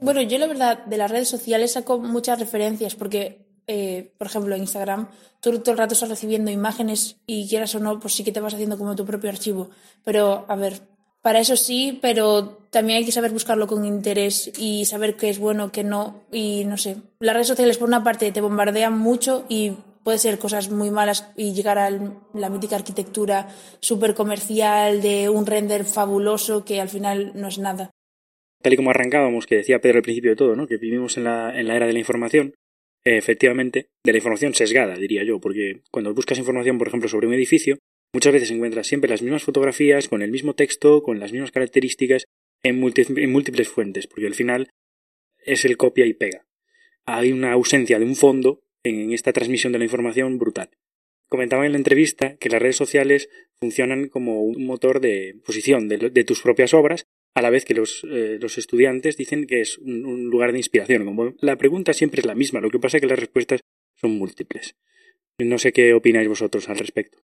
Bueno, 0.00 0.22
yo 0.22 0.38
la 0.38 0.46
verdad 0.46 0.86
de 0.86 0.96
las 0.96 1.10
redes 1.10 1.28
sociales 1.28 1.72
saco 1.72 1.98
muchas 1.98 2.40
referencias 2.40 2.94
porque, 2.94 3.62
eh, 3.66 4.14
por 4.16 4.28
ejemplo, 4.28 4.54
en 4.54 4.62
Instagram, 4.62 5.10
tú 5.42 5.58
todo 5.58 5.72
el 5.72 5.78
rato 5.78 5.92
estás 5.92 6.08
recibiendo 6.08 6.50
imágenes 6.50 7.18
y 7.26 7.46
quieras 7.50 7.74
o 7.74 7.80
no, 7.80 8.00
pues 8.00 8.14
sí 8.14 8.24
que 8.24 8.32
te 8.32 8.40
vas 8.40 8.54
haciendo 8.54 8.78
como 8.78 8.96
tu 8.96 9.04
propio 9.04 9.28
archivo. 9.28 9.68
Pero, 10.04 10.46
a 10.48 10.56
ver, 10.56 10.80
para 11.20 11.40
eso 11.40 11.54
sí, 11.54 11.98
pero 12.00 12.59
también 12.70 12.98
hay 12.98 13.04
que 13.04 13.12
saber 13.12 13.32
buscarlo 13.32 13.66
con 13.66 13.84
interés 13.84 14.52
y 14.58 14.84
saber 14.84 15.16
qué 15.16 15.28
es 15.28 15.38
bueno, 15.38 15.72
qué 15.72 15.84
no. 15.84 16.24
Y 16.32 16.64
no 16.64 16.76
sé, 16.76 16.96
las 17.18 17.34
redes 17.34 17.48
sociales 17.48 17.78
por 17.78 17.88
una 17.88 18.04
parte 18.04 18.32
te 18.32 18.40
bombardean 18.40 18.96
mucho 18.98 19.44
y 19.48 19.72
puede 20.04 20.18
ser 20.18 20.38
cosas 20.38 20.70
muy 20.70 20.90
malas 20.90 21.30
y 21.36 21.52
llegar 21.52 21.78
a 21.78 21.90
la 21.90 22.48
mítica 22.48 22.76
arquitectura 22.76 23.48
súper 23.80 24.14
comercial 24.14 25.02
de 25.02 25.28
un 25.28 25.46
render 25.46 25.84
fabuloso 25.84 26.64
que 26.64 26.80
al 26.80 26.88
final 26.88 27.32
no 27.34 27.48
es 27.48 27.58
nada. 27.58 27.90
tal 28.62 28.72
y 28.72 28.76
como 28.76 28.90
arrancábamos, 28.90 29.46
que 29.46 29.56
decía 29.56 29.80
Pedro 29.80 29.98
al 29.98 30.02
principio 30.02 30.30
de 30.30 30.36
todo, 30.36 30.56
¿no? 30.56 30.66
que 30.66 30.76
vivimos 30.76 31.16
en 31.16 31.24
la, 31.24 31.58
en 31.58 31.66
la 31.66 31.76
era 31.76 31.86
de 31.86 31.92
la 31.92 31.98
información, 31.98 32.54
efectivamente, 33.04 33.88
de 34.04 34.12
la 34.12 34.18
información 34.18 34.54
sesgada, 34.54 34.96
diría 34.96 35.24
yo, 35.24 35.40
porque 35.40 35.82
cuando 35.90 36.14
buscas 36.14 36.38
información, 36.38 36.78
por 36.78 36.88
ejemplo, 36.88 37.08
sobre 37.08 37.26
un 37.26 37.34
edificio, 37.34 37.78
muchas 38.12 38.32
veces 38.32 38.50
encuentras 38.50 38.86
siempre 38.86 39.10
las 39.10 39.22
mismas 39.22 39.44
fotografías, 39.44 40.08
con 40.08 40.22
el 40.22 40.30
mismo 40.30 40.54
texto, 40.54 41.02
con 41.02 41.20
las 41.20 41.32
mismas 41.32 41.52
características, 41.52 42.24
en, 42.62 42.78
múltiples 42.78 43.68
fuentes, 43.68 44.06
porque 44.06 44.26
al 44.26 44.34
final 44.34 44.70
es 45.44 45.64
el 45.64 45.76
copia 45.76 46.06
y 46.06 46.14
pega. 46.14 46.46
Hay 47.06 47.32
una 47.32 47.52
ausencia 47.52 47.98
de 47.98 48.04
un 48.04 48.16
fondo 48.16 48.62
en 48.82 49.12
esta 49.12 49.32
transmisión 49.32 49.72
de 49.72 49.78
la 49.78 49.84
información 49.84 50.38
brutal. 50.38 50.70
Comentaba 51.28 51.66
en 51.66 51.72
la 51.72 51.78
entrevista 51.78 52.36
que 52.36 52.48
las 52.48 52.60
redes 52.60 52.76
sociales 52.76 53.28
funcionan 53.60 54.08
como 54.08 54.42
un 54.42 54.64
motor 54.64 55.00
de 55.00 55.36
posición 55.44 55.88
de, 55.88 56.24
tus 56.24 56.40
propias 56.40 56.74
obras, 56.74 57.04
a 57.34 57.42
la 57.42 57.50
vez 57.50 57.64
que 57.64 57.74
los, 57.74 58.04
eh, 58.10 58.38
los 58.40 58.58
estudiantes 58.58 59.16
dicen 59.16 59.46
que 59.46 59.60
es 59.60 59.78
un, 59.78 60.24
lugar 60.24 60.52
de 60.52 60.58
inspiración. 60.58 61.36
La 61.40 61.56
pregunta 61.56 61.92
siempre 61.92 62.20
es 62.20 62.26
la 62.26 62.34
misma, 62.34 62.60
lo 62.60 62.70
que 62.70 62.80
pasa 62.80 62.96
es 62.96 63.00
que 63.02 63.06
las 63.06 63.18
respuestas 63.18 63.60
son 63.94 64.12
múltiples. 64.12 64.74
No 65.38 65.58
sé 65.58 65.72
qué 65.72 65.94
opináis 65.94 66.28
vosotros 66.28 66.68
al 66.68 66.78
respecto. 66.78 67.18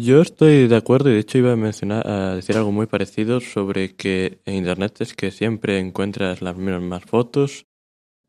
Yo 0.00 0.22
estoy 0.22 0.68
de 0.68 0.76
acuerdo 0.76 1.10
y 1.10 1.14
de 1.14 1.18
hecho 1.18 1.38
iba 1.38 1.50
a 1.50 1.56
mencionar, 1.56 2.06
a 2.06 2.36
decir 2.36 2.56
algo 2.56 2.70
muy 2.70 2.86
parecido 2.86 3.40
sobre 3.40 3.96
que 3.96 4.38
en 4.44 4.54
internet 4.54 5.00
es 5.00 5.12
que 5.12 5.32
siempre 5.32 5.80
encuentras 5.80 6.40
las 6.40 6.56
mismas 6.56 7.02
fotos 7.04 7.66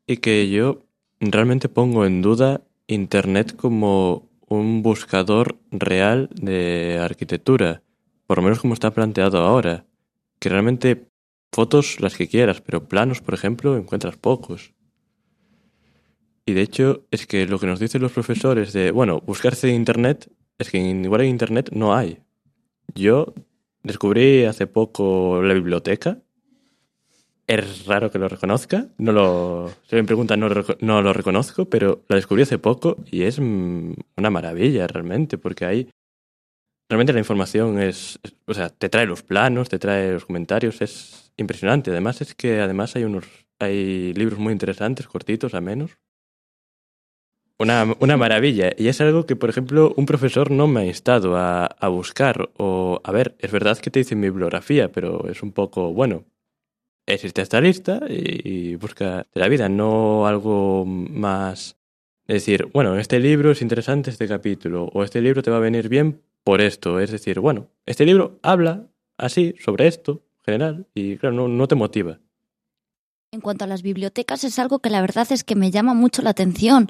y 0.04 0.16
que 0.16 0.50
yo 0.50 0.82
realmente 1.20 1.68
pongo 1.68 2.04
en 2.06 2.22
duda 2.22 2.62
internet 2.88 3.54
como 3.54 4.28
un 4.48 4.82
buscador 4.82 5.60
real 5.70 6.28
de 6.34 6.98
arquitectura, 7.00 7.84
por 8.26 8.38
lo 8.38 8.42
menos 8.42 8.58
como 8.58 8.74
está 8.74 8.90
planteado 8.90 9.38
ahora, 9.38 9.86
que 10.40 10.48
realmente 10.48 11.06
fotos 11.52 12.00
las 12.00 12.16
que 12.16 12.26
quieras, 12.26 12.60
pero 12.60 12.88
planos, 12.88 13.20
por 13.20 13.34
ejemplo, 13.34 13.76
encuentras 13.76 14.16
pocos. 14.16 14.74
Y 16.46 16.52
de 16.52 16.62
hecho 16.62 17.06
es 17.12 17.28
que 17.28 17.46
lo 17.46 17.60
que 17.60 17.68
nos 17.68 17.78
dicen 17.78 18.02
los 18.02 18.10
profesores 18.10 18.72
de, 18.72 18.90
bueno, 18.90 19.20
buscarse 19.20 19.68
en 19.68 19.76
internet, 19.76 20.32
es 20.60 20.70
que 20.70 20.78
igual 20.78 21.22
en 21.22 21.28
internet 21.28 21.70
no 21.72 21.94
hay. 21.94 22.18
Yo 22.94 23.34
descubrí 23.82 24.44
hace 24.44 24.66
poco 24.66 25.42
la 25.42 25.54
biblioteca 25.54 26.18
es 27.50 27.86
raro 27.86 28.12
que 28.12 28.18
lo 28.20 28.28
reconozca. 28.28 28.86
No 28.98 29.10
lo, 29.10 29.72
si 29.88 29.96
me 29.96 30.04
preguntan, 30.04 30.38
no, 30.38 30.48
no 30.80 31.02
lo 31.02 31.12
reconozco, 31.12 31.64
pero 31.64 32.04
la 32.08 32.14
descubrí 32.14 32.42
hace 32.42 32.58
poco 32.58 32.98
y 33.10 33.22
es 33.22 33.38
una 33.38 34.30
maravilla 34.30 34.86
realmente, 34.86 35.36
porque 35.36 35.64
ahí 35.64 35.90
realmente 36.88 37.12
la 37.12 37.18
información 37.18 37.80
es, 37.80 38.20
o 38.46 38.54
sea, 38.54 38.68
te 38.68 38.88
trae 38.88 39.04
los 39.04 39.24
planos, 39.24 39.68
te 39.68 39.80
trae 39.80 40.12
los 40.12 40.26
comentarios, 40.26 40.80
es 40.80 41.32
impresionante. 41.36 41.90
Además 41.90 42.20
es 42.20 42.36
que 42.36 42.60
además 42.60 42.94
hay 42.94 43.02
unos, 43.02 43.24
hay 43.58 44.14
libros 44.14 44.38
muy 44.38 44.52
interesantes, 44.52 45.08
cortitos, 45.08 45.54
a 45.54 45.60
menos. 45.60 45.98
Una, 47.60 47.94
una 48.00 48.16
maravilla. 48.16 48.72
Y 48.76 48.88
es 48.88 49.00
algo 49.00 49.26
que, 49.26 49.36
por 49.36 49.50
ejemplo, 49.50 49.92
un 49.96 50.06
profesor 50.06 50.50
no 50.50 50.66
me 50.66 50.80
ha 50.80 50.86
instado 50.86 51.36
a, 51.36 51.66
a 51.66 51.88
buscar. 51.88 52.50
O, 52.56 53.00
a 53.04 53.12
ver, 53.12 53.36
es 53.38 53.52
verdad 53.52 53.78
que 53.78 53.90
te 53.90 54.00
dice 54.00 54.16
mi 54.16 54.28
bibliografía, 54.30 54.90
pero 54.90 55.28
es 55.28 55.42
un 55.42 55.52
poco, 55.52 55.92
bueno, 55.92 56.24
existe 57.06 57.42
esta 57.42 57.60
lista 57.60 58.00
y, 58.08 58.76
busca 58.76 59.26
de 59.34 59.40
la 59.40 59.48
vida, 59.48 59.68
no 59.68 60.26
algo 60.26 60.84
más. 60.86 61.76
Es 62.26 62.34
decir, 62.34 62.68
bueno, 62.72 62.98
este 62.98 63.18
libro 63.18 63.50
es 63.50 63.62
interesante 63.62 64.10
este 64.10 64.28
capítulo, 64.28 64.84
o 64.92 65.02
este 65.02 65.20
libro 65.20 65.42
te 65.42 65.50
va 65.50 65.56
a 65.56 65.60
venir 65.60 65.88
bien 65.88 66.22
por 66.44 66.60
esto. 66.60 67.00
Es 67.00 67.10
decir, 67.10 67.40
bueno, 67.40 67.68
este 67.86 68.06
libro 68.06 68.38
habla 68.42 68.86
así 69.18 69.54
sobre 69.58 69.86
esto, 69.86 70.22
general, 70.44 70.86
y 70.94 71.16
claro, 71.16 71.34
no, 71.34 71.48
no 71.48 71.68
te 71.68 71.74
motiva. 71.74 72.20
En 73.32 73.40
cuanto 73.40 73.64
a 73.64 73.68
las 73.68 73.82
bibliotecas, 73.82 74.44
es 74.44 74.58
algo 74.58 74.80
que 74.80 74.90
la 74.90 75.00
verdad 75.00 75.30
es 75.30 75.44
que 75.44 75.54
me 75.54 75.70
llama 75.70 75.94
mucho 75.94 76.22
la 76.22 76.30
atención. 76.30 76.88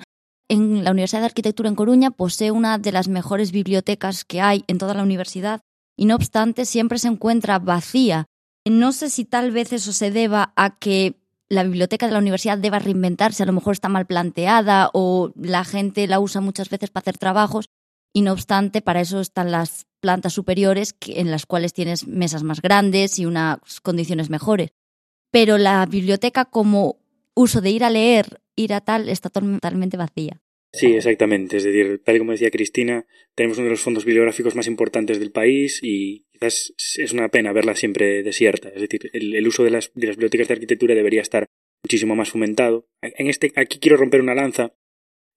En 0.51 0.85
la 0.85 0.91
Universidad 0.91 1.21
de 1.21 1.27
Arquitectura 1.27 1.69
en 1.69 1.77
Coruña 1.77 2.11
posee 2.11 2.51
una 2.51 2.77
de 2.79 2.93
las 2.93 3.09
mejores 3.09 3.53
bibliotecas 3.53 4.25
que 4.25 4.41
hay 4.41 4.65
en 4.67 4.79
toda 4.79 4.95
la 4.95 5.03
universidad 5.03 5.61
y 5.97 6.07
no 6.07 6.17
obstante 6.17 6.65
siempre 6.65 6.99
se 6.99 7.09
encuentra 7.09 7.59
vacía 7.59 8.27
no 8.67 8.93
sé 8.93 9.11
si 9.11 9.25
tal 9.25 9.51
vez 9.51 9.73
eso 9.73 9.93
se 9.93 10.11
deba 10.11 10.53
a 10.57 10.79
que 10.79 11.15
la 11.49 11.65
biblioteca 11.65 12.07
de 12.07 12.13
la 12.13 12.19
universidad 12.19 12.59
deba 12.59 12.79
reinventarse, 12.79 13.43
a 13.43 13.47
lo 13.47 13.53
mejor 13.53 13.73
está 13.73 13.89
mal 13.89 14.07
planteada 14.07 14.91
o 14.93 15.33
la 15.35 15.65
gente 15.65 16.07
la 16.07 16.21
usa 16.21 16.41
muchas 16.41 16.69
veces 16.69 16.91
para 16.91 17.03
hacer 17.03 17.19
trabajos 17.19 17.71
y 18.13 18.23
no 18.23 18.33
obstante 18.33 18.83
para 18.83 19.01
eso 19.01 19.21
están 19.21 19.51
las 19.51 19.87
plantas 20.01 20.33
superiores 20.33 20.95
en 21.07 21.31
las 21.31 21.47
cuales 21.47 21.73
tienes 21.73 22.07
mesas 22.07 22.43
más 22.43 22.61
grandes 22.61 23.19
y 23.19 23.27
unas 23.27 23.81
condiciones 23.83 24.31
mejores. 24.31 24.71
Pero 25.31 25.59
la 25.59 25.85
biblioteca 25.87 26.45
como 26.45 26.99
uso 27.35 27.61
de 27.61 27.71
ir 27.71 27.85
a 27.85 27.91
leer, 27.91 28.40
ir 28.57 28.73
a 28.73 28.81
tal, 28.81 29.09
está 29.09 29.31
totalmente 29.31 29.97
vacía. 29.97 30.41
Sí, 30.73 30.95
exactamente. 30.95 31.57
Es 31.57 31.65
decir, 31.65 32.01
tal 32.05 32.17
y 32.17 32.19
como 32.21 32.33
decía 32.33 32.51
Cristina, 32.51 33.05
tenemos 33.35 33.59
uno 33.59 33.67
de 33.67 33.71
los 33.71 33.81
fondos 33.81 34.05
bibliográficos 34.05 34.55
más 34.55 34.69
importantes 34.69 35.19
del 35.19 35.33
país 35.33 35.81
y 35.83 36.27
quizás 36.33 36.73
es 36.97 37.13
una 37.13 37.29
pena 37.29 37.53
verla 37.53 37.75
siempre 37.75 38.23
desierta. 38.23 38.69
Es 38.69 38.81
decir, 38.81 39.11
el, 39.13 39.47
uso 39.47 39.65
de 39.65 39.71
las, 39.71 39.93
bibliotecas 39.95 40.49
de 40.49 40.55
arquitectura 40.55 40.95
debería 40.95 41.23
estar 41.23 41.47
muchísimo 41.83 42.15
más 42.15 42.31
fomentado. 42.31 42.87
En 43.03 43.27
este, 43.27 43.53
aquí 43.57 43.79
quiero 43.81 43.97
romper 43.97 44.21
una 44.21 44.35
lanza 44.35 44.75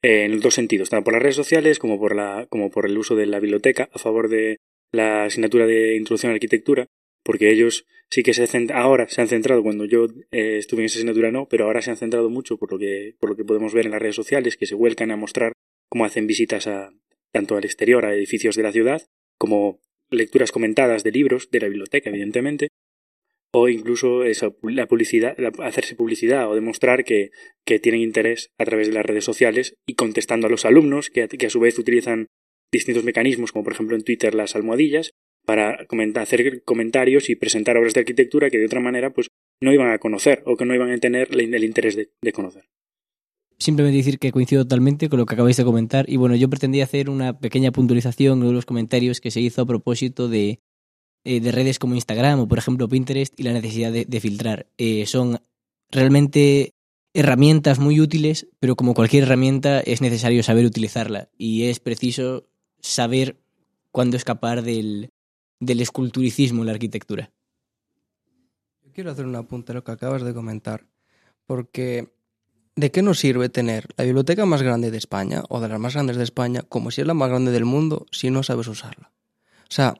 eh, 0.03 0.25
en 0.25 0.39
dos 0.39 0.53
sentidos, 0.53 0.89
tanto 0.89 1.05
por 1.05 1.13
las 1.13 1.23
redes 1.23 1.35
sociales 1.35 1.79
como 1.79 1.99
por, 1.99 2.15
la, 2.15 2.45
como 2.49 2.69
por 2.69 2.85
el 2.85 2.97
uso 2.97 3.15
de 3.15 3.25
la 3.25 3.39
biblioteca 3.39 3.89
a 3.91 3.97
favor 3.97 4.29
de 4.29 4.57
la 4.91 5.25
asignatura 5.25 5.65
de 5.65 5.95
introducción 5.95 6.29
a 6.29 6.33
la 6.33 6.37
arquitectura, 6.37 6.87
porque 7.23 7.51
ellos 7.51 7.85
sí 8.09 8.21
que 8.21 8.33
se 8.33 8.47
ahora 8.73 9.07
se 9.09 9.21
han 9.21 9.27
centrado, 9.27 9.63
cuando 9.63 9.85
yo 9.85 10.05
eh, 10.31 10.57
estuve 10.57 10.81
en 10.81 10.85
esa 10.85 10.99
asignatura 10.99 11.31
no, 11.31 11.47
pero 11.47 11.65
ahora 11.65 11.81
se 11.81 11.89
han 11.89 11.97
centrado 11.97 12.29
mucho 12.29 12.57
por 12.57 12.71
lo, 12.71 12.77
que, 12.77 13.15
por 13.19 13.29
lo 13.29 13.35
que 13.35 13.45
podemos 13.45 13.73
ver 13.73 13.85
en 13.85 13.91
las 13.91 14.01
redes 14.01 14.15
sociales, 14.15 14.57
que 14.57 14.65
se 14.65 14.75
vuelcan 14.75 15.11
a 15.11 15.15
mostrar 15.15 15.53
cómo 15.89 16.05
hacen 16.05 16.27
visitas 16.27 16.67
a, 16.67 16.91
tanto 17.31 17.57
al 17.57 17.65
exterior, 17.65 18.05
a 18.05 18.13
edificios 18.13 18.55
de 18.55 18.63
la 18.63 18.71
ciudad, 18.71 19.01
como 19.39 19.79
lecturas 20.11 20.51
comentadas 20.51 21.03
de 21.03 21.11
libros, 21.11 21.49
de 21.49 21.59
la 21.59 21.67
biblioteca, 21.67 22.09
evidentemente, 22.09 22.67
o 23.51 23.69
incluso 23.69 24.23
la 24.63 24.87
publicidad, 24.87 25.35
hacerse 25.59 25.95
publicidad 25.95 26.49
o 26.49 26.55
demostrar 26.55 27.03
que, 27.03 27.31
que, 27.65 27.79
tienen 27.79 28.01
interés 28.01 28.51
a 28.57 28.65
través 28.65 28.87
de 28.87 28.93
las 28.93 29.05
redes 29.05 29.23
sociales 29.23 29.75
y 29.85 29.93
contestando 29.93 30.47
a 30.47 30.49
los 30.49 30.65
alumnos, 30.65 31.09
que, 31.09 31.27
que 31.27 31.45
a 31.47 31.51
su 31.51 31.59
vez 31.59 31.77
utilizan 31.77 32.27
distintos 32.71 33.03
mecanismos, 33.03 33.51
como 33.51 33.63
por 33.63 33.73
ejemplo 33.73 33.95
en 33.95 34.03
Twitter 34.03 34.33
las 34.33 34.55
almohadillas, 34.55 35.11
para 35.45 35.85
comentar, 35.87 36.23
hacer 36.23 36.63
comentarios 36.63 37.29
y 37.29 37.35
presentar 37.35 37.77
obras 37.77 37.93
de 37.93 38.01
arquitectura 38.01 38.49
que 38.49 38.57
de 38.57 38.65
otra 38.65 38.79
manera 38.79 39.11
pues 39.11 39.27
no 39.61 39.73
iban 39.73 39.91
a 39.91 39.99
conocer 39.99 40.43
o 40.45 40.55
que 40.55 40.65
no 40.65 40.75
iban 40.75 40.91
a 40.91 40.97
tener 40.97 41.29
el 41.31 41.63
interés 41.63 41.95
de, 41.95 42.31
conocer. 42.31 42.65
Simplemente 43.57 43.97
decir 43.97 44.19
que 44.19 44.31
coincido 44.31 44.63
totalmente 44.63 45.09
con 45.09 45.19
lo 45.19 45.25
que 45.25 45.35
acabáis 45.35 45.57
de 45.57 45.63
comentar 45.63 46.09
y 46.09 46.17
bueno, 46.17 46.35
yo 46.35 46.49
pretendía 46.49 46.83
hacer 46.83 47.09
una 47.09 47.39
pequeña 47.39 47.71
puntualización 47.71 48.41
de 48.41 48.51
los 48.51 48.65
comentarios 48.65 49.21
que 49.21 49.31
se 49.31 49.39
hizo 49.39 49.61
a 49.61 49.65
propósito 49.65 50.27
de, 50.27 50.59
eh, 51.23 51.39
de 51.39 51.51
redes 51.51 51.79
como 51.79 51.95
Instagram 51.95 52.41
o 52.41 52.47
por 52.47 52.57
ejemplo 52.57 52.89
Pinterest 52.89 53.39
y 53.39 53.43
la 53.43 53.53
necesidad 53.53 53.91
de, 53.91 54.19
filtrar. 54.19 54.67
Eh, 54.77 55.05
son 55.05 55.39
realmente 55.91 56.71
herramientas 57.13 57.79
muy 57.79 58.01
útiles, 58.01 58.47
pero 58.59 58.75
como 58.75 58.93
cualquier 58.93 59.23
herramienta 59.23 59.79
es 59.79 60.01
necesario 60.01 60.41
saber 60.43 60.65
utilizarla 60.65 61.29
y 61.37 61.65
es 61.65 61.79
preciso 61.79 62.47
saber 62.81 63.37
cuándo 63.91 64.17
escapar 64.17 64.63
del, 64.63 65.11
del 65.59 65.81
esculturicismo 65.81 66.61
en 66.61 66.67
la 66.67 66.73
arquitectura. 66.73 67.31
Quiero 68.93 69.11
hacer 69.11 69.25
un 69.25 69.35
apunte 69.35 69.71
a 69.71 69.75
lo 69.75 69.83
que 69.83 69.91
acabas 69.91 70.21
de 70.21 70.33
comentar, 70.33 70.85
porque 71.47 72.13
¿de 72.75 72.91
qué 72.91 73.01
nos 73.01 73.19
sirve 73.19 73.49
tener 73.49 73.87
la 73.97 74.03
biblioteca 74.03 74.45
más 74.45 74.61
grande 74.61 74.91
de 74.91 74.97
España 74.97 75.43
o 75.49 75.59
de 75.59 75.69
las 75.69 75.79
más 75.79 75.93
grandes 75.93 76.17
de 76.17 76.23
España 76.23 76.61
como 76.61 76.91
si 76.91 77.01
es 77.01 77.07
la 77.07 77.15
más 77.15 77.29
grande 77.29 77.51
del 77.51 77.65
mundo 77.65 78.05
si 78.11 78.29
no 78.29 78.43
sabes 78.43 78.67
usarla? 78.67 79.11
O 79.63 79.73
sea, 79.73 79.95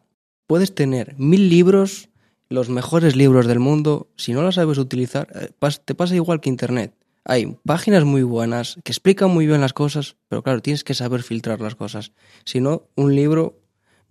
puedes 0.45 0.75
tener 0.75 1.15
mil 1.17 1.49
libros, 1.49 2.09
los 2.49 2.69
mejores 2.69 3.15
libros 3.15 3.47
del 3.47 3.59
mundo, 3.59 4.11
si 4.15 4.33
no 4.33 4.43
la 4.43 4.51
sabes 4.51 4.77
utilizar, 4.77 5.27
eh, 5.33 5.49
te 5.85 5.95
pasa 5.95 6.15
igual 6.15 6.39
que 6.39 6.49
Internet. 6.49 6.93
Hay 7.25 7.57
páginas 7.65 8.03
muy 8.03 8.21
buenas 8.21 8.77
que 8.83 8.91
explican 8.91 9.31
muy 9.31 9.47
bien 9.47 9.61
las 9.61 9.73
cosas, 9.73 10.17
pero 10.27 10.43
claro, 10.43 10.61
tienes 10.61 10.83
que 10.83 10.93
saber 10.93 11.23
filtrar 11.23 11.61
las 11.61 11.75
cosas. 11.75 12.11
Si 12.43 12.59
no, 12.59 12.89
un 12.95 13.15
libro 13.15 13.62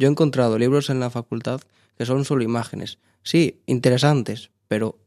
yo 0.02 0.08
he 0.08 0.10
encontrado 0.10 0.58
libros 0.58 0.90
en 0.90 0.98
la 0.98 1.10
facultad 1.10 1.60
que 1.96 2.06
son 2.06 2.24
solo 2.24 2.42
imágenes. 2.42 2.98
Sí, 3.22 3.60
interesantes, 3.66 4.50
pero 4.66 4.98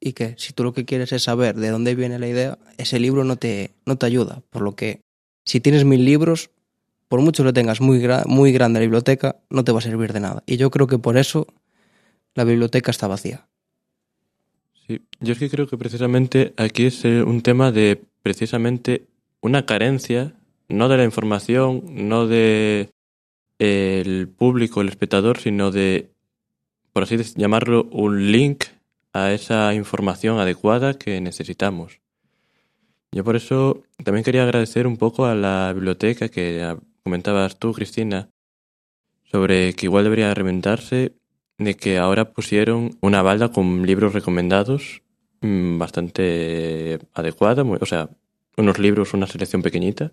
¿y 0.00 0.12
qué? 0.12 0.34
Si 0.38 0.52
tú 0.52 0.64
lo 0.64 0.72
que 0.72 0.84
quieres 0.84 1.12
es 1.12 1.22
saber 1.22 1.54
de 1.54 1.68
dónde 1.70 1.94
viene 1.94 2.18
la 2.18 2.26
idea, 2.26 2.58
ese 2.76 2.98
libro 2.98 3.22
no 3.22 3.36
te, 3.36 3.70
no 3.86 3.96
te 3.96 4.06
ayuda. 4.06 4.42
Por 4.50 4.62
lo 4.62 4.74
que, 4.74 5.02
si 5.44 5.60
tienes 5.60 5.84
mil 5.84 6.04
libros, 6.04 6.50
por 7.06 7.20
mucho 7.20 7.44
que 7.44 7.52
tengas 7.52 7.80
muy, 7.80 8.04
muy 8.26 8.50
grande 8.50 8.80
la 8.80 8.86
biblioteca, 8.86 9.36
no 9.50 9.62
te 9.62 9.70
va 9.70 9.78
a 9.78 9.82
servir 9.82 10.12
de 10.12 10.18
nada. 10.18 10.42
Y 10.46 10.56
yo 10.56 10.68
creo 10.72 10.88
que 10.88 10.98
por 10.98 11.16
eso 11.16 11.46
la 12.34 12.42
biblioteca 12.42 12.90
está 12.90 13.06
vacía. 13.06 13.46
Sí, 14.88 15.00
yo 15.20 15.34
es 15.34 15.38
que 15.38 15.48
creo 15.48 15.68
que 15.68 15.78
precisamente 15.78 16.54
aquí 16.56 16.86
es 16.86 17.04
eh, 17.04 17.22
un 17.22 17.40
tema 17.40 17.70
de 17.70 18.02
precisamente 18.24 19.06
una 19.40 19.64
carencia, 19.64 20.34
no 20.68 20.88
de 20.88 20.96
la 20.96 21.04
información, 21.04 21.84
no 22.08 22.26
de 22.26 22.90
el 23.58 24.28
público, 24.28 24.80
el 24.80 24.88
espectador, 24.88 25.38
sino 25.38 25.70
de, 25.70 26.10
por 26.92 27.04
así 27.04 27.16
llamarlo, 27.36 27.84
un 27.90 28.32
link 28.32 28.64
a 29.12 29.32
esa 29.32 29.74
información 29.74 30.38
adecuada 30.38 30.94
que 30.94 31.20
necesitamos. 31.20 32.00
Yo 33.12 33.22
por 33.22 33.36
eso 33.36 33.84
también 34.02 34.24
quería 34.24 34.42
agradecer 34.42 34.86
un 34.88 34.96
poco 34.96 35.26
a 35.26 35.36
la 35.36 35.72
biblioteca 35.72 36.28
que 36.28 36.76
comentabas 37.04 37.58
tú, 37.58 37.72
Cristina, 37.72 38.28
sobre 39.22 39.74
que 39.74 39.86
igual 39.86 40.04
debería 40.04 40.34
reventarse 40.34 41.14
de 41.58 41.76
que 41.76 41.98
ahora 41.98 42.32
pusieron 42.32 42.98
una 43.00 43.22
balda 43.22 43.52
con 43.52 43.86
libros 43.86 44.14
recomendados 44.14 45.02
mm, 45.42 45.78
bastante 45.78 46.98
adecuada, 47.12 47.62
o 47.62 47.86
sea, 47.86 48.10
unos 48.56 48.78
libros, 48.78 49.14
una 49.14 49.26
selección 49.26 49.62
pequeñita. 49.62 50.12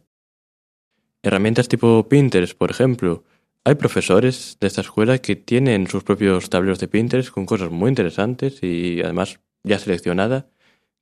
Herramientas 1.24 1.68
tipo 1.68 2.08
Pinterest, 2.10 2.58
por 2.58 2.72
ejemplo. 2.72 3.24
Hay 3.64 3.76
profesores 3.76 4.58
de 4.60 4.68
esta 4.68 4.82
escuela 4.82 5.20
que 5.20 5.36
tienen 5.36 5.86
sus 5.86 6.04
propios 6.04 6.50
tableros 6.50 6.80
de 6.80 6.88
Pinterest 6.88 7.30
con 7.30 7.46
cosas 7.46 7.70
muy 7.70 7.90
interesantes 7.90 8.64
y 8.64 9.02
además 9.02 9.40
ya 9.64 9.78
seleccionada, 9.78 10.50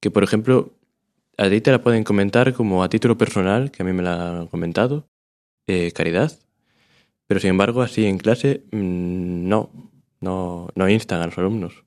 que 0.02 0.12
por 0.12 0.24
ejemplo 0.24 0.74
a 1.38 1.48
la 1.48 1.82
pueden 1.82 2.04
comentar 2.04 2.54
como 2.54 2.84
a 2.84 2.90
título 2.90 3.18
personal, 3.18 3.72
que 3.72 3.82
a 3.82 3.86
mí 3.86 3.94
me 3.94 4.04
la 4.04 4.42
han 4.42 4.48
comentado, 4.48 5.08
eh, 5.68 5.94
caridad, 5.94 6.38
pero 7.28 7.40
sin 7.40 7.52
embargo 7.52 7.82
así 7.82 8.06
en 8.06 8.18
clase 8.18 8.64
mm, 8.74 9.48
no, 9.48 9.72
no, 10.20 10.68
no 10.76 10.90
instan 10.90 11.22
a 11.22 11.28
los 11.28 11.38
alumnos. 11.38 11.86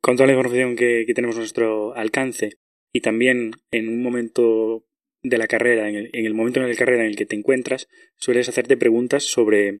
Con 0.00 0.16
toda 0.16 0.26
la 0.26 0.32
información 0.32 0.74
que, 0.74 1.04
que 1.06 1.14
tenemos 1.14 1.36
a 1.36 1.40
nuestro 1.40 1.94
alcance 1.94 2.58
y 2.92 3.02
también 3.02 3.52
en 3.70 3.88
un 3.88 4.02
momento 4.02 4.84
de 5.28 5.38
la 5.38 5.46
carrera, 5.46 5.88
en 5.88 6.08
el, 6.12 6.34
momento 6.34 6.60
en 6.60 6.68
la 6.68 6.74
carrera 6.74 7.02
en 7.02 7.10
el 7.10 7.16
que 7.16 7.26
te 7.26 7.36
encuentras, 7.36 7.88
sueles 8.16 8.48
hacerte 8.48 8.76
preguntas 8.76 9.24
sobre 9.24 9.80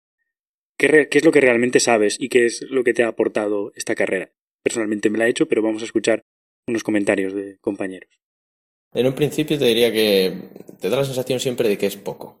qué, 0.76 1.08
qué 1.10 1.18
es 1.18 1.24
lo 1.24 1.32
que 1.32 1.40
realmente 1.40 1.80
sabes 1.80 2.16
y 2.18 2.28
qué 2.28 2.46
es 2.46 2.62
lo 2.68 2.84
que 2.84 2.94
te 2.94 3.02
ha 3.02 3.08
aportado 3.08 3.72
esta 3.76 3.94
carrera. 3.94 4.32
Personalmente 4.62 5.10
me 5.10 5.18
la 5.18 5.26
he 5.26 5.30
hecho, 5.30 5.46
pero 5.46 5.62
vamos 5.62 5.82
a 5.82 5.84
escuchar 5.84 6.24
unos 6.66 6.82
comentarios 6.82 7.32
de 7.32 7.58
compañeros. 7.60 8.10
En 8.92 9.06
un 9.06 9.14
principio 9.14 9.58
te 9.58 9.66
diría 9.66 9.92
que 9.92 10.32
te 10.80 10.88
da 10.88 10.96
la 10.96 11.04
sensación 11.04 11.38
siempre 11.38 11.68
de 11.68 11.78
que 11.78 11.86
es 11.86 11.96
poco 11.96 12.38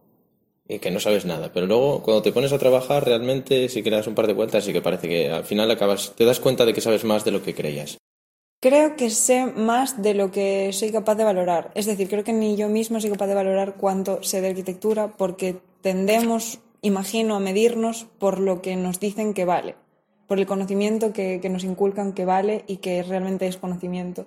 y 0.68 0.78
que 0.78 0.90
no 0.90 1.00
sabes 1.00 1.24
nada, 1.24 1.52
pero 1.52 1.66
luego 1.66 2.02
cuando 2.02 2.22
te 2.22 2.32
pones 2.32 2.52
a 2.52 2.58
trabajar 2.58 3.04
realmente 3.04 3.68
si 3.68 3.82
que 3.82 3.90
das 3.90 4.06
un 4.06 4.14
par 4.14 4.26
de 4.26 4.32
vueltas 4.32 4.66
y 4.66 4.72
que 4.72 4.82
parece 4.82 5.08
que 5.08 5.30
al 5.30 5.44
final 5.44 5.70
acabas 5.70 6.16
te 6.16 6.24
das 6.24 6.40
cuenta 6.40 6.64
de 6.64 6.72
que 6.72 6.80
sabes 6.80 7.04
más 7.04 7.24
de 7.24 7.30
lo 7.30 7.42
que 7.42 7.54
creías. 7.54 7.98
Creo 8.68 8.96
que 8.96 9.10
sé 9.10 9.46
más 9.46 10.02
de 10.02 10.12
lo 10.12 10.32
que 10.32 10.72
soy 10.72 10.90
capaz 10.90 11.14
de 11.14 11.22
valorar. 11.22 11.70
Es 11.76 11.86
decir, 11.86 12.08
creo 12.08 12.24
que 12.24 12.32
ni 12.32 12.56
yo 12.56 12.68
mismo 12.68 13.00
soy 13.00 13.10
capaz 13.10 13.28
de 13.28 13.36
valorar 13.36 13.76
cuánto 13.76 14.24
sé 14.24 14.40
de 14.40 14.48
arquitectura 14.48 15.06
porque 15.16 15.60
tendemos, 15.82 16.58
imagino, 16.82 17.36
a 17.36 17.38
medirnos 17.38 18.08
por 18.18 18.40
lo 18.40 18.62
que 18.62 18.74
nos 18.74 18.98
dicen 18.98 19.34
que 19.34 19.44
vale, 19.44 19.76
por 20.26 20.40
el 20.40 20.46
conocimiento 20.46 21.12
que, 21.12 21.40
nos 21.48 21.62
inculcan 21.62 22.12
que 22.12 22.24
vale 22.24 22.64
y 22.66 22.78
que 22.78 23.04
realmente 23.04 23.46
es 23.46 23.56
conocimiento. 23.56 24.26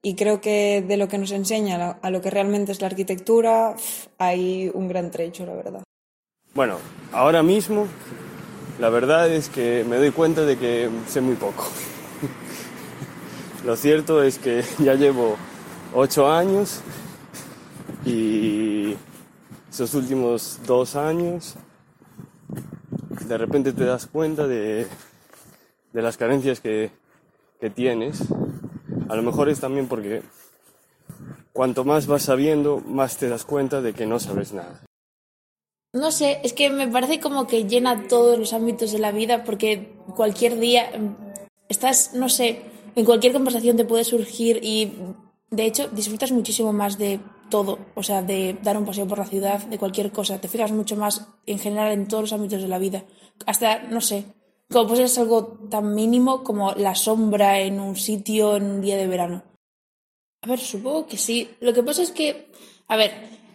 Y 0.00 0.14
creo 0.14 0.40
que 0.40 0.82
de 0.88 0.96
lo 0.96 1.08
que 1.08 1.18
nos 1.18 1.32
enseña 1.32 1.98
a 2.00 2.10
lo 2.10 2.22
que 2.22 2.30
realmente 2.30 2.72
es 2.72 2.80
la 2.80 2.86
arquitectura 2.86 3.76
hay 4.16 4.70
un 4.72 4.88
gran 4.88 5.10
trecho, 5.10 5.44
la 5.44 5.52
verdad. 5.52 5.82
Bueno, 6.54 6.78
ahora 7.12 7.42
mismo 7.42 7.88
la 8.80 8.88
verdad 8.88 9.30
es 9.30 9.50
que 9.50 9.84
me 9.86 9.96
doy 9.96 10.12
cuenta 10.12 10.46
de 10.46 10.56
que 10.56 10.88
sé 11.08 11.20
muy 11.20 11.34
poco. 11.34 11.66
Lo 13.64 13.76
cierto 13.76 14.22
es 14.22 14.38
que 14.38 14.62
ya 14.78 14.94
llevo 14.94 15.36
ocho 15.94 16.30
años 16.30 16.80
y 18.04 18.94
esos 19.70 19.94
últimos 19.94 20.60
dos 20.66 20.96
años 20.96 21.56
de 23.26 23.38
repente 23.38 23.72
te 23.72 23.84
das 23.84 24.06
cuenta 24.06 24.46
de, 24.46 24.86
las 25.92 26.16
carencias 26.16 26.60
que, 26.60 26.90
que 27.60 27.70
tienes. 27.70 28.22
A 29.08 29.16
lo 29.16 29.22
mejor 29.22 29.48
es 29.48 29.60
también 29.60 29.88
porque 29.88 30.22
cuanto 31.52 31.84
más 31.84 32.06
vas 32.06 32.22
sabiendo, 32.22 32.82
más 32.86 33.16
te 33.16 33.28
das 33.28 33.44
cuenta 33.44 33.80
de 33.80 33.94
que 33.94 34.06
no 34.06 34.20
sabes 34.20 34.52
nada. 34.52 34.82
No 35.92 36.10
sé, 36.12 36.40
es 36.44 36.52
que 36.52 36.68
me 36.68 36.86
parece 36.86 37.20
como 37.20 37.46
que 37.46 37.64
llena 37.64 38.06
todos 38.06 38.38
los 38.38 38.52
ámbitos 38.52 38.92
de 38.92 38.98
la 38.98 39.12
vida 39.12 39.44
porque 39.44 39.94
cualquier 40.14 40.58
día 40.58 40.90
estás, 41.68 42.12
no 42.12 42.28
sé, 42.28 42.62
en 42.96 43.04
cualquier 43.04 43.34
conversación 43.34 43.76
te 43.76 43.84
puede 43.84 44.04
surgir 44.04 44.58
y 44.62 44.92
de 45.50 45.66
hecho 45.66 45.88
disfrutas 45.88 46.32
muchísimo 46.32 46.72
más 46.72 46.98
de 46.98 47.20
todo, 47.50 47.78
o 47.94 48.02
sea, 48.02 48.22
de 48.22 48.58
dar 48.62 48.76
un 48.76 48.84
paseo 48.84 49.06
por 49.06 49.18
la 49.18 49.26
ciudad, 49.26 49.64
de 49.66 49.78
cualquier 49.78 50.10
cosa, 50.10 50.40
te 50.40 50.48
fijas 50.48 50.72
mucho 50.72 50.96
más 50.96 51.28
en 51.46 51.58
general 51.58 51.92
en 51.92 52.08
todos 52.08 52.22
los 52.22 52.32
ámbitos 52.32 52.60
de 52.60 52.68
la 52.68 52.78
vida. 52.78 53.04
Hasta, 53.44 53.82
no 53.84 54.00
sé, 54.00 54.24
como 54.70 54.88
puede 54.88 55.06
ser 55.06 55.22
algo 55.22 55.58
tan 55.70 55.94
mínimo 55.94 56.42
como 56.42 56.72
la 56.72 56.94
sombra 56.94 57.60
en 57.60 57.78
un 57.78 57.94
sitio 57.96 58.56
en 58.56 58.64
un 58.64 58.80
día 58.80 58.96
de 58.96 59.06
verano. 59.06 59.44
A 60.42 60.48
ver, 60.48 60.58
supongo 60.58 61.06
que 61.06 61.18
sí. 61.18 61.48
Lo 61.60 61.72
que 61.72 61.82
pasa 61.82 62.02
es 62.02 62.10
que, 62.10 62.50
a 62.88 62.96
ver, 62.96 63.12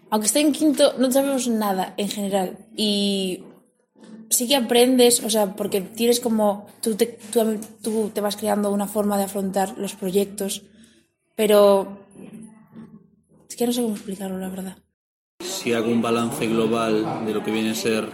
aunque 0.10 0.28
esté 0.28 0.40
en 0.40 0.54
quinto, 0.54 0.94
no 0.98 1.12
sabemos 1.12 1.48
nada 1.48 1.94
en 1.98 2.10
general. 2.10 2.68
Y 2.76 3.44
sí 4.32 4.48
que 4.48 4.56
aprendes, 4.56 5.24
o 5.24 5.30
sea, 5.30 5.56
porque 5.56 5.82
tienes 5.82 6.20
como, 6.20 6.66
tú 6.82 6.96
te, 6.96 7.20
tú, 7.84 8.10
te 8.14 8.22
vas 8.22 8.38
creando 8.38 8.72
una 8.72 8.88
forma 8.88 9.18
de 9.18 9.26
afrontar 9.26 9.78
los 9.78 9.94
proyectos, 9.94 10.64
pero 11.36 12.00
es 13.48 13.56
que 13.56 13.68
no 13.68 13.74
sé 13.74 13.82
cómo 13.82 13.96
explicarlo, 13.96 14.40
la 14.40 14.50
verdad. 14.50 14.78
Si 15.40 15.74
hago 15.74 15.92
un 15.92 16.02
balance 16.02 16.48
global 16.48 17.26
de 17.26 17.34
lo 17.34 17.44
que 17.44 17.52
viene 17.52 17.72
a 17.72 17.76
ser 17.76 18.08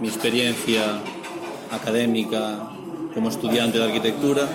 mi 0.00 0.08
experiencia 0.08 1.00
académica 1.70 2.70
como 3.14 3.28
estudiante 3.28 3.78
de 3.78 3.84
arquitectura, 3.84 4.48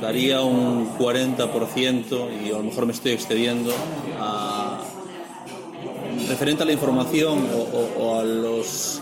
daría 0.00 0.42
un 0.42 0.96
40% 0.98 2.44
y 2.44 2.50
a 2.50 2.58
lo 2.58 2.64
mejor 2.64 2.86
me 2.86 2.92
estoy 2.92 3.12
excediendo 3.12 3.72
a 4.20 4.75
referente 6.28 6.62
a 6.62 6.66
la 6.66 6.72
información 6.72 7.46
o, 7.98 8.18
a 8.18 8.24
los 8.24 9.00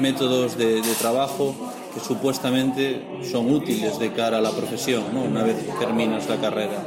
métodos 0.00 0.56
de, 0.56 0.82
trabajo 0.98 1.54
que 1.92 2.00
supuestamente 2.00 3.02
son 3.30 3.52
útiles 3.52 3.98
de 3.98 4.12
cara 4.12 4.38
a 4.38 4.40
la 4.40 4.50
profesión, 4.50 5.04
¿no? 5.12 5.22
una 5.22 5.42
vez 5.42 5.56
que 5.56 5.72
terminas 5.72 6.28
la 6.28 6.36
carrera. 6.36 6.84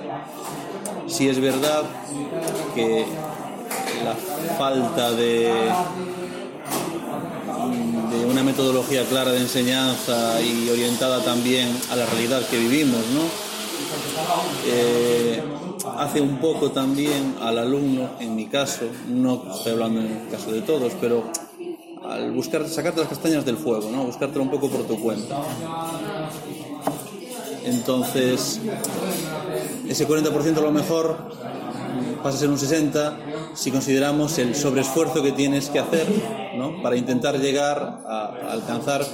Si 1.08 1.30
es 1.30 1.40
verdad 1.40 1.84
que 2.76 3.06
la 4.04 4.16
falta 4.58 5.12
de, 5.14 5.52
una 8.30 8.44
metodología 8.44 9.04
clara 9.06 9.32
de 9.32 9.40
enseñanza 9.40 10.42
y 10.42 10.70
orientada 10.70 11.24
también 11.24 11.70
a 11.90 11.96
la 11.96 12.06
realidad 12.06 12.42
que 12.50 12.58
vivimos, 12.58 13.00
¿no? 13.14 13.22
Eh, 14.66 15.42
hace 15.98 16.22
un 16.22 16.38
poco 16.38 16.72
también 16.72 17.36
al 17.42 17.58
alumno, 17.58 18.10
en 18.20 18.36
mi 18.36 18.48
caso, 18.48 18.86
no 19.08 19.44
estoy 19.54 19.74
hablando 19.74 20.02
en 20.02 20.08
el 20.08 20.30
caso 20.30 20.52
de 20.52 20.62
todos, 20.62 20.94
pero 21.00 21.24
al 22.08 22.32
buscar 22.32 22.68
sacarte 22.68 23.02
las 23.02 23.10
castañas 23.10 23.46
del 23.46 23.58
fuego, 23.58 23.90
¿no? 23.92 24.06
buscártelo 24.06 24.44
un 24.44 24.52
poco 24.52 24.70
por 24.70 24.84
tu 24.84 25.00
cuenta. 25.00 25.42
Entonces, 27.66 28.62
ese 29.88 30.08
40% 30.08 30.58
a 30.58 30.62
lo 30.62 30.72
mejor 30.72 31.18
pasa 32.24 32.38
a 32.38 32.40
ser 32.40 32.50
un 32.50 32.58
60% 32.58 33.14
si 33.56 33.72
consideramos 33.72 34.38
el 34.38 34.56
sobreesfuerzo 34.56 35.24
que 35.24 35.32
tienes 35.32 35.70
que 35.70 35.80
hacer 35.80 36.08
¿no? 36.56 36.82
para 36.82 36.96
intentar 36.96 37.40
llegar 37.40 38.02
a, 38.06 38.52
alcanzar 38.52 39.06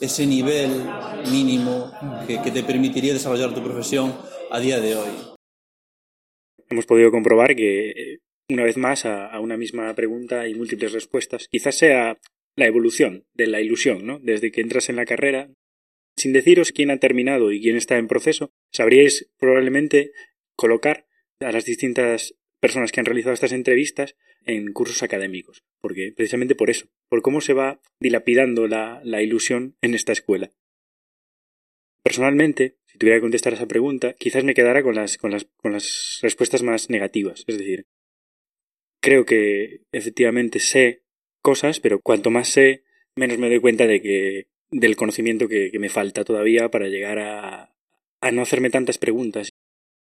ese 0.00 0.26
nivel 0.26 0.90
mínimo 1.30 1.90
que, 2.26 2.42
que 2.42 2.50
te 2.50 2.64
permitiría 2.64 3.12
desarrollar 3.12 3.54
tu 3.54 3.62
profesión 3.62 4.12
a 4.50 4.58
día 4.58 4.80
de 4.80 4.96
hoy 4.96 5.31
hemos 6.72 6.86
podido 6.86 7.10
comprobar 7.10 7.54
que, 7.54 8.18
una 8.48 8.64
vez 8.64 8.76
más, 8.76 9.06
a, 9.06 9.38
una 9.40 9.56
misma 9.56 9.94
pregunta 9.94 10.40
hay 10.40 10.54
múltiples 10.54 10.92
respuestas. 10.92 11.48
Quizás 11.48 11.76
sea 11.76 12.18
la 12.56 12.66
evolución 12.66 13.26
de 13.34 13.46
la 13.46 13.60
ilusión, 13.60 14.06
¿no? 14.06 14.18
Desde 14.18 14.50
que 14.50 14.60
entras 14.60 14.88
en 14.88 14.96
la 14.96 15.06
carrera, 15.06 15.50
sin 16.16 16.32
deciros 16.32 16.72
quién 16.72 16.90
ha 16.90 16.98
terminado 16.98 17.52
y 17.52 17.60
quién 17.60 17.76
está 17.76 17.96
en 17.96 18.08
proceso, 18.08 18.52
sabríais 18.70 19.30
probablemente 19.38 20.12
colocar 20.56 21.06
a 21.40 21.52
las 21.52 21.64
distintas 21.64 22.34
personas 22.60 22.92
que 22.92 23.00
han 23.00 23.06
realizado 23.06 23.34
estas 23.34 23.52
entrevistas 23.52 24.16
en 24.44 24.72
cursos 24.72 25.02
académicos, 25.02 25.64
porque 25.80 26.12
precisamente 26.14 26.54
por 26.54 26.70
eso, 26.70 26.86
por 27.08 27.22
cómo 27.22 27.40
se 27.40 27.54
va 27.54 27.80
dilapidando 28.00 28.68
la, 28.68 29.00
la 29.04 29.22
ilusión 29.22 29.76
en 29.80 29.94
esta 29.94 30.12
escuela. 30.12 30.52
Personalmente, 32.04 32.76
tuviera 33.02 33.16
que 33.16 33.22
contestar 33.22 33.52
esa 33.52 33.66
pregunta, 33.66 34.12
quizás 34.12 34.44
me 34.44 34.54
quedara 34.54 34.84
con 34.84 34.94
las, 34.94 35.18
con 35.18 35.32
las, 35.32 35.48
con 35.56 35.72
las 35.72 36.20
respuestas 36.22 36.62
más 36.62 36.88
negativas. 36.88 37.42
Es 37.48 37.58
decir, 37.58 37.86
creo 39.00 39.24
que 39.24 39.80
efectivamente 39.90 40.60
sé 40.60 41.02
cosas, 41.42 41.80
pero 41.80 42.00
cuanto 42.00 42.30
más 42.30 42.48
sé, 42.48 42.84
menos 43.16 43.38
me 43.38 43.48
doy 43.48 43.58
cuenta 43.58 43.88
de 43.88 44.00
que 44.00 44.46
del 44.70 44.94
conocimiento 44.94 45.48
que, 45.48 45.76
me 45.80 45.88
falta 45.88 46.22
todavía 46.22 46.70
para 46.70 46.86
llegar 46.86 47.18
a, 47.18 47.74
a 48.20 48.30
no 48.30 48.40
hacerme 48.40 48.70
tantas 48.70 48.98
preguntas. 48.98 49.50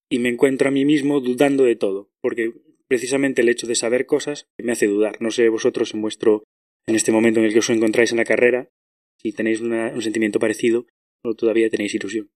Y 0.08 0.20
me 0.20 0.30
encuentro 0.30 0.68
a 0.68 0.72
mí 0.72 0.86
mismo 0.86 1.22
dudando 1.22 1.64
de 1.64 1.76
todo, 1.76 2.12
porque 2.22 2.54
precisamente 2.88 3.42
el 3.42 3.50
hecho 3.50 3.66
de 3.66 3.74
saber 3.74 4.06
cosas 4.06 4.46
me 4.60 4.74
hace 4.74 4.86
dudar. 4.86 5.20
No 5.24 5.32
sé 5.32 5.50
vosotros 5.50 5.96
en 5.96 6.04
vuestro, 6.04 6.44
en 6.86 6.94
este 6.94 7.12
momento 7.12 7.40
en 7.40 7.48
el 7.48 7.54
que 7.54 7.60
os 7.60 7.70
encontráis 7.72 8.12
en 8.12 8.20
la 8.20 8.26
carrera, 8.26 8.70
si 9.18 9.34
tenéis 9.34 9.60
un 9.60 10.02
sentimiento 10.04 10.38
parecido, 10.38 10.86
o 11.24 11.34
todavía 11.34 11.68
tenéis 11.72 11.96
ilusión. 11.96 12.30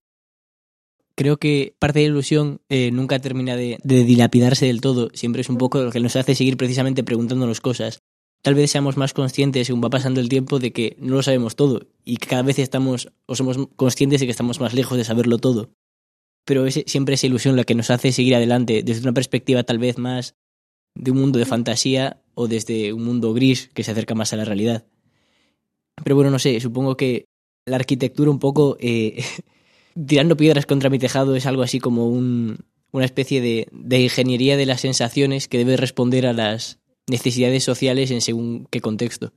Creo 1.15 1.37
que 1.37 1.75
parte 1.79 1.99
de 1.99 2.05
la 2.05 2.11
ilusión 2.11 2.61
eh, 2.69 2.91
nunca 2.91 3.19
termina 3.19 3.55
de, 3.55 3.79
dilapidarse 3.83 4.67
del 4.67 4.81
todo. 4.81 5.09
Siempre 5.13 5.41
es 5.41 5.49
un 5.49 5.57
poco 5.57 5.81
lo 5.81 5.91
que 5.91 5.99
nos 5.99 6.15
hace 6.15 6.35
seguir 6.35 6.57
precisamente 6.57 7.03
preguntándonos 7.03 7.61
cosas. 7.61 8.03
Tal 8.41 8.53
vez 8.53 8.69
seamos 8.69 8.95
más 8.95 9.13
conscientes 9.13 9.67
según 9.67 9.83
va 9.83 9.89
pasando 9.89 10.19
el 10.19 10.29
tiempo 10.29 10.59
de 10.59 10.71
que 10.71 10.95
no 10.99 11.15
lo 11.15 11.23
sabemos 11.23 11.55
todo 11.55 11.87
y 12.03 12.17
que 12.17 12.27
cada 12.27 12.43
vez 12.43 12.59
estamos 12.59 13.11
o 13.25 13.35
somos 13.35 13.57
conscientes 13.75 14.19
de 14.19 14.27
que 14.27 14.31
estamos 14.31 14.59
más 14.59 14.73
lejos 14.73 14.97
de 14.97 15.03
saberlo 15.03 15.39
todo. 15.39 15.71
Pero 16.45 16.67
es 16.67 16.83
siempre 16.85 17.15
esa 17.15 17.25
ilusión 17.25 17.55
la 17.55 17.63
que 17.63 17.73
nos 17.73 17.89
hace 17.89 18.11
seguir 18.11 18.35
adelante 18.35 18.83
desde 18.83 19.01
una 19.01 19.13
perspectiva 19.13 19.63
tal 19.63 19.79
vez 19.79 19.97
más 19.97 20.35
de 20.93 21.11
un 21.11 21.17
mundo 21.17 21.39
de 21.39 21.45
fantasía 21.45 22.21
o 22.35 22.47
desde 22.47 22.93
un 22.93 23.03
mundo 23.03 23.33
gris 23.33 23.71
que 23.73 23.83
se 23.83 23.91
acerca 23.91 24.13
más 24.13 24.31
a 24.33 24.37
la 24.37 24.45
realidad. 24.45 24.85
Pero 26.03 26.15
bueno, 26.15 26.29
no 26.29 26.37
sé, 26.37 26.59
supongo 26.59 26.97
que 26.97 27.25
la 27.65 27.77
arquitectura 27.77 28.29
un 28.29 28.39
poco 28.39 28.77
eh, 28.79 29.23
tirando 30.07 30.37
piedras 30.37 30.65
contra 30.65 30.89
mi 30.89 30.99
tejado 30.99 31.35
es 31.35 31.45
algo 31.45 31.63
así 31.63 31.79
como 31.79 32.07
un, 32.09 32.65
una 32.91 33.05
especie 33.05 33.41
de, 33.41 33.99
ingeniería 33.99 34.57
de 34.57 34.65
las 34.65 34.81
sensaciones 34.81 35.47
que 35.47 35.57
debe 35.57 35.77
responder 35.77 36.25
a 36.25 36.33
las 36.33 36.79
necesidades 37.07 37.63
sociales 37.63 38.11
en 38.11 38.21
según 38.21 38.67
qué 38.71 38.81
contexto. 38.81 39.33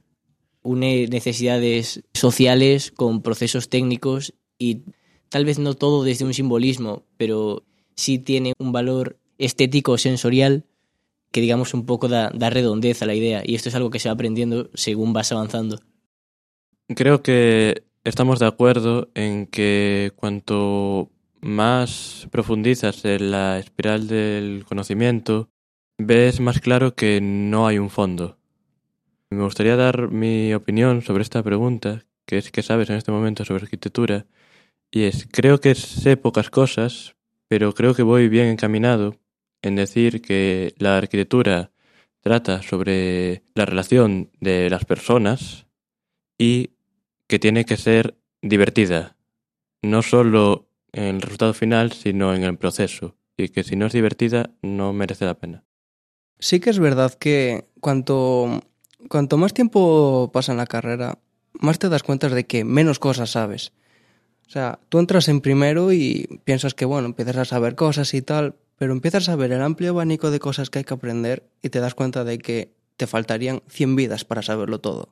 Une 0.62 1.06
necesidades 1.06 2.02
sociales 2.14 2.90
con 2.90 3.22
procesos 3.22 3.68
técnicos 3.68 4.34
y 4.58 4.82
tal 5.28 5.44
vez 5.44 5.58
no 5.58 5.74
todo 5.74 6.02
desde 6.02 6.24
un 6.24 6.34
simbolismo, 6.34 7.04
pero 7.16 7.64
sí 7.94 8.18
tiene 8.18 8.54
un 8.58 8.72
valor 8.72 9.18
estético 9.38 9.98
sensorial 9.98 10.64
que 11.30 11.40
digamos 11.40 11.74
un 11.74 11.84
poco 11.84 12.08
da 12.08 12.30
redondez 12.50 13.02
a 13.02 13.06
la 13.06 13.14
idea 13.14 13.42
y 13.44 13.54
esto 13.54 13.68
es 13.68 13.74
algo 13.74 13.90
que 13.90 13.98
se 13.98 14.08
va 14.08 14.14
aprendiendo 14.14 14.70
según 14.74 15.12
vas 15.12 15.30
avanzando. 15.30 15.80
Creo 16.94 17.22
que 17.22 17.82
estamos 18.04 18.38
de 18.38 18.46
acuerdo 18.46 19.10
en 19.14 19.46
que 19.46 20.12
cuanto 20.16 21.10
más 21.40 22.26
profundizas 22.30 23.04
en 23.04 23.30
la 23.30 23.58
espiral 23.58 24.08
del 24.08 24.64
conocimiento, 24.66 25.50
ves 25.98 26.40
más 26.40 26.60
claro 26.60 26.94
que 26.94 27.20
no 27.20 27.66
hay 27.66 27.78
un 27.78 27.90
fondo. 27.90 28.38
Me 29.30 29.42
gustaría 29.42 29.76
dar 29.76 30.10
mi 30.10 30.54
opinión 30.54 31.02
sobre 31.02 31.22
esta 31.22 31.42
pregunta, 31.42 32.04
que 32.26 32.38
es 32.38 32.50
que 32.50 32.62
sabes 32.62 32.90
en 32.90 32.96
este 32.96 33.12
momento 33.12 33.44
sobre 33.44 33.64
arquitectura, 33.64 34.26
y 34.90 35.02
es, 35.02 35.28
creo 35.30 35.60
que 35.60 35.74
sé 35.74 36.16
pocas 36.16 36.50
cosas, 36.50 37.16
pero 37.46 37.74
creo 37.74 37.94
que 37.94 38.02
voy 38.02 38.28
bien 38.28 38.46
encaminado 38.46 39.16
en 39.62 39.76
decir 39.76 40.22
que 40.22 40.74
la 40.78 40.96
arquitectura 40.96 41.72
trata 42.20 42.62
sobre 42.62 43.42
la 43.54 43.66
relación 43.66 44.30
de 44.40 44.70
las 44.70 44.84
personas 44.84 45.66
y 46.38 46.70
que 47.28 47.38
tiene 47.38 47.64
que 47.64 47.76
ser 47.76 48.16
divertida, 48.42 49.16
no 49.82 50.02
solo 50.02 50.68
en 50.92 51.16
el 51.16 51.22
resultado 51.22 51.54
final, 51.54 51.92
sino 51.92 52.34
en 52.34 52.42
el 52.42 52.56
proceso, 52.56 53.16
y 53.36 53.50
que 53.50 53.62
si 53.62 53.76
no 53.76 53.86
es 53.86 53.92
divertida 53.92 54.50
no 54.62 54.92
merece 54.92 55.26
la 55.26 55.38
pena. 55.38 55.64
Sí 56.40 56.58
que 56.58 56.70
es 56.70 56.78
verdad 56.78 57.14
que 57.14 57.66
cuanto, 57.80 58.62
cuanto 59.08 59.36
más 59.36 59.54
tiempo 59.54 60.30
pasa 60.32 60.52
en 60.52 60.58
la 60.58 60.66
carrera, 60.66 61.18
más 61.52 61.78
te 61.78 61.88
das 61.88 62.02
cuenta 62.02 62.28
de 62.28 62.46
que 62.46 62.64
menos 62.64 62.98
cosas 62.98 63.30
sabes. 63.30 63.72
O 64.46 64.50
sea, 64.50 64.78
tú 64.88 64.98
entras 64.98 65.28
en 65.28 65.40
primero 65.40 65.92
y 65.92 66.40
piensas 66.44 66.74
que, 66.74 66.86
bueno, 66.86 67.06
empiezas 67.06 67.36
a 67.36 67.44
saber 67.44 67.74
cosas 67.74 68.14
y 68.14 68.22
tal, 68.22 68.54
pero 68.78 68.92
empiezas 68.92 69.28
a 69.28 69.36
ver 69.36 69.52
el 69.52 69.60
amplio 69.60 69.90
abanico 69.90 70.30
de 70.30 70.38
cosas 70.38 70.70
que 70.70 70.78
hay 70.78 70.84
que 70.84 70.94
aprender 70.94 71.48
y 71.60 71.68
te 71.68 71.80
das 71.80 71.94
cuenta 71.94 72.24
de 72.24 72.38
que 72.38 72.72
te 72.96 73.06
faltarían 73.06 73.62
100 73.68 73.96
vidas 73.96 74.24
para 74.24 74.42
saberlo 74.42 74.80
todo. 74.80 75.10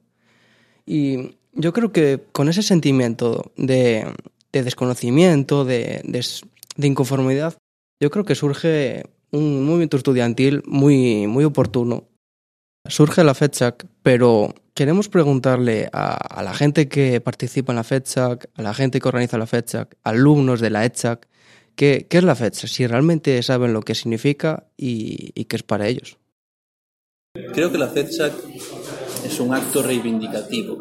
Y 0.86 1.36
yo 1.56 1.72
creo 1.72 1.90
que 1.90 2.20
con 2.32 2.48
ese 2.48 2.62
sentimiento 2.62 3.50
de, 3.56 4.06
de 4.52 4.62
desconocimiento, 4.62 5.64
de, 5.64 6.02
inconformidad, 6.78 7.56
yo 8.00 8.10
creo 8.10 8.24
que 8.24 8.34
surge 8.34 9.04
un 9.30 9.64
movimiento 9.64 9.96
estudiantil 9.96 10.62
muy, 10.66 11.26
muy 11.26 11.44
oportuno. 11.44 12.04
Surge 12.88 13.24
la 13.24 13.34
FEDSAC, 13.34 13.86
pero 14.02 14.54
queremos 14.74 15.08
preguntarle 15.08 15.88
a, 15.92 16.42
la 16.42 16.54
gente 16.54 16.88
que 16.88 17.20
participa 17.20 17.72
en 17.72 17.76
la 17.76 17.84
FEDSAC, 17.84 18.48
a 18.54 18.62
la 18.62 18.74
gente 18.74 19.00
que 19.00 19.08
organiza 19.08 19.38
la 19.38 19.46
FEDSAC, 19.46 19.96
alumnos 20.04 20.60
de 20.60 20.70
la 20.70 20.84
EDSAC, 20.84 21.26
qué, 21.74 22.06
es 22.08 22.24
la 22.24 22.36
FEDSAC, 22.36 22.68
si 22.68 22.86
realmente 22.86 23.42
saben 23.42 23.72
lo 23.72 23.82
que 23.82 23.94
significa 23.94 24.68
y, 24.76 25.32
y 25.34 25.46
qué 25.46 25.56
es 25.56 25.62
para 25.64 25.88
ellos. 25.88 26.18
Creo 27.52 27.72
que 27.72 27.78
la 27.78 27.88
FEDSAC 27.88 28.32
es 29.24 29.40
un 29.40 29.54
acto 29.54 29.82
reivindicativo, 29.82 30.78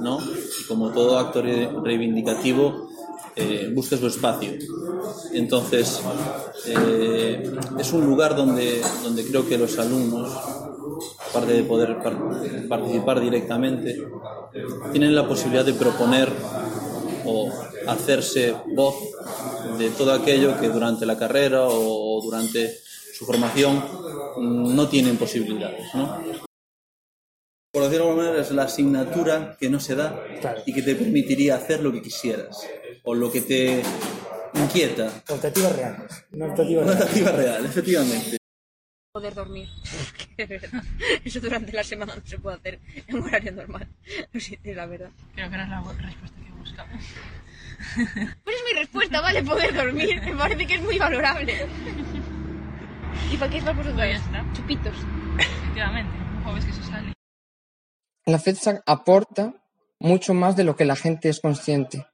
¿no? 0.00 0.18
Y 0.20 0.64
como 0.66 0.90
todo 0.90 1.18
acto 1.18 1.42
reivindicativo, 1.42 2.88
eh, 3.36 3.70
busca 3.72 3.96
su 3.96 4.06
espacio. 4.08 4.52
Entonces, 5.32 6.00
eh, 6.66 7.50
es 7.78 7.92
un 7.92 8.04
lugar 8.04 8.34
donde, 8.34 8.82
donde 9.04 9.24
creo 9.24 9.46
que 9.46 9.56
los 9.56 9.78
alumnos, 9.78 10.32
aparte 11.30 11.52
de 11.52 11.62
poder 11.62 12.02
par 12.02 12.16
participar 12.68 13.20
directamente, 13.20 14.02
tienen 14.90 15.14
la 15.14 15.28
posibilidad 15.28 15.64
de 15.64 15.74
proponer 15.74 16.28
o 17.24 17.48
hacerse 17.86 18.54
voz 18.74 18.96
de 19.78 19.90
todo 19.90 20.12
aquello 20.12 20.58
que 20.60 20.68
durante 20.68 21.06
la 21.06 21.16
carrera 21.16 21.66
o 21.68 22.20
durante 22.22 22.80
su 23.16 23.24
formación 23.24 23.82
no 24.38 24.88
tienen 24.88 25.16
posibilidades. 25.16 25.86
¿no? 25.94 26.47
Por 27.78 27.88
decirlo 27.88 28.06
de 28.06 28.10
alguna 28.10 28.26
manera, 28.28 28.42
es 28.42 28.50
la 28.50 28.62
asignatura 28.64 29.56
que 29.58 29.70
no 29.70 29.78
se 29.78 29.94
da 29.94 30.20
claro. 30.40 30.62
y 30.66 30.72
que 30.72 30.82
te 30.82 30.96
permitiría 30.96 31.54
hacer 31.54 31.80
lo 31.80 31.92
que 31.92 32.02
quisieras 32.02 32.58
o 33.04 33.14
lo 33.14 33.30
que 33.30 33.40
te 33.40 33.82
inquieta. 34.54 35.22
Optativas 35.28 35.76
reales. 35.76 36.24
Una 36.32 36.46
optativa 36.46 36.82
Una 36.82 36.92
real. 36.92 37.02
optativa 37.02 37.32
real, 37.32 37.64
efectivamente. 37.66 38.36
Poder 39.12 39.34
dormir. 39.34 39.68
Eso 41.24 41.40
durante 41.40 41.72
la 41.72 41.84
semana 41.84 42.16
no 42.16 42.22
se 42.24 42.38
puede 42.38 42.56
hacer 42.56 42.80
en 43.06 43.16
un 43.16 43.22
horario 43.22 43.52
normal. 43.52 43.86
Es 44.32 44.50
la 44.64 44.86
verdad. 44.86 45.10
Creo 45.34 45.50
que 45.50 45.56
no 45.56 45.62
es 45.62 45.68
la 45.68 45.80
respuesta 46.02 46.36
que 46.44 46.52
buscamos. 46.58 47.04
Pues 48.44 48.56
es 48.56 48.62
mi 48.74 48.80
respuesta, 48.80 49.20
vale, 49.20 49.42
poder 49.44 49.72
dormir. 49.72 50.20
Me 50.22 50.34
parece 50.34 50.66
que 50.66 50.74
es 50.74 50.82
muy 50.82 50.98
valorable. 50.98 51.66
¿Y 53.32 53.36
para 53.36 53.50
qué 53.50 53.58
es 53.58 53.64
para 53.64 53.76
vosotros? 53.76 54.20
Chupitos. 54.52 54.96
Efectivamente, 55.38 56.12
un 56.36 56.42
jueves 56.42 56.64
que 56.64 56.72
se 56.72 56.82
sale 56.82 57.17
la 58.28 58.38
FEDSAC 58.38 58.82
aporta 58.84 59.54
mucho 59.98 60.34
más 60.34 60.54
de 60.54 60.64
lo 60.64 60.76
que 60.76 60.84
la 60.84 60.96
gente 60.96 61.30
es 61.30 61.40
consciente. 61.40 62.06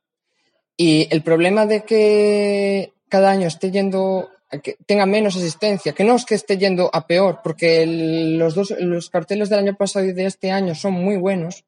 Y 0.76 1.08
el 1.10 1.22
problema 1.22 1.66
de 1.66 1.82
que 1.82 2.92
cada 3.08 3.30
año 3.30 3.48
esté 3.48 3.70
yendo, 3.72 4.30
que 4.62 4.76
tenga 4.86 5.06
menos 5.06 5.36
asistencia, 5.36 5.92
que 5.92 6.04
no 6.04 6.14
es 6.14 6.24
que 6.24 6.36
esté 6.36 6.56
yendo 6.56 6.88
a 6.92 7.06
peor, 7.06 7.40
porque 7.42 7.84
los, 7.86 8.54
dos, 8.54 8.74
los 8.78 9.10
carteles 9.10 9.48
del 9.48 9.58
año 9.58 9.76
pasado 9.76 10.06
y 10.06 10.12
de 10.12 10.26
este 10.26 10.52
año 10.52 10.74
son 10.74 10.92
muy 10.92 11.16
buenos, 11.16 11.64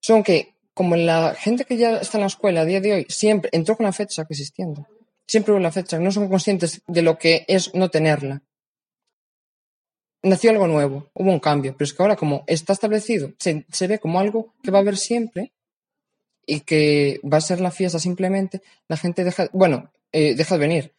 son 0.00 0.22
que 0.22 0.54
como 0.72 0.96
la 0.96 1.34
gente 1.34 1.64
que 1.64 1.76
ya 1.76 1.98
está 1.98 2.18
en 2.18 2.22
la 2.22 2.28
escuela 2.28 2.62
a 2.62 2.64
día 2.64 2.80
de 2.80 2.92
hoy 2.92 3.06
siempre 3.08 3.50
entró 3.52 3.76
con 3.76 3.84
la 3.84 3.92
FEDSAC 3.92 4.30
existiendo, 4.30 4.86
siempre 5.26 5.52
hubo 5.52 5.60
la 5.60 5.72
FEDSAC, 5.72 6.00
no 6.00 6.10
son 6.10 6.28
conscientes 6.28 6.82
de 6.86 7.02
lo 7.02 7.18
que 7.18 7.44
es 7.48 7.74
no 7.74 7.90
tenerla 7.90 8.42
nació 10.26 10.50
algo 10.50 10.66
nuevo, 10.66 11.10
hubo 11.14 11.30
un 11.30 11.40
cambio, 11.40 11.74
pero 11.76 11.86
es 11.86 11.92
que 11.92 12.02
ahora 12.02 12.16
como 12.16 12.44
está 12.46 12.72
establecido, 12.72 13.32
se, 13.38 13.64
se, 13.70 13.86
ve 13.86 13.98
como 13.98 14.20
algo 14.20 14.54
que 14.62 14.70
va 14.70 14.78
a 14.78 14.80
haber 14.82 14.96
siempre 14.96 15.52
y 16.46 16.60
que 16.60 17.20
va 17.24 17.38
a 17.38 17.42
ser 17.42 17.60
la 17.60 17.70
fiesta 17.70 17.98
simplemente, 17.98 18.62
la 18.88 18.96
gente 18.96 19.24
deja, 19.24 19.48
bueno, 19.52 19.90
eh, 20.12 20.34
deja 20.34 20.54
de 20.54 20.60
venir. 20.60 20.92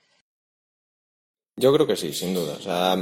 Yo 1.56 1.74
creo 1.74 1.88
que 1.88 1.96
sí, 1.96 2.14
sin 2.14 2.34
duda. 2.34 2.54
O 2.54 2.62
sea, 2.62 2.96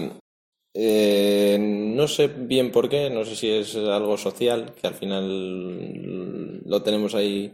eh, 0.74 1.58
no 1.60 2.08
sé 2.08 2.28
bien 2.28 2.72
por 2.72 2.88
qué, 2.88 3.10
no 3.10 3.26
sé 3.26 3.36
si 3.36 3.50
es 3.50 3.76
algo 3.76 4.18
social, 4.18 4.74
que 4.80 4.88
al 4.88 4.94
final 4.94 6.62
lo 6.66 6.82
tenemos 6.84 7.16
ahí 7.16 7.54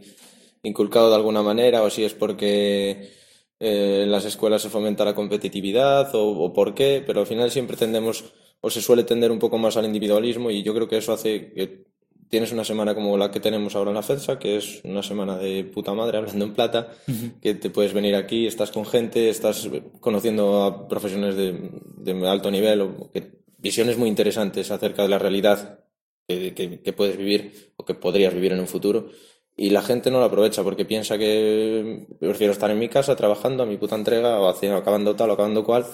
inculcado 0.62 1.08
de 1.08 1.16
alguna 1.16 1.42
manera, 1.42 1.82
o 1.82 1.90
si 1.90 2.04
es 2.04 2.14
porque 2.14 3.10
eh, 3.58 4.00
en 4.04 4.12
las 4.12 4.24
escuelas 4.24 4.62
se 4.62 4.70
fomenta 4.70 5.04
la 5.04 5.14
competitividad, 5.14 6.14
o, 6.14 6.30
o 6.30 6.52
por 6.52 6.74
qué, 6.74 7.02
pero 7.04 7.20
al 7.20 7.26
final 7.26 7.50
siempre 7.50 7.76
tendemos 7.76 8.32
o 8.62 8.70
se 8.70 8.80
suele 8.80 9.04
tender 9.04 9.30
un 9.30 9.38
poco 9.38 9.58
más 9.58 9.76
al 9.76 9.84
individualismo 9.84 10.50
y 10.50 10.62
yo 10.62 10.72
creo 10.72 10.88
que 10.88 10.96
eso 10.96 11.12
hace 11.12 11.52
que 11.52 11.84
tienes 12.30 12.50
una 12.50 12.64
semana 12.64 12.94
como 12.94 13.18
la 13.18 13.30
que 13.30 13.40
tenemos 13.40 13.76
ahora 13.76 13.90
en 13.90 13.96
la 13.96 14.02
FEDSA, 14.02 14.38
que 14.38 14.56
es 14.56 14.80
una 14.84 15.02
semana 15.02 15.36
de 15.36 15.64
puta 15.64 15.92
madre, 15.92 16.16
hablando 16.16 16.46
en 16.46 16.54
plata, 16.54 16.88
uh 17.06 17.10
-huh. 17.10 17.40
que 17.40 17.54
te 17.54 17.68
puedes 17.68 17.92
venir 17.92 18.14
aquí, 18.14 18.46
estás 18.46 18.70
con 18.70 18.86
gente, 18.86 19.28
estás 19.28 19.68
conociendo 20.00 20.62
a 20.62 20.88
profesiones 20.88 21.36
de, 21.36 21.70
de 21.98 22.26
alto 22.26 22.50
nivel, 22.50 22.80
o 22.80 23.10
que, 23.12 23.32
visiones 23.58 23.98
muy 23.98 24.08
interesantes 24.08 24.70
acerca 24.70 25.02
de 25.02 25.08
la 25.08 25.18
realidad 25.18 25.84
que, 26.26 26.54
que, 26.54 26.80
que, 26.80 26.92
puedes 26.94 27.18
vivir 27.18 27.72
o 27.76 27.84
que 27.84 27.94
podrías 27.94 28.32
vivir 28.32 28.52
en 28.52 28.60
un 28.60 28.66
futuro. 28.66 29.10
Y 29.54 29.68
la 29.68 29.82
gente 29.82 30.10
no 30.10 30.18
lo 30.18 30.24
aprovecha 30.24 30.62
porque 30.62 30.86
piensa 30.86 31.18
que 31.18 32.06
prefiero 32.18 32.54
estar 32.54 32.70
en 32.70 32.78
mi 32.78 32.88
casa 32.88 33.14
trabajando 33.14 33.62
a 33.62 33.66
mi 33.66 33.76
puta 33.76 33.96
entrega 33.96 34.40
o 34.40 34.48
haciendo, 34.48 34.78
acabando 34.78 35.14
tal 35.14 35.28
o 35.28 35.32
acabando 35.34 35.64
cual 35.64 35.84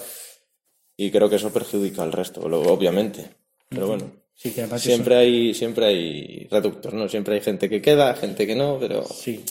y 1.05 1.11
creo 1.11 1.29
que 1.29 1.37
eso 1.37 1.51
perjudica 1.53 2.03
al 2.03 2.11
resto, 2.11 2.41
obviamente. 2.41 3.29
Pero 3.69 3.87
bueno, 3.87 4.11
sí, 4.33 4.51
que 4.51 4.67
siempre, 4.79 5.15
hay, 5.15 5.53
siempre 5.53 5.85
hay 5.85 6.47
reductos, 6.51 6.93
¿no? 6.93 7.07
Siempre 7.07 7.35
hay 7.35 7.41
gente 7.41 7.69
que 7.69 7.81
queda, 7.81 8.13
gente 8.15 8.45
que 8.45 8.55
no, 8.55 8.77
pero, 8.79 9.05
sí. 9.05 9.43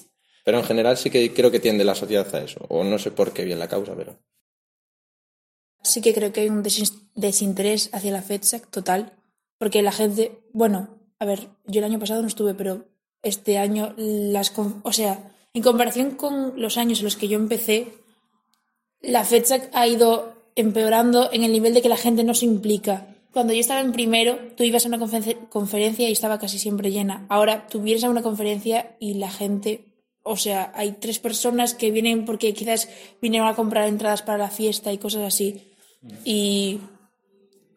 Pero 0.45 0.59
en 0.59 0.65
general 0.65 0.97
sí 0.97 1.09
que 1.11 1.33
creo 1.33 1.51
que 1.51 1.61
tiende 1.61 1.85
la 1.85 1.95
sociedad 1.95 2.35
a 2.35 2.41
eso. 2.43 2.61
O 2.69 2.85
no 2.85 2.99
sé 2.99 3.11
por 3.13 3.33
qué 3.33 3.45
bien 3.45 3.59
la 3.59 3.69
causa, 3.69 3.95
pero. 3.97 4.19
Sí 5.83 6.01
que 6.03 6.13
creo 6.13 6.33
que 6.33 6.41
hay 6.41 6.49
un 6.49 6.63
desin- 6.63 7.09
desinterés 7.15 7.91
hacia 7.93 8.13
la 8.13 8.23
FedSec 8.23 8.69
total, 8.71 9.13
porque 9.59 9.81
la 9.83 9.93
gente, 9.93 10.41
bueno, 10.53 10.99
a 11.19 11.25
ver, 11.25 11.49
yo 11.67 11.79
el 11.81 11.85
año 11.85 11.99
pasado 11.99 12.21
no 12.23 12.29
estuve, 12.29 12.55
pero 12.55 12.85
este 13.23 13.59
año 13.59 13.95
las, 13.97 14.51
con- 14.51 14.81
o 14.85 14.93
sea, 14.93 15.33
en 15.55 15.63
comparación 15.63 16.13
con 16.13 16.61
los 16.61 16.77
años 16.77 16.99
en 16.99 17.05
los 17.05 17.17
que 17.17 17.29
yo 17.29 17.37
empecé, 17.37 17.89
la 19.01 19.25
FedSec 19.25 19.71
ha 19.73 19.87
ido 19.87 20.35
empeorando 20.61 21.31
en 21.33 21.45
el 21.45 21.53
nivel 21.53 21.75
de 21.75 21.83
que 21.83 21.89
la 21.89 21.97
gente 21.97 22.25
no 22.25 22.35
se 22.35 22.45
implica. 22.47 23.07
Cuando 23.33 23.53
yo 23.53 23.61
estaba 23.61 23.81
en 23.81 23.93
primero, 23.93 24.39
tú 24.57 24.65
ibas 24.65 24.85
a 24.85 24.89
una 24.89 24.99
conferencia- 24.99 26.09
y 26.09 26.13
estaba 26.13 26.39
casi 26.39 26.59
siempre 26.59 26.91
llena. 26.91 27.27
Ahora 27.29 27.67
tú 27.69 27.81
vienes 27.81 28.05
a 28.05 28.11
una 28.11 28.23
conferencia 28.23 28.97
y 28.99 29.15
la 29.15 29.31
gente, 29.31 29.85
o 30.23 30.37
sea, 30.37 30.73
hay 30.75 30.93
tres 30.93 31.19
personas 31.19 31.75
que 31.75 31.91
vienen 31.91 32.25
porque 32.25 32.55
quizás 32.55 32.89
vinieron 33.21 33.49
a 33.49 33.55
comprar 33.55 33.87
entradas 33.87 34.23
para 34.23 34.39
la 34.39 34.51
fiesta 34.51 34.93
y 34.93 34.99
cosas 34.99 35.23
así. 35.23 35.63
Y 36.25 36.81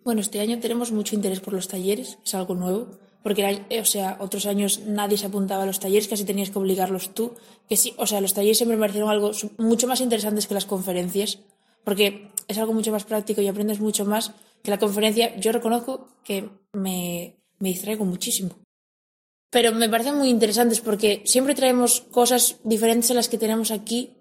bueno, 0.03 0.21
este 0.21 0.39
año 0.39 0.59
tenemos 0.59 0.91
mucho 0.91 1.15
interés 1.15 1.41
por 1.41 1.53
los 1.53 1.67
talleres, 1.67 2.17
es 2.25 2.33
algo 2.33 2.55
nuevo, 2.55 2.87
porque 3.21 3.61
eh, 3.69 3.81
o 3.81 3.85
sea, 3.85 4.17
otros 4.19 4.47
años 4.47 4.79
nadie 4.87 5.17
se 5.17 5.27
apuntaba 5.27 5.63
a 5.63 5.65
los 5.67 5.79
talleres, 5.79 6.07
casi 6.07 6.23
tenías 6.23 6.49
que 6.49 6.57
obligarlos 6.57 7.13
tú. 7.13 7.33
Que 7.69 7.77
sí, 7.77 7.93
o 7.97 8.07
sea, 8.07 8.19
los 8.21 8.33
talleres 8.33 8.57
siempre 8.57 8.77
me 8.77 8.81
parecieron 8.81 9.11
algo 9.11 9.31
mucho 9.57 9.87
más 9.87 10.01
interesantes 10.01 10.47
que 10.47 10.55
las 10.55 10.65
conferencias, 10.65 11.39
porque 11.83 12.30
es 12.51 12.57
algo 12.57 12.73
mucho 12.73 12.91
más 12.91 13.03
práctico 13.03 13.41
y 13.41 13.47
aprendes 13.47 13.79
mucho 13.79 14.05
más 14.05 14.33
que 14.63 14.71
la 14.71 14.79
conferencia. 14.79 15.35
Yo 15.37 15.51
reconozco 15.51 16.07
que 16.23 16.49
me, 16.73 17.35
me 17.59 17.69
distraigo 17.69 18.05
muchísimo. 18.05 18.51
Pero 19.49 19.73
me 19.73 19.89
parecen 19.89 20.17
muy 20.17 20.29
interesantes 20.29 20.79
porque 20.79 21.23
siempre 21.25 21.55
traemos 21.55 22.01
cosas 22.11 22.57
diferentes 22.63 23.11
a 23.11 23.15
las 23.15 23.27
que 23.27 23.37
tenemos 23.37 23.71
aquí 23.71 24.15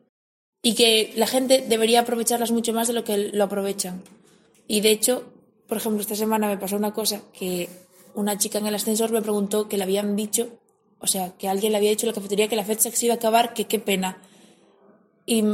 y 0.63 0.75
que 0.75 1.13
la 1.17 1.27
gente 1.27 1.65
debería 1.69 2.01
aprovecharlas 2.01 2.51
mucho 2.51 2.73
más 2.73 2.89
de 2.89 2.95
lo 2.95 3.05
que 3.05 3.17
lo 3.17 3.45
aprovechan. 3.45 4.03
Y 4.67 4.81
de 4.81 4.91
hecho, 4.91 5.33
por 5.69 5.79
ejemplo, 5.79 6.01
esta 6.01 6.17
semana 6.17 6.49
me 6.49 6.59
pasó 6.59 6.77
una 6.77 6.93
cosa 6.93 7.23
que 7.33 7.69
una 8.15 8.39
chica 8.39 8.59
en 8.59 8.67
el 8.67 8.75
ascensor 8.75 9.13
me 9.13 9.23
preguntó 9.23 9.69
que 9.69 9.77
le 9.77 9.85
habían 9.85 10.17
dicho, 10.17 10.59
o 10.99 11.07
sea, 11.07 11.37
que 11.39 11.49
alguien 11.49 11.73
le 11.73 11.79
había 11.79 11.91
dicho 11.91 12.07
en 12.07 12.11
la 12.11 12.15
cafetería 12.15 12.49
que 12.49 12.57
la 12.57 12.65
fecha 12.65 12.91
se 12.91 13.07
iba 13.07 13.15
a 13.15 13.19
acabar, 13.19 13.55
que 13.55 13.67
qué 13.67 13.79
pena. 13.79 14.21
Y 15.27 15.45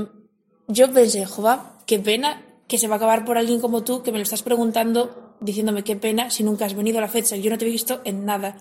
yo 0.68 0.92
pensé, 0.92 1.26
jova, 1.26 1.78
qué 1.86 1.98
pena 1.98 2.42
que 2.68 2.78
se 2.78 2.88
va 2.88 2.94
a 2.94 2.96
acabar 2.96 3.24
por 3.24 3.38
alguien 3.38 3.60
como 3.60 3.84
tú 3.84 4.02
que 4.02 4.12
me 4.12 4.18
lo 4.18 4.22
estás 4.22 4.42
preguntando 4.42 5.36
diciéndome 5.40 5.84
qué 5.84 5.96
pena 5.96 6.30
si 6.30 6.42
nunca 6.42 6.64
has 6.64 6.74
venido 6.74 6.98
a 6.98 7.00
la 7.00 7.08
fecha. 7.08 7.36
Yo 7.36 7.50
no 7.50 7.58
te 7.58 7.66
he 7.66 7.70
visto 7.70 8.00
en 8.04 8.24
nada. 8.24 8.56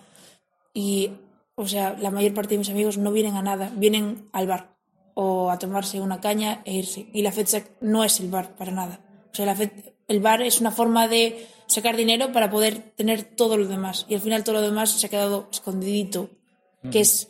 Y, 0.74 1.12
o 1.56 1.68
sea, 1.68 1.96
la 2.00 2.12
mayor 2.12 2.34
parte 2.34 2.56
de 2.56 2.60
mis 2.60 2.70
amigos 2.70 2.98
no 2.98 3.12
vienen 3.12 3.36
a 3.36 3.42
nada, 3.42 3.72
vienen 3.76 4.30
al 4.34 4.48
bar 4.48 4.76
o 5.14 5.50
a 5.50 5.58
tomarse 5.58 6.02
una 6.02 6.20
caña 6.20 6.62
e 6.66 6.74
irse. 6.74 7.08
Y 7.14 7.22
la 7.22 7.32
fecha 7.32 7.64
no 7.82 8.04
es 8.04 8.20
el 8.20 8.30
bar 8.30 8.56
para 8.56 8.72
nada. 8.72 9.00
O 9.32 9.36
sea, 9.36 9.46
la 9.46 9.56
el 10.08 10.20
bar 10.20 10.42
es 10.42 10.62
una 10.62 10.72
forma 10.72 11.08
de 11.08 11.48
sacar 11.68 11.96
dinero 11.96 12.32
para 12.32 12.50
poder 12.50 12.94
tener 12.96 13.24
todo 13.24 13.58
lo 13.58 13.68
demás. 13.68 14.06
Y 14.08 14.16
al 14.16 14.22
final 14.22 14.44
todo 14.44 14.56
lo 14.56 14.62
demás 14.62 14.92
se 14.92 15.08
ha 15.08 15.10
quedado 15.10 15.48
escondidito. 15.52 16.30
Que 16.92 17.00
es, 17.00 17.30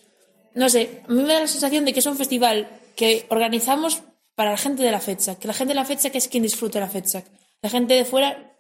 no 0.54 0.68
sé, 0.68 1.02
a 1.08 1.12
mí 1.12 1.22
me 1.22 1.34
da 1.34 1.40
la 1.40 1.48
sensación 1.48 1.86
de 1.86 1.94
que 1.94 2.00
es 2.00 2.06
un 2.06 2.18
festival 2.18 2.68
que 2.98 3.26
organizamos 3.30 4.04
para 4.36 4.52
la 4.52 4.58
gente 4.58 4.84
de 4.84 4.92
la 4.92 5.00
fecha. 5.00 5.36
Que 5.36 5.48
la 5.48 5.54
gente 5.54 5.74
de 5.74 5.80
la 5.80 5.86
fecha 5.86 6.10
que 6.10 6.18
es 6.18 6.28
quien 6.28 6.44
disfruta 6.44 6.80
la 6.80 6.90
fecha. 6.90 7.24
La 7.62 7.70
gente 7.70 7.94
de 7.94 8.06
fuera, 8.06 8.56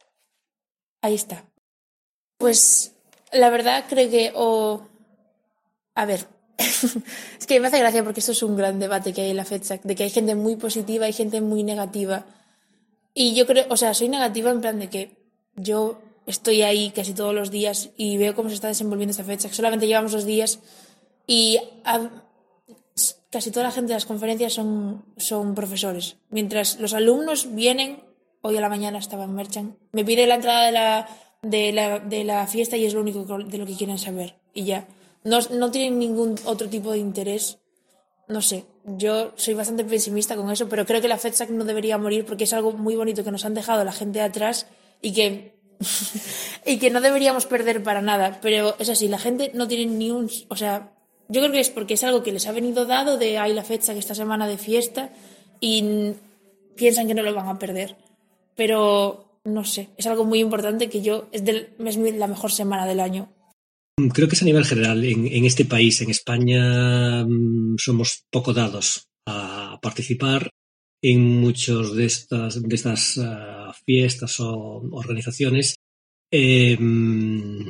ahí 1.01 1.15
está. 1.15 1.45
Pues 2.37 2.93
la 3.31 3.49
verdad 3.49 3.85
creo 3.87 4.09
que, 4.09 4.31
o... 4.35 4.87
A 5.93 6.05
ver, 6.05 6.27
es 6.57 7.47
que 7.47 7.59
me 7.59 7.67
hace 7.67 7.79
gracia 7.79 8.03
porque 8.03 8.19
esto 8.19 8.31
es 8.31 8.43
un 8.43 8.55
gran 8.55 8.79
debate 8.79 9.13
que 9.13 9.21
hay 9.21 9.29
en 9.29 9.37
la 9.37 9.45
fecha, 9.45 9.79
de 9.81 9.95
que 9.95 10.03
hay 10.03 10.09
gente 10.09 10.35
muy 10.35 10.55
positiva 10.55 11.07
y 11.07 11.13
gente 11.13 11.41
muy 11.41 11.63
negativa. 11.63 12.25
Y 13.13 13.33
yo 13.33 13.45
creo, 13.45 13.65
o 13.69 13.77
sea, 13.77 13.93
soy 13.93 14.09
negativa 14.09 14.51
en 14.51 14.61
plan 14.61 14.79
de 14.79 14.89
que 14.89 15.17
yo 15.55 16.01
estoy 16.25 16.63
ahí 16.63 16.91
casi 16.91 17.13
todos 17.13 17.33
los 17.33 17.51
días 17.51 17.89
y 17.95 18.17
veo 18.17 18.35
cómo 18.35 18.49
se 18.49 18.55
está 18.55 18.67
desenvolviendo 18.67 19.11
esta 19.11 19.23
fecha. 19.23 19.53
Solamente 19.53 19.87
llevamos 19.87 20.11
dos 20.11 20.25
días 20.25 20.59
y 21.27 21.59
casi 23.35 23.51
toda 23.51 23.65
la 23.65 23.71
gente 23.71 23.89
de 23.89 23.95
las 23.95 24.05
conferencias 24.05 24.53
son, 24.53 25.03
son 25.17 25.55
profesores. 25.55 26.15
Mientras 26.29 26.79
los 26.79 26.93
alumnos 26.93 27.53
vienen, 27.53 28.01
hoy 28.39 28.55
a 28.55 28.61
la 28.61 28.69
mañana 28.69 28.97
estaba 28.97 29.25
en 29.25 29.35
Merchant, 29.35 29.75
me 29.91 30.05
pide 30.05 30.25
la 30.25 30.35
entrada 30.35 30.65
de 30.67 30.71
la, 30.71 31.09
de 31.41 31.73
la, 31.73 31.99
de 31.99 32.23
la 32.23 32.47
fiesta 32.47 32.77
y 32.77 32.85
es 32.85 32.93
lo 32.93 33.01
único 33.01 33.25
de 33.25 33.57
lo 33.57 33.65
que 33.65 33.75
quieren 33.75 33.97
saber. 33.97 34.37
Y 34.53 34.63
ya. 34.63 34.87
No, 35.25 35.39
no 35.51 35.69
tienen 35.69 35.99
ningún 35.99 36.35
otro 36.45 36.69
tipo 36.69 36.93
de 36.93 36.99
interés. 36.99 37.57
No 38.29 38.41
sé, 38.41 38.63
yo 38.85 39.33
soy 39.35 39.53
bastante 39.53 39.83
pesimista 39.83 40.37
con 40.37 40.49
eso, 40.49 40.69
pero 40.69 40.85
creo 40.85 41.01
que 41.01 41.09
la 41.09 41.17
FedSac 41.17 41.49
no 41.49 41.65
debería 41.65 41.97
morir 41.97 42.23
porque 42.23 42.45
es 42.45 42.53
algo 42.53 42.71
muy 42.71 42.95
bonito 42.95 43.25
que 43.25 43.31
nos 43.31 43.43
han 43.43 43.53
dejado 43.53 43.83
la 43.83 43.91
gente 43.91 44.21
atrás 44.21 44.65
y 45.01 45.11
que 45.11 45.59
y 46.65 46.77
que 46.77 46.89
no 46.89 47.01
deberíamos 47.01 47.47
perder 47.47 47.83
para 47.83 48.01
nada. 48.01 48.39
Pero 48.41 48.77
es 48.79 48.87
así, 48.87 49.09
la 49.09 49.19
gente 49.19 49.51
no 49.53 49.67
tiene 49.67 49.87
ni 49.87 50.09
un... 50.09 50.31
O 50.47 50.55
sea, 50.55 50.94
yo 51.27 51.41
creo 51.41 51.51
que 51.51 51.59
es 51.59 51.69
porque 51.69 51.95
es 51.95 52.03
algo 52.03 52.23
que 52.23 52.31
les 52.31 52.47
ha 52.47 52.51
venido 52.51 52.85
dado 52.85 53.17
de 53.17 53.37
hay 53.37 53.53
la 53.53 53.63
fecha 53.63 53.93
que 53.93 53.99
esta 53.99 54.15
semana 54.15 54.47
de 54.47 54.57
fiesta 54.57 55.11
y 55.59 56.13
piensan 56.75 57.07
que 57.07 57.13
no 57.13 57.23
lo 57.23 57.33
van 57.33 57.47
a 57.47 57.59
perder. 57.59 57.95
Pero 58.55 59.39
no 59.43 59.63
sé, 59.63 59.89
es 59.97 60.07
algo 60.07 60.25
muy 60.25 60.39
importante 60.39 60.89
que 60.89 61.01
yo... 61.01 61.29
Es, 61.31 61.43
del, 61.43 61.69
es 61.85 61.97
la 61.97 62.27
mejor 62.27 62.51
semana 62.51 62.85
del 62.85 62.99
año. 62.99 63.29
Creo 64.13 64.27
que 64.27 64.35
es 64.35 64.41
a 64.41 64.45
nivel 64.45 64.65
general. 64.65 65.03
En, 65.05 65.45
este 65.45 65.65
país, 65.65 66.01
en 66.01 66.09
España, 66.09 67.23
mm, 67.25 67.75
somos 67.77 68.25
poco 68.29 68.53
dados 68.53 69.07
a 69.27 69.79
participar 69.81 70.49
en 71.01 71.39
muchos 71.39 71.95
de 71.95 72.05
estas, 72.05 72.61
de 72.61 72.75
estas 72.75 73.17
ah, 73.19 73.73
fiestas 73.85 74.39
o 74.39 74.81
organizaciones. 74.91 75.75
Eh, 76.31 76.75
mm, 76.77 77.67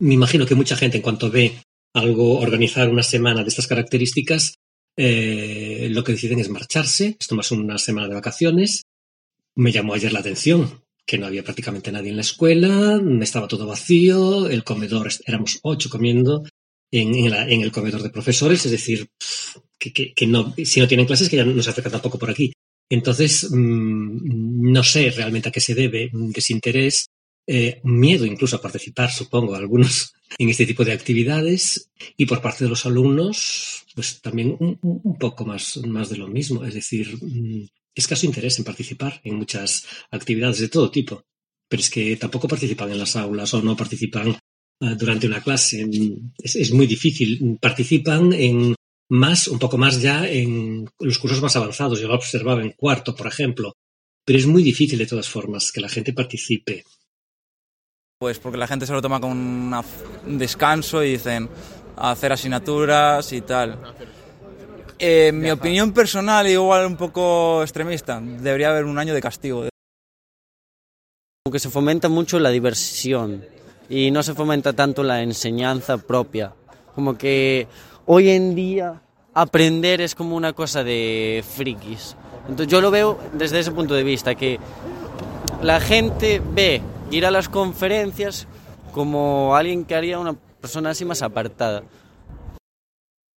me 0.00 0.14
imagino 0.14 0.46
que 0.46 0.54
mucha 0.54 0.76
gente, 0.76 0.96
en 0.96 1.02
cuanto 1.02 1.30
ve 1.30 1.52
algo, 1.94 2.38
organizar 2.38 2.88
una 2.88 3.02
semana 3.02 3.42
de 3.42 3.48
estas 3.48 3.66
características, 3.66 4.54
eh, 4.96 5.88
lo 5.90 6.02
que 6.02 6.12
deciden 6.12 6.40
es 6.40 6.48
marcharse, 6.48 7.16
es 7.18 7.26
tomarse 7.26 7.54
una 7.54 7.78
semana 7.78 8.08
de 8.08 8.14
vacaciones. 8.14 8.82
Me 9.54 9.72
llamó 9.72 9.94
ayer 9.94 10.12
la 10.12 10.20
atención 10.20 10.82
que 11.06 11.18
no 11.18 11.26
había 11.26 11.42
prácticamente 11.42 11.90
nadie 11.90 12.10
en 12.10 12.16
la 12.16 12.22
escuela, 12.22 13.00
estaba 13.22 13.48
todo 13.48 13.66
vacío, 13.66 14.46
el 14.46 14.62
comedor, 14.62 15.08
éramos 15.26 15.58
ocho 15.62 15.88
comiendo 15.88 16.44
en, 16.90 17.62
el 17.62 17.72
comedor 17.72 18.02
de 18.02 18.10
profesores, 18.10 18.66
es 18.66 18.72
decir, 18.72 19.08
que, 19.78 20.14
si 20.66 20.80
no 20.80 20.88
tienen 20.88 21.06
clases, 21.06 21.30
que 21.30 21.36
ya 21.36 21.46
no 21.46 21.62
se 21.62 21.70
acercan 21.70 21.92
tampoco 21.92 22.18
por 22.18 22.28
aquí. 22.28 22.52
Entonces, 22.90 23.48
mm, 23.50 24.70
no 24.70 24.82
sé 24.84 25.10
realmente 25.10 25.48
a 25.48 25.52
qué 25.52 25.60
se 25.60 25.74
debe, 25.74 26.10
un 26.12 26.30
desinterés, 26.30 27.06
eh, 27.46 27.80
miedo 27.84 28.26
incluso 28.26 28.56
a 28.56 28.62
participar, 28.62 29.10
supongo, 29.10 29.54
algunos 29.54 30.12
en 30.36 30.48
este 30.48 30.66
tipo 30.66 30.84
de 30.84 30.92
actividades, 30.92 31.90
y 32.16 32.26
por 32.26 32.42
parte 32.42 32.64
de 32.64 32.70
los 32.70 32.84
alumnos, 32.84 33.86
pues 33.94 34.20
también 34.20 34.56
un, 34.58 35.18
poco 35.18 35.44
más, 35.44 35.78
más 35.78 36.10
de 36.10 36.18
lo 36.18 36.28
mismo, 36.28 36.64
es 36.64 36.74
decir, 36.74 37.16
mm, 37.20 37.66
escaso 37.94 38.26
interés 38.26 38.58
en 38.58 38.64
participar 38.64 39.20
en 39.24 39.36
muchas 39.36 39.84
actividades 40.10 40.58
de 40.58 40.68
todo 40.68 40.90
tipo, 40.90 41.24
pero 41.68 41.80
es 41.80 41.90
que 41.90 42.16
tampoco 42.16 42.48
participan 42.48 42.90
en 42.90 42.98
las 42.98 43.16
aulas 43.16 43.52
o 43.54 43.62
no 43.62 43.76
participan 43.76 44.36
eh, 44.80 44.94
durante 44.96 45.26
una 45.26 45.42
clase. 45.42 45.84
Mm, 45.86 46.32
Es, 46.38 46.56
es 46.56 46.72
muy 46.72 46.86
difícil. 46.86 47.58
Participan 47.60 48.32
en 48.32 48.74
más, 49.10 49.48
un 49.48 49.58
poco 49.58 49.78
más 49.78 50.00
ya 50.00 50.26
en 50.28 50.88
los 51.00 51.18
cursos 51.18 51.42
más 51.42 51.56
avanzados. 51.56 52.00
Yo 52.00 52.08
lo 52.08 52.14
observaba 52.14 52.62
en 52.62 52.72
cuarto, 52.72 53.14
por 53.14 53.26
ejemplo. 53.26 53.74
Pero 54.24 54.38
es 54.38 54.46
muy 54.46 54.62
difícil 54.62 54.98
de 54.98 55.06
todas 55.06 55.28
formas 55.28 55.72
que 55.72 55.80
la 55.80 55.88
gente 55.88 56.12
participe. 56.12 56.84
Pues 58.20 58.40
porque 58.40 58.58
la 58.58 58.66
gente 58.66 58.84
se 58.84 58.92
lo 58.92 59.00
toma 59.00 59.18
una- 59.18 59.84
un 60.26 60.38
descanso 60.38 61.04
y 61.04 61.12
dicen 61.12 61.48
hacer 61.96 62.32
asignaturas 62.32 63.32
y 63.32 63.42
tal. 63.42 63.78
Eh, 64.98 65.30
mi 65.32 65.52
opinión 65.52 65.92
personal, 65.92 66.44
igual 66.48 66.84
un 66.86 66.96
poco 66.96 67.62
extremista, 67.62 68.20
debería 68.20 68.70
haber 68.70 68.86
un 68.86 68.98
año 68.98 69.14
de 69.14 69.20
castigo. 69.20 69.68
Como 71.44 71.52
que 71.52 71.60
se 71.60 71.70
fomenta 71.70 72.08
mucho 72.08 72.40
la 72.40 72.50
diversión 72.50 73.44
y 73.88 74.10
no 74.10 74.24
se 74.24 74.34
fomenta 74.34 74.72
tanto 74.72 75.04
la 75.04 75.22
enseñanza 75.22 75.96
propia. 75.98 76.52
Como 76.96 77.16
que 77.16 77.68
hoy 78.06 78.30
en 78.30 78.56
día 78.56 79.00
aprender 79.32 80.00
es 80.00 80.16
como 80.16 80.34
una 80.34 80.54
cosa 80.54 80.82
de 80.82 81.44
frikis. 81.48 82.16
Entonces 82.48 82.66
yo 82.66 82.80
lo 82.80 82.90
veo 82.90 83.16
desde 83.34 83.60
ese 83.60 83.70
punto 83.70 83.94
de 83.94 84.02
vista, 84.02 84.34
que 84.34 84.58
la 85.62 85.78
gente 85.78 86.42
ve 86.44 86.82
ir 87.10 87.26
a 87.26 87.30
las 87.30 87.48
conferencias 87.48 88.46
como 88.92 89.54
alguien 89.54 89.84
que 89.84 89.94
haría 89.94 90.18
una 90.18 90.34
persona 90.60 90.90
así 90.90 91.04
más 91.04 91.22
apartada. 91.22 91.82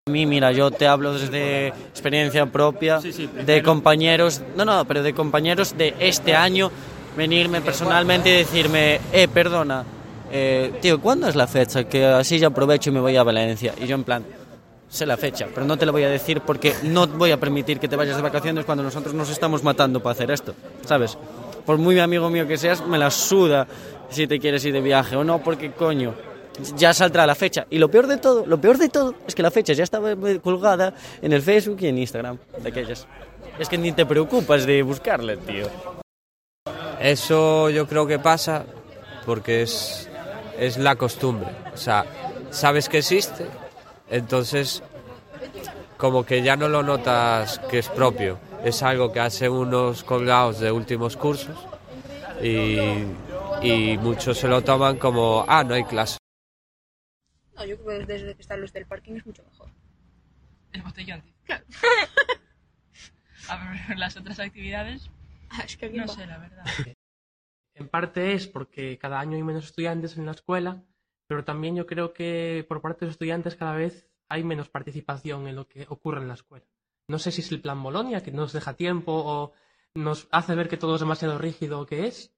A 0.06 0.10
mí, 0.10 0.26
mira, 0.26 0.52
yo 0.52 0.70
te 0.70 0.86
hablo 0.86 1.12
desde 1.12 1.68
experiencia 1.68 2.46
propia, 2.46 3.00
de 3.00 3.62
compañeros, 3.62 4.40
no, 4.56 4.64
no, 4.64 4.84
pero 4.86 5.02
de 5.02 5.14
compañeros 5.14 5.76
de 5.76 5.94
este 6.00 6.34
año, 6.34 6.70
venirme 7.16 7.60
personalmente 7.60 8.30
y 8.30 8.32
decirme, 8.38 9.00
eh, 9.12 9.28
perdona, 9.28 9.84
eh, 10.32 10.78
tío, 10.80 11.00
¿cuándo 11.00 11.28
es 11.28 11.36
la 11.36 11.46
fecha? 11.46 11.84
Que 11.84 12.06
así 12.06 12.38
ya 12.38 12.48
aprovecho 12.48 12.90
y 12.90 12.92
me 12.92 13.00
voy 13.00 13.16
a 13.16 13.22
Valencia. 13.22 13.74
Y 13.80 13.86
yo 13.86 13.94
en 13.94 14.04
plan, 14.04 14.24
sé 14.88 15.06
la 15.06 15.16
fecha, 15.16 15.46
pero 15.54 15.66
no 15.66 15.76
te 15.76 15.86
la 15.86 15.92
voy 15.92 16.02
a 16.02 16.08
decir 16.08 16.40
porque 16.40 16.74
no 16.82 17.06
voy 17.06 17.30
a 17.30 17.38
permitir 17.38 17.78
que 17.78 17.86
te 17.86 17.96
vayas 17.96 18.16
de 18.16 18.22
vacaciones 18.22 18.64
cuando 18.64 18.82
nosotros 18.82 19.14
nos 19.14 19.30
estamos 19.30 19.62
matando 19.62 20.00
para 20.02 20.12
hacer 20.12 20.30
esto, 20.30 20.54
¿sabes? 20.84 21.16
Por 21.70 21.78
muy 21.78 22.00
amigo 22.00 22.28
mío 22.30 22.48
que 22.48 22.58
seas, 22.58 22.84
me 22.84 22.98
la 22.98 23.12
suda 23.12 23.64
si 24.08 24.26
te 24.26 24.40
quieres 24.40 24.64
ir 24.64 24.72
de 24.72 24.80
viaje 24.80 25.14
o 25.14 25.22
no, 25.22 25.40
porque 25.40 25.70
coño, 25.70 26.16
ya 26.74 26.92
saldrá 26.92 27.24
la 27.28 27.36
fecha. 27.36 27.64
Y 27.70 27.78
lo 27.78 27.88
peor 27.88 28.08
de 28.08 28.16
todo, 28.16 28.44
lo 28.44 28.60
peor 28.60 28.76
de 28.76 28.88
todo 28.88 29.14
es 29.24 29.36
que 29.36 29.42
la 29.44 29.52
fecha 29.52 29.72
ya 29.72 29.84
estaba 29.84 30.16
colgada 30.42 30.92
en 31.22 31.32
el 31.32 31.42
Facebook 31.42 31.76
y 31.82 31.86
en 31.86 31.98
Instagram 31.98 32.38
de 32.60 32.68
aquellas. 32.68 33.06
Es 33.56 33.68
que 33.68 33.78
ni 33.78 33.92
te 33.92 34.04
preocupas 34.04 34.66
de 34.66 34.82
buscarla, 34.82 35.36
tío. 35.36 35.68
Eso 37.00 37.70
yo 37.70 37.86
creo 37.86 38.04
que 38.04 38.18
pasa 38.18 38.64
porque 39.24 39.62
es, 39.62 40.10
es 40.58 40.76
la 40.76 40.96
costumbre. 40.96 41.50
O 41.72 41.76
sea, 41.76 42.04
sabes 42.50 42.88
que 42.88 42.98
existe, 42.98 43.46
entonces 44.10 44.82
como 45.96 46.26
que 46.26 46.42
ya 46.42 46.56
no 46.56 46.68
lo 46.68 46.82
notas 46.82 47.60
que 47.70 47.78
es 47.78 47.88
propio. 47.88 48.49
Es 48.64 48.82
algo 48.82 49.10
que 49.12 49.20
hacen 49.20 49.52
unos 49.52 50.04
colgados 50.04 50.60
de 50.60 50.70
últimos 50.70 51.16
cursos 51.16 51.56
y, 52.42 52.76
y 53.62 53.98
muchos 53.98 54.38
se 54.38 54.48
lo 54.48 54.62
toman 54.62 54.98
como, 54.98 55.44
ah, 55.48 55.64
no 55.64 55.74
hay 55.74 55.84
clase. 55.84 56.18
No, 57.56 57.64
yo 57.64 57.78
creo 57.82 58.00
que 58.00 58.06
desde 58.06 58.34
que 58.34 58.42
están 58.42 58.60
los 58.60 58.72
del 58.72 58.86
parking 58.86 59.14
es 59.16 59.26
mucho 59.26 59.42
mejor. 59.44 59.70
El 60.72 60.82
botellón. 60.82 61.22
tío. 61.22 61.34
Claro. 61.44 61.64
A 63.48 63.70
ver, 63.88 63.98
las 63.98 64.16
otras 64.16 64.38
actividades, 64.38 65.10
Ah, 65.50 65.62
es 65.64 65.76
que 65.76 65.86
aquí 65.86 65.96
no 65.96 66.06
va. 66.06 66.12
sé, 66.14 66.26
la 66.26 66.38
verdad. 66.38 66.64
En 67.74 67.88
parte 67.88 68.34
es 68.34 68.46
porque 68.46 68.98
cada 68.98 69.18
año 69.18 69.36
hay 69.36 69.42
menos 69.42 69.64
estudiantes 69.64 70.16
en 70.16 70.26
la 70.26 70.32
escuela, 70.32 70.84
pero 71.26 71.44
también 71.44 71.74
yo 71.74 71.86
creo 71.86 72.12
que 72.12 72.64
por 72.68 72.80
parte 72.80 73.00
de 73.00 73.06
los 73.06 73.14
estudiantes 73.14 73.56
cada 73.56 73.74
vez 73.74 74.06
hay 74.28 74.44
menos 74.44 74.68
participación 74.68 75.48
en 75.48 75.56
lo 75.56 75.66
que 75.66 75.86
ocurre 75.88 76.20
en 76.20 76.28
la 76.28 76.34
escuela. 76.34 76.66
No 77.10 77.18
sé 77.18 77.32
si 77.32 77.40
es 77.40 77.50
el 77.50 77.60
plan 77.60 77.82
Bolonia, 77.82 78.22
que 78.22 78.30
nos 78.30 78.52
deja 78.52 78.74
tiempo 78.74 79.12
o 79.12 79.52
nos 79.94 80.28
hace 80.30 80.54
ver 80.54 80.68
que 80.68 80.76
todo 80.76 80.94
es 80.94 81.00
demasiado 81.00 81.38
rígido 81.38 81.80
o 81.80 81.86
qué 81.86 82.06
es, 82.06 82.32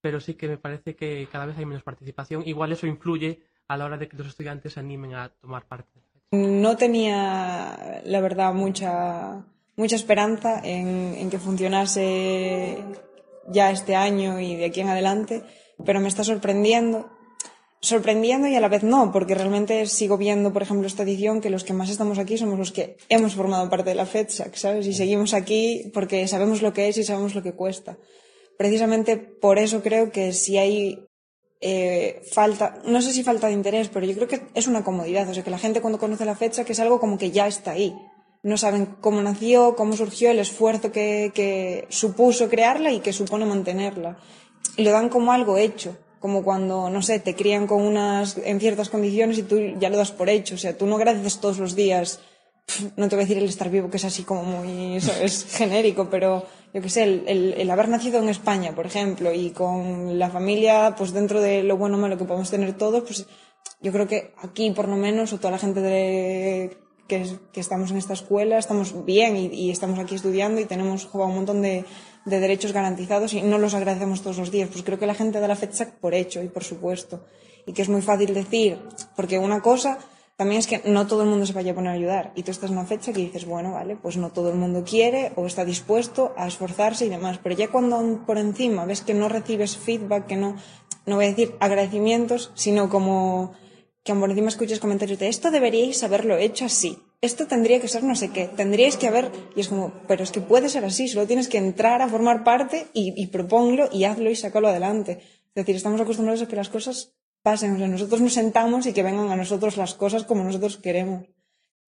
pero 0.00 0.20
sí 0.20 0.34
que 0.34 0.48
me 0.48 0.58
parece 0.58 0.96
que 0.96 1.28
cada 1.30 1.46
vez 1.46 1.56
hay 1.56 1.66
menos 1.66 1.84
participación. 1.84 2.42
Igual 2.44 2.72
eso 2.72 2.86
influye 2.86 3.42
a 3.68 3.76
la 3.76 3.84
hora 3.84 3.96
de 3.96 4.08
que 4.08 4.16
los 4.16 4.26
estudiantes 4.26 4.72
se 4.72 4.80
animen 4.80 5.14
a 5.14 5.28
tomar 5.28 5.66
parte. 5.66 6.00
No 6.32 6.76
tenía, 6.76 8.02
la 8.04 8.20
verdad, 8.20 8.52
mucha, 8.52 9.44
mucha 9.76 9.96
esperanza 9.96 10.60
en, 10.64 11.14
en 11.14 11.30
que 11.30 11.38
funcionase 11.38 12.82
ya 13.46 13.70
este 13.70 13.94
año 13.94 14.40
y 14.40 14.56
de 14.56 14.66
aquí 14.66 14.80
en 14.80 14.88
adelante, 14.88 15.42
pero 15.86 16.00
me 16.00 16.08
está 16.08 16.24
sorprendiendo. 16.24 17.10
Sorprendiendo 17.80 18.48
y 18.48 18.56
a 18.56 18.60
la 18.60 18.68
vez 18.68 18.82
no, 18.82 19.12
porque 19.12 19.36
realmente 19.36 19.86
sigo 19.86 20.16
viendo, 20.16 20.52
por 20.52 20.62
ejemplo, 20.62 20.86
esta 20.86 21.04
edición 21.04 21.40
que 21.40 21.48
los 21.48 21.62
que 21.62 21.72
más 21.72 21.90
estamos 21.90 22.18
aquí 22.18 22.36
somos 22.36 22.58
los 22.58 22.72
que 22.72 22.96
hemos 23.08 23.34
formado 23.34 23.70
parte 23.70 23.90
de 23.90 23.94
la 23.94 24.04
FEDSAC, 24.04 24.56
¿sabes? 24.56 24.86
Y 24.88 24.94
seguimos 24.94 25.32
aquí 25.32 25.90
porque 25.94 26.26
sabemos 26.26 26.60
lo 26.60 26.72
que 26.72 26.88
es 26.88 26.96
y 26.98 27.04
sabemos 27.04 27.36
lo 27.36 27.42
que 27.42 27.52
cuesta. 27.52 27.96
Precisamente 28.56 29.16
por 29.16 29.60
eso 29.60 29.80
creo 29.80 30.10
que 30.10 30.32
si 30.32 30.58
hay 30.58 31.06
eh, 31.60 32.20
falta, 32.32 32.80
no 32.84 33.00
sé 33.00 33.12
si 33.12 33.22
falta 33.22 33.46
de 33.46 33.52
interés, 33.52 33.88
pero 33.88 34.06
yo 34.06 34.14
creo 34.14 34.26
que 34.26 34.42
es 34.54 34.66
una 34.66 34.82
comodidad. 34.82 35.28
O 35.28 35.34
sea, 35.34 35.44
que 35.44 35.50
la 35.50 35.58
gente 35.58 35.80
cuando 35.80 36.00
conoce 36.00 36.24
la 36.24 36.34
que 36.34 36.72
es 36.72 36.80
algo 36.80 36.98
como 36.98 37.16
que 37.16 37.30
ya 37.30 37.46
está 37.46 37.72
ahí. 37.72 37.94
No 38.42 38.56
saben 38.56 38.86
cómo 39.00 39.22
nació, 39.22 39.76
cómo 39.76 39.96
surgió, 39.96 40.30
el 40.30 40.40
esfuerzo 40.40 40.90
que, 40.90 41.32
que 41.34 41.86
supuso 41.90 42.48
crearla 42.48 42.92
y 42.92 43.00
que 43.00 43.12
supone 43.12 43.44
mantenerla. 43.44 44.18
Y 44.76 44.82
lo 44.82 44.90
dan 44.90 45.08
como 45.08 45.32
algo 45.32 45.56
hecho. 45.58 45.96
Como 46.20 46.42
cuando, 46.42 46.90
no 46.90 47.00
sé, 47.02 47.20
te 47.20 47.34
crían 47.34 47.66
con 47.66 47.82
unas, 47.82 48.38
en 48.38 48.58
ciertas 48.58 48.88
condiciones 48.88 49.38
y 49.38 49.42
tú 49.42 49.58
ya 49.78 49.88
lo 49.88 49.96
das 49.96 50.10
por 50.10 50.28
hecho. 50.28 50.56
O 50.56 50.58
sea, 50.58 50.76
tú 50.76 50.86
no 50.86 50.96
agradeces 50.96 51.40
todos 51.40 51.58
los 51.58 51.76
días 51.76 52.20
no 52.96 53.08
te 53.08 53.16
voy 53.16 53.22
a 53.22 53.26
decir 53.26 53.38
el 53.38 53.48
estar 53.48 53.70
vivo, 53.70 53.90
que 53.90 53.96
es 53.96 54.04
así 54.04 54.24
como 54.24 54.42
muy 54.42 55.00
¿sabes? 55.00 55.46
genérico, 55.50 56.08
pero 56.10 56.44
yo 56.72 56.82
qué 56.82 56.90
sé, 56.90 57.02
el, 57.04 57.24
el, 57.26 57.54
el, 57.54 57.70
haber 57.70 57.88
nacido 57.88 58.18
en 58.22 58.28
España, 58.28 58.74
por 58.74 58.86
ejemplo, 58.86 59.32
y 59.32 59.50
con 59.50 60.18
la 60.18 60.30
familia, 60.30 60.94
pues 60.96 61.12
dentro 61.12 61.40
de 61.40 61.62
lo 61.62 61.76
bueno 61.76 61.96
o 61.96 62.00
malo 62.00 62.18
que 62.18 62.24
podemos 62.24 62.50
tener 62.50 62.74
todos, 62.74 63.02
pues 63.04 63.26
yo 63.80 63.92
creo 63.92 64.06
que 64.06 64.34
aquí, 64.42 64.70
por 64.70 64.88
lo 64.88 64.96
menos, 64.96 65.32
o 65.32 65.38
toda 65.38 65.52
la 65.52 65.58
gente 65.58 65.80
de, 65.80 66.76
que, 67.06 67.24
que 67.52 67.60
estamos 67.60 67.90
en 67.90 67.96
esta 67.96 68.12
escuela, 68.12 68.58
estamos 68.58 69.04
bien 69.04 69.36
y, 69.36 69.46
y 69.46 69.70
estamos 69.70 69.98
aquí 69.98 70.14
estudiando 70.14 70.60
y 70.60 70.66
tenemos 70.66 71.06
jugado 71.06 71.30
un 71.30 71.36
montón 71.36 71.62
de, 71.62 71.84
de 72.28 72.40
derechos 72.40 72.72
garantizados 72.72 73.32
y 73.34 73.42
no 73.42 73.58
los 73.58 73.74
agradecemos 73.74 74.22
todos 74.22 74.38
los 74.38 74.50
días. 74.50 74.68
Pues 74.70 74.84
creo 74.84 74.98
que 74.98 75.06
la 75.06 75.14
gente 75.14 75.40
da 75.40 75.48
la 75.48 75.56
fecha 75.56 75.90
por 76.00 76.14
hecho 76.14 76.42
y 76.42 76.48
por 76.48 76.64
supuesto. 76.64 77.24
Y 77.66 77.72
que 77.72 77.82
es 77.82 77.88
muy 77.88 78.02
fácil 78.02 78.32
decir, 78.34 78.78
porque 79.16 79.38
una 79.38 79.60
cosa 79.60 79.98
también 80.36 80.60
es 80.60 80.68
que 80.68 80.80
no 80.84 81.08
todo 81.08 81.22
el 81.22 81.28
mundo 81.28 81.46
se 81.46 81.52
vaya 81.52 81.72
a 81.72 81.74
poner 81.74 81.90
a 81.90 81.94
ayudar. 81.94 82.32
Y 82.36 82.44
tú 82.44 82.52
estás 82.52 82.70
en 82.70 82.78
una 82.78 82.86
fecha 82.86 83.12
que 83.12 83.20
dices, 83.20 83.44
bueno, 83.44 83.72
vale, 83.72 83.96
pues 83.96 84.16
no 84.16 84.30
todo 84.30 84.50
el 84.50 84.56
mundo 84.56 84.84
quiere 84.84 85.32
o 85.34 85.46
está 85.46 85.64
dispuesto 85.64 86.32
a 86.36 86.46
esforzarse 86.46 87.06
y 87.06 87.08
demás. 87.08 87.40
Pero 87.42 87.56
ya 87.56 87.68
cuando 87.72 88.24
por 88.24 88.38
encima 88.38 88.84
ves 88.84 89.02
que 89.02 89.14
no 89.14 89.28
recibes 89.28 89.76
feedback, 89.76 90.26
que 90.26 90.36
no, 90.36 90.54
no 91.06 91.16
voy 91.16 91.24
a 91.24 91.28
decir 91.28 91.56
agradecimientos, 91.58 92.52
sino 92.54 92.88
como 92.88 93.52
que 94.04 94.14
por 94.14 94.30
encima 94.30 94.48
escuchas 94.48 94.78
comentarios 94.78 95.18
de 95.18 95.28
esto 95.28 95.50
deberíais 95.50 96.04
haberlo 96.04 96.38
hecho 96.38 96.66
así. 96.66 96.98
Esto 97.20 97.48
tendría 97.48 97.80
que 97.80 97.88
ser 97.88 98.04
no 98.04 98.14
sé 98.14 98.30
qué. 98.30 98.46
Tendríais 98.46 98.96
que 98.96 99.08
haber. 99.08 99.30
Y 99.56 99.60
es 99.60 99.68
como, 99.68 99.92
pero 100.06 100.22
es 100.22 100.30
que 100.30 100.40
puede 100.40 100.68
ser 100.68 100.84
así. 100.84 101.08
Solo 101.08 101.26
tienes 101.26 101.48
que 101.48 101.58
entrar 101.58 102.00
a 102.00 102.08
formar 102.08 102.44
parte 102.44 102.86
y, 102.92 103.12
y 103.16 103.28
y 103.92 104.04
hazlo 104.04 104.30
y 104.30 104.36
sácalo 104.36 104.68
adelante. 104.68 105.18
Es 105.48 105.54
decir, 105.54 105.74
estamos 105.74 106.00
acostumbrados 106.00 106.42
a 106.42 106.48
que 106.48 106.54
las 106.54 106.68
cosas 106.68 107.14
pasen. 107.42 107.74
O 107.74 107.78
sea, 107.78 107.88
nosotros 107.88 108.20
nos 108.20 108.34
sentamos 108.34 108.86
y 108.86 108.92
que 108.92 109.02
vengan 109.02 109.30
a 109.30 109.36
nosotros 109.36 109.76
las 109.76 109.94
cosas 109.94 110.22
como 110.24 110.44
nosotros 110.44 110.76
queremos. 110.76 111.26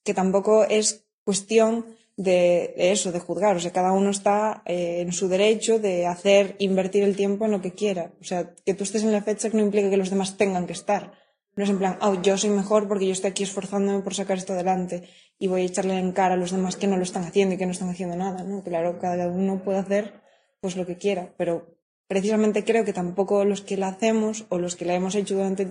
Que 0.02 0.14
tampoco 0.14 0.64
es 0.64 1.06
cuestión 1.24 1.86
de, 2.16 2.74
de 2.76 2.90
eso, 2.90 3.12
de 3.12 3.20
juzgar. 3.20 3.56
O 3.56 3.60
sea, 3.60 3.72
cada 3.72 3.92
uno 3.92 4.10
está 4.10 4.62
eh, 4.66 5.00
en 5.00 5.12
su 5.12 5.28
derecho 5.28 5.78
de 5.78 6.06
hacer, 6.06 6.56
invertir 6.58 7.04
el 7.04 7.14
tiempo 7.14 7.44
en 7.44 7.52
lo 7.52 7.60
que 7.60 7.72
quiera. 7.72 8.12
O 8.20 8.24
sea, 8.24 8.52
que 8.66 8.74
tú 8.74 8.82
estés 8.82 9.04
en 9.04 9.12
la 9.12 9.22
fecha 9.22 9.48
no 9.52 9.60
implica 9.60 9.90
que 9.90 9.96
los 9.96 10.10
demás 10.10 10.36
tengan 10.36 10.66
que 10.66 10.72
estar. 10.72 11.12
No 11.60 11.64
es 11.64 11.70
en 11.70 11.78
plan, 11.78 11.98
oh, 12.00 12.14
yo 12.22 12.38
soy 12.38 12.48
mejor 12.48 12.88
porque 12.88 13.04
yo 13.04 13.12
estoy 13.12 13.32
aquí 13.32 13.42
esforzándome 13.42 14.00
por 14.00 14.14
sacar 14.14 14.38
esto 14.38 14.54
adelante 14.54 15.06
y 15.38 15.46
voy 15.46 15.60
a 15.60 15.64
echarle 15.66 15.98
en 15.98 16.12
cara 16.12 16.32
a 16.32 16.36
los 16.38 16.52
demás 16.52 16.76
que 16.76 16.86
no 16.86 16.96
lo 16.96 17.02
están 17.02 17.22
haciendo 17.24 17.54
y 17.54 17.58
que 17.58 17.66
no 17.66 17.72
están 17.72 17.90
haciendo 17.90 18.16
nada, 18.16 18.44
¿no? 18.44 18.62
Claro, 18.62 18.98
cada 18.98 19.28
uno 19.28 19.62
puede 19.62 19.78
hacer 19.78 20.22
pues 20.62 20.78
lo 20.78 20.86
que 20.86 20.96
quiera, 20.96 21.34
pero 21.36 21.76
precisamente 22.06 22.64
creo 22.64 22.86
que 22.86 22.94
tampoco 22.94 23.44
los 23.44 23.60
que 23.60 23.76
la 23.76 23.88
hacemos 23.88 24.46
o 24.48 24.56
los 24.56 24.74
que 24.74 24.86
la 24.86 24.94
hemos 24.94 25.14
hecho 25.14 25.34
durante 25.34 25.68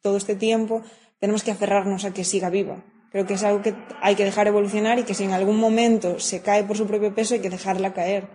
todo 0.00 0.16
este 0.16 0.34
tiempo 0.34 0.80
tenemos 1.20 1.42
que 1.42 1.50
aferrarnos 1.50 2.06
a 2.06 2.14
que 2.14 2.24
siga 2.24 2.48
viva. 2.48 2.82
Creo 3.12 3.26
que 3.26 3.34
es 3.34 3.42
algo 3.44 3.60
que 3.60 3.74
hay 4.00 4.14
que 4.14 4.24
dejar 4.24 4.46
evolucionar 4.46 4.98
y 4.98 5.02
que 5.02 5.12
si 5.12 5.24
en 5.24 5.32
algún 5.32 5.58
momento 5.58 6.20
se 6.20 6.40
cae 6.40 6.64
por 6.64 6.78
su 6.78 6.86
propio 6.86 7.14
peso 7.14 7.34
hay 7.34 7.40
que 7.40 7.50
dejarla 7.50 7.92
caer. 7.92 8.30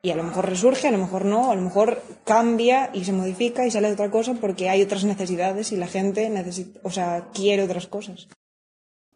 Y 0.00 0.10
a 0.10 0.16
lo 0.16 0.22
mejor 0.22 0.48
resurge, 0.48 0.86
a 0.86 0.92
lo 0.92 0.98
mejor 0.98 1.24
no, 1.24 1.50
a 1.50 1.56
lo 1.56 1.62
mejor 1.62 2.02
cambia 2.24 2.90
y 2.94 3.04
se 3.04 3.12
modifica 3.12 3.66
y 3.66 3.70
sale 3.70 3.90
otra 3.90 4.10
cosa 4.10 4.34
porque 4.34 4.68
hay 4.68 4.82
otras 4.82 5.04
necesidades 5.04 5.72
y 5.72 5.76
la 5.76 5.88
gente 5.88 6.30
necesita, 6.30 6.78
o 6.84 6.90
sea, 6.90 7.28
quiere 7.34 7.64
otras 7.64 7.88
cosas. 7.88 8.28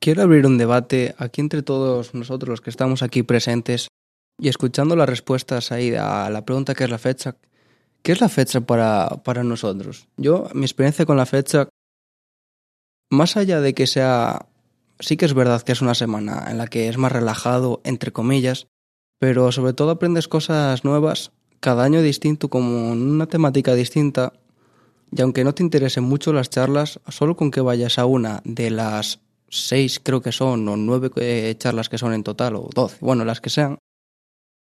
Quiero 0.01 0.22
abrir 0.22 0.45
un 0.47 0.59
debate 0.59 1.14
aquí 1.18 1.41
entre 1.41 1.62
todos 1.62 2.14
nosotros 2.14 2.49
los 2.49 2.61
que 2.61 2.70
estamos 2.70 3.05
aquí 3.05 3.22
presentes 3.22 3.89
y 4.41 4.49
escuchando 4.49 4.97
las 4.97 5.09
respuestas 5.09 5.70
ahí 5.70 5.95
a 5.95 6.28
la 6.30 6.45
pregunta 6.45 6.74
que 6.74 6.83
es 6.83 6.91
la 6.91 6.99
fecha. 6.99 7.37
¿Qué 8.03 8.11
es 8.11 8.20
la 8.20 8.28
fecha 8.28 8.61
para, 8.62 9.09
para 9.22 9.45
nosotros? 9.45 10.09
Yo, 10.16 10.49
mi 10.55 10.64
experiencia 10.64 11.07
con 11.07 11.16
la 11.16 11.26
fecha, 11.26 11.68
más 13.11 13.37
allá 13.37 13.61
de 13.61 13.74
que 13.74 13.87
sea, 13.87 14.47
sí 14.99 15.16
que 15.16 15.26
es 15.26 15.35
verdad 15.35 15.62
que 15.62 15.70
es 15.70 15.83
una 15.83 15.95
semana 15.95 16.47
en 16.51 16.59
la 16.59 16.66
que 16.66 16.89
es 16.89 16.99
más 16.99 17.12
relajado, 17.12 17.80
entre 17.85 18.11
comillas, 18.11 18.66
pero 19.23 19.53
sobre 19.53 19.73
todo 19.73 19.91
aprendes 19.91 20.27
cosas 20.27 20.83
nuevas, 20.83 21.31
cada 21.61 21.85
año 21.85 22.03
distinto, 22.03 22.49
como 22.49 22.91
una 22.91 23.29
temática 23.29 23.73
distinta, 23.73 24.33
y 25.12 25.23
aunque 25.23 25.45
no 25.45 25.55
te 25.55 25.62
interesen 25.62 26.03
mucho 26.03 26.33
las 26.33 26.51
charlas, 26.51 26.99
solo 27.07 27.37
con 27.37 27.53
que 27.53 27.61
vayas 27.61 28.01
a 28.01 28.05
una 28.05 28.43
de 28.45 28.73
las 28.73 29.20
seis 29.49 30.01
creo 30.03 30.23
que 30.23 30.33
son, 30.33 30.68
o 30.68 30.77
nueve 30.77 31.12
eh, 31.14 31.55
charlas 31.57 31.89
que 31.89 31.99
son 31.99 32.14
en 32.14 32.25
total, 32.25 32.57
o 32.57 32.68
doce, 32.75 32.97
bueno, 33.01 33.25
las 33.25 33.41
que 33.41 33.51
sean, 33.51 33.79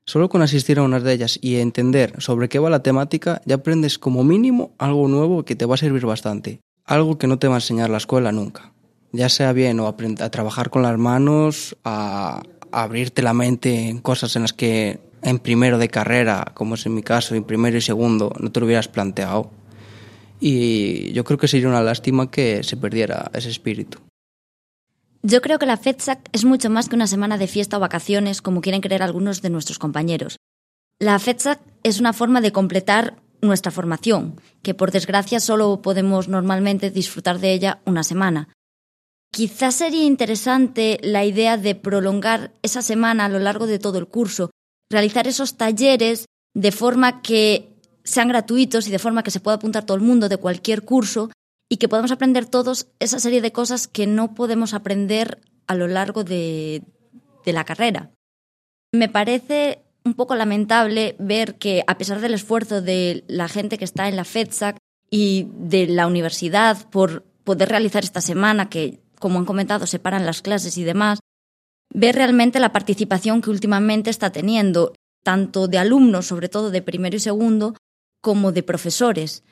solo 0.08 0.30
con 0.30 0.42
asistir 0.42 0.80
a 0.80 0.82
unas 0.82 1.04
de 1.04 1.14
ellas 1.14 1.38
y 1.40 1.58
entender 1.58 2.20
sobre 2.20 2.50
qué 2.50 2.58
va 2.58 2.72
la 2.72 2.82
temática, 2.82 3.44
ya 3.46 3.58
aprendes 3.58 4.00
como 4.00 4.24
mínimo 4.24 4.74
algo 4.80 5.08
nuevo 5.08 5.46
que 5.46 5.56
te 5.56 5.68
va 5.68 5.76
a 5.76 5.78
servir 5.78 6.08
bastante, 6.08 6.60
algo 6.86 7.20
que 7.20 7.28
no 7.28 7.38
te 7.38 7.48
va 7.48 7.54
a 7.54 7.58
enseñar 7.58 7.92
la 7.92 7.98
escuela 7.98 8.32
nunca, 8.32 8.74
ya 9.12 9.30
sea 9.30 9.54
bien 9.54 9.80
o 9.80 9.88
a 9.88 10.30
trabajar 10.32 10.72
con 10.72 10.82
las 10.82 10.98
manos, 10.98 11.78
a 11.84 12.42
abrirte 12.72 13.22
la 13.22 13.34
mente 13.34 13.90
en 13.90 14.00
cosas 14.00 14.36
en 14.36 14.44
las 14.44 14.54
que 14.54 15.00
en 15.22 15.40
primero 15.40 15.78
de 15.78 15.90
carrera, 15.90 16.52
como 16.54 16.76
es 16.76 16.86
en 16.86 16.96
mi 16.96 17.04
caso, 17.04 17.36
en 17.36 17.44
primero 17.44 17.78
y 17.78 17.82
segundo, 17.82 18.34
no 18.40 18.52
te 18.52 18.60
lo 18.60 18.66
hubieras 18.66 18.88
planteado. 18.88 19.52
Y 20.40 21.12
yo 21.12 21.24
creo 21.24 21.38
que 21.38 21.48
sería 21.48 21.68
una 21.68 21.82
lástima 21.82 22.32
que 22.32 22.64
se 22.64 22.78
perdiera 22.78 23.30
ese 23.34 23.50
espíritu. 23.50 24.00
Yo 25.22 25.42
creo 25.42 25.60
que 25.60 25.66
la 25.66 25.76
FEDSAC 25.76 26.30
es 26.32 26.46
mucho 26.46 26.70
más 26.70 26.88
que 26.88 26.96
una 26.96 27.08
semana 27.08 27.38
de 27.38 27.48
fiesta 27.48 27.76
o 27.76 27.82
vacaciones, 27.82 28.42
como 28.42 28.62
quieren 28.62 28.80
creer 28.80 29.04
algunos 29.04 29.42
de 29.42 29.50
nuestros 29.50 29.78
compañeros. 29.78 30.38
La 30.98 31.20
FEDSAC 31.20 31.60
es 31.84 32.00
una 32.00 32.14
forma 32.14 32.40
de 32.40 32.54
completar 32.54 33.18
nuestra 33.42 33.72
formación, 33.72 34.40
que 34.64 34.74
por 34.74 34.92
desgracia 34.92 35.40
solo 35.40 35.82
podemos 35.82 36.30
normalmente 36.30 36.90
disfrutar 36.90 37.40
de 37.40 37.52
ella 37.54 37.80
una 37.86 38.04
semana. 38.04 38.50
Quizás 39.32 39.76
sería 39.76 40.04
interesante 40.04 41.00
la 41.02 41.26
idea 41.26 41.58
de 41.58 41.76
prolongar 41.76 42.52
esa 42.62 42.82
semana 42.82 43.26
a 43.26 43.30
lo 43.30 43.40
largo 43.40 43.68
de 43.68 43.80
todo 43.80 43.98
el 43.98 44.08
curso, 44.08 44.52
realizar 44.90 45.28
esos 45.28 45.58
talleres 45.58 46.26
de 46.54 46.72
forma 46.72 47.22
que 47.22 47.76
sean 48.04 48.28
gratuitos 48.28 48.88
y 48.88 48.92
de 48.92 49.00
forma 49.00 49.24
que 49.24 49.32
se 49.32 49.40
pueda 49.40 49.58
apuntar 49.58 49.86
todo 49.86 49.96
el 49.96 50.04
mundo 50.04 50.30
de 50.30 50.38
cualquier 50.38 50.84
curso 50.84 51.30
y 51.70 51.78
que 51.78 51.88
podamos 51.88 52.12
aprender 52.12 52.46
todos 52.46 52.88
esa 53.00 53.20
serie 53.20 53.42
de 53.42 53.52
cosas 53.52 53.88
que 53.88 54.08
no 54.08 54.34
podemos 54.34 54.74
aprender 54.74 55.40
a 55.68 55.76
lo 55.76 55.88
largo 55.88 56.24
de, 56.24 56.84
la 57.46 57.64
carrera. 57.64 58.12
Me 58.92 59.10
parece 59.10 59.82
un 60.04 60.14
poco 60.14 60.36
lamentable 60.36 61.16
ver 61.18 61.56
que, 61.56 61.84
a 61.88 61.98
pesar 61.98 62.20
del 62.20 62.36
esfuerzo 62.36 62.80
de 62.80 63.24
la 63.28 63.48
gente 63.48 63.80
que 63.80 63.86
está 63.86 64.08
en 64.08 64.16
la 64.16 64.24
FEDSAC 64.24 64.78
y 65.10 65.48
de 65.56 65.88
la 65.88 66.06
universidad 66.06 66.88
por 66.92 67.24
poder 67.44 67.70
realizar 67.70 68.04
esta 68.04 68.22
semana, 68.22 68.70
que, 68.70 69.00
como 69.20 69.40
han 69.40 69.46
comentado, 69.46 69.86
separan 69.86 70.26
las 70.26 70.42
clases 70.42 70.78
y 70.78 70.84
demás, 70.84 71.20
ver 71.94 72.16
realmente 72.16 72.60
la 72.60 72.72
participación 72.72 73.42
que 73.42 73.50
últimamente 73.50 74.10
está 74.10 74.32
teniendo, 74.32 74.94
tanto 75.24 75.68
de 75.68 75.78
alumnos, 75.78 76.28
sobre 76.28 76.50
todo 76.50 76.72
de 76.72 76.82
primero 76.82 77.16
y 77.16 77.20
segundo, 77.20 77.76
como 78.22 78.52
de 78.52 78.64
profesores. 78.64 79.44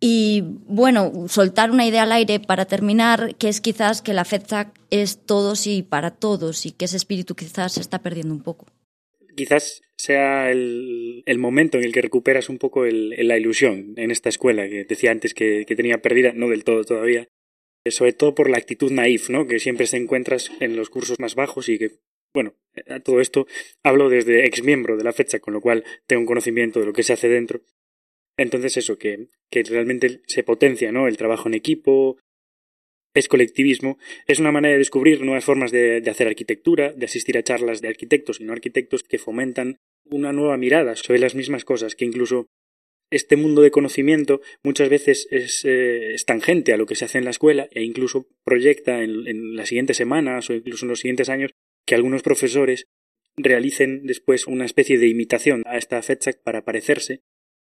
Y 0.00 0.42
bueno, 0.66 1.28
soltar 1.28 1.70
una 1.70 1.86
idea 1.86 2.02
al 2.02 2.12
aire 2.12 2.40
para 2.40 2.64
terminar, 2.64 3.36
que 3.36 3.48
es 3.48 3.60
quizás 3.60 4.02
que 4.02 4.14
la 4.14 4.24
FEDSAC 4.24 4.80
es 4.90 5.24
todos 5.24 5.66
y 5.66 5.82
para 5.82 6.10
todos 6.10 6.66
y 6.66 6.72
que 6.72 6.86
ese 6.86 6.96
espíritu 6.96 7.34
quizás 7.34 7.74
se 7.74 7.80
está 7.80 8.00
perdiendo 8.00 8.34
un 8.34 8.42
poco. 8.42 8.66
Quizás 9.36 9.80
sea 9.96 10.50
el, 10.50 11.22
momento 11.38 11.78
en 11.78 11.84
el 11.84 11.92
que 11.92 12.02
recuperas 12.02 12.48
un 12.48 12.58
poco 12.58 12.84
la 12.84 13.38
ilusión 13.38 13.94
en 13.96 14.10
esta 14.10 14.28
escuela 14.28 14.68
que 14.68 14.84
decía 14.84 15.12
antes 15.12 15.34
que 15.34 15.64
tenía 15.64 16.02
perdida, 16.02 16.32
no 16.34 16.48
del 16.48 16.64
todo 16.64 16.84
todavía, 16.84 17.28
sobre 17.90 18.12
todo 18.12 18.34
por 18.34 18.48
la 18.48 18.58
actitud 18.58 18.90
naif, 18.92 19.28
¿no? 19.30 19.46
Que 19.46 19.58
siempre 19.58 19.86
se 19.86 19.96
encuentras 19.96 20.50
en 20.60 20.76
los 20.76 20.90
cursos 20.90 21.18
más 21.18 21.34
bajos 21.34 21.68
y 21.68 21.78
que, 21.78 21.90
bueno, 22.32 22.54
a 22.88 23.00
todo 23.00 23.20
esto 23.20 23.46
hablo 23.82 24.08
desde 24.08 24.46
ex 24.46 24.62
miembro 24.62 24.96
de 24.96 25.04
la 25.04 25.12
fecha, 25.12 25.40
con 25.40 25.54
lo 25.54 25.60
cual 25.60 25.84
tengo 26.06 26.20
un 26.20 26.26
conocimiento 26.26 26.80
de 26.80 26.86
lo 26.86 26.92
que 26.92 27.02
se 27.02 27.12
hace 27.12 27.28
dentro. 27.28 27.62
Entonces 28.36 28.76
eso, 28.76 28.98
que, 28.98 29.28
que 29.50 29.62
realmente 29.64 30.22
se 30.26 30.42
potencia, 30.42 30.92
¿no? 30.92 31.08
El 31.08 31.16
trabajo 31.16 31.48
en 31.48 31.54
equipo, 31.54 32.18
es 33.14 33.28
colectivismo, 33.28 33.98
es 34.26 34.38
una 34.38 34.52
manera 34.52 34.72
de 34.72 34.78
descubrir 34.78 35.20
nuevas 35.22 35.44
formas 35.44 35.70
de, 35.70 36.00
de, 36.00 36.10
hacer 36.10 36.28
arquitectura, 36.28 36.92
de 36.92 37.04
asistir 37.04 37.36
a 37.36 37.42
charlas 37.42 37.82
de 37.82 37.88
arquitectos 37.88 38.40
y 38.40 38.44
no 38.44 38.52
arquitectos 38.52 39.02
que 39.02 39.18
fomentan 39.18 39.76
una 40.04 40.32
nueva 40.32 40.56
mirada 40.56 40.96
sobre 40.96 41.18
las 41.18 41.34
mismas 41.34 41.64
cosas, 41.64 41.94
que 41.94 42.06
incluso 42.06 42.46
este 43.12 43.36
mundo 43.36 43.62
de 43.62 43.70
conocimiento 43.70 44.40
muchas 44.62 44.88
veces 44.88 45.28
es, 45.30 45.64
eh, 45.64 46.14
es 46.14 46.24
tangente 46.24 46.72
a 46.72 46.76
lo 46.76 46.86
que 46.86 46.96
se 46.96 47.04
hace 47.04 47.18
en 47.18 47.24
la 47.24 47.30
escuela 47.30 47.68
e 47.70 47.82
incluso 47.82 48.26
proyecta 48.44 49.02
en, 49.02 49.26
en 49.26 49.54
las 49.56 49.68
siguientes 49.68 49.96
semanas 49.96 50.50
o 50.50 50.54
incluso 50.54 50.84
en 50.84 50.90
los 50.90 51.00
siguientes 51.00 51.28
años 51.28 51.52
que 51.86 51.94
algunos 51.94 52.22
profesores 52.22 52.86
realicen 53.36 54.06
después 54.06 54.46
una 54.46 54.64
especie 54.64 54.98
de 54.98 55.08
imitación 55.08 55.62
a 55.66 55.78
esta 55.78 56.02
fecha 56.02 56.32
para 56.44 56.64
parecerse, 56.64 57.20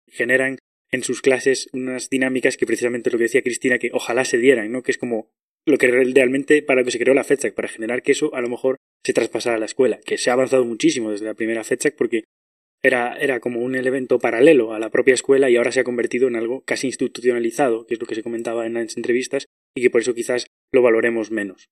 generan 0.08 0.58
en 0.92 1.04
sus 1.04 1.22
clases 1.22 1.70
unas 1.74 2.10
dinámicas 2.10 2.58
que 2.58 2.66
precisamente 2.66 3.12
lo 3.12 3.18
que 3.18 3.26
decía 3.26 3.42
Cristina, 3.42 3.78
que 3.78 3.92
ojalá 3.94 4.24
se 4.26 4.38
dieran, 4.38 4.72
¿no? 4.72 4.84
Que 4.84 4.92
es 4.92 4.98
como 4.98 5.30
lo 5.66 5.78
que 5.78 5.88
realmente 5.88 6.62
para 6.62 6.82
lo 6.82 6.86
que 6.86 6.92
se 6.92 7.00
creó 7.00 7.14
la 7.14 7.26
fecha, 7.26 7.52
para 7.52 7.68
generar 7.68 8.02
que 8.02 8.14
eso 8.14 8.34
a 8.34 8.42
lo 8.42 8.48
mejor 8.48 8.78
se 9.04 9.14
traspasara 9.14 9.58
a 9.58 9.60
la 9.60 9.66
escuela, 9.66 10.00
que 10.06 10.18
se 10.18 10.30
ha 10.30 10.34
avanzado 10.34 10.64
muchísimo 10.64 11.12
desde 11.12 11.26
la 11.26 11.34
primera 11.34 11.64
fecha 11.66 11.92
porque 11.92 12.24
era, 12.82 13.16
era 13.18 13.40
como 13.40 13.62
un 13.62 13.76
evento 13.76 14.20
paralelo 14.20 14.74
a 14.74 14.80
la 14.80 14.90
propia 14.90 15.14
escuela 15.14 15.50
y 15.50 15.56
ahora 15.56 15.72
se 15.72 15.80
ha 15.80 15.84
convertido 15.84 16.28
en 16.28 16.36
algo 16.36 16.62
casi 16.62 16.88
institucionalizado, 16.88 17.86
que 17.86 17.96
es 17.96 18.00
lo 18.00 18.08
que 18.08 18.16
se 18.16 18.24
comentaba 18.24 18.66
en 18.66 18.76
las 18.76 18.98
entrevistas, 18.98 19.48
y 19.76 19.82
que 19.82 19.90
por 19.90 20.02
eso 20.02 20.14
quizás 20.14 20.48
lo 20.72 20.82
valoremos 20.82 21.32
menos. 21.32 21.70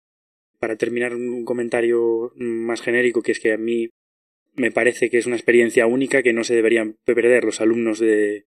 Para 0.60 0.78
terminar, 0.78 1.16
un 1.16 1.46
comentario 1.46 2.32
más 2.36 2.82
genérico, 2.82 3.22
que 3.22 3.32
es 3.34 3.40
que 3.40 3.54
a 3.54 3.58
mí 3.58 3.90
me 4.56 4.72
parece 4.72 5.10
que 5.10 5.18
es 5.18 5.26
una 5.26 5.36
experiencia 5.36 5.86
única 5.86 6.24
que 6.24 6.34
no 6.34 6.44
se 6.44 6.56
deberían 6.56 6.98
perder 7.04 7.44
los 7.44 7.62
alumnos 7.62 8.00
de, 8.00 8.46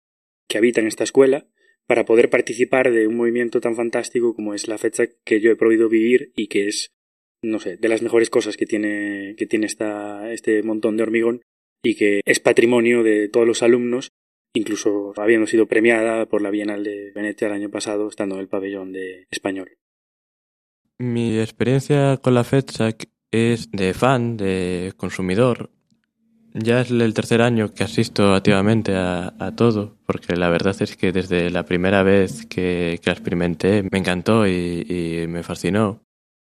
que 0.48 0.58
habitan 0.58 0.86
esta 0.86 1.04
escuela 1.04 1.48
para 1.86 2.04
poder 2.04 2.30
participar 2.30 2.92
de 2.92 3.06
un 3.06 3.16
movimiento 3.16 3.60
tan 3.60 3.76
fantástico 3.76 4.34
como 4.34 4.54
es 4.54 4.68
la 4.68 4.78
fecha 4.78 5.04
que 5.24 5.40
yo 5.40 5.50
he 5.50 5.56
podido 5.56 5.88
vivir 5.88 6.32
y 6.34 6.48
que 6.48 6.68
es, 6.68 6.92
no 7.42 7.60
sé, 7.60 7.76
de 7.76 7.88
las 7.88 8.02
mejores 8.02 8.30
cosas 8.30 8.56
que 8.56 8.66
tiene, 8.66 9.34
que 9.36 9.46
tiene 9.46 9.66
esta, 9.66 10.32
este 10.32 10.62
montón 10.62 10.96
de 10.96 11.02
hormigón 11.02 11.42
y 11.82 11.94
que 11.96 12.20
es 12.24 12.40
patrimonio 12.40 13.02
de 13.02 13.28
todos 13.28 13.46
los 13.46 13.62
alumnos, 13.62 14.10
incluso 14.54 15.12
habiendo 15.16 15.46
sido 15.46 15.66
premiada 15.66 16.26
por 16.26 16.42
la 16.42 16.50
Bienal 16.50 16.82
de 16.84 17.12
Venecia 17.14 17.48
el 17.48 17.54
año 17.54 17.70
pasado, 17.70 18.08
estando 18.08 18.36
en 18.36 18.42
el 18.42 18.48
pabellón 18.48 18.92
de 18.92 19.26
español. 19.30 19.76
Mi 20.98 21.38
experiencia 21.38 22.16
con 22.16 22.34
la 22.34 22.44
FEDSAC 22.44 23.08
es 23.30 23.70
de 23.70 23.92
fan, 23.92 24.36
de 24.36 24.92
consumidor. 24.96 25.70
Ya 26.54 26.80
es 26.80 26.90
el 26.90 27.12
tercer 27.12 27.42
año 27.42 27.74
que 27.74 27.84
asisto 27.84 28.32
activamente 28.32 28.94
a, 28.94 29.34
a 29.38 29.54
todo, 29.54 29.98
porque 30.06 30.36
la 30.36 30.48
verdad 30.48 30.74
es 30.80 30.96
que 30.96 31.12
desde 31.12 31.50
la 31.50 31.66
primera 31.66 32.02
vez 32.02 32.46
que, 32.46 32.98
que 33.02 33.10
la 33.10 33.12
experimenté 33.12 33.82
me 33.82 33.98
encantó 33.98 34.46
y, 34.46 34.86
y 34.88 35.26
me 35.26 35.42
fascinó. 35.42 36.02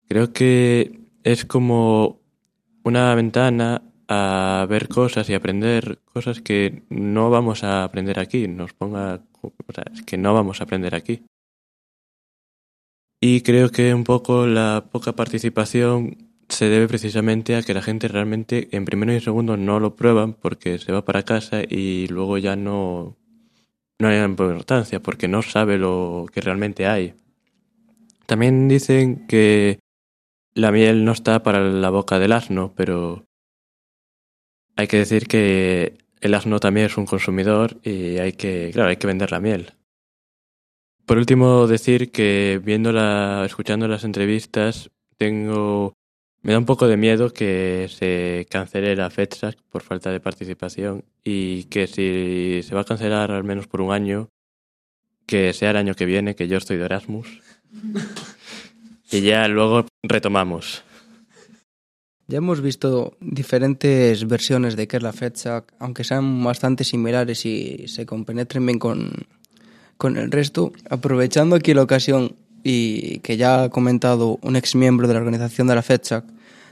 Creo 0.08 0.32
que 0.32 0.98
es 1.22 1.44
como 1.44 2.20
una 2.82 3.14
ventana 3.14 3.91
a 4.08 4.66
ver 4.68 4.88
cosas 4.88 5.28
y 5.30 5.34
aprender 5.34 6.00
cosas 6.04 6.40
que 6.40 6.82
no 6.90 7.30
vamos 7.30 7.64
a 7.64 7.84
aprender 7.84 8.18
aquí, 8.18 8.48
nos 8.48 8.72
ponga, 8.72 9.20
o 9.42 9.72
sea, 9.74 9.84
es 9.92 10.02
que 10.02 10.16
no 10.18 10.34
vamos 10.34 10.60
a 10.60 10.64
aprender 10.64 10.94
aquí. 10.94 11.22
Y 13.20 13.42
creo 13.42 13.70
que 13.70 13.94
un 13.94 14.04
poco 14.04 14.46
la 14.46 14.88
poca 14.90 15.12
participación 15.12 16.32
se 16.48 16.68
debe 16.68 16.88
precisamente 16.88 17.56
a 17.56 17.62
que 17.62 17.72
la 17.72 17.82
gente 17.82 18.08
realmente 18.08 18.68
en 18.72 18.84
primero 18.84 19.14
y 19.14 19.20
segundo 19.20 19.56
no 19.56 19.80
lo 19.80 19.96
prueban 19.96 20.34
porque 20.34 20.78
se 20.78 20.92
va 20.92 21.04
para 21.04 21.22
casa 21.22 21.62
y 21.62 22.08
luego 22.08 22.36
ya 22.38 22.56
no, 22.56 23.16
no 23.98 24.08
hay 24.08 24.18
importancia 24.22 25.00
porque 25.00 25.28
no 25.28 25.42
sabe 25.42 25.78
lo 25.78 26.26
que 26.32 26.40
realmente 26.40 26.86
hay. 26.86 27.14
También 28.26 28.68
dicen 28.68 29.26
que 29.26 29.78
la 30.54 30.72
miel 30.72 31.04
no 31.04 31.12
está 31.12 31.42
para 31.42 31.60
la 31.60 31.90
boca 31.90 32.18
del 32.18 32.32
asno, 32.32 32.72
pero 32.76 33.24
hay 34.76 34.86
que 34.86 34.98
decir 34.98 35.26
que 35.26 35.98
el 36.20 36.34
asno 36.34 36.60
también 36.60 36.86
es 36.86 36.96
un 36.96 37.06
consumidor 37.06 37.78
y 37.82 38.18
hay 38.18 38.32
que, 38.32 38.70
claro, 38.72 38.90
hay 38.90 38.96
que 38.96 39.06
vender 39.06 39.32
la 39.32 39.40
miel. 39.40 39.72
Por 41.04 41.18
último, 41.18 41.66
decir 41.66 42.12
que 42.12 42.60
viendo 42.62 42.92
la, 42.92 43.44
escuchando 43.44 43.88
las 43.88 44.04
entrevistas, 44.04 44.90
tengo, 45.18 45.94
me 46.42 46.52
da 46.52 46.58
un 46.58 46.64
poco 46.64 46.86
de 46.86 46.96
miedo 46.96 47.32
que 47.32 47.88
se 47.90 48.46
cancele 48.48 48.94
la 48.94 49.10
FEDSAC 49.10 49.60
por 49.68 49.82
falta 49.82 50.12
de 50.12 50.20
participación 50.20 51.04
y 51.24 51.64
que 51.64 51.88
si 51.88 52.60
se 52.62 52.74
va 52.74 52.82
a 52.82 52.84
cancelar 52.84 53.32
al 53.32 53.44
menos 53.44 53.66
por 53.66 53.80
un 53.80 53.92
año, 53.92 54.28
que 55.26 55.52
sea 55.52 55.70
el 55.70 55.76
año 55.76 55.94
que 55.94 56.06
viene, 56.06 56.36
que 56.36 56.46
yo 56.46 56.56
estoy 56.56 56.76
de 56.76 56.84
Erasmus. 56.84 57.40
y 59.10 59.22
ya 59.22 59.48
luego 59.48 59.86
retomamos. 60.04 60.84
Ya 62.32 62.38
hemos 62.38 62.62
visto 62.62 63.12
diferentes 63.20 64.26
versiones 64.26 64.74
de 64.74 64.88
qué 64.88 64.96
es 64.96 65.02
la 65.02 65.12
FEDSAC, 65.12 65.74
aunque 65.78 66.02
sean 66.02 66.42
bastante 66.42 66.82
similares 66.82 67.44
y 67.44 67.88
se 67.88 68.06
compenetren 68.06 68.64
bien 68.64 68.78
con, 68.78 69.12
con 69.98 70.16
el 70.16 70.30
resto. 70.30 70.72
Aprovechando 70.88 71.56
aquí 71.56 71.74
la 71.74 71.82
ocasión 71.82 72.36
y 72.64 73.18
que 73.18 73.36
ya 73.36 73.64
ha 73.64 73.68
comentado 73.68 74.38
un 74.40 74.56
ex 74.56 74.74
miembro 74.74 75.06
de 75.06 75.12
la 75.12 75.20
organización 75.20 75.66
de 75.66 75.74
la 75.74 75.82
FEDSAC, 75.82 76.24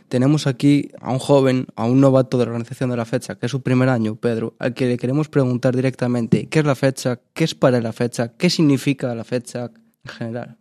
tenemos 0.08 0.46
aquí 0.46 0.92
a 0.98 1.12
un 1.12 1.18
joven, 1.18 1.66
a 1.76 1.84
un 1.84 2.00
novato 2.00 2.38
de 2.38 2.46
la 2.46 2.52
organización 2.52 2.88
de 2.88 2.96
la 2.96 3.04
FEDSAC, 3.04 3.38
que 3.38 3.44
es 3.44 3.52
su 3.52 3.60
primer 3.60 3.90
año, 3.90 4.16
Pedro, 4.16 4.54
al 4.58 4.72
que 4.72 4.86
le 4.86 4.96
queremos 4.96 5.28
preguntar 5.28 5.76
directamente 5.76 6.48
qué 6.48 6.60
es 6.60 6.64
la 6.64 6.74
FEDSAC, 6.74 7.20
qué 7.34 7.44
es 7.44 7.54
para 7.54 7.82
la 7.82 7.92
FEDSAC, 7.92 8.34
qué 8.38 8.48
significa 8.48 9.14
la 9.14 9.24
FEDSAC 9.24 9.72
en 10.04 10.10
general. 10.10 10.56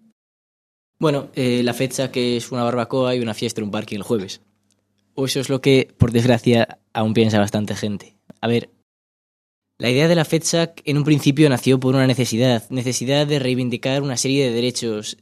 Bueno, 1.00 1.30
eh, 1.36 1.64
la 1.64 1.74
FEDSAC 1.74 2.18
es 2.18 2.52
una 2.52 2.64
barbacoa 2.64 3.16
y 3.16 3.22
una 3.22 3.34
fiesta 3.34 3.62
en 3.62 3.66
un 3.68 3.72
parque 3.72 3.96
el 3.96 4.04
jueves. 4.04 4.42
O 5.20 5.26
eso 5.26 5.42
es 5.42 5.50
lo 5.50 5.60
que, 5.60 5.94
por 5.98 6.14
desgracia, 6.14 6.80
aún 6.94 7.14
piensa 7.14 7.40
bastante 7.40 7.76
gente. 7.76 8.16
A 8.40 8.48
ver, 8.48 8.70
la 9.78 9.90
idea 9.90 10.08
de 10.08 10.16
la 10.16 10.24
FEDSAC 10.24 10.82
en 10.86 10.98
un 10.98 11.04
principio 11.04 11.50
nació 11.50 11.78
por 11.78 11.94
una 11.94 12.08
necesidad, 12.08 12.64
necesidad 12.70 13.28
de 13.28 13.38
reivindicar 13.38 14.02
una 14.02 14.16
serie 14.16 14.46
de 14.46 14.56
derechos, 14.56 15.18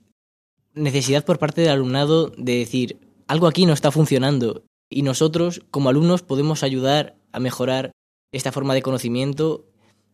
necesidad 0.76 1.26
por 1.26 1.40
parte 1.40 1.61
del 1.61 1.72
alumnado 1.72 2.28
de 2.38 2.60
decir, 2.60 2.99
algo 3.26 3.48
aquí 3.48 3.65
no 3.65 3.74
está 3.74 3.90
funcionando 3.90 4.65
y 4.88 5.02
nosotros, 5.02 5.64
como 5.72 5.90
alumnos, 5.90 6.22
podemos 6.22 6.61
ayudar 6.61 7.15
a 7.32 7.40
mejorar 7.40 7.90
esta 8.32 8.52
forma 8.52 8.76
de 8.76 8.84
conocimiento 8.84 9.65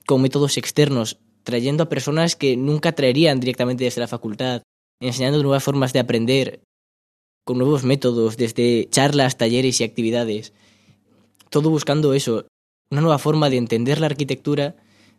con 0.06 0.22
métodos 0.22 0.56
externos, 0.56 1.20
trayendo 1.44 1.84
a 1.84 1.90
personas 1.90 2.38
que 2.38 2.56
nunca 2.56 2.94
traerían 2.94 3.42
directamente 3.42 3.84
desde 3.84 4.00
la 4.00 4.08
facultad, 4.08 4.62
enseñando 5.02 5.44
nuevas 5.44 5.66
formas 5.66 5.92
de 5.92 6.00
aprender, 6.00 6.62
con 7.44 7.58
nuevos 7.58 7.84
métodos, 7.84 8.38
desde 8.38 8.88
charlas, 8.90 9.38
talleres 9.38 9.82
y 9.82 9.84
actividades. 9.84 10.54
Todo 11.50 11.70
buscando 11.70 12.14
eso, 12.14 12.46
una 12.90 13.02
nueva 13.02 13.20
forma 13.20 13.50
de 13.50 13.58
entender 13.58 14.00
la 14.00 14.08
arquitectura 14.08 14.76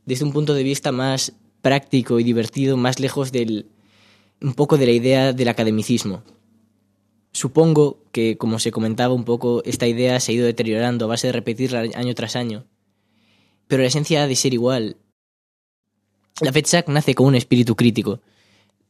desde 0.06 0.24
un 0.24 0.32
punto 0.32 0.55
de 0.55 0.62
vista 0.62 0.92
más 0.92 1.34
práctico 1.62 2.20
y 2.20 2.24
divertido, 2.24 2.76
más 2.76 3.01
lejos 3.01 3.32
del 3.32 3.66
un 4.40 4.55
poco 4.55 4.76
de 4.76 4.86
la 4.86 4.92
idea 4.92 5.32
del 5.32 5.48
academicismo. 5.48 6.22
Supongo 7.32 8.05
que, 8.12 8.36
como 8.36 8.59
se 8.59 8.70
comentaba 8.70 9.14
un 9.14 9.24
poco, 9.24 9.62
esta 9.64 9.86
idea 9.86 10.20
se 10.20 10.32
ha 10.32 10.34
ido 10.34 10.46
deteriorando 10.46 11.05
a 11.05 11.09
base 11.09 11.28
de 11.28 11.32
repetirla 11.32 11.80
año 11.94 12.14
tras 12.14 12.36
año. 12.36 12.66
Pero 13.66 13.82
la 13.82 13.88
esencia 13.88 14.22
ha 14.22 14.26
de 14.26 14.36
ser 14.36 14.55
igual. 14.55 14.96
La 16.40 16.52
FedSAC 16.52 16.88
nace 16.88 17.14
con 17.14 17.26
un 17.26 17.34
espíritu 17.34 17.74
crítico. 17.74 18.20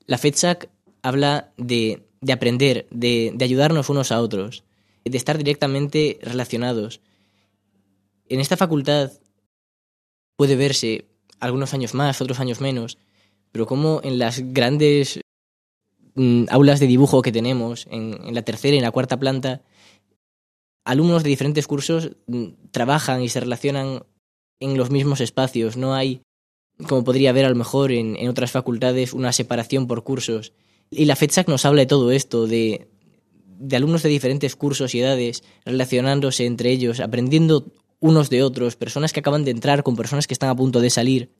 La 0.06 0.18
FedSAC 0.18 0.68
habla 1.02 1.52
de, 1.56 2.03
de 2.24 2.32
aprender, 2.32 2.86
de, 2.90 3.32
de 3.34 3.44
ayudarnos 3.44 3.90
unos 3.90 4.10
a 4.10 4.20
otros, 4.20 4.64
de 5.04 5.16
estar 5.16 5.36
directamente 5.36 6.18
relacionados. 6.22 7.00
En 8.28 8.40
esta 8.40 8.56
facultad 8.56 9.12
puede 10.36 10.56
verse 10.56 11.04
algunos 11.38 11.74
años 11.74 11.92
más, 11.92 12.22
otros 12.22 12.40
años 12.40 12.62
menos, 12.62 12.96
pero 13.52 13.66
como 13.66 14.00
en 14.02 14.18
las 14.18 14.40
grandes 14.52 15.20
mm, 16.14 16.44
aulas 16.48 16.80
de 16.80 16.86
dibujo 16.86 17.20
que 17.20 17.32
tenemos, 17.32 17.86
en, 17.90 18.34
la 18.34 18.42
tercera 18.42 18.74
y 18.74 18.78
en 18.78 18.84
la 18.84 18.90
cuarta 18.90 19.18
planta, 19.18 19.60
alumnos 20.84 21.22
de 21.22 21.28
diferentes 21.28 21.66
cursos 21.66 22.12
mm, 22.26 22.46
trabajan 22.70 23.22
y 23.22 23.28
se 23.28 23.40
relacionan 23.40 24.04
en 24.60 24.78
los 24.78 24.90
mismos 24.90 25.20
espacios. 25.20 25.76
No 25.76 25.94
hay, 25.94 26.22
como 26.88 27.04
podría 27.04 27.30
haber 27.30 27.44
a 27.44 27.50
lo 27.50 27.56
mejor 27.56 27.92
en 27.92 28.28
otras 28.30 28.50
facultades, 28.50 29.12
una 29.12 29.32
separación 29.32 29.86
por 29.86 30.04
cursos. 30.04 30.54
Y 30.90 31.06
la 31.06 31.16
FEDSAC 31.16 31.48
nos 31.48 31.64
habla 31.64 31.82
de 31.82 31.86
todo 31.86 32.12
esto, 32.12 32.46
de, 32.46 32.88
de 33.58 33.76
alumnos 33.76 34.02
de 34.02 34.08
diferentes 34.08 34.56
cursos 34.56 34.94
y 34.94 35.00
edades 35.00 35.42
relacionándose 35.64 36.46
entre 36.46 36.70
ellos, 36.70 37.00
aprendiendo 37.00 37.66
unos 38.00 38.30
de 38.30 38.42
otros, 38.42 38.76
personas 38.76 39.12
que 39.12 39.20
acaban 39.20 39.44
de 39.44 39.50
entrar 39.50 39.82
con 39.82 39.96
personas 39.96 40.26
que 40.26 40.34
están 40.34 40.50
a 40.50 40.56
punto 40.56 40.80
de 40.80 40.90
salir 40.90 41.30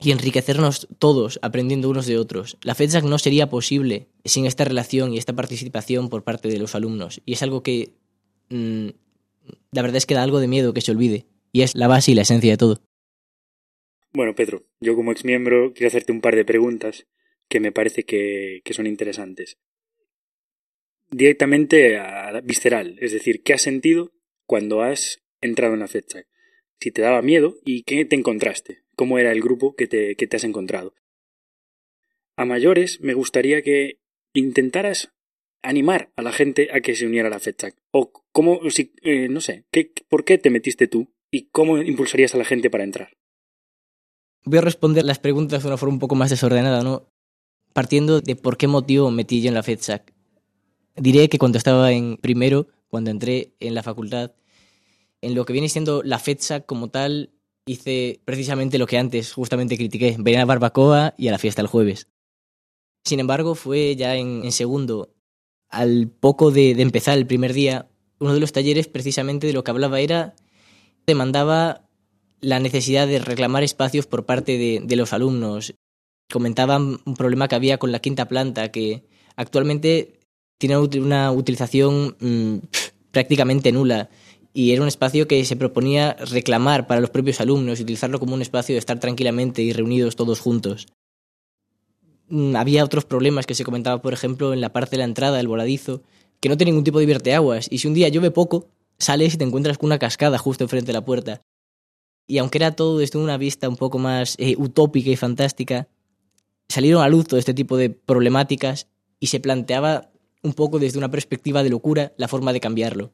y 0.00 0.10
enriquecernos 0.10 0.88
todos 0.98 1.38
aprendiendo 1.42 1.88
unos 1.88 2.06
de 2.06 2.18
otros. 2.18 2.58
La 2.62 2.74
FEDSAC 2.74 3.04
no 3.04 3.18
sería 3.18 3.48
posible 3.48 4.08
sin 4.24 4.44
esta 4.44 4.64
relación 4.64 5.14
y 5.14 5.18
esta 5.18 5.32
participación 5.32 6.10
por 6.10 6.22
parte 6.22 6.48
de 6.48 6.58
los 6.58 6.74
alumnos. 6.74 7.22
Y 7.24 7.32
es 7.32 7.42
algo 7.42 7.62
que 7.62 7.94
mmm, 8.50 8.88
la 9.72 9.82
verdad 9.82 9.96
es 9.96 10.06
que 10.06 10.14
da 10.14 10.22
algo 10.22 10.40
de 10.40 10.48
miedo 10.48 10.74
que 10.74 10.80
se 10.80 10.92
olvide. 10.92 11.26
Y 11.52 11.62
es 11.62 11.74
la 11.74 11.88
base 11.88 12.12
y 12.12 12.14
la 12.14 12.22
esencia 12.22 12.50
de 12.50 12.56
todo. 12.56 12.80
Bueno, 14.12 14.34
Pedro, 14.34 14.64
yo 14.80 14.94
como 14.96 15.12
exmiembro 15.12 15.72
quiero 15.74 15.88
hacerte 15.88 16.12
un 16.12 16.20
par 16.20 16.36
de 16.36 16.44
preguntas 16.44 17.06
que 17.48 17.60
me 17.60 17.72
parece 17.72 18.04
que, 18.04 18.60
que 18.64 18.74
son 18.74 18.86
interesantes. 18.86 19.58
Directamente 21.10 21.98
a 21.98 22.40
visceral, 22.40 22.98
es 23.00 23.12
decir, 23.12 23.42
¿qué 23.42 23.54
has 23.54 23.62
sentido 23.62 24.12
cuando 24.44 24.82
has 24.82 25.22
entrado 25.40 25.74
en 25.74 25.80
la 25.80 25.88
FedSAC? 25.88 26.26
Si 26.80 26.90
te 26.90 27.02
daba 27.02 27.22
miedo 27.22 27.56
y 27.64 27.84
qué 27.84 28.04
te 28.04 28.16
encontraste, 28.16 28.82
cómo 28.96 29.18
era 29.18 29.32
el 29.32 29.40
grupo 29.40 29.74
que 29.76 29.86
te, 29.86 30.16
que 30.16 30.26
te 30.26 30.36
has 30.36 30.44
encontrado. 30.44 30.94
A 32.36 32.44
mayores, 32.44 33.00
me 33.00 33.14
gustaría 33.14 33.62
que 33.62 34.00
intentaras 34.34 35.12
animar 35.62 36.12
a 36.16 36.22
la 36.22 36.32
gente 36.32 36.68
a 36.72 36.80
que 36.80 36.94
se 36.94 37.06
uniera 37.06 37.28
a 37.28 37.30
la 37.30 37.40
FedSAC. 37.40 37.76
O 37.90 38.12
cómo, 38.32 38.60
si, 38.70 38.92
eh, 39.02 39.28
no 39.28 39.40
sé, 39.40 39.64
¿qué, 39.70 39.92
¿por 40.08 40.24
qué 40.24 40.38
te 40.38 40.50
metiste 40.50 40.86
tú 40.86 41.14
y 41.30 41.48
cómo 41.48 41.78
impulsarías 41.78 42.34
a 42.34 42.38
la 42.38 42.44
gente 42.44 42.70
para 42.70 42.84
entrar? 42.84 43.16
Voy 44.44 44.58
a 44.58 44.62
responder 44.62 45.04
las 45.04 45.18
preguntas 45.18 45.62
de 45.62 45.68
una 45.68 45.76
forma 45.76 45.94
un 45.94 46.00
poco 46.00 46.14
más 46.14 46.30
desordenada, 46.30 46.82
¿no? 46.82 47.12
Partiendo 47.76 48.22
de 48.22 48.36
por 48.36 48.56
qué 48.56 48.68
motivo 48.68 49.10
metí 49.10 49.42
yo 49.42 49.48
en 49.48 49.54
la 49.54 49.62
FedSAC. 49.62 50.14
Diré 50.96 51.28
que 51.28 51.36
cuando 51.36 51.58
estaba 51.58 51.92
en 51.92 52.16
primero, 52.16 52.68
cuando 52.88 53.10
entré 53.10 53.52
en 53.60 53.74
la 53.74 53.82
facultad, 53.82 54.32
en 55.20 55.34
lo 55.34 55.44
que 55.44 55.52
viene 55.52 55.68
siendo 55.68 56.02
la 56.02 56.18
FedSAC 56.18 56.64
como 56.64 56.88
tal, 56.88 57.34
hice 57.66 58.22
precisamente 58.24 58.78
lo 58.78 58.86
que 58.86 58.96
antes 58.96 59.34
justamente 59.34 59.76
critiqué, 59.76 60.16
venir 60.18 60.40
a 60.40 60.46
barbacoa 60.46 61.12
y 61.18 61.28
a 61.28 61.32
la 61.32 61.38
fiesta 61.38 61.60
el 61.60 61.68
jueves. 61.68 62.08
Sin 63.04 63.20
embargo, 63.20 63.54
fue 63.54 63.94
ya 63.94 64.16
en, 64.16 64.50
segundo, 64.52 65.12
al 65.68 66.08
poco 66.08 66.50
de, 66.50 66.70
empezar 66.80 67.18
el 67.18 67.26
primer 67.26 67.52
día, 67.52 67.90
uno 68.20 68.32
de 68.32 68.40
los 68.40 68.52
talleres 68.52 68.88
precisamente 68.88 69.48
de 69.48 69.52
lo 69.52 69.64
que 69.64 69.72
hablaba 69.72 70.00
era, 70.00 70.34
demandaba 71.06 71.90
la 72.40 72.58
necesidad 72.58 73.06
de 73.06 73.18
reclamar 73.18 73.64
espacios 73.64 74.06
por 74.06 74.24
parte 74.24 74.80
de 74.80 74.96
los 74.96 75.12
alumnos. 75.12 75.74
Comentaban 76.30 76.98
un 77.04 77.14
problema 77.14 77.48
que 77.48 77.54
había 77.54 77.78
con 77.78 77.92
la 77.92 78.00
quinta 78.00 78.26
planta, 78.26 78.70
que 78.70 79.04
actualmente 79.36 80.20
tiene 80.58 80.78
una 80.78 81.32
utilización 81.32 82.16
mmm, 82.20 82.58
prácticamente 83.10 83.72
nula 83.72 84.08
y 84.56 84.72
era 84.72 84.80
un 84.80 84.88
espacio 84.88 85.28
que 85.28 85.44
se 85.44 85.54
proponía 85.54 86.14
reclamar 86.14 86.86
para 86.86 87.02
los 87.02 87.10
propios 87.10 87.42
alumnos 87.42 87.78
y 87.78 87.82
utilizarlo 87.82 88.18
como 88.18 88.34
un 88.34 88.40
espacio 88.40 88.74
de 88.74 88.78
estar 88.78 88.98
tranquilamente 88.98 89.60
y 89.60 89.74
reunidos 89.74 90.16
todos 90.16 90.40
juntos. 90.40 90.86
Mm, 92.28 92.56
había 92.56 92.82
otros 92.82 93.04
problemas 93.04 93.44
que 93.44 93.54
se 93.54 93.64
comentaba, 93.64 94.00
por 94.00 94.14
ejemplo, 94.14 94.54
en 94.54 94.62
la 94.62 94.72
parte 94.72 94.92
de 94.92 94.98
la 94.98 95.04
entrada 95.04 95.36
del 95.36 95.46
voladizo, 95.46 96.02
que 96.40 96.48
no 96.48 96.56
tiene 96.56 96.72
ningún 96.72 96.84
tipo 96.84 96.98
de 96.98 97.04
vierteaguas 97.04 97.68
y 97.70 97.78
si 97.78 97.86
un 97.86 97.92
día 97.92 98.08
llueve 98.08 98.30
poco, 98.30 98.68
sales 98.98 99.34
y 99.34 99.36
te 99.36 99.44
encuentras 99.44 99.76
con 99.76 99.88
una 99.88 99.98
cascada 99.98 100.38
justo 100.38 100.64
enfrente 100.64 100.86
de 100.86 100.94
la 100.94 101.04
puerta. 101.04 101.42
Y 102.26 102.38
aunque 102.38 102.56
era 102.56 102.74
todo 102.74 102.96
desde 102.96 103.18
una 103.18 103.36
vista 103.36 103.68
un 103.68 103.76
poco 103.76 103.98
más 103.98 104.36
eh, 104.38 104.54
utópica 104.56 105.10
y 105.10 105.16
fantástica, 105.16 105.86
salieron 106.68 107.02
a 107.02 107.08
luz 107.08 107.26
todo 107.26 107.38
este 107.38 107.54
tipo 107.54 107.76
de 107.76 107.90
problemáticas 107.90 108.88
y 109.20 109.28
se 109.28 109.40
planteaba 109.40 110.10
un 110.42 110.54
poco 110.54 110.78
desde 110.78 110.98
una 110.98 111.10
perspectiva 111.10 111.62
de 111.62 111.70
locura 111.70 112.12
la 112.16 112.28
forma 112.28 112.52
de 112.52 112.60
cambiarlo. 112.60 113.12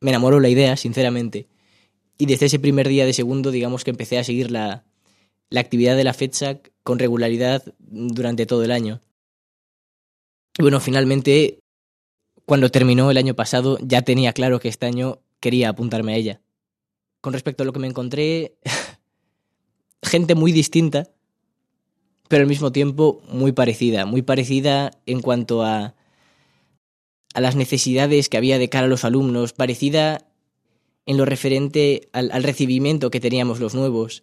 Me 0.00 0.10
enamoró 0.10 0.40
la 0.40 0.48
idea, 0.48 0.76
sinceramente. 0.76 1.48
Y 2.18 2.26
desde 2.26 2.46
ese 2.46 2.58
primer 2.58 2.88
día 2.88 3.06
de 3.06 3.12
segundo, 3.12 3.50
digamos 3.50 3.84
que 3.84 3.90
empecé 3.90 4.18
a 4.18 4.24
seguir 4.24 4.50
la, 4.50 4.84
la 5.50 5.60
actividad 5.60 5.96
de 5.96 6.04
la 6.04 6.14
FEDSAC 6.14 6.72
con 6.82 6.98
regularidad 6.98 7.62
durante 7.78 8.46
todo 8.46 8.62
el 8.64 8.70
año. 8.70 9.00
Bueno, 10.58 10.78
finalmente, 10.80 11.60
cuando 12.44 12.70
terminó 12.70 13.10
el 13.10 13.16
año 13.16 13.34
pasado, 13.34 13.78
ya 13.80 14.02
tenía 14.02 14.32
claro 14.32 14.60
que 14.60 14.68
este 14.68 14.86
año 14.86 15.18
quería 15.40 15.70
apuntarme 15.70 16.12
a 16.12 16.16
ella. 16.16 16.40
Con 17.20 17.32
respecto 17.32 17.62
a 17.62 17.66
lo 17.66 17.72
que 17.72 17.80
me 17.80 17.88
encontré, 17.88 18.56
gente 20.02 20.34
muy 20.34 20.52
distinta, 20.52 21.10
pero 22.28 22.42
al 22.42 22.48
mismo 22.48 22.72
tiempo 22.72 23.22
muy 23.28 23.52
parecida. 23.52 24.06
Muy 24.06 24.22
parecida 24.22 24.92
en 25.06 25.20
cuanto 25.20 25.62
a 25.62 25.94
a 27.34 27.40
las 27.40 27.56
necesidades 27.56 28.28
que 28.28 28.36
había 28.36 28.58
de 28.58 28.70
cara 28.70 28.86
a 28.86 28.88
los 28.88 29.04
alumnos, 29.04 29.52
parecida 29.52 30.26
en 31.04 31.18
lo 31.18 31.24
referente 31.26 32.08
al, 32.12 32.30
al 32.32 32.44
recibimiento 32.44 33.10
que 33.10 33.20
teníamos 33.20 33.60
los 33.60 33.74
nuevos. 33.74 34.22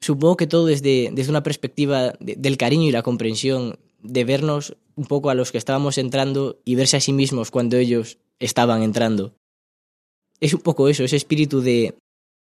Supongo 0.00 0.36
que 0.36 0.48
todo 0.48 0.66
desde, 0.66 1.10
desde 1.12 1.30
una 1.30 1.44
perspectiva 1.44 2.14
de, 2.18 2.34
del 2.36 2.56
cariño 2.56 2.88
y 2.88 2.92
la 2.92 3.02
comprensión, 3.02 3.78
de 4.02 4.24
vernos 4.24 4.76
un 4.96 5.04
poco 5.04 5.30
a 5.30 5.34
los 5.34 5.52
que 5.52 5.58
estábamos 5.58 5.96
entrando 5.96 6.58
y 6.64 6.74
verse 6.74 6.96
a 6.96 7.00
sí 7.00 7.12
mismos 7.12 7.52
cuando 7.52 7.76
ellos 7.76 8.18
estaban 8.40 8.82
entrando. 8.82 9.34
Es 10.40 10.54
un 10.54 10.60
poco 10.60 10.88
eso, 10.88 11.04
ese 11.04 11.14
espíritu 11.14 11.60
de, 11.60 11.94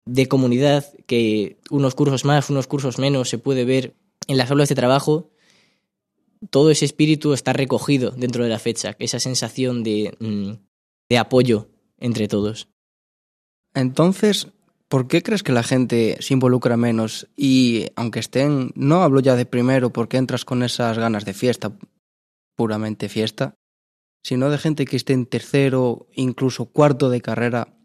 de 0.07 0.29
comunidad 0.29 0.87
que 1.07 1.57
unos 1.71 1.97
cursos 1.97 2.25
más, 2.25 2.49
unos 2.49 2.69
cursos 2.69 2.99
menos 2.99 3.29
se 3.29 3.39
puede 3.39 3.65
ver 3.65 3.95
en 4.29 4.37
las 4.37 4.51
aulas 4.51 4.69
de 4.69 4.77
trabajo, 4.77 5.33
todo 6.51 6.71
ese 6.71 6.85
espíritu 6.85 7.33
está 7.33 7.53
recogido 7.53 8.13
dentro 8.13 8.45
de 8.45 8.51
la 8.51 8.61
fecha, 8.61 8.95
esa 9.01 9.19
sensación 9.19 9.83
de, 9.83 10.15
mm, 10.21 10.53
de 11.09 11.19
apoyo 11.19 11.69
entre 11.99 12.29
todos. 12.29 12.69
Entonces, 13.75 14.49
¿por 14.89 15.09
qué 15.09 15.23
crees 15.23 15.43
que 15.43 15.53
la 15.53 15.63
gente 15.63 16.17
se 16.21 16.35
involucra 16.35 16.77
menos? 16.77 17.29
Y 17.37 17.87
aunque 17.97 18.21
estén, 18.21 18.71
no 18.75 19.03
hablo 19.03 19.21
ya 19.21 19.35
de 19.35 19.47
primero 19.47 19.93
porque 19.93 20.17
entras 20.17 20.45
con 20.45 20.63
esas 20.63 20.99
ganas 20.99 21.25
de 21.25 21.35
fiesta, 21.35 21.77
puramente 22.57 23.09
fiesta, 23.09 23.55
sino 24.23 24.51
de 24.51 24.59
gente 24.59 24.85
que 24.85 24.97
esté 24.97 25.13
en 25.13 25.27
tercero, 25.27 26.07
incluso 26.15 26.67
cuarto 26.67 27.09
de 27.09 27.21
carrera, 27.21 27.78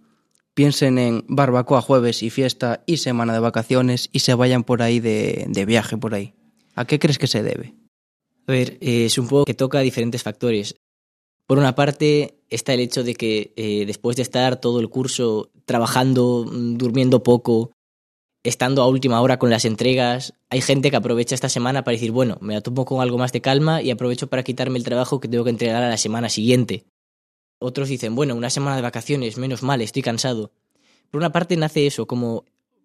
piensen 0.54 0.98
en 0.98 1.26
barbacoa 1.28 1.82
jueves 1.82 2.24
y 2.24 2.30
fiesta 2.30 2.84
y 2.86 2.98
semana 2.98 3.34
de 3.34 3.40
vacaciones 3.40 4.10
y 4.12 4.20
se 4.20 4.34
vayan 4.34 4.64
por 4.64 4.82
ahí 4.82 5.00
de, 5.00 5.46
de 5.48 5.66
viaje 5.66 5.98
por 5.98 6.14
ahí. 6.14 6.34
¿A 6.76 6.86
qué 6.86 7.00
crees 7.00 7.18
que 7.18 7.28
se 7.28 7.44
debe? 7.44 7.74
A 8.48 8.52
ver, 8.52 8.78
eh, 8.82 9.10
supongo 9.10 9.46
que 9.46 9.54
toca 9.54 9.80
diferentes 9.80 10.24
factores. 10.24 10.76
Por 11.48 11.58
una 11.58 11.76
parte 11.76 12.40
está 12.50 12.74
el 12.74 12.80
hecho 12.80 13.04
de 13.04 13.16
que 13.16 13.54
eh, 13.56 13.86
después 13.86 14.16
de 14.16 14.22
estar 14.22 14.60
todo 14.60 14.80
el 14.80 14.90
curso 14.90 15.52
trabajando, 15.66 16.46
mm, 16.50 16.78
durmiendo 16.78 17.24
poco, 17.24 17.72
estando 18.44 18.82
a 18.82 18.88
última 18.88 19.22
hora 19.22 19.40
con 19.40 19.50
las 19.50 19.66
entregas, 19.66 20.34
hay 20.50 20.62
gente 20.62 20.92
que 20.92 20.98
aprovecha 20.98 21.36
esta 21.36 21.50
semana 21.50 21.84
para 21.84 21.94
decir, 21.94 22.12
bueno, 22.12 22.38
me 22.42 22.54
la 22.54 22.62
tomo 22.62 22.86
con 22.86 23.02
algo 23.02 23.18
más 23.18 23.32
de 23.32 23.42
calma 23.42 23.82
y 23.82 23.92
aprovecho 23.92 24.28
para 24.28 24.44
quitarme 24.44 24.78
el 24.78 24.84
trabajo 24.84 25.20
que 25.20 25.28
tengo 25.28 25.46
que 25.46 25.50
entregar 25.50 25.82
a 25.84 25.90
la 25.90 25.98
semana 25.98 26.30
siguiente. 26.30 26.86
Otros 27.66 27.88
dicen, 27.88 28.14
bueno, 28.14 28.36
una 28.36 28.50
semana 28.50 28.76
de 28.76 28.82
vacaciones, 28.82 29.38
menos 29.38 29.64
mal, 29.64 29.80
estoy 29.80 30.02
cansado. 30.02 30.52
Por 31.10 31.20
una 31.20 31.32
parte 31.32 31.56
nace 31.56 31.88
eso, 31.88 32.08
como 32.08 32.44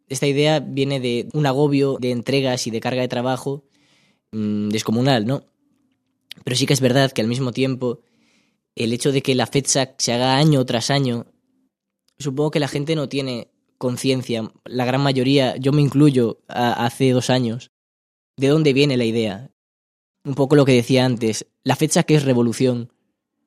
esta 0.09 0.29
idea 0.29 0.61
viene 0.61 1.01
de 1.01 1.29
un 1.33 1.47
agobio 1.47 1.97
de 2.01 2.13
entregas 2.13 2.65
y 2.69 2.71
de 2.71 2.79
carga 2.79 3.01
de 3.01 3.09
trabajo 3.09 3.65
mmm, 4.31 4.69
descomunal, 4.69 5.27
¿no? 5.27 5.43
Pero 6.45 6.57
sí 6.57 6.65
que 6.65 6.75
es 6.75 6.81
verdad 6.81 7.11
que 7.11 7.21
al 7.21 7.27
mismo 7.27 7.51
tiempo 7.51 8.03
el 8.77 8.93
hecho 8.93 9.11
de 9.11 9.21
que 9.21 9.35
la 9.35 9.49
FEDSAC 9.49 10.01
se 10.01 10.13
haga 10.13 10.37
año 10.37 10.65
tras 10.65 10.91
año, 10.91 11.27
supongo 12.17 12.53
que 12.53 12.61
la 12.61 12.69
gente 12.69 12.95
no 12.95 13.09
tiene 13.09 13.51
conciencia, 13.79 14.53
la 14.65 14.85
gran 14.85 15.01
mayoría, 15.01 15.57
yo 15.57 15.73
me 15.73 15.83
incluyo 15.83 16.39
hace 16.47 17.11
dos 17.11 17.31
años, 17.31 17.73
de 18.37 18.47
dónde 18.47 18.73
viene 18.73 18.97
la 18.97 19.07
idea. 19.07 19.51
Un 20.25 20.37
poco 20.37 20.55
lo 20.55 20.65
que 20.65 20.73
decía 20.75 21.05
antes, 21.05 21.49
la 21.65 21.75
FEDSAC 21.75 22.13
es 22.13 22.23
revolución. 22.23 22.93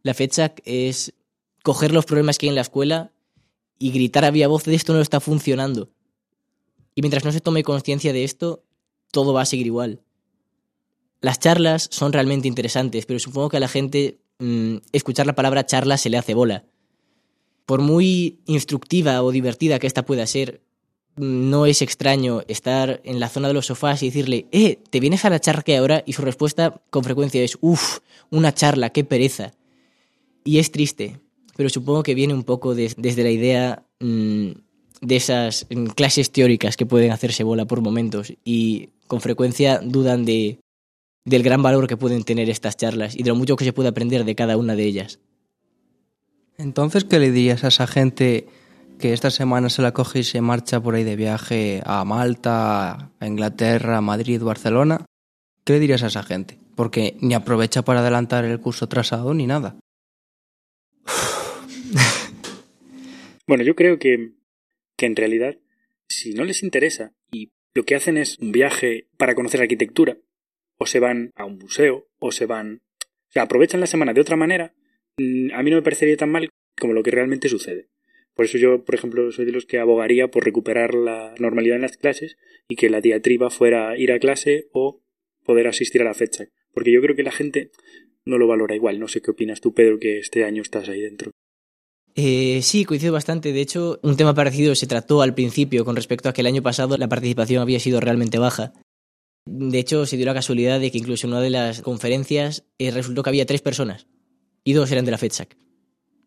La 0.04 0.14
FEDSAC 0.14 0.62
es 0.66 1.14
coger 1.64 1.92
los 1.92 2.06
problemas 2.06 2.38
que 2.38 2.46
hay 2.46 2.50
en 2.50 2.56
la 2.56 2.62
escuela 2.62 3.12
y 3.78 3.92
gritar 3.92 4.26
a 4.26 4.32
viva 4.32 4.48
voz 4.48 4.64
de 4.64 4.76
esto 4.76 4.94
no 4.94 5.02
está 5.02 5.20
funcionando. 5.20 5.90
Y 6.96 7.02
mientras 7.02 7.24
no 7.24 7.32
se 7.32 7.42
tome 7.42 7.64
conciencia 7.64 8.14
de 8.14 8.24
esto, 8.24 8.64
todo 9.12 9.34
va 9.34 9.42
a 9.42 9.46
seguir 9.46 9.66
igual. 9.66 10.02
Las 11.22 11.40
charlas 11.40 11.88
son 11.92 12.14
realmente 12.14 12.48
interesantes, 12.48 13.06
pero 13.06 13.20
supongo 13.20 13.50
que 13.50 13.58
a 13.58 13.62
la 13.62 13.68
gente 13.68 14.20
mmm, 14.40 14.78
escuchar 14.92 15.26
la 15.26 15.36
palabra 15.36 15.66
charla 15.66 15.98
se 15.98 16.10
le 16.10 16.18
hace 16.18 16.34
bola. 16.34 16.66
Por 17.66 17.82
muy 17.82 18.40
instructiva 18.46 19.22
o 19.24 19.32
divertida 19.32 19.80
que 19.80 19.88
esta 19.88 20.06
pueda 20.06 20.26
ser, 20.26 20.62
no 21.16 21.66
es 21.66 21.82
extraño 21.82 22.42
estar 22.48 23.02
en 23.04 23.20
la 23.20 23.30
zona 23.30 23.48
de 23.50 23.54
los 23.54 23.68
sofás 23.68 24.02
y 24.02 24.08
decirle, 24.08 24.48
eh, 24.52 24.80
¿te 24.90 25.00
vienes 25.00 25.26
a 25.26 25.30
la 25.30 25.40
charla 25.40 25.62
que 25.62 25.78
ahora? 25.78 26.04
Y 26.06 26.14
su 26.14 26.22
respuesta 26.22 26.82
con 26.90 27.04
frecuencia 27.04 27.44
es, 27.44 27.58
uff, 27.62 28.00
una 28.30 28.54
charla, 28.54 28.92
qué 28.92 29.04
pereza. 29.04 29.54
Y 30.44 30.58
es 30.58 30.72
triste, 30.72 31.20
pero 31.56 31.70
supongo 31.70 32.04
que 32.04 32.16
viene 32.16 32.34
un 32.34 32.44
poco 32.44 32.76
de, 32.76 32.94
desde 32.98 33.24
la 33.24 33.32
idea 33.32 33.84
mmm, 34.00 34.52
de 35.02 35.16
esas 35.16 35.66
mm, 35.70 35.88
clases 35.88 36.32
teóricas 36.32 36.78
que 36.78 36.86
pueden 36.86 37.12
hacerse 37.12 37.44
bola 37.44 37.66
por 37.66 37.82
momentos 37.82 38.34
y 38.46 38.90
con 39.08 39.22
frecuencia 39.22 39.80
dudan 39.84 40.26
de, 40.26 40.60
del 41.26 41.44
gran 41.44 41.62
valor 41.62 41.88
que 41.88 41.98
pueden 41.98 42.24
tener 42.24 42.50
estas 42.50 42.78
charlas 42.78 43.16
y 43.16 43.24
de 43.24 43.30
lo 43.30 43.36
mucho 43.36 43.56
que 43.56 43.66
se 43.66 43.74
puede 43.74 43.90
aprender 43.90 44.24
de 44.24 44.36
cada 44.36 44.58
una 44.58 44.76
de 44.76 44.84
ellas. 44.84 45.20
Entonces, 46.58 47.04
¿qué 47.04 47.20
le 47.20 47.32
dirías 47.32 47.64
a 47.64 47.70
esa 47.70 47.88
gente 47.88 48.48
que 49.00 49.14
esta 49.14 49.32
semana 49.32 49.70
se 49.70 49.82
la 49.82 49.94
coge 49.94 50.20
y 50.20 50.24
se 50.24 50.42
marcha 50.42 50.80
por 50.80 50.94
ahí 50.94 51.04
de 51.04 51.16
viaje 51.16 51.82
a 51.86 52.06
Malta, 52.06 53.10
a 53.20 53.28
Inglaterra, 53.28 53.98
a 53.98 54.02
Madrid, 54.02 54.42
Barcelona? 54.42 55.06
¿Qué 55.64 55.74
le 55.74 55.80
dirías 55.80 56.04
a 56.04 56.08
esa 56.08 56.22
gente? 56.22 56.60
Porque 56.76 57.18
ni 57.20 57.34
aprovecha 57.34 57.82
para 57.82 58.02
adelantar 58.02 58.46
el 58.46 58.60
curso 58.60 58.88
trazado 58.88 59.34
ni 59.34 59.48
nada. 59.48 59.76
bueno, 63.48 63.64
yo 63.64 63.76
creo 63.76 64.00
que, 64.00 64.32
que 64.98 65.06
en 65.06 65.16
realidad, 65.16 65.58
si 66.08 66.34
no 66.34 66.44
les 66.44 66.64
interesa 66.64 67.14
y 67.32 67.52
lo 67.74 67.84
que 67.84 67.96
hacen 67.96 68.18
es 68.18 68.38
un 68.40 68.52
viaje 68.52 69.08
para 69.18 69.36
conocer 69.36 69.62
arquitectura, 69.62 70.18
o 70.78 70.86
se 70.86 71.00
van 71.00 71.32
a 71.36 71.46
un 71.46 71.58
museo, 71.58 72.08
o 72.20 72.32
se 72.32 72.46
van... 72.46 72.82
O 73.30 73.32
sea, 73.32 73.44
aprovechan 73.44 73.80
la 73.80 73.88
semana 73.88 74.14
de 74.14 74.22
otra 74.22 74.36
manera, 74.36 74.74
mm, 75.18 75.54
a 75.54 75.64
mí 75.64 75.70
no 75.70 75.78
me 75.78 75.84
parecería 75.84 76.18
tan 76.18 76.32
mal 76.32 76.50
como 76.78 76.94
lo 76.94 77.04
que 77.04 77.12
realmente 77.12 77.50
sucede. 77.50 77.90
Por 78.34 78.46
eso 78.46 78.58
yo, 78.58 78.84
por 78.84 78.96
ejemplo, 78.96 79.32
soy 79.32 79.46
de 79.46 79.52
los 79.52 79.66
que 79.66 79.78
abogaría 79.78 80.30
por 80.30 80.44
recuperar 80.44 80.96
la 80.96 81.36
normalidad 81.38 81.76
en 81.76 81.84
las 81.84 81.98
clases 81.98 82.38
y 82.68 82.76
que 82.76 82.90
la 82.90 83.02
diatriba 83.02 83.50
fuera 83.50 83.98
ir 83.98 84.12
a 84.12 84.20
clase 84.20 84.68
o 84.72 85.02
poder 85.44 85.68
asistir 85.68 86.02
a 86.02 86.06
la 86.06 86.14
fecha. 86.14 86.46
Porque 86.74 86.92
yo 86.92 87.02
creo 87.02 87.16
que 87.16 87.24
la 87.24 87.32
gente 87.32 87.72
no 88.26 88.38
lo 88.38 88.48
valora 88.48 88.76
igual. 88.76 89.00
No 89.00 89.08
sé 89.08 89.22
qué 89.22 89.32
opinas 89.32 89.62
tú, 89.62 89.74
Pedro, 89.74 90.00
que 90.00 90.20
este 90.20 90.44
año 90.44 90.62
estás 90.62 90.90
ahí 90.90 91.02
dentro. 91.02 91.32
Eh, 92.16 92.62
sí, 92.62 92.86
coincido 92.86 93.14
bastante. 93.14 93.54
De 93.54 93.62
hecho, 93.62 94.00
un 94.04 94.18
tema 94.18 94.34
parecido 94.34 94.76
se 94.76 94.88
trató 94.88 95.22
al 95.22 95.34
principio 95.34 95.86
con 95.86 95.96
respecto 95.96 96.30
a 96.30 96.34
que 96.34 96.42
el 96.42 96.48
año 96.48 96.62
pasado 96.62 96.98
la 96.98 97.10
participación 97.10 97.62
había 97.62 97.80
sido 97.80 98.00
realmente 98.00 98.38
baja. 98.38 98.74
De 99.46 99.80
hecho, 99.80 100.06
se 100.06 100.18
dio 100.18 100.26
la 100.26 100.34
casualidad 100.34 100.80
de 100.80 100.92
que 100.92 100.98
incluso 100.98 101.26
en 101.26 101.34
una 101.34 101.42
de 101.42 101.50
las 101.50 101.82
conferencias 101.82 102.64
eh, 102.78 102.92
resultó 102.92 103.24
que 103.24 103.30
había 103.30 103.46
tres 103.46 103.62
personas 103.62 104.08
y 104.64 104.74
dos 104.74 104.92
eran 104.92 105.06
de 105.06 105.12
la 105.12 105.18
FEDSAC. 105.18 105.58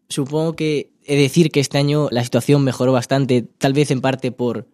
Supongo 0.09 0.55
que 0.55 0.93
he 1.05 1.17
de 1.17 1.23
decir 1.23 1.51
que 1.51 1.61
este 1.61 1.79
año 1.79 2.09
la 2.11 2.25
situación 2.25 2.65
mejoró 2.65 2.93
bastante, 2.93 3.43
tal 3.43 3.73
vez 3.73 3.91
en 3.91 4.01
parte 4.01 4.33
por 4.33 4.67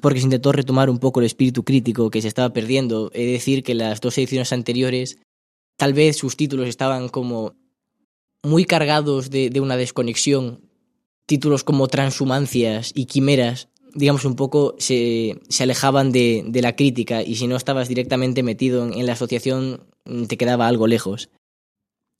porque 0.00 0.20
se 0.20 0.26
intentó 0.26 0.52
retomar 0.52 0.90
un 0.90 0.98
poco 0.98 1.20
el 1.20 1.26
espíritu 1.26 1.64
crítico 1.64 2.10
que 2.10 2.22
se 2.22 2.28
estaba 2.28 2.52
perdiendo. 2.52 3.10
He 3.14 3.26
de 3.26 3.32
decir 3.32 3.62
que 3.62 3.74
las 3.74 4.00
dos 4.00 4.16
ediciones 4.18 4.52
anteriores, 4.52 5.18
tal 5.76 5.92
vez 5.92 6.16
sus 6.16 6.36
títulos 6.36 6.68
estaban 6.68 7.08
como 7.08 7.56
muy 8.42 8.64
cargados 8.64 9.30
de, 9.30 9.50
de 9.50 9.60
una 9.60 9.76
desconexión. 9.76 10.62
Títulos 11.26 11.64
como 11.64 11.88
Transhumancias 11.88 12.92
y 12.94 13.04
Quimeras, 13.04 13.68
digamos, 13.94 14.24
un 14.24 14.36
poco 14.36 14.74
se, 14.78 15.40
se 15.48 15.62
alejaban 15.64 16.12
de, 16.12 16.44
de, 16.46 16.62
la 16.62 16.76
crítica 16.76 17.22
y 17.22 17.36
si 17.36 17.46
no 17.46 17.56
estabas 17.56 17.88
directamente 17.88 18.42
metido 18.42 18.90
en, 18.90 19.06
la 19.06 19.12
asociación 19.12 19.86
te 20.28 20.36
quedaba 20.36 20.68
algo 20.68 20.86
lejos. 20.86 21.30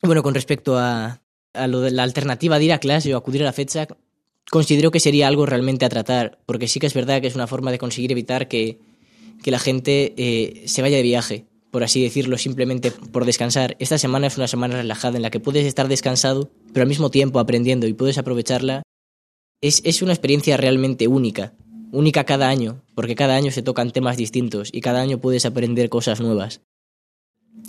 Bueno, 0.03 0.23
con 0.23 0.35
respecto 0.35 0.79
a, 0.79 1.23
a 1.55 1.67
lo 1.67 1.81
de 1.81 1.91
la 1.91 2.03
alternativa 2.03 2.59
de 2.59 2.67
ir 2.67 2.73
a 2.73 2.79
clase 2.79 3.15
o 3.15 3.17
acudir 3.17 3.43
a 3.43 3.47
la 3.47 3.53
fecha, 3.53 3.89
considero 4.51 4.91
que 4.91 5.01
sería 5.01 5.29
algo 5.29 5.47
realmente 5.47 5.85
a 5.85 5.89
tratar, 5.89 6.39
porque 6.47 6.69
sí 6.69 6.81
que 6.81 6.87
es 6.87 6.95
verdad 6.95 7.21
que 7.21 7.29
es 7.29 7.35
una 7.35 7.47
forma 7.47 7.71
de 7.71 7.79
conseguir 7.79 8.13
evitar 8.13 8.49
que, 8.49 8.79
que 9.43 9.51
la 9.51 9.59
gente 9.59 10.15
eh, 10.17 10.65
se 10.67 10.83
vaya 10.83 10.97
de 10.97 11.03
viaje, 11.03 11.47
por 11.71 11.83
así 11.83 12.03
decirlo, 12.03 12.39
simplemente 12.39 12.91
por 12.91 13.25
descansar. 13.25 13.77
Esta 13.79 13.99
semana 13.99 14.27
es 14.27 14.37
una 14.37 14.49
semana 14.49 14.77
relajada 14.77 15.17
en 15.17 15.23
la 15.23 15.31
que 15.31 15.41
puedes 15.41 15.67
estar 15.67 15.89
descansado, 15.89 16.51
pero 16.73 16.83
al 16.83 16.89
mismo 16.89 17.11
tiempo 17.11 17.39
aprendiendo 17.39 17.87
y 17.87 17.95
puedes 17.95 18.19
aprovecharla. 18.19 18.83
Es, 19.61 19.83
es 19.85 20.03
una 20.03 20.13
experiencia 20.13 20.57
realmente 20.57 21.09
única, 21.09 21.55
única 21.93 22.25
cada 22.25 22.49
año, 22.49 22.83
porque 22.95 23.15
cada 23.15 23.37
año 23.37 23.51
se 23.51 23.63
tocan 23.63 23.91
temas 23.91 24.17
distintos 24.17 24.71
y 24.73 24.81
cada 24.81 25.01
año 25.01 25.19
puedes 25.19 25.47
aprender 25.47 25.89
cosas 25.89 26.21
nuevas. 26.21 26.61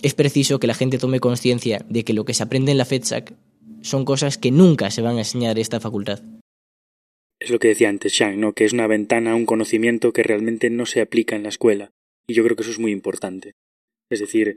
Es 0.01 0.13
preciso 0.13 0.59
que 0.59 0.67
la 0.67 0.76
gente 0.76 0.97
tome 0.97 1.19
conciencia 1.19 1.85
de 1.89 2.03
que 2.03 2.13
lo 2.13 2.26
que 2.26 2.34
se 2.34 2.43
aprende 2.43 2.71
en 2.71 2.77
la 2.77 2.85
FEDSAC 2.85 3.34
son 3.81 4.05
cosas 4.05 4.38
que 4.38 4.51
nunca 4.51 4.91
se 4.91 5.01
van 5.01 5.15
a 5.15 5.19
enseñar 5.19 5.57
esta 5.59 5.80
facultad. 5.80 6.21
Es 7.39 7.49
lo 7.49 7.59
que 7.59 7.69
decía 7.69 7.89
antes 7.89 8.13
Shang, 8.13 8.39
¿no? 8.39 8.53
que 8.53 8.65
es 8.65 8.73
una 8.73 8.88
ventana 8.88 9.31
a 9.31 9.35
un 9.35 9.45
conocimiento 9.45 10.11
que 10.11 10.23
realmente 10.23 10.69
no 10.69 10.85
se 10.85 11.01
aplica 11.01 11.35
en 11.35 11.43
la 11.43 11.49
escuela. 11.49 11.91
Y 12.27 12.34
yo 12.34 12.43
creo 12.43 12.55
que 12.55 12.63
eso 12.63 12.71
es 12.71 12.80
muy 12.80 12.91
importante. 12.91 13.53
Es 14.10 14.19
decir, 14.19 14.56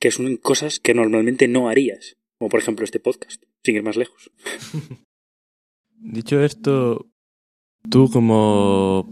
que 0.00 0.10
son 0.10 0.36
cosas 0.36 0.80
que 0.80 0.94
normalmente 0.94 1.48
no 1.48 1.68
harías. 1.68 2.16
Como 2.38 2.48
por 2.48 2.60
ejemplo 2.60 2.84
este 2.84 3.00
podcast, 3.00 3.42
sin 3.64 3.76
ir 3.76 3.82
más 3.82 3.96
lejos. 3.96 4.30
Dicho 5.98 6.42
esto, 6.42 7.06
tú 7.88 8.10
como 8.10 9.08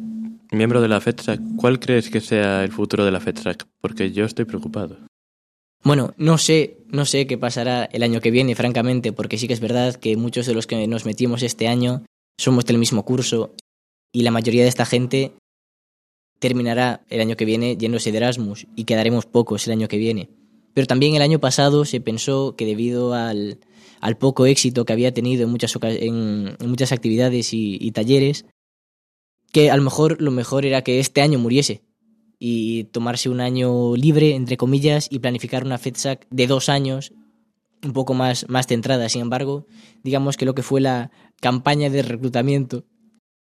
miembro 0.51 0.81
de 0.81 0.89
la 0.89 1.01
FEDSAC, 1.01 1.41
¿cuál 1.57 1.81
crees 1.81 2.11
que 2.11 2.21
sea 2.21 2.65
el 2.65 2.73
futuro 2.73 3.05
de 3.05 3.11
la 3.11 3.21
FEDSAC? 3.21 3.67
Porque 3.81 4.13
yo 4.13 4.25
estoy 4.25 4.45
preocupado. 4.45 4.99
Bueno, 5.85 6.15
no 6.17 6.39
sé, 6.39 6.85
no 6.89 7.07
sé 7.07 7.27
qué 7.27 7.39
pasará 7.39 7.85
el 7.85 8.03
año 8.03 8.21
que 8.21 8.31
viene, 8.31 8.55
francamente, 8.55 9.13
porque 9.13 9.39
sí 9.39 9.49
que 9.49 9.55
es 9.55 9.61
verdad 9.61 9.97
que 9.97 10.17
muchos 10.17 10.47
de 10.47 10.55
los 10.55 10.67
que 10.67 10.87
nos 10.87 11.07
metimos 11.07 11.43
este 11.43 11.67
año 11.67 12.05
somos 12.39 12.65
del 12.67 12.79
mismo 12.79 13.05
curso 13.05 13.55
y 14.13 14.23
la 14.23 14.31
mayoría 14.31 14.63
de 14.63 14.69
esta 14.69 14.85
gente 14.85 15.33
terminará 16.43 17.05
el 17.09 17.21
año 17.21 17.37
que 17.37 17.45
viene 17.45 17.77
yéndose 17.77 18.11
de 18.11 18.19
Erasmus 18.19 18.67
y 18.75 18.83
quedaremos 18.83 19.27
pocos 19.27 19.65
el 19.69 19.75
año 19.75 19.87
que 19.87 19.97
viene. 19.97 20.29
Pero 20.75 20.89
también 20.89 21.15
el 21.15 21.23
año 21.23 21.39
pasado 21.39 21.85
se 21.85 22.01
pensó 22.01 22.57
que 22.57 22.67
debido 22.67 23.15
al, 23.15 23.61
al 24.01 24.19
poco 24.19 24.45
éxito 24.47 24.85
que 24.85 24.93
había 24.93 25.15
tenido 25.15 25.45
en 25.45 25.51
muchas, 25.51 25.73
en, 25.81 26.57
en 26.59 26.69
muchas 26.69 26.91
actividades 26.91 27.55
y, 27.55 27.79
y 27.81 27.93
talleres, 27.93 28.45
que 29.53 29.71
a 29.71 29.77
lo 29.77 29.85
mejor 29.85 30.21
lo 30.21 30.33
mejor 30.33 30.67
era 30.67 30.83
que 30.83 30.99
este 30.99 31.23
año 31.23 31.39
muriese 31.39 31.85
y 32.41 32.85
tomarse 32.85 33.29
un 33.29 33.41
año 33.41 33.95
libre, 33.95 34.35
entre 34.35 34.57
comillas, 34.57 35.07
y 35.13 35.21
planificar 35.21 35.65
una 35.65 35.79
FEDSAC 35.79 36.27
de 36.29 36.49
dos 36.49 36.69
años, 36.69 37.13
un 37.85 37.93
poco 37.93 38.15
más, 38.15 38.49
más 38.49 38.67
centrada. 38.67 39.09
Sin 39.09 39.21
embargo, 39.21 39.67
digamos 40.03 40.37
que 40.37 40.47
lo 40.47 40.57
que 40.57 40.65
fue 40.65 40.81
la 40.81 41.13
campaña 41.41 41.89
de 41.89 42.03
reclutamiento 42.03 42.85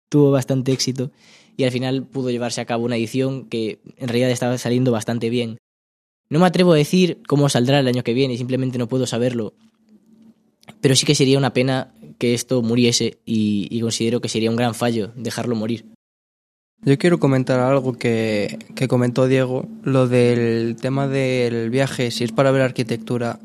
tuvo 0.09 0.33
bastante 0.33 0.73
éxito 0.73 1.13
y 1.59 1.65
al 1.65 1.73
final 1.73 2.05
pudo 2.05 2.31
llevarse 2.31 2.61
a 2.61 2.65
cabo 2.65 2.85
una 2.85 2.97
edición 2.97 3.45
que 3.47 3.81
en 3.97 4.09
realidad 4.09 4.31
estaba 4.31 4.57
saliendo 4.59 4.93
bastante 4.93 5.29
bien. 5.29 5.59
No 6.31 6.39
me 6.39 6.47
atrevo 6.47 6.73
a 6.73 6.77
decir 6.77 7.21
cómo 7.27 7.49
saldrá 7.49 7.81
el 7.81 7.89
año 7.89 8.05
que 8.05 8.15
viene, 8.15 8.37
simplemente 8.37 8.79
no 8.79 8.87
puedo 8.87 9.07
saberlo. 9.07 9.55
Pero 10.81 10.95
sí 10.95 11.05
que 11.05 11.17
sería 11.17 11.37
una 11.37 11.53
pena 11.53 11.93
que 12.19 12.33
esto 12.33 12.63
muriese 12.63 13.19
y, 13.27 13.67
y 13.71 13.81
considero 13.81 14.21
que 14.21 14.29
sería 14.29 14.51
un 14.51 14.57
gran 14.57 14.75
fallo 14.75 15.11
dejarlo 15.17 15.57
morir. 15.57 15.85
Yo 16.83 16.97
quiero 16.97 17.19
comentar 17.19 17.59
algo 17.59 17.95
que, 17.95 18.61
que, 18.77 18.87
comentó 18.87 19.27
Diego, 19.27 19.67
lo 19.83 20.07
del 20.07 20.77
tema 20.81 21.09
del 21.09 21.71
viaje, 21.71 22.13
si 22.13 22.23
es 22.23 22.31
para 22.31 22.53
ver 22.53 22.63
arquitectura, 22.63 23.41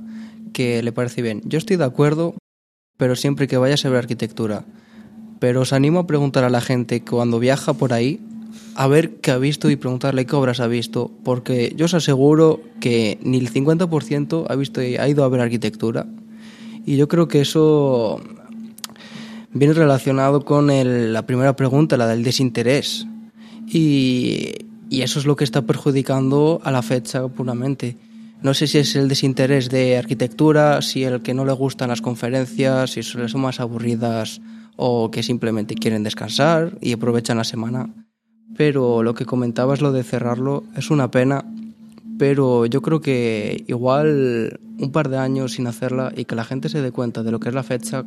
que 0.54 0.84
le 0.84 0.92
parece 0.92 1.24
bien. 1.24 1.42
Yo 1.46 1.58
estoy 1.58 1.78
de 1.78 1.86
acuerdo, 1.86 2.36
pero 2.96 3.16
siempre 3.16 3.48
que 3.48 3.58
vayas 3.58 3.84
a 3.86 3.90
ver 3.90 3.98
arquitectura. 3.98 4.66
Pero 5.44 5.60
os 5.60 5.74
animo 5.74 6.00
a 6.00 6.08
preguntar 6.08 6.46
a 6.46 6.50
la 6.50 6.62
gente 6.62 7.04
cuando 7.04 7.38
viaja 7.38 7.74
por 7.74 7.92
ahí, 7.92 8.22
a 8.76 8.88
ver 8.88 9.16
qué 9.16 9.32
ha 9.32 9.38
visto 9.38 9.70
y 9.70 9.76
preguntarle 9.76 10.26
qué 10.26 10.38
obras 10.38 10.62
ha 10.62 10.68
visto, 10.68 11.12
porque 11.26 11.74
yo 11.76 11.84
os 11.84 11.94
aseguro 11.94 12.62
que 12.80 13.20
ni 13.24 13.40
el 13.40 13.52
50% 13.52 14.46
ha, 14.48 14.56
visto, 14.56 14.80
ha 14.80 15.06
ido 15.10 15.22
a 15.26 15.28
ver 15.28 15.42
arquitectura. 15.42 16.08
Y 16.86 16.96
yo 16.96 17.10
creo 17.10 17.28
que 17.28 17.42
eso 17.42 18.22
viene 19.52 19.74
relacionado 19.74 20.46
con 20.46 20.68
la 21.12 21.26
primera 21.26 21.58
pregunta, 21.58 21.98
la 21.98 22.08
del 22.08 22.24
desinterés 22.24 23.06
y, 23.68 24.54
y, 24.90 25.02
eso 25.02 25.20
es 25.20 25.26
lo 25.26 25.36
que 25.36 25.44
está 25.44 25.64
perjudicando 25.64 26.62
a 26.64 26.72
la 26.72 26.84
fecha 26.84 27.28
puramente. 27.28 27.98
No 28.42 28.54
sé 28.54 28.66
si 28.66 28.78
es 28.78 28.96
el 28.96 29.10
desinterés 29.10 29.70
de 29.70 29.98
arquitectura, 29.98 30.82
si 30.82 31.04
el 31.04 31.22
que 31.22 31.34
no 31.34 31.44
le 31.44 31.52
gustan 31.52 31.90
las 31.90 32.00
conferencias, 32.00 32.92
si 32.92 33.04
son 33.04 33.42
más 33.42 33.60
aburridas 33.60 34.40
o 34.76 35.12
que 35.12 35.24
simplemente 35.24 35.76
quieren 35.76 36.04
descansar 36.04 36.78
y 36.82 36.94
aprovechan 36.94 37.38
la 37.38 37.44
semana. 37.44 37.94
Pero 38.56 39.04
lo 39.04 39.14
que 39.14 39.26
comentabas, 39.26 39.82
lo 39.82 39.92
de 39.92 40.04
cerrarlo, 40.04 40.64
es 40.76 40.92
una 40.92 41.10
pena 41.10 41.46
pero 42.18 42.66
yo 42.66 42.82
creo 42.82 43.02
que 43.02 43.64
igual 43.68 44.60
un 44.80 44.92
par 44.92 45.10
de 45.10 45.18
años 45.18 45.54
sin 45.54 45.68
hacerla 45.68 46.14
y 46.16 46.26
que 46.26 46.36
la 46.36 46.44
gente 46.44 46.70
se 46.70 46.82
dé 46.82 46.92
cuenta 46.92 47.24
de 47.24 47.32
lo 47.32 47.40
que 47.40 47.50
es 47.50 47.56
la 47.56 47.64
fecha 47.64 48.06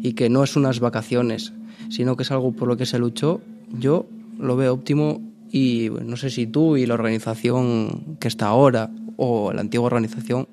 y 0.00 0.12
que 0.12 0.28
no 0.28 0.44
es 0.44 0.56
unas 0.56 0.80
vacaciones, 0.80 1.52
sino 1.90 2.16
que 2.16 2.22
es 2.22 2.30
algo 2.30 2.52
por 2.52 2.68
lo 2.68 2.76
que 2.76 2.86
se 2.86 2.98
luchó, 2.98 3.40
yo 3.78 4.06
lo 4.38 4.56
veo 4.56 4.72
óptimo 4.72 5.20
y 5.50 5.90
no 6.04 6.16
sé 6.16 6.30
si 6.30 6.46
tú 6.46 6.76
y 6.76 6.86
la 6.86 6.94
organización 6.94 8.16
que 8.20 8.28
está 8.28 8.46
ahora 8.46 8.90
o 9.16 9.52
la 9.52 9.60
antigua 9.60 9.86
organización 9.86 10.48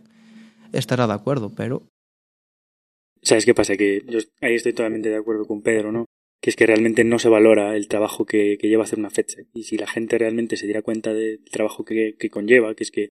estará 0.72 1.08
de 1.08 1.14
acuerdo, 1.14 1.52
pero... 1.56 1.84
¿Sabes 3.26 3.46
qué 3.46 3.56
pasa? 3.56 3.76
Que 3.76 4.04
yo 4.08 4.20
ahí 4.42 4.54
estoy 4.54 4.74
totalmente 4.74 5.10
de 5.10 5.18
acuerdo 5.18 5.46
con 5.46 5.64
Pedro, 5.64 5.92
¿no? 5.92 6.06
Que 6.42 6.52
es 6.52 6.56
que 6.56 6.68
realmente 6.68 7.04
no 7.04 7.18
se 7.18 7.28
valora 7.28 7.76
el 7.76 7.88
trabajo 7.88 8.26
que, 8.26 8.58
que 8.60 8.70
lleva 8.70 8.84
a 8.84 8.86
hacer 8.86 9.00
una 9.00 9.10
fecha. 9.10 9.42
Y 9.52 9.64
si 9.64 9.78
la 9.78 9.88
gente 9.88 10.20
realmente 10.20 10.58
se 10.58 10.68
diera 10.68 10.84
cuenta 10.84 11.12
del 11.12 11.44
trabajo 11.52 11.84
que, 11.84 12.16
que 12.20 12.30
conlleva, 12.30 12.76
que 12.76 12.84
es 12.84 12.92
que 12.92 13.10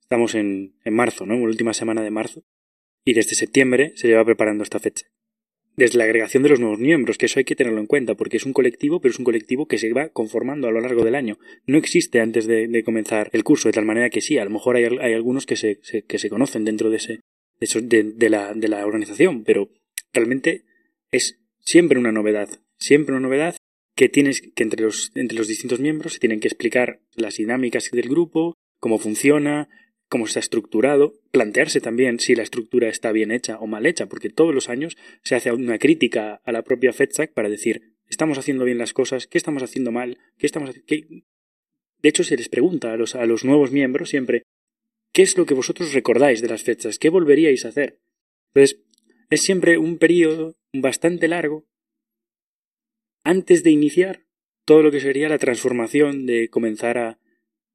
estamos 0.00 0.34
en, 0.34 0.76
en 0.82 0.94
marzo, 0.94 1.26
¿no? 1.26 1.34
En 1.34 1.42
la 1.42 1.48
última 1.48 1.74
semana 1.74 2.02
de 2.02 2.10
marzo. 2.10 2.42
Y 3.04 3.12
desde 3.12 3.34
septiembre 3.34 3.92
se 3.96 4.08
lleva 4.08 4.24
preparando 4.24 4.64
esta 4.64 4.80
fecha 4.80 5.06
desde 5.76 5.96
la 5.96 6.04
agregación 6.04 6.42
de 6.42 6.50
los 6.50 6.60
nuevos 6.60 6.78
miembros, 6.78 7.16
que 7.16 7.26
eso 7.26 7.38
hay 7.38 7.44
que 7.44 7.56
tenerlo 7.56 7.80
en 7.80 7.86
cuenta, 7.86 8.14
porque 8.14 8.36
es 8.36 8.44
un 8.44 8.52
colectivo, 8.52 9.00
pero 9.00 9.12
es 9.12 9.18
un 9.18 9.24
colectivo 9.24 9.66
que 9.66 9.78
se 9.78 9.90
va 9.92 10.10
conformando 10.10 10.68
a 10.68 10.72
lo 10.72 10.80
largo 10.80 11.04
del 11.04 11.14
año. 11.14 11.38
No 11.66 11.78
existe 11.78 12.20
antes 12.20 12.46
de, 12.46 12.68
de 12.68 12.84
comenzar 12.84 13.30
el 13.32 13.44
curso, 13.44 13.68
de 13.68 13.72
tal 13.72 13.86
manera 13.86 14.10
que 14.10 14.20
sí, 14.20 14.36
a 14.36 14.44
lo 14.44 14.50
mejor 14.50 14.76
hay, 14.76 14.84
hay 14.84 15.14
algunos 15.14 15.46
que 15.46 15.56
se, 15.56 15.78
se, 15.82 16.02
que 16.02 16.18
se 16.18 16.28
conocen 16.28 16.66
dentro 16.66 16.90
de, 16.90 16.96
ese, 16.96 17.20
de, 17.60 18.28
la 18.68 18.86
organización, 18.86 19.44
pero 19.44 19.70
realmente 20.12 20.64
es 21.10 21.38
siempre 21.60 21.98
una 21.98 22.12
novedad, 22.12 22.48
siempre 22.78 23.14
una 23.14 23.26
novedad 23.26 23.56
que 23.94 24.08
tienes 24.08 24.40
que 24.40 24.62
entre 24.62 24.82
los, 24.82 25.12
entre 25.14 25.36
los 25.36 25.48
distintos 25.48 25.80
miembros 25.80 26.14
se 26.14 26.18
tienen 26.20 26.40
que 26.40 26.48
explicar 26.48 27.00
las 27.14 27.36
dinámicas 27.36 27.90
del 27.92 28.08
grupo, 28.08 28.54
cómo 28.78 28.98
funciona, 28.98 29.68
cómo 30.08 30.24
está 30.24 30.40
estructurado, 30.40 31.14
plantearse 31.30 31.80
también 31.80 32.18
si 32.18 32.34
la 32.34 32.42
estructura 32.42 32.88
está 32.88 33.12
bien 33.12 33.30
hecha 33.30 33.58
o 33.58 33.66
mal 33.66 33.86
hecha, 33.86 34.06
porque 34.06 34.30
todos 34.30 34.54
los 34.54 34.68
años 34.68 34.96
se 35.22 35.36
hace 35.36 35.52
una 35.52 35.78
crítica 35.78 36.40
a 36.44 36.52
la 36.52 36.62
propia 36.62 36.92
FedSac 36.92 37.32
para 37.32 37.48
decir, 37.48 37.94
estamos 38.08 38.38
haciendo 38.38 38.64
bien 38.64 38.78
las 38.78 38.92
cosas, 38.92 39.26
qué 39.26 39.38
estamos 39.38 39.62
haciendo 39.62 39.92
mal, 39.92 40.18
qué 40.38 40.46
estamos 40.46 40.74
qué... 40.86 41.06
De 42.02 42.08
hecho, 42.08 42.24
se 42.24 42.36
les 42.36 42.48
pregunta 42.48 42.92
a 42.92 42.96
los, 42.96 43.14
a 43.14 43.26
los 43.26 43.44
nuevos 43.44 43.70
miembros 43.70 44.08
siempre, 44.08 44.42
¿qué 45.12 45.22
es 45.22 45.36
lo 45.36 45.46
que 45.46 45.54
vosotros 45.54 45.92
recordáis 45.92 46.40
de 46.40 46.48
las 46.48 46.62
fechas? 46.62 46.98
¿Qué 46.98 47.08
volveríais 47.08 47.64
a 47.64 47.68
hacer? 47.68 48.00
Entonces, 48.54 48.80
es 49.30 49.42
siempre 49.42 49.78
un 49.78 49.98
periodo 49.98 50.56
bastante 50.72 51.28
largo 51.28 51.66
antes 53.24 53.62
de 53.62 53.70
iniciar 53.70 54.26
todo 54.64 54.82
lo 54.82 54.90
que 54.90 55.00
sería 55.00 55.28
la 55.28 55.38
transformación 55.38 56.26
de 56.26 56.48
comenzar 56.48 56.98
a 56.98 57.18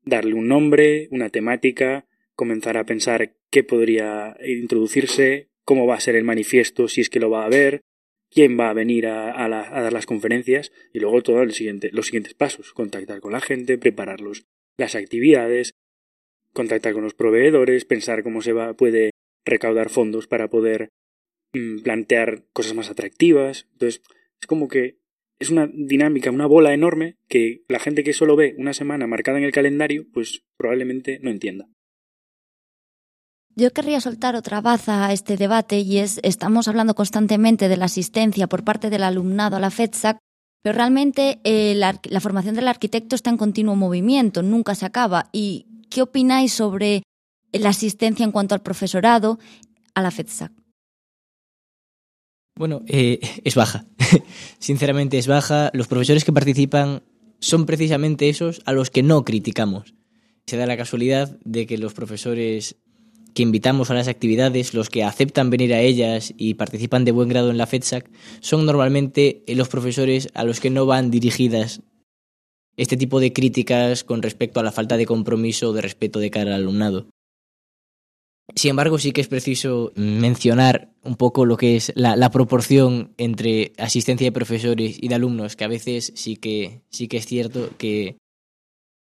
darle 0.03 0.33
un 0.33 0.47
nombre, 0.47 1.07
una 1.11 1.29
temática, 1.29 2.07
comenzar 2.35 2.77
a 2.77 2.85
pensar 2.85 3.35
qué 3.49 3.63
podría 3.63 4.37
introducirse, 4.45 5.49
cómo 5.63 5.87
va 5.87 5.95
a 5.95 5.99
ser 5.99 6.15
el 6.15 6.23
manifiesto, 6.23 6.87
si 6.87 7.01
es 7.01 7.09
que 7.09 7.19
lo 7.19 7.29
va 7.29 7.43
a 7.43 7.47
haber, 7.47 7.81
quién 8.29 8.59
va 8.59 8.69
a 8.69 8.73
venir 8.73 9.07
a, 9.07 9.31
a, 9.31 9.47
la, 9.47 9.61
a 9.61 9.81
dar 9.81 9.93
las 9.93 10.05
conferencias 10.05 10.71
y 10.93 10.99
luego 10.99 11.21
todo 11.21 11.41
el 11.41 11.53
siguiente, 11.53 11.89
los 11.91 12.07
siguientes 12.07 12.33
pasos, 12.33 12.73
contactar 12.73 13.19
con 13.19 13.31
la 13.31 13.41
gente, 13.41 13.77
preparar 13.77 14.19
las 14.77 14.95
actividades, 14.95 15.73
contactar 16.56 16.94
con 16.94 17.03
los 17.03 17.14
proveedores, 17.14 17.86
pensar 17.86 18.23
cómo 18.23 18.41
se 18.41 18.53
va, 18.53 18.73
puede 18.73 19.11
recaudar 19.45 19.90
fondos 19.90 20.26
para 20.26 20.48
poder 20.48 20.90
mmm, 21.53 21.82
plantear 21.84 22.45
cosas 22.53 22.73
más 22.73 22.90
atractivas. 22.90 23.68
Entonces, 23.73 24.02
es 24.41 24.48
como 24.48 24.68
que 24.68 24.98
es 25.40 25.49
una 25.49 25.68
dinámica, 25.68 26.32
una 26.32 26.48
bola 26.48 26.73
enorme 26.73 27.18
que 27.27 27.64
la 27.68 27.80
gente 27.80 28.03
que 28.03 28.14
solo 28.14 28.36
ve 28.36 28.56
una 28.57 28.73
semana 28.73 29.06
marcada 29.06 29.38
en 29.38 29.44
el 29.44 29.52
calendario, 29.52 30.06
pues 30.11 30.44
probablemente 30.57 31.19
no 31.22 31.30
entienda. 31.30 31.68
Yo 33.57 33.72
querría 33.72 34.02
soltar 34.02 34.36
otra 34.36 34.60
baza 34.60 35.07
a 35.07 35.14
este 35.14 35.38
debate 35.38 35.80
y 35.80 35.99
es, 35.99 36.19
estamos 36.23 36.68
hablando 36.68 36.94
constantemente 36.94 37.69
de 37.69 37.77
la 37.77 37.86
asistencia 37.86 38.48
por 38.48 38.64
parte 38.64 38.90
del 38.90 39.03
alumnado 39.03 39.56
a 39.56 39.60
la 39.61 39.72
FEDSAC, 39.72 40.18
pero 40.65 40.77
realmente 40.77 41.41
eh, 41.43 41.75
la, 41.75 42.19
formación 42.19 42.55
del 42.55 42.67
arquitecto 42.67 43.15
está 43.15 43.29
en 43.29 43.37
continuo 43.37 43.75
movimiento, 43.75 44.41
nunca 44.41 44.73
se 44.73 44.87
acaba. 44.87 45.29
¿Y 45.31 45.67
qué 45.91 46.01
opináis 46.01 46.53
sobre 46.53 47.03
la 47.51 47.69
asistencia 47.69 48.23
en 48.23 48.31
cuanto 48.31 48.55
al 48.55 48.63
profesorado 48.63 49.37
a 49.93 50.01
la 50.01 50.09
FEDSAC? 50.09 50.51
Bueno, 52.55 52.81
eh, 52.87 53.19
es 53.43 53.53
baja. 53.53 53.85
Sinceramente 54.57 55.19
es 55.19 55.27
baja. 55.27 55.69
Los 55.71 55.87
profesores 55.87 56.25
que 56.25 56.33
participan 56.33 57.03
son 57.39 57.67
precisamente 57.67 58.27
esos 58.27 58.63
a 58.65 58.73
los 58.73 58.89
que 58.89 59.03
no 59.03 59.23
criticamos. 59.23 59.93
Se 60.47 60.57
da 60.57 60.65
la 60.65 60.77
casualidad 60.77 61.37
de 61.45 61.67
que 61.67 61.77
los 61.77 61.93
profesores 61.93 62.77
que 63.35 63.43
invitamos 63.43 63.91
a 63.91 63.93
las 63.93 64.07
actividades, 64.07 64.73
los 64.73 64.89
que 64.89 65.03
aceptan 65.03 65.49
venir 65.49 65.73
a 65.73 65.81
ellas 65.81 66.33
y 66.37 66.53
participan 66.53 67.03
de 67.03 67.11
buen 67.11 67.27
grado 67.27 67.51
en 67.51 67.57
la 67.57 67.67
FEDSAC, 67.67 68.09
son 68.39 68.65
normalmente 68.65 69.43
los 69.47 69.67
profesores 69.67 70.29
a 70.33 70.45
los 70.45 70.61
que 70.61 70.69
no 70.69 70.85
van 70.85 71.11
dirigidas 71.11 71.81
este 72.77 72.95
tipo 72.95 73.19
de 73.19 73.33
críticas 73.33 74.05
con 74.05 74.21
respecto 74.21 74.59
a 74.59 74.63
la 74.63 74.71
falta 74.71 74.95
de 74.95 75.05
compromiso 75.05 75.69
o 75.69 75.73
de 75.73 75.81
respeto 75.81 76.19
de 76.19 76.31
cara 76.31 76.55
al 76.55 76.61
alumnado. 76.61 77.09
Sin 78.55 78.69
embargo, 78.69 78.99
sí 78.99 79.11
que 79.11 79.21
es 79.21 79.27
preciso 79.27 79.91
mencionar 79.95 80.93
un 81.03 81.15
poco 81.15 81.45
lo 81.45 81.57
que 81.57 81.75
es 81.75 81.91
la, 81.95 82.15
la, 82.15 82.31
proporción 82.31 83.13
entre 83.17 83.73
asistencia 83.77 84.27
de 84.27 84.31
profesores 84.31 84.97
y 85.01 85.09
de 85.09 85.15
alumnos, 85.15 85.55
que 85.57 85.65
a 85.65 85.69
veces 85.69 86.13
sí 86.15 86.37
que, 86.37 86.83
sí 86.89 87.07
que 87.07 87.17
es 87.17 87.25
cierto 87.25 87.69
que 87.77 88.17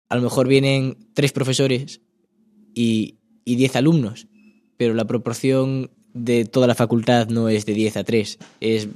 a 0.08 0.16
lo 0.16 0.22
mejor 0.22 0.48
vienen 0.48 0.96
tres 1.14 1.32
profesores 1.32 2.00
y, 2.74 3.18
y 3.44 3.56
10 3.56 3.76
alumnos, 3.76 4.26
pero 4.76 4.94
la 4.94 5.06
proporción 5.06 5.90
de 6.12 6.44
toda 6.44 6.66
la 6.66 6.74
facultad 6.74 7.28
no 7.28 7.48
es 7.48 7.66
de 7.66 7.74
10 7.74 7.96
a 7.98 8.04
3, 8.04 8.38
es 8.60 8.88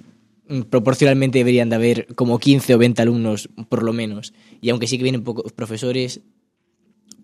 proporcionalmente 0.71 1.39
deberían 1.39 1.69
de 1.69 1.77
haber 1.77 2.15
como 2.15 2.39
15 2.39 2.75
o 2.75 2.79
20 2.79 3.03
alumnos 3.03 3.51
por 3.69 3.83
lo 3.83 3.93
menos, 3.93 4.33
y 4.61 4.71
aunque 4.71 4.87
sí 4.87 4.97
que 4.97 5.03
vienen 5.03 5.25
pocos 5.25 5.53
profesores, 5.53 6.23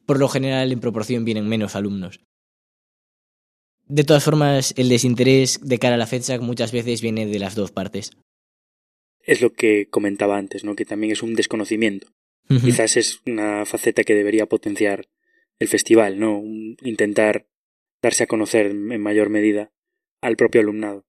por 0.07 0.19
lo 0.19 0.29
general 0.29 0.73
en 0.73 0.81
proporción 0.81 1.25
vienen 1.25 1.49
menos 1.49 1.77
alumnos. 1.77 2.21
De 3.87 4.05
todas 4.05 4.25
formas, 4.25 4.75
el 4.77 4.89
desinterés 4.89 5.61
de 5.63 5.79
cara 5.79 5.95
a 5.95 5.99
la 5.99 6.07
FEDSAC 6.07 6.41
muchas 6.41 6.73
veces 6.73 7.03
viene 7.03 7.27
de 7.27 7.39
las 7.39 7.55
dos 7.55 7.71
partes. 7.71 8.13
Es 9.21 9.41
lo 9.41 9.53
que 9.53 9.89
comentaba 9.91 10.39
antes, 10.39 10.65
¿no? 10.65 10.75
que 10.75 10.85
también 10.85 11.13
es 11.13 11.23
un 11.23 11.35
desconocimiento. 11.35 12.09
Uh 12.49 12.55
-huh. 12.55 12.65
Quizás 12.65 12.97
es 12.97 13.21
una 13.27 13.65
faceta 13.65 14.05
que 14.05 14.15
debería 14.15 14.47
potenciar 14.47 15.07
el 15.59 15.69
festival, 15.69 16.19
¿no? 16.19 16.43
Intentar 16.83 17.47
darse 18.03 18.25
a 18.25 18.27
conocer 18.27 18.67
en 18.67 19.01
mayor 19.01 19.31
medida 19.31 19.73
al 20.21 20.37
propio 20.37 20.61
alumnado. 20.61 21.07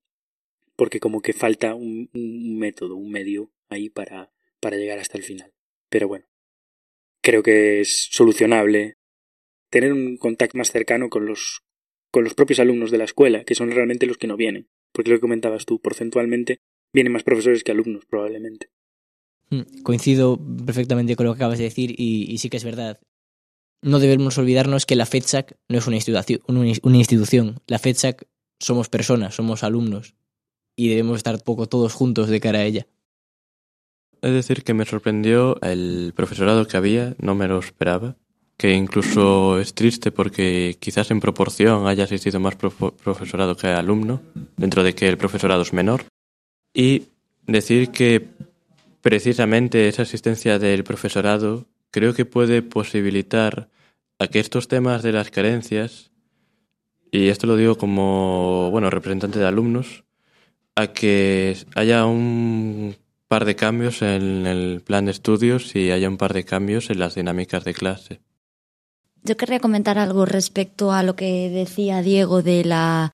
Porque 0.76 1.00
como 1.00 1.22
que 1.22 1.34
falta 1.34 1.74
un, 1.74 2.10
método, 2.58 2.96
un 2.96 3.12
medio 3.12 3.52
ahí 3.70 3.90
para, 3.90 4.32
para 4.60 4.78
llegar 4.78 5.00
hasta 5.00 5.18
el 5.18 5.24
final. 5.24 5.54
Pero 5.90 6.08
bueno, 6.08 6.26
creo 7.22 7.44
que 7.44 7.82
es 7.82 8.08
solucionable 8.12 8.98
tener 9.70 9.94
un 9.94 10.18
contacto 10.18 10.58
más 10.58 10.72
cercano 10.72 11.10
con 11.10 11.26
los, 11.26 11.64
con 12.12 12.24
los 12.24 12.34
propios 12.34 12.60
alumnos 12.60 12.92
de 12.92 12.98
la 12.98 13.06
escuela, 13.06 13.44
que 13.44 13.56
son 13.56 13.72
realmente 13.72 14.06
los 14.06 14.18
que 14.18 14.28
no 14.28 14.38
vienen. 14.38 14.70
Porque 14.92 15.12
lo 15.12 15.18
que 15.18 15.22
comentabas 15.22 15.66
tú, 15.66 15.80
porcentualmente 15.80 16.60
vienen 16.94 17.14
más 17.14 17.24
profesores 17.24 17.64
que 17.64 17.72
alumnos, 17.72 18.06
probablemente. 18.06 18.70
Mm, 19.50 19.82
coincido 19.84 20.40
perfectamente 20.66 21.16
con 21.16 21.26
lo 21.26 21.34
que 21.34 21.38
acabas 21.38 21.58
de 21.58 21.66
decir 21.66 21.94
y 21.98 22.38
sí 22.38 22.50
que 22.50 22.58
es 22.58 22.64
verdad 22.64 23.00
no 23.82 24.00
debemos 24.00 24.38
olvidarnos 24.38 24.86
que 24.86 24.96
la 24.96 25.06
FEDSAC 25.06 25.58
no 25.70 25.78
es 25.78 25.88
una 25.88 25.98
institución, 25.98 26.42
una 26.48 26.98
institución. 26.98 27.60
La 27.68 27.80
FEDSAC 27.80 28.28
somos 28.60 28.90
personas, 28.90 29.36
somos 29.36 29.64
alumnos 29.64 30.16
y 30.76 30.90
debemos 30.90 31.18
estar 31.18 31.42
poco 31.44 31.68
todos 31.68 31.94
juntos 31.94 32.30
de 32.30 32.40
cara 32.40 32.60
a 32.60 32.64
ella. 32.64 32.88
Es 34.22 34.34
decir, 34.34 34.64
que 34.64 34.74
me 34.74 34.86
sorprendió 34.86 35.62
el 35.62 36.14
profesorado 36.16 36.68
que 36.68 36.78
había, 36.78 37.16
no 37.20 37.36
me 37.36 37.48
lo 37.48 37.60
esperaba, 37.60 38.16
que 38.58 38.74
incluso 38.74 39.60
es 39.60 39.74
triste 39.74 40.12
porque 40.12 40.78
quizás 40.80 41.12
en 41.12 41.20
proporción 41.20 41.88
haya 41.88 42.06
asistido 42.06 42.40
más 42.40 42.56
profesorado 42.56 43.56
que 43.56 43.68
alumno, 43.68 44.22
dentro 44.58 44.84
de 44.84 44.96
que 44.96 45.08
el 45.08 45.18
profesorado 45.18 45.62
es 45.62 45.74
menor, 45.74 46.06
y 46.74 47.04
decir 47.46 47.92
que 47.92 48.28
precisamente 49.02 49.88
esa 49.88 50.02
asistencia 50.02 50.58
del 50.58 50.84
profesorado 50.84 51.68
creo 51.96 52.14
que 52.14 52.26
puede 52.26 52.62
posibilitar 52.62 53.70
a 54.20 54.28
que 54.28 54.42
estos 54.42 54.68
temas 54.68 55.02
de 55.02 55.14
las 55.14 55.32
carencias, 55.32 56.12
y 57.10 57.30
esto 57.30 57.48
lo 57.48 57.56
digo 57.56 57.78
como 57.78 58.70
bueno 58.70 58.90
representante 58.90 59.40
de 59.40 59.48
alumnos, 59.48 60.04
a 60.76 60.88
que 60.88 61.56
haya 61.74 62.06
un 62.06 62.98
par 63.30 63.46
de 63.46 63.56
cambios 63.56 64.02
en 64.02 64.46
el 64.46 64.82
plan 64.82 65.06
de 65.06 65.12
estudios 65.12 65.74
y 65.74 65.92
haya 65.92 66.10
un 66.10 66.18
par 66.18 66.34
de 66.34 66.44
cambios 66.44 66.90
en 66.90 67.00
las 67.00 67.16
dinámicas 67.16 67.64
de 67.64 67.74
clase. 67.74 68.20
Yo 69.24 69.38
querría 69.38 69.62
comentar 69.62 69.98
algo 69.98 70.26
respecto 70.26 70.92
a 70.92 71.02
lo 71.02 71.16
que 71.16 71.50
decía 71.50 72.02
Diego 72.02 72.42
de 72.42 72.66
la, 72.66 73.14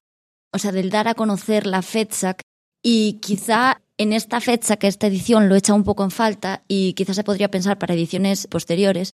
o 0.52 0.58
sea, 0.58 0.72
del 0.72 0.90
dar 0.90 1.06
a 1.06 1.14
conocer 1.14 1.68
la 1.68 1.82
FEDSAC 1.82 2.42
y 2.82 3.20
quizá 3.20 3.80
en 4.02 4.12
esta 4.12 4.40
fecha 4.40 4.76
que 4.76 4.88
esta 4.88 5.06
edición 5.06 5.48
lo 5.48 5.54
echa 5.54 5.74
un 5.74 5.84
poco 5.84 6.04
en 6.04 6.10
falta 6.10 6.64
y 6.68 6.92
quizás 6.94 7.16
se 7.16 7.24
podría 7.24 7.50
pensar 7.50 7.78
para 7.78 7.94
ediciones 7.94 8.46
posteriores, 8.48 9.14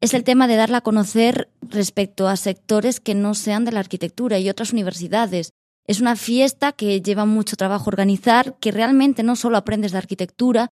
es 0.00 0.14
el 0.14 0.24
tema 0.24 0.48
de 0.48 0.56
darla 0.56 0.78
a 0.78 0.82
conocer 0.82 1.48
respecto 1.62 2.28
a 2.28 2.36
sectores 2.36 3.00
que 3.00 3.14
no 3.14 3.34
sean 3.34 3.64
de 3.64 3.72
la 3.72 3.80
arquitectura 3.80 4.38
y 4.38 4.50
otras 4.50 4.72
universidades. 4.72 5.50
Es 5.86 6.00
una 6.00 6.16
fiesta 6.16 6.72
que 6.72 7.00
lleva 7.00 7.24
mucho 7.24 7.56
trabajo 7.56 7.88
organizar, 7.88 8.56
que 8.58 8.70
realmente 8.70 9.22
no 9.22 9.36
solo 9.36 9.56
aprendes 9.56 9.92
de 9.92 9.98
arquitectura, 9.98 10.68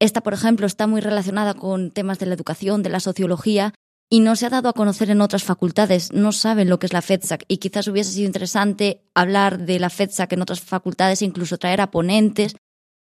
esta, 0.00 0.22
por 0.22 0.34
ejemplo, 0.34 0.66
está 0.66 0.86
muy 0.86 1.00
relacionada 1.00 1.54
con 1.54 1.90
temas 1.90 2.18
de 2.18 2.26
la 2.26 2.34
educación, 2.34 2.82
de 2.82 2.90
la 2.90 3.00
sociología, 3.00 3.74
y 4.10 4.20
no 4.20 4.36
se 4.36 4.46
ha 4.46 4.50
dado 4.50 4.68
a 4.68 4.74
conocer 4.74 5.10
en 5.10 5.20
otras 5.20 5.44
facultades, 5.44 6.12
no 6.12 6.32
saben 6.32 6.68
lo 6.68 6.78
que 6.78 6.86
es 6.86 6.92
la 6.92 7.02
FEDSAC 7.02 7.44
y 7.48 7.56
quizás 7.56 7.88
hubiese 7.88 8.12
sido 8.12 8.26
interesante 8.26 9.02
hablar 9.14 9.58
de 9.58 9.78
la 9.78 9.90
FEDSAC 9.90 10.34
en 10.34 10.42
otras 10.42 10.60
facultades 10.60 11.22
incluso 11.22 11.58
traer 11.58 11.80
a 11.80 11.90
ponentes 11.90 12.54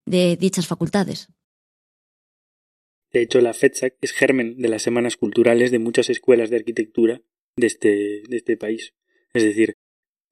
de 0.06 0.38
dichas 0.38 0.68
facultades. 0.68 1.30
De 3.12 3.22
hecho, 3.22 3.42
la 3.42 3.54
FEDSAC 3.54 3.96
es 4.02 4.14
germen 4.14 4.58
de 4.58 4.70
las 4.70 4.84
semanas 4.84 5.18
culturales 5.18 5.72
de 5.72 5.80
muchas 5.80 6.10
escuelas 6.10 6.50
de 6.50 6.58
arquitectura 6.58 7.22
de 7.58 7.68
este, 7.68 8.24
de 8.28 8.38
este 8.38 8.56
país. 8.58 8.94
Es 9.34 9.44
decir, 9.44 9.76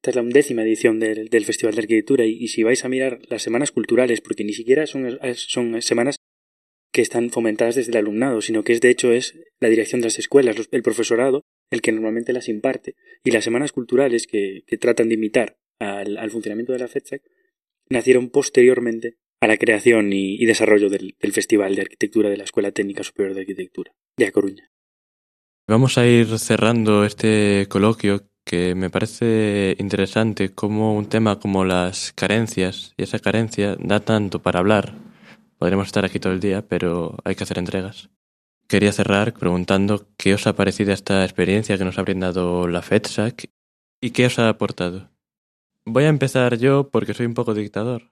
esta 0.00 0.10
es 0.10 0.16
la 0.16 0.22
undécima 0.22 0.62
edición 0.62 0.98
del, 0.98 1.28
del 1.28 1.44
Festival 1.44 1.74
de 1.74 1.82
Arquitectura 1.82 2.24
y, 2.24 2.48
si 2.48 2.62
vais 2.62 2.84
a 2.84 2.88
mirar 2.88 3.20
las 3.28 3.42
semanas 3.42 3.70
culturales, 3.70 4.22
porque 4.22 4.44
ni 4.44 4.54
siquiera 4.54 4.86
son, 4.86 5.18
son 5.34 5.82
semanas 5.82 6.16
que 6.90 7.02
están 7.02 7.30
fomentadas 7.30 7.74
desde 7.74 7.92
el 7.92 7.98
alumnado, 7.98 8.40
sino 8.40 8.64
que 8.64 8.72
es 8.72 8.80
de 8.80 8.90
hecho 8.90 9.12
es 9.12 9.38
la 9.60 9.68
dirección 9.68 10.00
de 10.00 10.06
las 10.06 10.18
escuelas, 10.18 10.56
el 10.70 10.82
profesorado, 10.82 11.42
el 11.70 11.82
que 11.82 11.92
normalmente 11.92 12.32
las 12.32 12.48
imparte. 12.48 12.96
Y 13.22 13.30
las 13.30 13.44
semanas 13.44 13.72
culturales 13.72 14.26
que, 14.26 14.62
que 14.66 14.78
tratan 14.78 15.08
de 15.08 15.16
imitar 15.16 15.58
al, 15.78 16.16
al, 16.16 16.30
funcionamiento 16.30 16.72
de 16.72 16.78
la 16.78 16.88
FEDSAC 16.88 17.22
nacieron 17.90 18.30
posteriormente 18.30 19.18
a 19.40 19.46
la 19.46 19.56
creación 19.56 20.12
y, 20.12 20.44
desarrollo 20.44 20.90
del, 20.90 21.16
del, 21.20 21.32
Festival 21.32 21.74
de 21.74 21.82
Arquitectura 21.82 22.28
de 22.28 22.36
la 22.36 22.44
Escuela 22.44 22.72
Técnica 22.72 23.02
Superior 23.02 23.34
de 23.34 23.40
Arquitectura 23.40 23.92
de 24.16 24.26
A 24.26 24.32
Coruña. 24.32 24.70
Vamos 25.66 25.98
a 25.98 26.06
ir 26.06 26.38
cerrando 26.38 27.04
este 27.04 27.66
coloquio 27.68 28.28
que 28.44 28.74
me 28.74 28.90
parece 28.90 29.76
interesante 29.78 30.50
como 30.50 30.96
un 30.96 31.08
tema 31.08 31.38
como 31.38 31.64
las 31.64 32.12
carencias 32.12 32.92
y 32.96 33.04
esa 33.04 33.18
carencia 33.18 33.76
da 33.78 34.00
tanto 34.00 34.42
para 34.42 34.58
hablar 34.58 34.94
Podremos 35.60 35.88
estar 35.88 36.06
aquí 36.06 36.18
todo 36.18 36.32
el 36.32 36.40
día, 36.40 36.66
pero 36.66 37.18
hay 37.22 37.34
que 37.34 37.44
hacer 37.44 37.58
entregas. 37.58 38.08
Quería 38.66 38.92
cerrar 38.92 39.34
preguntando 39.34 40.06
qué 40.16 40.32
os 40.32 40.46
ha 40.46 40.54
parecido 40.54 40.90
esta 40.94 41.22
experiencia 41.22 41.76
que 41.76 41.84
nos 41.84 41.98
ha 41.98 42.02
brindado 42.02 42.66
la 42.66 42.80
FEDSAC 42.80 43.50
y 44.00 44.12
qué 44.12 44.24
os 44.24 44.38
ha 44.38 44.48
aportado. 44.48 45.10
Voy 45.84 46.04
a 46.04 46.08
empezar 46.08 46.56
yo 46.56 46.88
porque 46.88 47.12
soy 47.12 47.26
un 47.26 47.34
poco 47.34 47.52
dictador. 47.52 48.04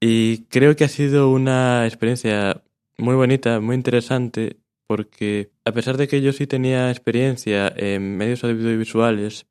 Y 0.00 0.44
creo 0.44 0.76
que 0.76 0.84
ha 0.84 0.88
sido 0.88 1.30
una 1.30 1.86
experiencia 1.86 2.62
muy 2.96 3.14
bonita, 3.14 3.60
muy 3.60 3.76
interesante, 3.76 4.58
porque 4.86 5.52
a 5.66 5.72
pesar 5.72 5.98
de 5.98 6.08
que 6.08 6.22
yo 6.22 6.32
sí 6.32 6.46
tenía 6.46 6.90
experiencia 6.90 7.70
en 7.76 8.16
medios 8.16 8.42
audiovisuales, 8.42 9.46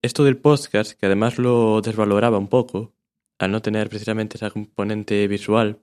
esto 0.00 0.22
del 0.22 0.38
podcast, 0.38 0.92
que 0.92 1.06
además 1.06 1.38
lo 1.38 1.80
desvaloraba 1.80 2.38
un 2.38 2.46
poco, 2.46 2.94
al 3.40 3.50
no 3.50 3.60
tener 3.60 3.88
precisamente 3.88 4.36
esa 4.36 4.50
componente 4.50 5.26
visual, 5.26 5.80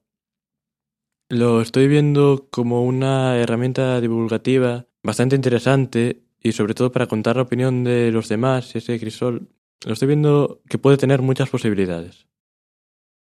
lo 1.30 1.62
estoy 1.62 1.88
viendo 1.88 2.48
como 2.50 2.86
una 2.86 3.38
herramienta 3.38 4.00
divulgativa 4.00 4.88
bastante 5.04 5.36
interesante 5.36 6.24
y 6.42 6.54
sobre 6.54 6.74
todo 6.74 6.92
para 6.92 7.08
contar 7.08 7.36
la 7.36 7.42
opinión 7.42 7.84
de 7.84 8.12
los 8.12 8.30
demás, 8.30 8.76
ese 8.76 8.98
crisol, 9.00 9.50
lo 9.86 9.94
estoy 9.94 10.08
viendo 10.08 10.62
que 10.70 10.78
puede 10.78 10.98
tener 10.98 11.22
muchas 11.22 11.50
posibilidades. 11.50 12.28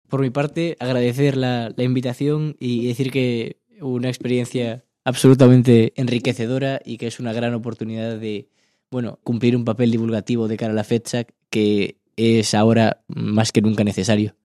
Por 0.09 0.21
mi 0.21 0.29
parte, 0.29 0.77
agradecer 0.79 1.37
la, 1.37 1.73
la 1.75 1.83
invitación 1.83 2.55
y 2.59 2.87
decir 2.87 3.11
que 3.11 3.57
una 3.81 4.09
experiencia 4.09 4.83
absolutamente 5.03 5.93
enriquecedora 5.95 6.79
y 6.83 6.97
que 6.97 7.07
es 7.07 7.19
una 7.19 7.33
gran 7.33 7.53
oportunidad 7.53 8.17
de 8.17 8.49
bueno, 8.89 9.19
cumplir 9.23 9.55
un 9.55 9.65
papel 9.65 9.91
divulgativo 9.91 10.47
de 10.47 10.55
cara 10.55 10.71
a 10.71 10.75
la 10.75 10.83
fecha 10.83 11.25
que 11.49 11.97
es 12.15 12.53
ahora 12.53 13.03
más 13.07 13.51
que 13.51 13.61
nunca 13.61 13.83
necesario. 13.83 14.35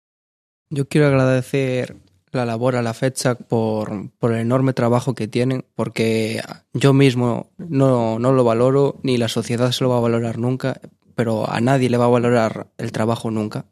Yo 0.71 0.89
quiero 0.89 1.07
agradecer 1.07 1.97
la 2.33 2.47
labor 2.47 2.77
a 2.77 2.83
la 2.83 2.95
fecha 2.95 3.35
por, 3.35 4.11
por, 4.19 4.33
el 4.33 4.41
enorme 4.41 4.73
trabajo 4.73 5.15
que 5.15 5.29
tienen, 5.29 5.67
porque 5.75 6.43
yo 6.73 6.93
mismo 6.95 7.51
no, 7.59 8.19
no 8.19 8.33
lo 8.33 8.45
valoro, 8.45 8.99
ni 9.03 9.19
la 9.19 9.29
sociedad 9.29 9.71
se 9.73 9.85
lo 9.85 9.91
va 9.91 9.99
a 9.99 10.01
valorar 10.01 10.39
nunca, 10.39 10.81
pero 11.15 11.51
a 11.51 11.61
nadie 11.61 11.91
le 11.91 11.97
va 11.99 12.07
a 12.07 12.09
valorar 12.09 12.69
el 12.79 12.93
trabajo 12.93 13.31
nunca 13.31 13.67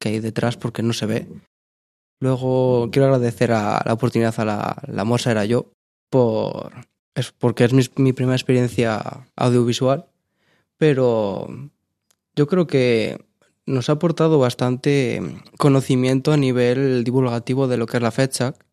que 0.00 0.08
hay 0.08 0.18
detrás 0.18 0.56
porque 0.56 0.82
no 0.82 0.92
se 0.92 1.06
ve. 1.06 1.28
Luego 2.18 2.90
quiero 2.90 3.06
agradecer 3.06 3.52
a 3.52 3.82
la 3.86 3.92
oportunidad 3.92 4.34
a 4.38 4.44
la, 4.44 4.82
la 4.88 5.04
Morsa 5.04 5.30
era 5.30 5.44
yo, 5.44 5.72
por, 6.10 6.72
es 7.14 7.32
porque 7.32 7.64
es 7.64 7.72
mi, 7.72 8.12
primera 8.12 8.36
experiencia 8.36 9.26
audiovisual, 9.36 10.06
pero 10.76 11.48
yo 12.34 12.46
creo 12.46 12.66
que 12.66 13.24
nos 13.66 13.88
ha 13.88 13.92
aportado 13.92 14.38
bastante 14.38 15.22
conocimiento 15.56 16.32
a 16.32 16.36
nivel 16.36 17.04
divulgativo 17.04 17.68
de 17.68 17.76
lo 17.76 17.86
que 17.86 17.98
es 17.98 18.02
la 18.02 18.10
FEDSAC, 18.10 18.64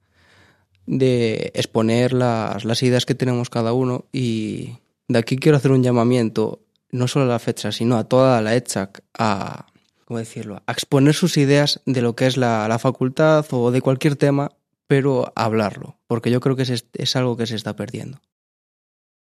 de 0.86 1.52
exponer 1.54 2.14
las, 2.14 2.66
las 2.66 2.82
ideas 2.82 3.06
que 3.06 3.16
tenemos 3.16 3.50
cada 3.50 3.74
uno 3.74 4.06
y 4.12 4.78
de 5.08 5.20
aquí 5.20 5.38
quiero 5.38 5.58
hacer 5.58 5.72
un 5.72 5.84
llamamiento 5.84 6.62
no 6.92 7.08
solo 7.08 7.26
a 7.26 7.30
la 7.30 7.40
FEDSAC, 7.40 7.74
sino 7.74 7.98
a 7.98 8.06
toda 8.06 8.42
la 8.42 8.56
ETSAC 8.56 9.04
a, 9.18 9.68
¿cómo 10.08 10.20
decirlo?, 10.20 10.64
a 10.66 10.72
exponer 10.72 11.14
sus 11.14 11.36
ideas 11.36 11.82
de 11.86 12.02
lo 12.02 12.16
que 12.16 12.26
es 12.28 12.38
la, 12.38 12.68
la 12.70 12.80
facultad 12.80 13.46
o 13.52 13.72
de 13.72 13.82
cualquier 13.82 14.16
tema, 14.16 14.52
pero 14.88 15.34
a 15.36 15.44
hablarlo, 15.44 16.00
porque 16.08 16.32
yo 16.32 16.40
creo 16.40 16.56
que 16.56 16.64
es, 16.64 17.16
algo 17.16 17.36
que 17.36 17.46
se 17.46 17.56
está 17.56 17.76
perdiendo. 17.76 18.20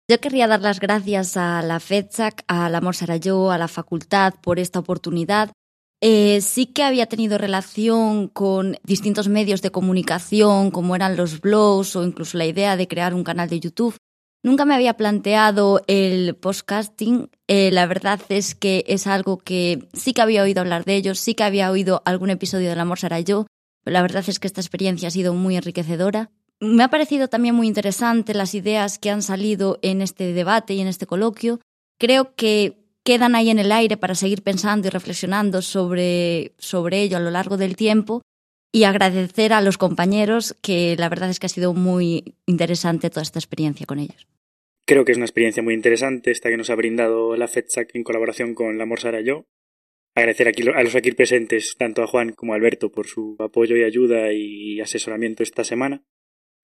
Yo 0.10 0.22
querría 0.22 0.48
dar 0.48 0.62
las 0.62 0.80
gracias 0.80 1.36
a 1.36 1.62
la 1.62 1.82
FEDSAC, 1.82 2.46
a 2.48 2.70
la 2.70 2.80
Morsarayó, 2.80 3.52
a 3.52 3.58
la 3.58 3.68
facultad 3.68 4.36
por 4.42 4.58
esta 4.60 4.80
oportunidad 4.80 5.52
eh, 6.00 6.42
sí 6.42 6.68
que 6.68 6.84
había 6.84 7.08
tenido 7.08 7.40
relación 7.40 8.28
con 8.28 8.78
distintos 8.84 9.30
medios 9.30 9.64
de 9.64 9.72
comunicación, 9.72 10.70
como 10.70 10.96
eran 10.96 11.18
los 11.18 11.42
blogs 11.42 11.96
o 11.96 12.04
incluso 12.04 12.38
la 12.38 12.46
idea 12.46 12.78
de 12.78 12.88
crear 12.88 13.16
un 13.16 13.24
canal 13.24 13.50
de 13.50 13.60
YouTube. 13.60 13.96
Nunca 14.44 14.66
me 14.66 14.76
había 14.76 14.96
planteado 14.96 15.82
el 15.88 16.36
podcasting. 16.36 17.30
Eh, 17.48 17.72
la 17.72 17.86
verdad 17.86 18.20
es 18.30 18.56
que 18.56 18.86
es 18.88 19.08
algo 19.08 19.38
que 19.38 19.88
sí 19.94 20.14
que 20.14 20.22
había 20.22 20.44
oído 20.44 20.62
hablar 20.62 20.86
de 20.86 20.96
ello, 20.96 21.16
sí 21.16 21.34
que 21.34 21.44
había 21.44 21.72
oído 21.72 22.02
algún 22.06 22.30
episodio 22.30 22.70
del 22.70 22.80
Amor 22.80 23.00
será 23.00 23.20
yo, 23.20 23.48
la 23.92 24.02
verdad 24.02 24.24
es 24.28 24.40
que 24.40 24.48
esta 24.48 24.62
experiencia 24.62 25.08
ha 25.08 25.12
sido 25.12 25.34
muy 25.34 25.56
enriquecedora. 25.56 26.30
Me 26.60 26.84
ha 26.84 26.90
parecido 26.90 27.28
también 27.28 27.56
muy 27.56 27.68
interesante 27.68 28.34
las 28.34 28.56
ideas 28.56 29.00
que 29.00 29.12
han 29.12 29.22
salido 29.22 29.80
en 29.82 30.02
este 30.02 30.34
debate 30.34 30.74
y 30.74 30.82
en 30.82 30.88
este 30.88 31.06
coloquio. 31.06 31.60
Creo 32.00 32.36
que 32.36 32.84
quedan 33.04 33.36
ahí 33.36 33.50
en 33.50 33.60
el 33.60 33.72
aire 33.72 33.96
para 33.96 34.16
seguir 34.16 34.44
pensando 34.44 34.88
y 34.88 34.90
reflexionando 34.90 35.62
sobre, 35.62 36.56
sobre 36.58 37.02
ello 37.02 37.18
a 37.18 37.22
lo 37.22 37.32
largo 37.32 37.58
del 37.58 37.76
tiempo 37.76 38.22
y 38.72 38.84
agradecer 38.84 39.54
a 39.54 39.62
los 39.62 39.78
compañeros 39.78 40.56
que 40.62 40.96
la 40.98 41.10
verdad 41.10 41.30
es 41.30 41.40
que 41.40 41.46
ha 41.46 41.50
sido 41.50 41.74
muy 41.74 42.36
interesante 42.46 43.10
toda 43.10 43.24
esta 43.24 43.40
experiencia 43.40 43.86
con 43.86 44.00
ellos. 44.00 44.28
Creo 44.86 45.04
que 45.04 45.12
es 45.12 45.18
una 45.18 45.26
experiencia 45.26 45.64
muy 45.64 45.74
interesante 45.74 46.32
esta 46.32 46.50
que 46.50 46.58
nos 46.58 46.70
ha 46.70 46.76
brindado 46.76 47.36
la 47.36 47.48
FEDSAC 47.48 47.96
en 47.96 48.04
colaboración 48.04 48.54
con 48.54 48.78
la 48.78 48.86
Morsara 48.86 49.22
Yo. 49.22 49.46
Agradecer 50.16 50.48
aquí 50.48 50.64
a 50.68 50.82
los 50.82 50.96
aquí 50.96 51.12
presentes, 51.12 51.76
tanto 51.78 52.02
a 52.02 52.08
Juan 52.08 52.32
como 52.32 52.54
a 52.54 52.56
Alberto, 52.56 52.92
por 52.92 53.06
su 53.06 53.36
apoyo 53.40 53.76
y 53.76 53.84
ayuda 53.84 54.32
y 54.32 54.80
asesoramiento 54.80 55.44
esta 55.44 55.64
semana. 55.64 56.04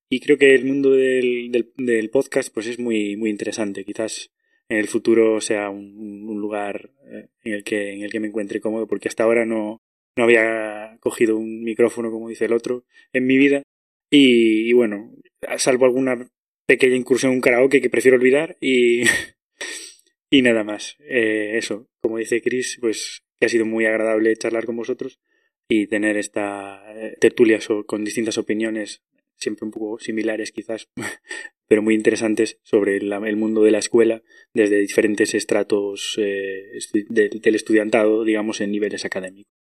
Y 0.09 0.21
creo 0.21 0.37
que 0.37 0.55
el 0.55 0.65
mundo 0.65 0.91
del, 0.91 1.51
del, 1.51 1.73
del 1.77 2.09
podcast 2.09 2.53
pues 2.53 2.67
es 2.67 2.79
muy, 2.79 3.15
muy 3.15 3.29
interesante. 3.29 3.83
Quizás 3.83 4.31
en 4.69 4.77
el 4.77 4.87
futuro 4.87 5.41
sea 5.41 5.69
un, 5.69 6.27
un 6.27 6.39
lugar 6.39 6.91
eh, 7.05 7.29
en 7.43 7.53
el, 7.53 7.63
que, 7.63 7.93
en 7.93 8.03
el 8.03 8.11
que 8.11 8.19
me 8.19 8.27
encuentre 8.27 8.61
cómodo, 8.61 8.87
porque 8.87 9.07
hasta 9.07 9.23
ahora 9.23 9.45
no, 9.45 9.81
no 10.15 10.23
había 10.23 10.97
cogido 10.99 11.37
un 11.37 11.63
micrófono, 11.63 12.11
como 12.11 12.29
dice 12.29 12.45
el 12.45 12.53
otro, 12.53 12.85
en 13.13 13.25
mi 13.25 13.37
vida. 13.37 13.63
Y, 14.09 14.71
bueno, 14.73 15.11
salvo 15.57 15.85
alguna 15.85 16.29
pequeña 16.67 16.95
incursión 16.95 17.31
en 17.31 17.37
un 17.37 17.41
karaoke 17.41 17.81
que 17.81 17.89
prefiero 17.89 18.17
olvidar 18.17 18.57
y, 18.61 19.03
y 20.29 20.41
nada 20.41 20.63
más. 20.63 20.97
Eh, 20.99 21.57
eso, 21.57 21.87
como 22.01 22.17
dice 22.17 22.41
Chris, 22.41 22.77
pues 22.79 23.23
ha 23.41 23.49
sido 23.49 23.65
muy 23.65 23.85
agradable 23.85 24.35
charlar 24.35 24.65
con 24.65 24.75
vosotros 24.75 25.19
y 25.67 25.87
tener 25.87 26.17
esta 26.17 26.83
eh, 26.95 27.17
tertulia 27.19 27.59
con 27.85 28.03
distintas 28.03 28.37
opiniones, 28.37 29.01
siempre 29.35 29.65
un 29.65 29.71
poco 29.71 29.99
similares 29.99 30.51
quizás, 30.51 30.89
pero 31.67 31.81
muy 31.81 31.95
interesantes 31.95 32.59
sobre 32.63 32.97
el 32.97 33.35
mundo 33.35 33.63
de 33.63 33.71
la 33.71 33.79
escuela 33.79 34.21
desde 34.53 34.77
diferentes 34.77 35.33
estratos 35.33 36.15
eh, 36.19 36.77
de, 37.09 37.29
del 37.29 37.55
estudiantado, 37.55 38.23
digamos, 38.23 38.61
en 38.61 38.71
niveles 38.71 39.05
académicos. 39.05 39.62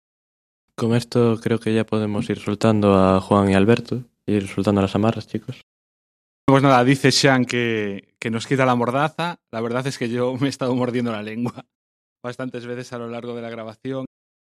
Con 0.80 0.96
esto 0.96 1.38
creo 1.44 1.60
que 1.60 1.74
ya 1.74 1.86
podemos 1.86 2.30
ir 2.30 2.40
soltando 2.40 2.96
a 2.96 3.20
Juan 3.20 3.50
y 3.50 3.54
Alberto, 3.54 4.06
ir 4.26 4.48
soltando 4.48 4.82
las 4.82 4.96
amarras, 4.96 5.28
chicos. 5.28 5.60
Pues 6.46 6.64
nada, 6.64 6.82
dice 6.86 7.12
Sean 7.12 7.44
que, 7.44 8.16
nos 8.32 8.48
quita 8.48 8.66
la 8.66 8.76
mordaza. 8.76 9.42
La 9.52 9.60
verdad 9.60 9.86
es 9.88 9.98
que 9.98 10.08
yo 10.08 10.34
me 10.40 10.48
he 10.48 10.50
estado 10.50 10.74
mordiendo 10.76 11.12
la 11.12 11.22
lengua 11.22 11.66
bastantes 12.24 12.66
veces 12.66 12.94
a 12.94 12.98
lo 12.98 13.10
largo 13.10 13.36
de 13.36 13.42
la 13.42 13.50
grabación. 13.50 14.06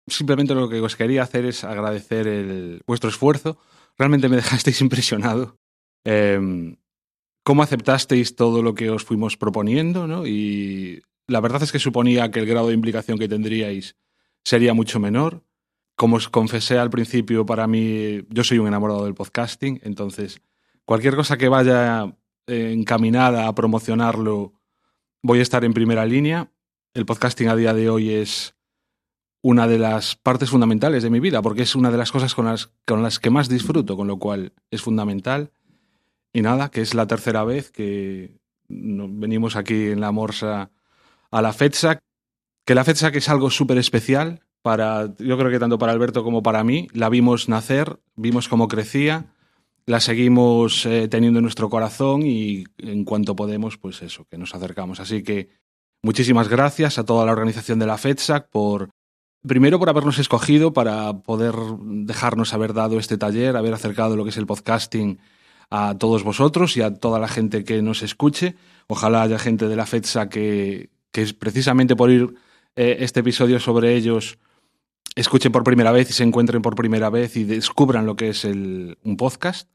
Simplemente 0.07 0.53
lo 0.53 0.69
que 0.69 0.79
os 0.81 0.95
quería 0.95 1.23
hacer 1.23 1.45
es 1.45 1.63
agradecer 1.63 2.79
vuestro 2.85 3.09
esfuerzo. 3.09 3.57
Realmente 3.97 4.29
me 4.29 4.35
dejasteis 4.37 4.81
impresionado. 4.81 5.57
Eh, 6.05 6.77
cómo 7.43 7.63
aceptasteis 7.63 8.35
todo 8.35 8.61
lo 8.61 8.75
que 8.75 8.91
os 8.91 9.03
fuimos 9.03 9.35
proponiendo, 9.35 10.05
¿no? 10.05 10.27
Y 10.27 11.01
la 11.25 11.41
verdad 11.41 11.63
es 11.63 11.71
que 11.71 11.79
suponía 11.79 12.29
que 12.29 12.39
el 12.39 12.45
grado 12.45 12.67
de 12.67 12.75
implicación 12.75 13.17
que 13.17 13.27
tendríais 13.27 13.95
sería 14.43 14.75
mucho 14.75 14.99
menor. 14.99 15.43
Como 15.99 16.15
os 16.15 16.29
confesé 16.29 16.79
al 16.79 16.89
principio, 16.89 17.45
para 17.45 17.67
mí, 17.67 18.23
yo 18.29 18.45
soy 18.45 18.57
un 18.57 18.67
enamorado 18.67 19.03
del 19.03 19.15
podcasting, 19.15 19.81
entonces 19.83 20.41
cualquier 20.85 21.17
cosa 21.17 21.37
que 21.37 21.49
vaya 21.49 22.15
eh, 22.47 22.71
encaminada 22.71 23.49
a 23.49 23.53
promocionarlo, 23.53 24.53
voy 25.21 25.39
a 25.39 25.41
estar 25.41 25.65
en 25.65 25.73
primera 25.73 26.05
línea. 26.05 26.53
El 26.93 27.05
podcasting 27.05 27.49
a 27.49 27.55
día 27.57 27.73
de 27.73 27.89
hoy 27.89 28.11
es 28.11 28.55
una 29.41 29.67
de 29.67 29.77
las 29.77 30.15
partes 30.15 30.51
fundamentales 30.51 31.03
de 31.03 31.09
mi 31.09 31.19
vida, 31.19 31.41
porque 31.41 31.63
es 31.63 31.75
una 31.75 31.91
de 31.91 31.97
las 31.97 32.13
cosas 32.13 32.33
con 32.33 32.45
las, 32.45 32.71
con 32.85 33.03
las 33.03 33.19
que 33.19 33.29
más 33.29 33.49
disfruto, 33.49 33.97
con 33.97 34.07
lo 34.07 34.19
cual 34.19 34.53
es 34.71 34.81
fundamental. 34.81 35.51
Y 36.31 36.41
nada, 36.41 36.71
que 36.71 36.79
es 36.79 36.93
la 36.93 37.07
tercera 37.07 37.43
vez 37.43 37.71
que 37.71 38.39
venimos 38.69 39.57
aquí 39.57 39.87
en 39.87 39.99
la 39.99 40.13
Morsa 40.13 40.71
a 41.29 41.41
la 41.41 41.51
FEDSAC, 41.51 41.99
que 42.63 42.73
la 42.73 42.85
FEDSAC 42.85 43.17
es 43.17 43.27
algo 43.27 43.49
súper 43.49 43.77
especial 43.77 44.45
para, 44.61 45.13
yo 45.17 45.37
creo 45.37 45.49
que 45.49 45.59
tanto 45.59 45.77
para 45.77 45.91
Alberto 45.91 46.23
como 46.23 46.43
para 46.43 46.63
mí. 46.63 46.87
La 46.93 47.09
vimos 47.09 47.49
nacer, 47.49 47.99
vimos 48.15 48.49
cómo 48.49 48.67
crecía, 48.67 49.33
la 49.85 49.99
seguimos 49.99 50.85
eh, 50.85 51.07
teniendo 51.07 51.39
en 51.39 51.43
nuestro 51.43 51.69
corazón 51.69 52.23
y 52.23 52.65
en 52.77 53.05
cuanto 53.05 53.35
podemos, 53.35 53.77
pues 53.77 54.01
eso, 54.01 54.25
que 54.29 54.37
nos 54.37 54.53
acercamos. 54.53 54.99
Así 54.99 55.23
que 55.23 55.49
muchísimas 56.03 56.47
gracias 56.47 56.99
a 56.99 57.05
toda 57.05 57.25
la 57.25 57.31
organización 57.31 57.79
de 57.79 57.87
la 57.87 57.97
FEDSAC 57.97 58.49
por, 58.49 58.89
primero 59.47 59.79
por 59.79 59.89
habernos 59.89 60.19
escogido 60.19 60.73
para 60.73 61.13
poder 61.21 61.55
dejarnos 61.79 62.53
haber 62.53 62.73
dado 62.73 62.99
este 62.99 63.17
taller, 63.17 63.55
haber 63.55 63.73
acercado 63.73 64.15
lo 64.15 64.23
que 64.23 64.31
es 64.31 64.37
el 64.37 64.45
podcasting 64.45 65.19
a 65.71 65.95
todos 65.97 66.23
vosotros 66.23 66.75
y 66.77 66.81
a 66.81 66.93
toda 66.93 67.19
la 67.19 67.27
gente 67.27 67.63
que 67.63 67.81
nos 67.81 68.01
escuche. 68.01 68.55
Ojalá 68.87 69.21
haya 69.21 69.39
gente 69.39 69.67
de 69.67 69.75
la 69.75 69.85
FEDSA 69.85 70.29
que, 70.29 70.89
que 71.11 71.33
precisamente 71.33 71.95
por 71.95 72.11
ir 72.11 72.35
eh, 72.75 72.97
este 72.99 73.21
episodio 73.21 73.59
sobre 73.59 73.95
ellos 73.95 74.37
escuchen 75.19 75.51
por 75.51 75.63
primera 75.63 75.91
vez 75.91 76.09
y 76.09 76.13
se 76.13 76.23
encuentren 76.23 76.61
por 76.61 76.75
primera 76.75 77.09
vez 77.09 77.35
y 77.35 77.43
descubran 77.43 78.05
lo 78.05 78.15
que 78.15 78.29
es 78.29 78.45
el, 78.45 78.97
un 79.03 79.17
podcast 79.17 79.69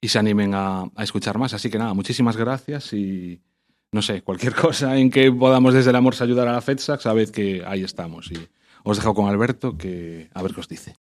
y 0.00 0.08
se 0.08 0.18
animen 0.18 0.52
a, 0.54 0.90
escuchar 0.98 1.38
más. 1.38 1.54
Así 1.54 1.70
que 1.70 1.78
nada, 1.78 1.94
muchísimas 1.94 2.36
gracias 2.36 2.92
y 2.92 3.40
no 3.92 4.02
sé, 4.02 4.22
cualquier 4.22 4.54
cosa 4.66 4.96
en 4.96 5.10
que 5.10 5.32
podamos 5.32 5.74
desde 5.74 5.90
el 5.90 5.96
amor 5.96 6.14
ayudar 6.20 6.48
a 6.48 6.52
la 6.52 6.60
FEDSA, 6.60 6.98
sabed 6.98 7.30
que 7.30 7.64
ahí 7.66 7.82
estamos. 7.82 8.30
Y 8.30 8.48
os 8.84 8.96
dejo 8.96 9.14
con 9.14 9.28
Alberto 9.28 9.76
que 9.76 10.28
a 10.34 10.42
ver 10.42 10.54
qué 10.54 10.60
os 10.60 10.68
dice. 10.68 10.96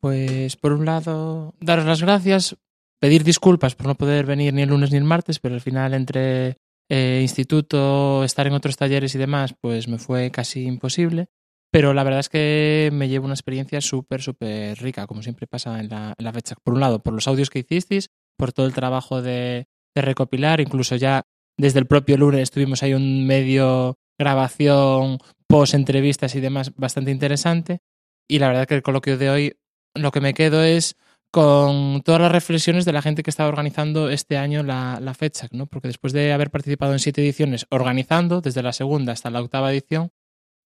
Pues 0.00 0.56
por 0.56 0.72
un 0.72 0.86
lado, 0.86 1.54
daros 1.60 1.84
las 1.84 2.02
gracias 2.02 2.56
pedir 3.00 3.24
disculpas 3.24 3.74
por 3.74 3.86
no 3.86 3.94
poder 3.94 4.26
venir 4.26 4.54
ni 4.54 4.62
el 4.62 4.68
lunes 4.68 4.90
ni 4.92 4.98
el 4.98 5.04
martes, 5.04 5.38
pero 5.38 5.54
al 5.54 5.60
final 5.60 5.94
entre 5.94 6.58
eh, 6.88 7.20
instituto, 7.22 8.24
estar 8.24 8.46
en 8.46 8.52
otros 8.52 8.76
talleres 8.76 9.14
y 9.14 9.18
demás, 9.18 9.54
pues 9.60 9.88
me 9.88 9.98
fue 9.98 10.30
casi 10.30 10.64
imposible. 10.64 11.28
Pero 11.70 11.94
la 11.94 12.02
verdad 12.02 12.20
es 12.20 12.28
que 12.28 12.90
me 12.92 13.08
llevo 13.08 13.26
una 13.26 13.34
experiencia 13.34 13.80
súper, 13.80 14.22
súper 14.22 14.78
rica, 14.78 15.06
como 15.06 15.22
siempre 15.22 15.46
pasa 15.46 15.78
en 15.80 15.88
la, 15.88 16.14
la, 16.18 16.32
fecha. 16.32 16.56
Por 16.62 16.74
un 16.74 16.80
lado, 16.80 17.02
por 17.02 17.12
los 17.12 17.28
audios 17.28 17.48
que 17.48 17.60
hicisteis, 17.60 18.10
por 18.36 18.52
todo 18.52 18.66
el 18.66 18.72
trabajo 18.72 19.22
de, 19.22 19.68
de 19.94 20.02
recopilar, 20.02 20.60
incluso 20.60 20.96
ya 20.96 21.22
desde 21.56 21.78
el 21.78 21.86
propio 21.86 22.16
lunes 22.16 22.50
tuvimos 22.50 22.82
ahí 22.82 22.94
un 22.94 23.26
medio 23.26 23.98
grabación, 24.18 25.18
post 25.46 25.74
entrevistas 25.74 26.34
y 26.34 26.40
demás 26.40 26.74
bastante 26.74 27.10
interesante. 27.10 27.80
Y 28.28 28.38
la 28.38 28.48
verdad 28.48 28.66
que 28.66 28.74
el 28.74 28.82
coloquio 28.82 29.16
de 29.16 29.30
hoy 29.30 29.56
lo 29.94 30.10
que 30.12 30.20
me 30.20 30.34
quedo 30.34 30.62
es 30.62 30.96
con 31.32 32.02
todas 32.02 32.20
las 32.20 32.32
reflexiones 32.32 32.84
de 32.84 32.92
la 32.92 33.02
gente 33.02 33.22
que 33.22 33.30
estaba 33.30 33.48
organizando 33.48 34.10
este 34.10 34.36
año 34.36 34.62
la, 34.62 34.98
la 35.00 35.16
¿no? 35.52 35.66
Porque 35.66 35.88
después 35.88 36.12
de 36.12 36.32
haber 36.32 36.50
participado 36.50 36.92
en 36.92 36.98
siete 36.98 37.22
ediciones 37.22 37.66
organizando, 37.70 38.40
desde 38.40 38.62
la 38.62 38.72
segunda 38.72 39.12
hasta 39.12 39.30
la 39.30 39.40
octava 39.40 39.72
edición, 39.72 40.10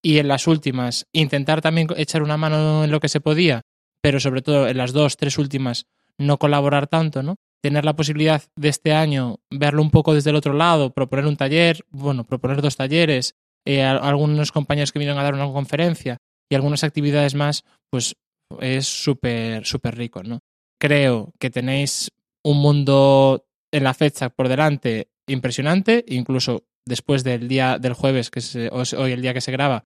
y 0.05 0.19
en 0.19 0.29
las 0.29 0.47
últimas 0.47 1.07
intentar 1.13 1.61
también 1.61 1.89
echar 1.97 2.23
una 2.23 2.37
mano 2.37 2.85
en 2.85 2.91
lo 2.91 3.01
que 3.01 3.09
se 3.09 3.21
podía, 3.21 3.63
pero 4.03 4.21
sobre 4.21 4.43
todo 4.43 4.69
en 4.69 4.77
las 4.77 4.93
dos, 4.93 5.17
tres 5.17 5.39
últimas 5.39 5.87
no 6.19 6.39
colaborar 6.39 6.87
tanto, 6.87 7.23
¿no? 7.23 7.37
Tener 7.63 7.85
la 7.85 7.97
posibilidad 7.97 8.43
de 8.55 8.69
este 8.69 8.93
año 8.93 9.41
verlo 9.51 9.83
un 9.83 9.91
poco 9.91 10.15
desde 10.15 10.31
el 10.31 10.37
otro 10.37 10.53
lado, 10.53 10.93
proponer 10.93 11.27
un 11.27 11.37
taller, 11.37 11.85
bueno, 11.91 12.25
proponer 12.25 12.63
dos 12.63 12.77
talleres, 12.77 13.35
eh, 13.67 13.83
algunos 13.83 14.53
compañeros 14.53 14.93
que 14.93 14.99
vinieron 14.99 15.19
a 15.19 15.25
dar 15.25 15.35
una 15.35 15.51
conferencia 15.51 16.19
y 16.51 16.55
algunas 16.55 16.85
actividades 16.85 17.35
más, 17.35 17.65
pues 17.91 18.15
es 18.61 18.87
súper, 18.87 19.65
súper 19.65 19.97
rico, 19.97 20.23
¿no? 20.23 20.41
creo 20.85 21.33
que 21.39 21.49
tenéis 21.49 22.11
un 22.45 22.59
mundo 22.59 23.47
en 23.73 23.85
la 23.85 23.95
fecha 23.95 24.29
por 24.29 24.49
delante 24.49 25.09
impresionante, 25.27 26.05
incluso 26.09 26.67
después 26.87 27.25
del 27.25 27.49
día 27.49 27.79
del 27.79 27.95
jueves, 27.95 28.31
que 28.31 28.41
es 28.41 28.55
hoy 28.93 29.13
el 29.13 29.23
día 29.23 29.33
que 29.33 29.41
se 29.41 29.51
graba, 29.51 29.85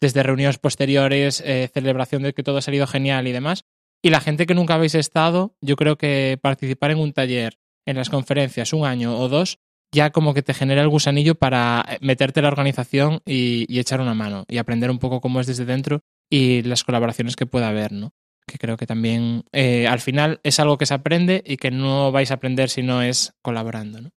desde 0.00 0.22
reuniones 0.22 0.58
posteriores, 0.58 1.42
eh, 1.44 1.70
celebración 1.72 2.22
de 2.22 2.32
que 2.32 2.42
todo 2.42 2.58
ha 2.58 2.62
salido 2.62 2.86
genial 2.86 3.26
y 3.26 3.32
demás. 3.32 3.64
Y 4.02 4.10
la 4.10 4.20
gente 4.20 4.46
que 4.46 4.54
nunca 4.54 4.74
habéis 4.74 4.94
estado, 4.94 5.56
yo 5.60 5.76
creo 5.76 5.96
que 5.96 6.38
participar 6.40 6.92
en 6.92 6.98
un 6.98 7.12
taller, 7.12 7.58
en 7.86 7.96
las 7.96 8.10
conferencias, 8.10 8.72
un 8.72 8.86
año 8.86 9.18
o 9.18 9.28
dos, 9.28 9.58
ya 9.92 10.10
como 10.10 10.34
que 10.34 10.42
te 10.42 10.54
genera 10.54 10.82
el 10.82 10.88
gusanillo 10.88 11.34
para 11.34 11.84
meterte 12.00 12.40
en 12.40 12.44
la 12.44 12.50
organización 12.50 13.20
y, 13.24 13.78
echar 13.78 14.00
una 14.00 14.14
mano 14.14 14.44
y 14.48 14.58
aprender 14.58 14.90
un 14.90 14.98
poco 14.98 15.20
cómo 15.20 15.40
es 15.40 15.46
desde 15.46 15.64
dentro 15.64 16.00
y 16.30 16.62
las 16.62 16.84
colaboraciones 16.84 17.36
que 17.36 17.46
pueda 17.46 17.68
haber, 17.68 17.92
¿no? 17.92 18.12
que 18.46 18.58
creo 18.58 18.76
que 18.78 18.86
también 18.86 19.44
eh, 19.52 19.86
al 19.86 20.00
final 20.00 20.40
es 20.42 20.58
algo 20.58 20.78
que 20.78 20.86
se 20.86 20.94
aprende 20.94 21.42
y 21.44 21.58
que 21.58 21.70
no 21.70 22.12
vais 22.12 22.30
a 22.30 22.34
aprender 22.34 22.70
si 22.70 22.82
no 22.82 23.02
es 23.02 23.34
colaborando. 23.42 24.00
¿no? 24.00 24.10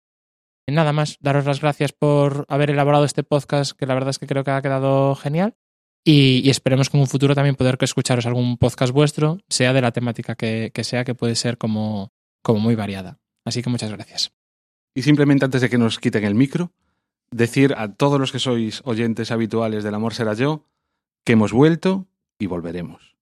Nada 0.66 0.92
más, 0.92 1.18
daros 1.20 1.44
las 1.44 1.60
gracias 1.60 1.92
por 1.92 2.46
haber 2.48 2.70
elaborado 2.70 3.04
este 3.04 3.24
podcast, 3.24 3.72
que 3.72 3.86
la 3.86 3.94
verdad 3.94 4.10
es 4.10 4.18
que 4.18 4.26
creo 4.26 4.44
que 4.44 4.52
ha 4.52 4.62
quedado 4.62 5.14
genial. 5.16 5.54
Y, 6.04 6.42
y 6.44 6.50
esperemos 6.50 6.90
que 6.90 6.96
en 6.96 7.02
un 7.02 7.06
futuro 7.06 7.34
también 7.34 7.54
poder 7.54 7.78
que 7.78 7.84
escucharos 7.84 8.26
algún 8.26 8.58
podcast 8.58 8.92
vuestro, 8.92 9.38
sea 9.48 9.72
de 9.72 9.80
la 9.80 9.92
temática 9.92 10.34
que, 10.34 10.72
que 10.74 10.84
sea, 10.84 11.04
que 11.04 11.14
puede 11.14 11.36
ser 11.36 11.58
como, 11.58 12.12
como 12.42 12.58
muy 12.58 12.74
variada. 12.74 13.18
Así 13.44 13.62
que 13.62 13.70
muchas 13.70 13.90
gracias. 13.90 14.32
Y 14.94 15.02
simplemente 15.02 15.44
antes 15.44 15.60
de 15.60 15.70
que 15.70 15.78
nos 15.78 15.98
quiten 15.98 16.24
el 16.24 16.34
micro, 16.34 16.72
decir 17.30 17.74
a 17.76 17.94
todos 17.94 18.20
los 18.20 18.30
que 18.32 18.38
sois 18.38 18.82
oyentes 18.84 19.30
habituales 19.30 19.84
del 19.84 19.94
Amor 19.94 20.14
Será 20.14 20.34
Yo 20.34 20.66
que 21.24 21.32
hemos 21.32 21.52
vuelto 21.52 22.06
y 22.38 22.46
volveremos. 22.46 23.12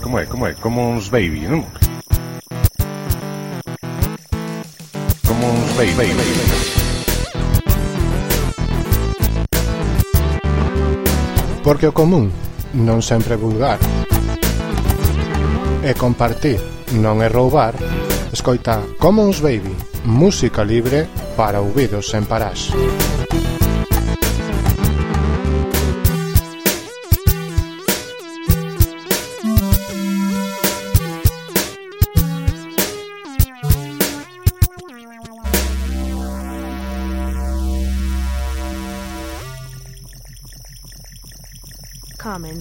Como 0.00 0.18
é, 0.20 0.26
como 0.26 0.46
é? 0.46 0.54
Como 0.54 0.90
uns 0.90 1.10
baby? 1.10 1.42
Como 5.26 5.46
uns 5.48 5.76
baby. 5.76 5.92
baby. 5.92 6.81
Porque 11.62 11.86
o 11.86 11.94
común 11.94 12.34
non 12.74 12.98
sempre 12.98 13.34
é 13.34 13.38
vulgar. 13.38 13.78
E 15.86 15.94
compartir 15.94 16.58
non 16.98 17.22
é 17.22 17.30
roubar. 17.30 17.78
Escoita 18.34 18.82
Commons 18.98 19.38
Baby, 19.38 19.70
música 20.02 20.66
libre 20.66 21.06
para 21.38 21.62
ouvidos 21.62 22.10
sen 22.10 22.26
parás. 22.26 22.74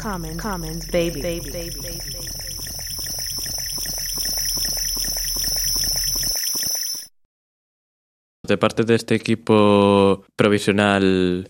Common, 0.02 0.36
common, 0.38 0.38
commons, 0.38 0.88
baby, 0.91 1.22
baby, 1.22 1.52
baby, 1.52 1.69
baby. 1.82 1.99
De 8.48 8.57
parte 8.57 8.84
de 8.84 8.95
este 8.95 9.15
equipo 9.15 10.26
provisional, 10.36 11.49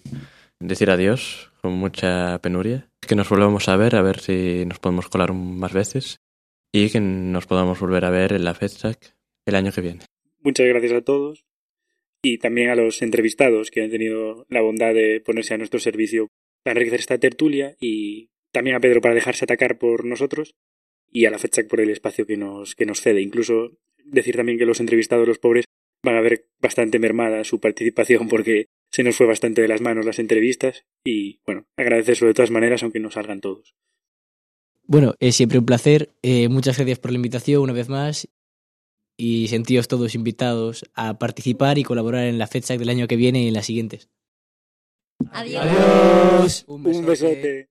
decir 0.59 0.91
adiós 0.91 1.51
con 1.61 1.73
mucha 1.73 2.39
penuria. 2.39 2.89
Que 2.99 3.15
nos 3.15 3.29
volvamos 3.29 3.69
a 3.69 3.77
ver, 3.77 3.95
a 3.95 4.01
ver 4.01 4.19
si 4.19 4.65
nos 4.65 4.79
podemos 4.79 5.07
colar 5.07 5.33
más 5.33 5.73
veces. 5.73 6.19
Y 6.73 6.89
que 6.89 6.99
nos 6.99 7.47
podamos 7.47 7.79
volver 7.79 8.05
a 8.05 8.09
ver 8.09 8.33
en 8.33 8.43
la 8.43 8.53
FedSac 8.53 9.15
el 9.45 9.55
año 9.55 9.71
que 9.71 9.81
viene. 9.81 10.05
Muchas 10.41 10.67
gracias 10.67 10.93
a 10.93 11.01
todos 11.01 11.45
y 12.23 12.37
también 12.37 12.69
a 12.69 12.75
los 12.75 13.01
entrevistados 13.01 13.71
que 13.71 13.83
han 13.83 13.89
tenido 13.89 14.45
la 14.49 14.61
bondad 14.61 14.93
de 14.93 15.21
ponerse 15.25 15.53
a 15.53 15.57
nuestro 15.57 15.79
servicio 15.79 16.27
para 16.63 16.73
enriquecer 16.73 16.99
esta 16.99 17.17
tertulia 17.17 17.75
y 17.79 18.29
también 18.51 18.75
a 18.75 18.79
Pedro 18.79 19.01
para 19.01 19.15
dejarse 19.15 19.45
atacar 19.45 19.77
por 19.77 20.05
nosotros 20.05 20.55
y 21.09 21.25
a 21.25 21.31
la 21.31 21.39
fecha 21.39 21.63
por 21.69 21.81
el 21.81 21.89
espacio 21.89 22.25
que 22.25 22.37
nos, 22.37 22.75
que 22.75 22.85
nos 22.85 23.01
cede. 23.01 23.21
Incluso 23.21 23.77
decir 24.05 24.35
también 24.35 24.57
que 24.57 24.65
los 24.65 24.79
entrevistados, 24.79 25.27
los 25.27 25.39
pobres, 25.39 25.65
van 26.03 26.15
a 26.15 26.21
ver 26.21 26.47
bastante 26.59 26.99
mermada 26.99 27.43
su 27.43 27.59
participación 27.59 28.27
porque 28.27 28.65
se 28.91 29.03
nos 29.03 29.15
fue 29.15 29.27
bastante 29.27 29.61
de 29.61 29.67
las 29.67 29.81
manos 29.81 30.05
las 30.05 30.19
entrevistas 30.19 30.85
y 31.05 31.39
bueno, 31.45 31.65
agradecérselo 31.77 32.27
de 32.27 32.33
todas 32.33 32.51
maneras 32.51 32.83
aunque 32.83 32.99
no 32.99 33.11
salgan 33.11 33.41
todos. 33.41 33.75
Bueno, 34.83 35.15
es 35.19 35.35
siempre 35.35 35.59
un 35.59 35.65
placer. 35.65 36.09
Eh, 36.21 36.49
muchas 36.49 36.77
gracias 36.77 36.99
por 36.99 37.11
la 37.11 37.15
invitación 37.15 37.61
una 37.61 37.73
vez 37.73 37.87
más. 37.87 38.27
Y 39.17 39.47
sentíos 39.49 39.87
todos 39.87 40.15
invitados 40.15 40.89
a 40.95 41.19
participar 41.19 41.77
y 41.77 41.83
colaborar 41.83 42.25
en 42.25 42.39
la 42.39 42.47
FedSac 42.47 42.79
del 42.79 42.89
año 42.89 43.07
que 43.07 43.17
viene 43.17 43.43
y 43.43 43.47
en 43.49 43.53
las 43.53 43.67
siguientes. 43.67 44.09
Adiós. 45.31 45.63
Adiós. 45.63 46.65
Un 46.67 47.05
besote. 47.05 47.37
Dizme 47.37 47.41
que 47.41 47.70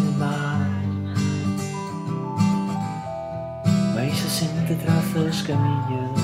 sempre 4.71 4.75
trazo 4.75 5.19
os 5.27 5.41
caminhos 5.41 6.21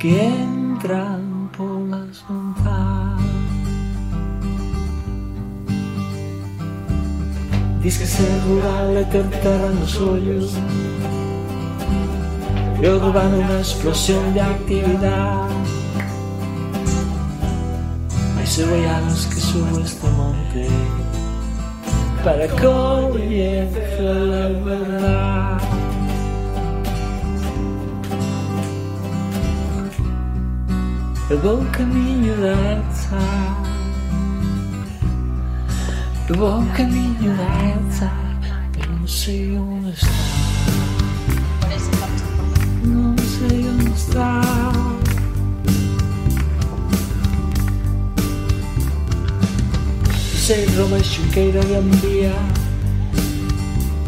que 0.00 0.08
entran 0.08 1.48
polas 1.56 2.24
montañas 2.28 3.24
Diz 7.80 7.98
que 7.98 8.06
ser 8.06 8.40
rural 8.46 8.96
é 8.96 9.04
ter 9.04 9.24
terra 9.42 9.68
nos 9.68 10.00
olhos 10.00 10.54
e 12.80 13.60
explosión 13.60 14.32
de 14.32 14.40
actividad. 14.40 15.48
Mas 18.36 18.58
eu 18.58 18.68
hai 18.72 18.84
anos 18.86 19.26
que 19.26 19.40
subo 19.40 19.80
este 19.80 20.06
monte 20.06 20.66
Para 22.24 22.48
coñecer 22.48 24.00
a 24.00 24.64
verdade 24.64 25.53
Eu 31.30 31.38
vou 31.40 31.64
caminho 31.72 32.36
da 32.36 32.52
outside 32.52 33.18
Eu 36.28 36.34
vou 36.36 36.66
caminho 36.76 37.34
da 37.34 37.44
outside 37.44 38.52
Eu 38.78 38.98
não 38.98 39.08
sei 39.08 39.56
onde 39.56 39.90
está. 39.90 40.08
Não 42.84 43.16
sei 43.16 43.68
onde 43.70 43.90
está. 43.94 44.42
Sei 50.36 50.66
do 50.66 50.90
baixo 50.90 51.22
que 51.32 51.52
da 51.52 51.60
Gambia 51.60 52.34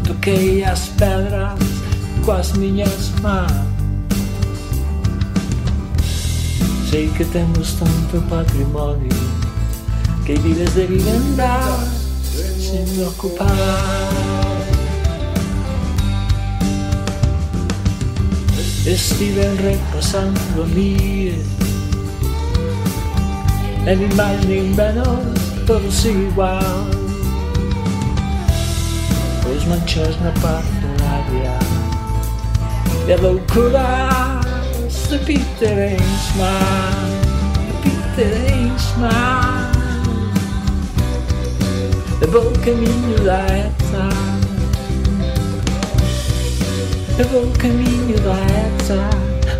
Toquei 0.05 0.63
as 0.63 0.87
pedras 0.89 1.57
com 2.23 2.31
as 2.31 2.53
minhas 2.53 3.09
mãos. 3.21 3.76
Sei 6.89 7.09
que 7.09 7.25
temos 7.25 7.73
tanto 7.73 8.21
patrimonio 8.29 9.09
Que 10.25 10.35
vives 10.35 10.73
de 10.73 10.85
vivenda 10.85 11.59
Sin 12.23 13.05
ocupar 13.05 13.47
Estive 18.85 19.53
repasando 19.61 20.65
mi 20.73 21.35
E 23.85 23.95
nin 23.95 24.15
máis 24.15 24.39
nin 24.47 24.71
menos 24.71 25.35
todos 25.67 26.05
igual 26.07 26.87
Os 29.43 29.63
manchos 29.67 30.15
na 30.23 30.31
parcelaria 30.39 31.59
E 33.07 33.11
a 33.11 33.17
loucura 33.19 34.26
It's 35.09 35.19
the 35.19 35.25
Peter 35.25 35.73
Enchman, 35.73 37.07
Peter 37.81 38.33
Enchman, 38.51 39.71
eu 42.19 42.27
vou 42.29 42.51
caminho 42.51 43.17
da 43.23 43.39
ETA, 43.45 44.09
eu 47.17 47.23
é 47.23 47.27
vou 47.29 47.49
caminho 47.53 48.19
da 48.19 48.35
ETA, 48.35 49.09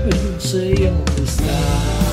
mas 0.06 0.22
não 0.22 0.40
sei 0.42 0.92
onde 0.92 1.24
está. 1.24 2.07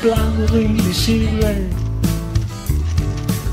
plano 0.00 0.58
invisible. 0.58 1.68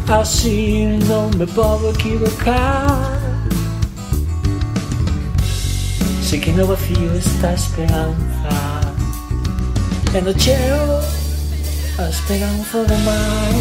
Así 0.07 0.97
no 1.07 1.29
me 1.37 1.45
puedo 1.45 1.91
equivocar. 1.91 3.19
Sé 6.21 6.39
que 6.39 6.51
no 6.53 6.67
vacío 6.67 7.13
esta 7.13 7.53
esperanza. 7.53 8.55
E 10.13 10.21
no 10.21 10.33
cheo 10.33 11.01
a 11.99 12.09
esperanza 12.09 12.83
de 12.83 12.97
mar. 13.07 13.53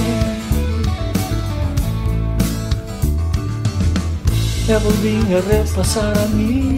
E 4.68 4.76
volvín 4.78 5.26
a 5.32 5.40
repasar 5.42 6.12
a 6.18 6.26
mí 6.34 6.74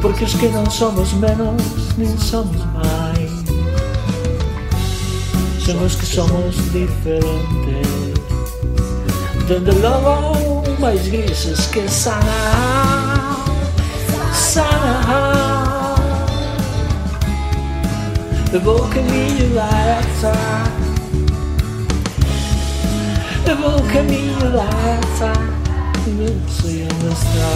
Porque 0.00 0.24
os 0.24 0.32
que 0.34 0.48
non 0.48 0.64
somos 0.72 1.12
menos, 1.12 1.60
nin 2.00 2.16
somos 2.16 2.64
Son 5.70 5.84
os 5.84 5.94
que 5.94 6.06
somos 6.06 6.56
diferentes. 6.72 8.18
Dende 9.46 9.70
logo 9.80 10.64
máis 10.80 11.06
grises 11.06 11.66
que 11.66 11.88
sana 11.88 13.36
Sana 14.32 15.94
Eu 18.52 18.60
vou 18.62 18.80
caminho 18.88 19.54
da 19.54 19.68
essa 20.00 20.32
Eu 23.46 23.56
vou 23.56 23.80
caminho 23.92 24.40
da 24.50 24.66
essa 24.98 25.32
Não 26.08 26.48
sei 26.48 26.82
onde 26.82 27.12
está 27.14 27.52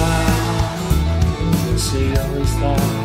Não 1.67 1.79
sei 1.79 2.13
onde 2.13 2.43
está 2.49 3.04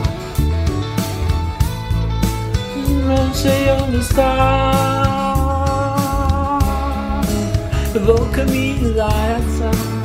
Sei 3.34 3.72
onde 3.72 3.98
está. 3.98 5.00
Vou 8.06 8.26
caminho 8.28 8.94
da 8.94 9.08
essa 9.08 10.00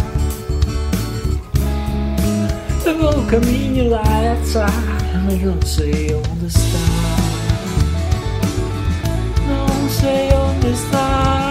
vou 2.93 3.25
caminho 3.27 3.91
da 3.91 4.03
essa 4.23 4.67
Mas 5.25 5.43
não 5.43 5.61
sei 5.63 6.15
onde 6.15 6.47
Não 9.49 9.89
sei 9.91 10.31
onde 10.33 10.69
está 10.73 11.44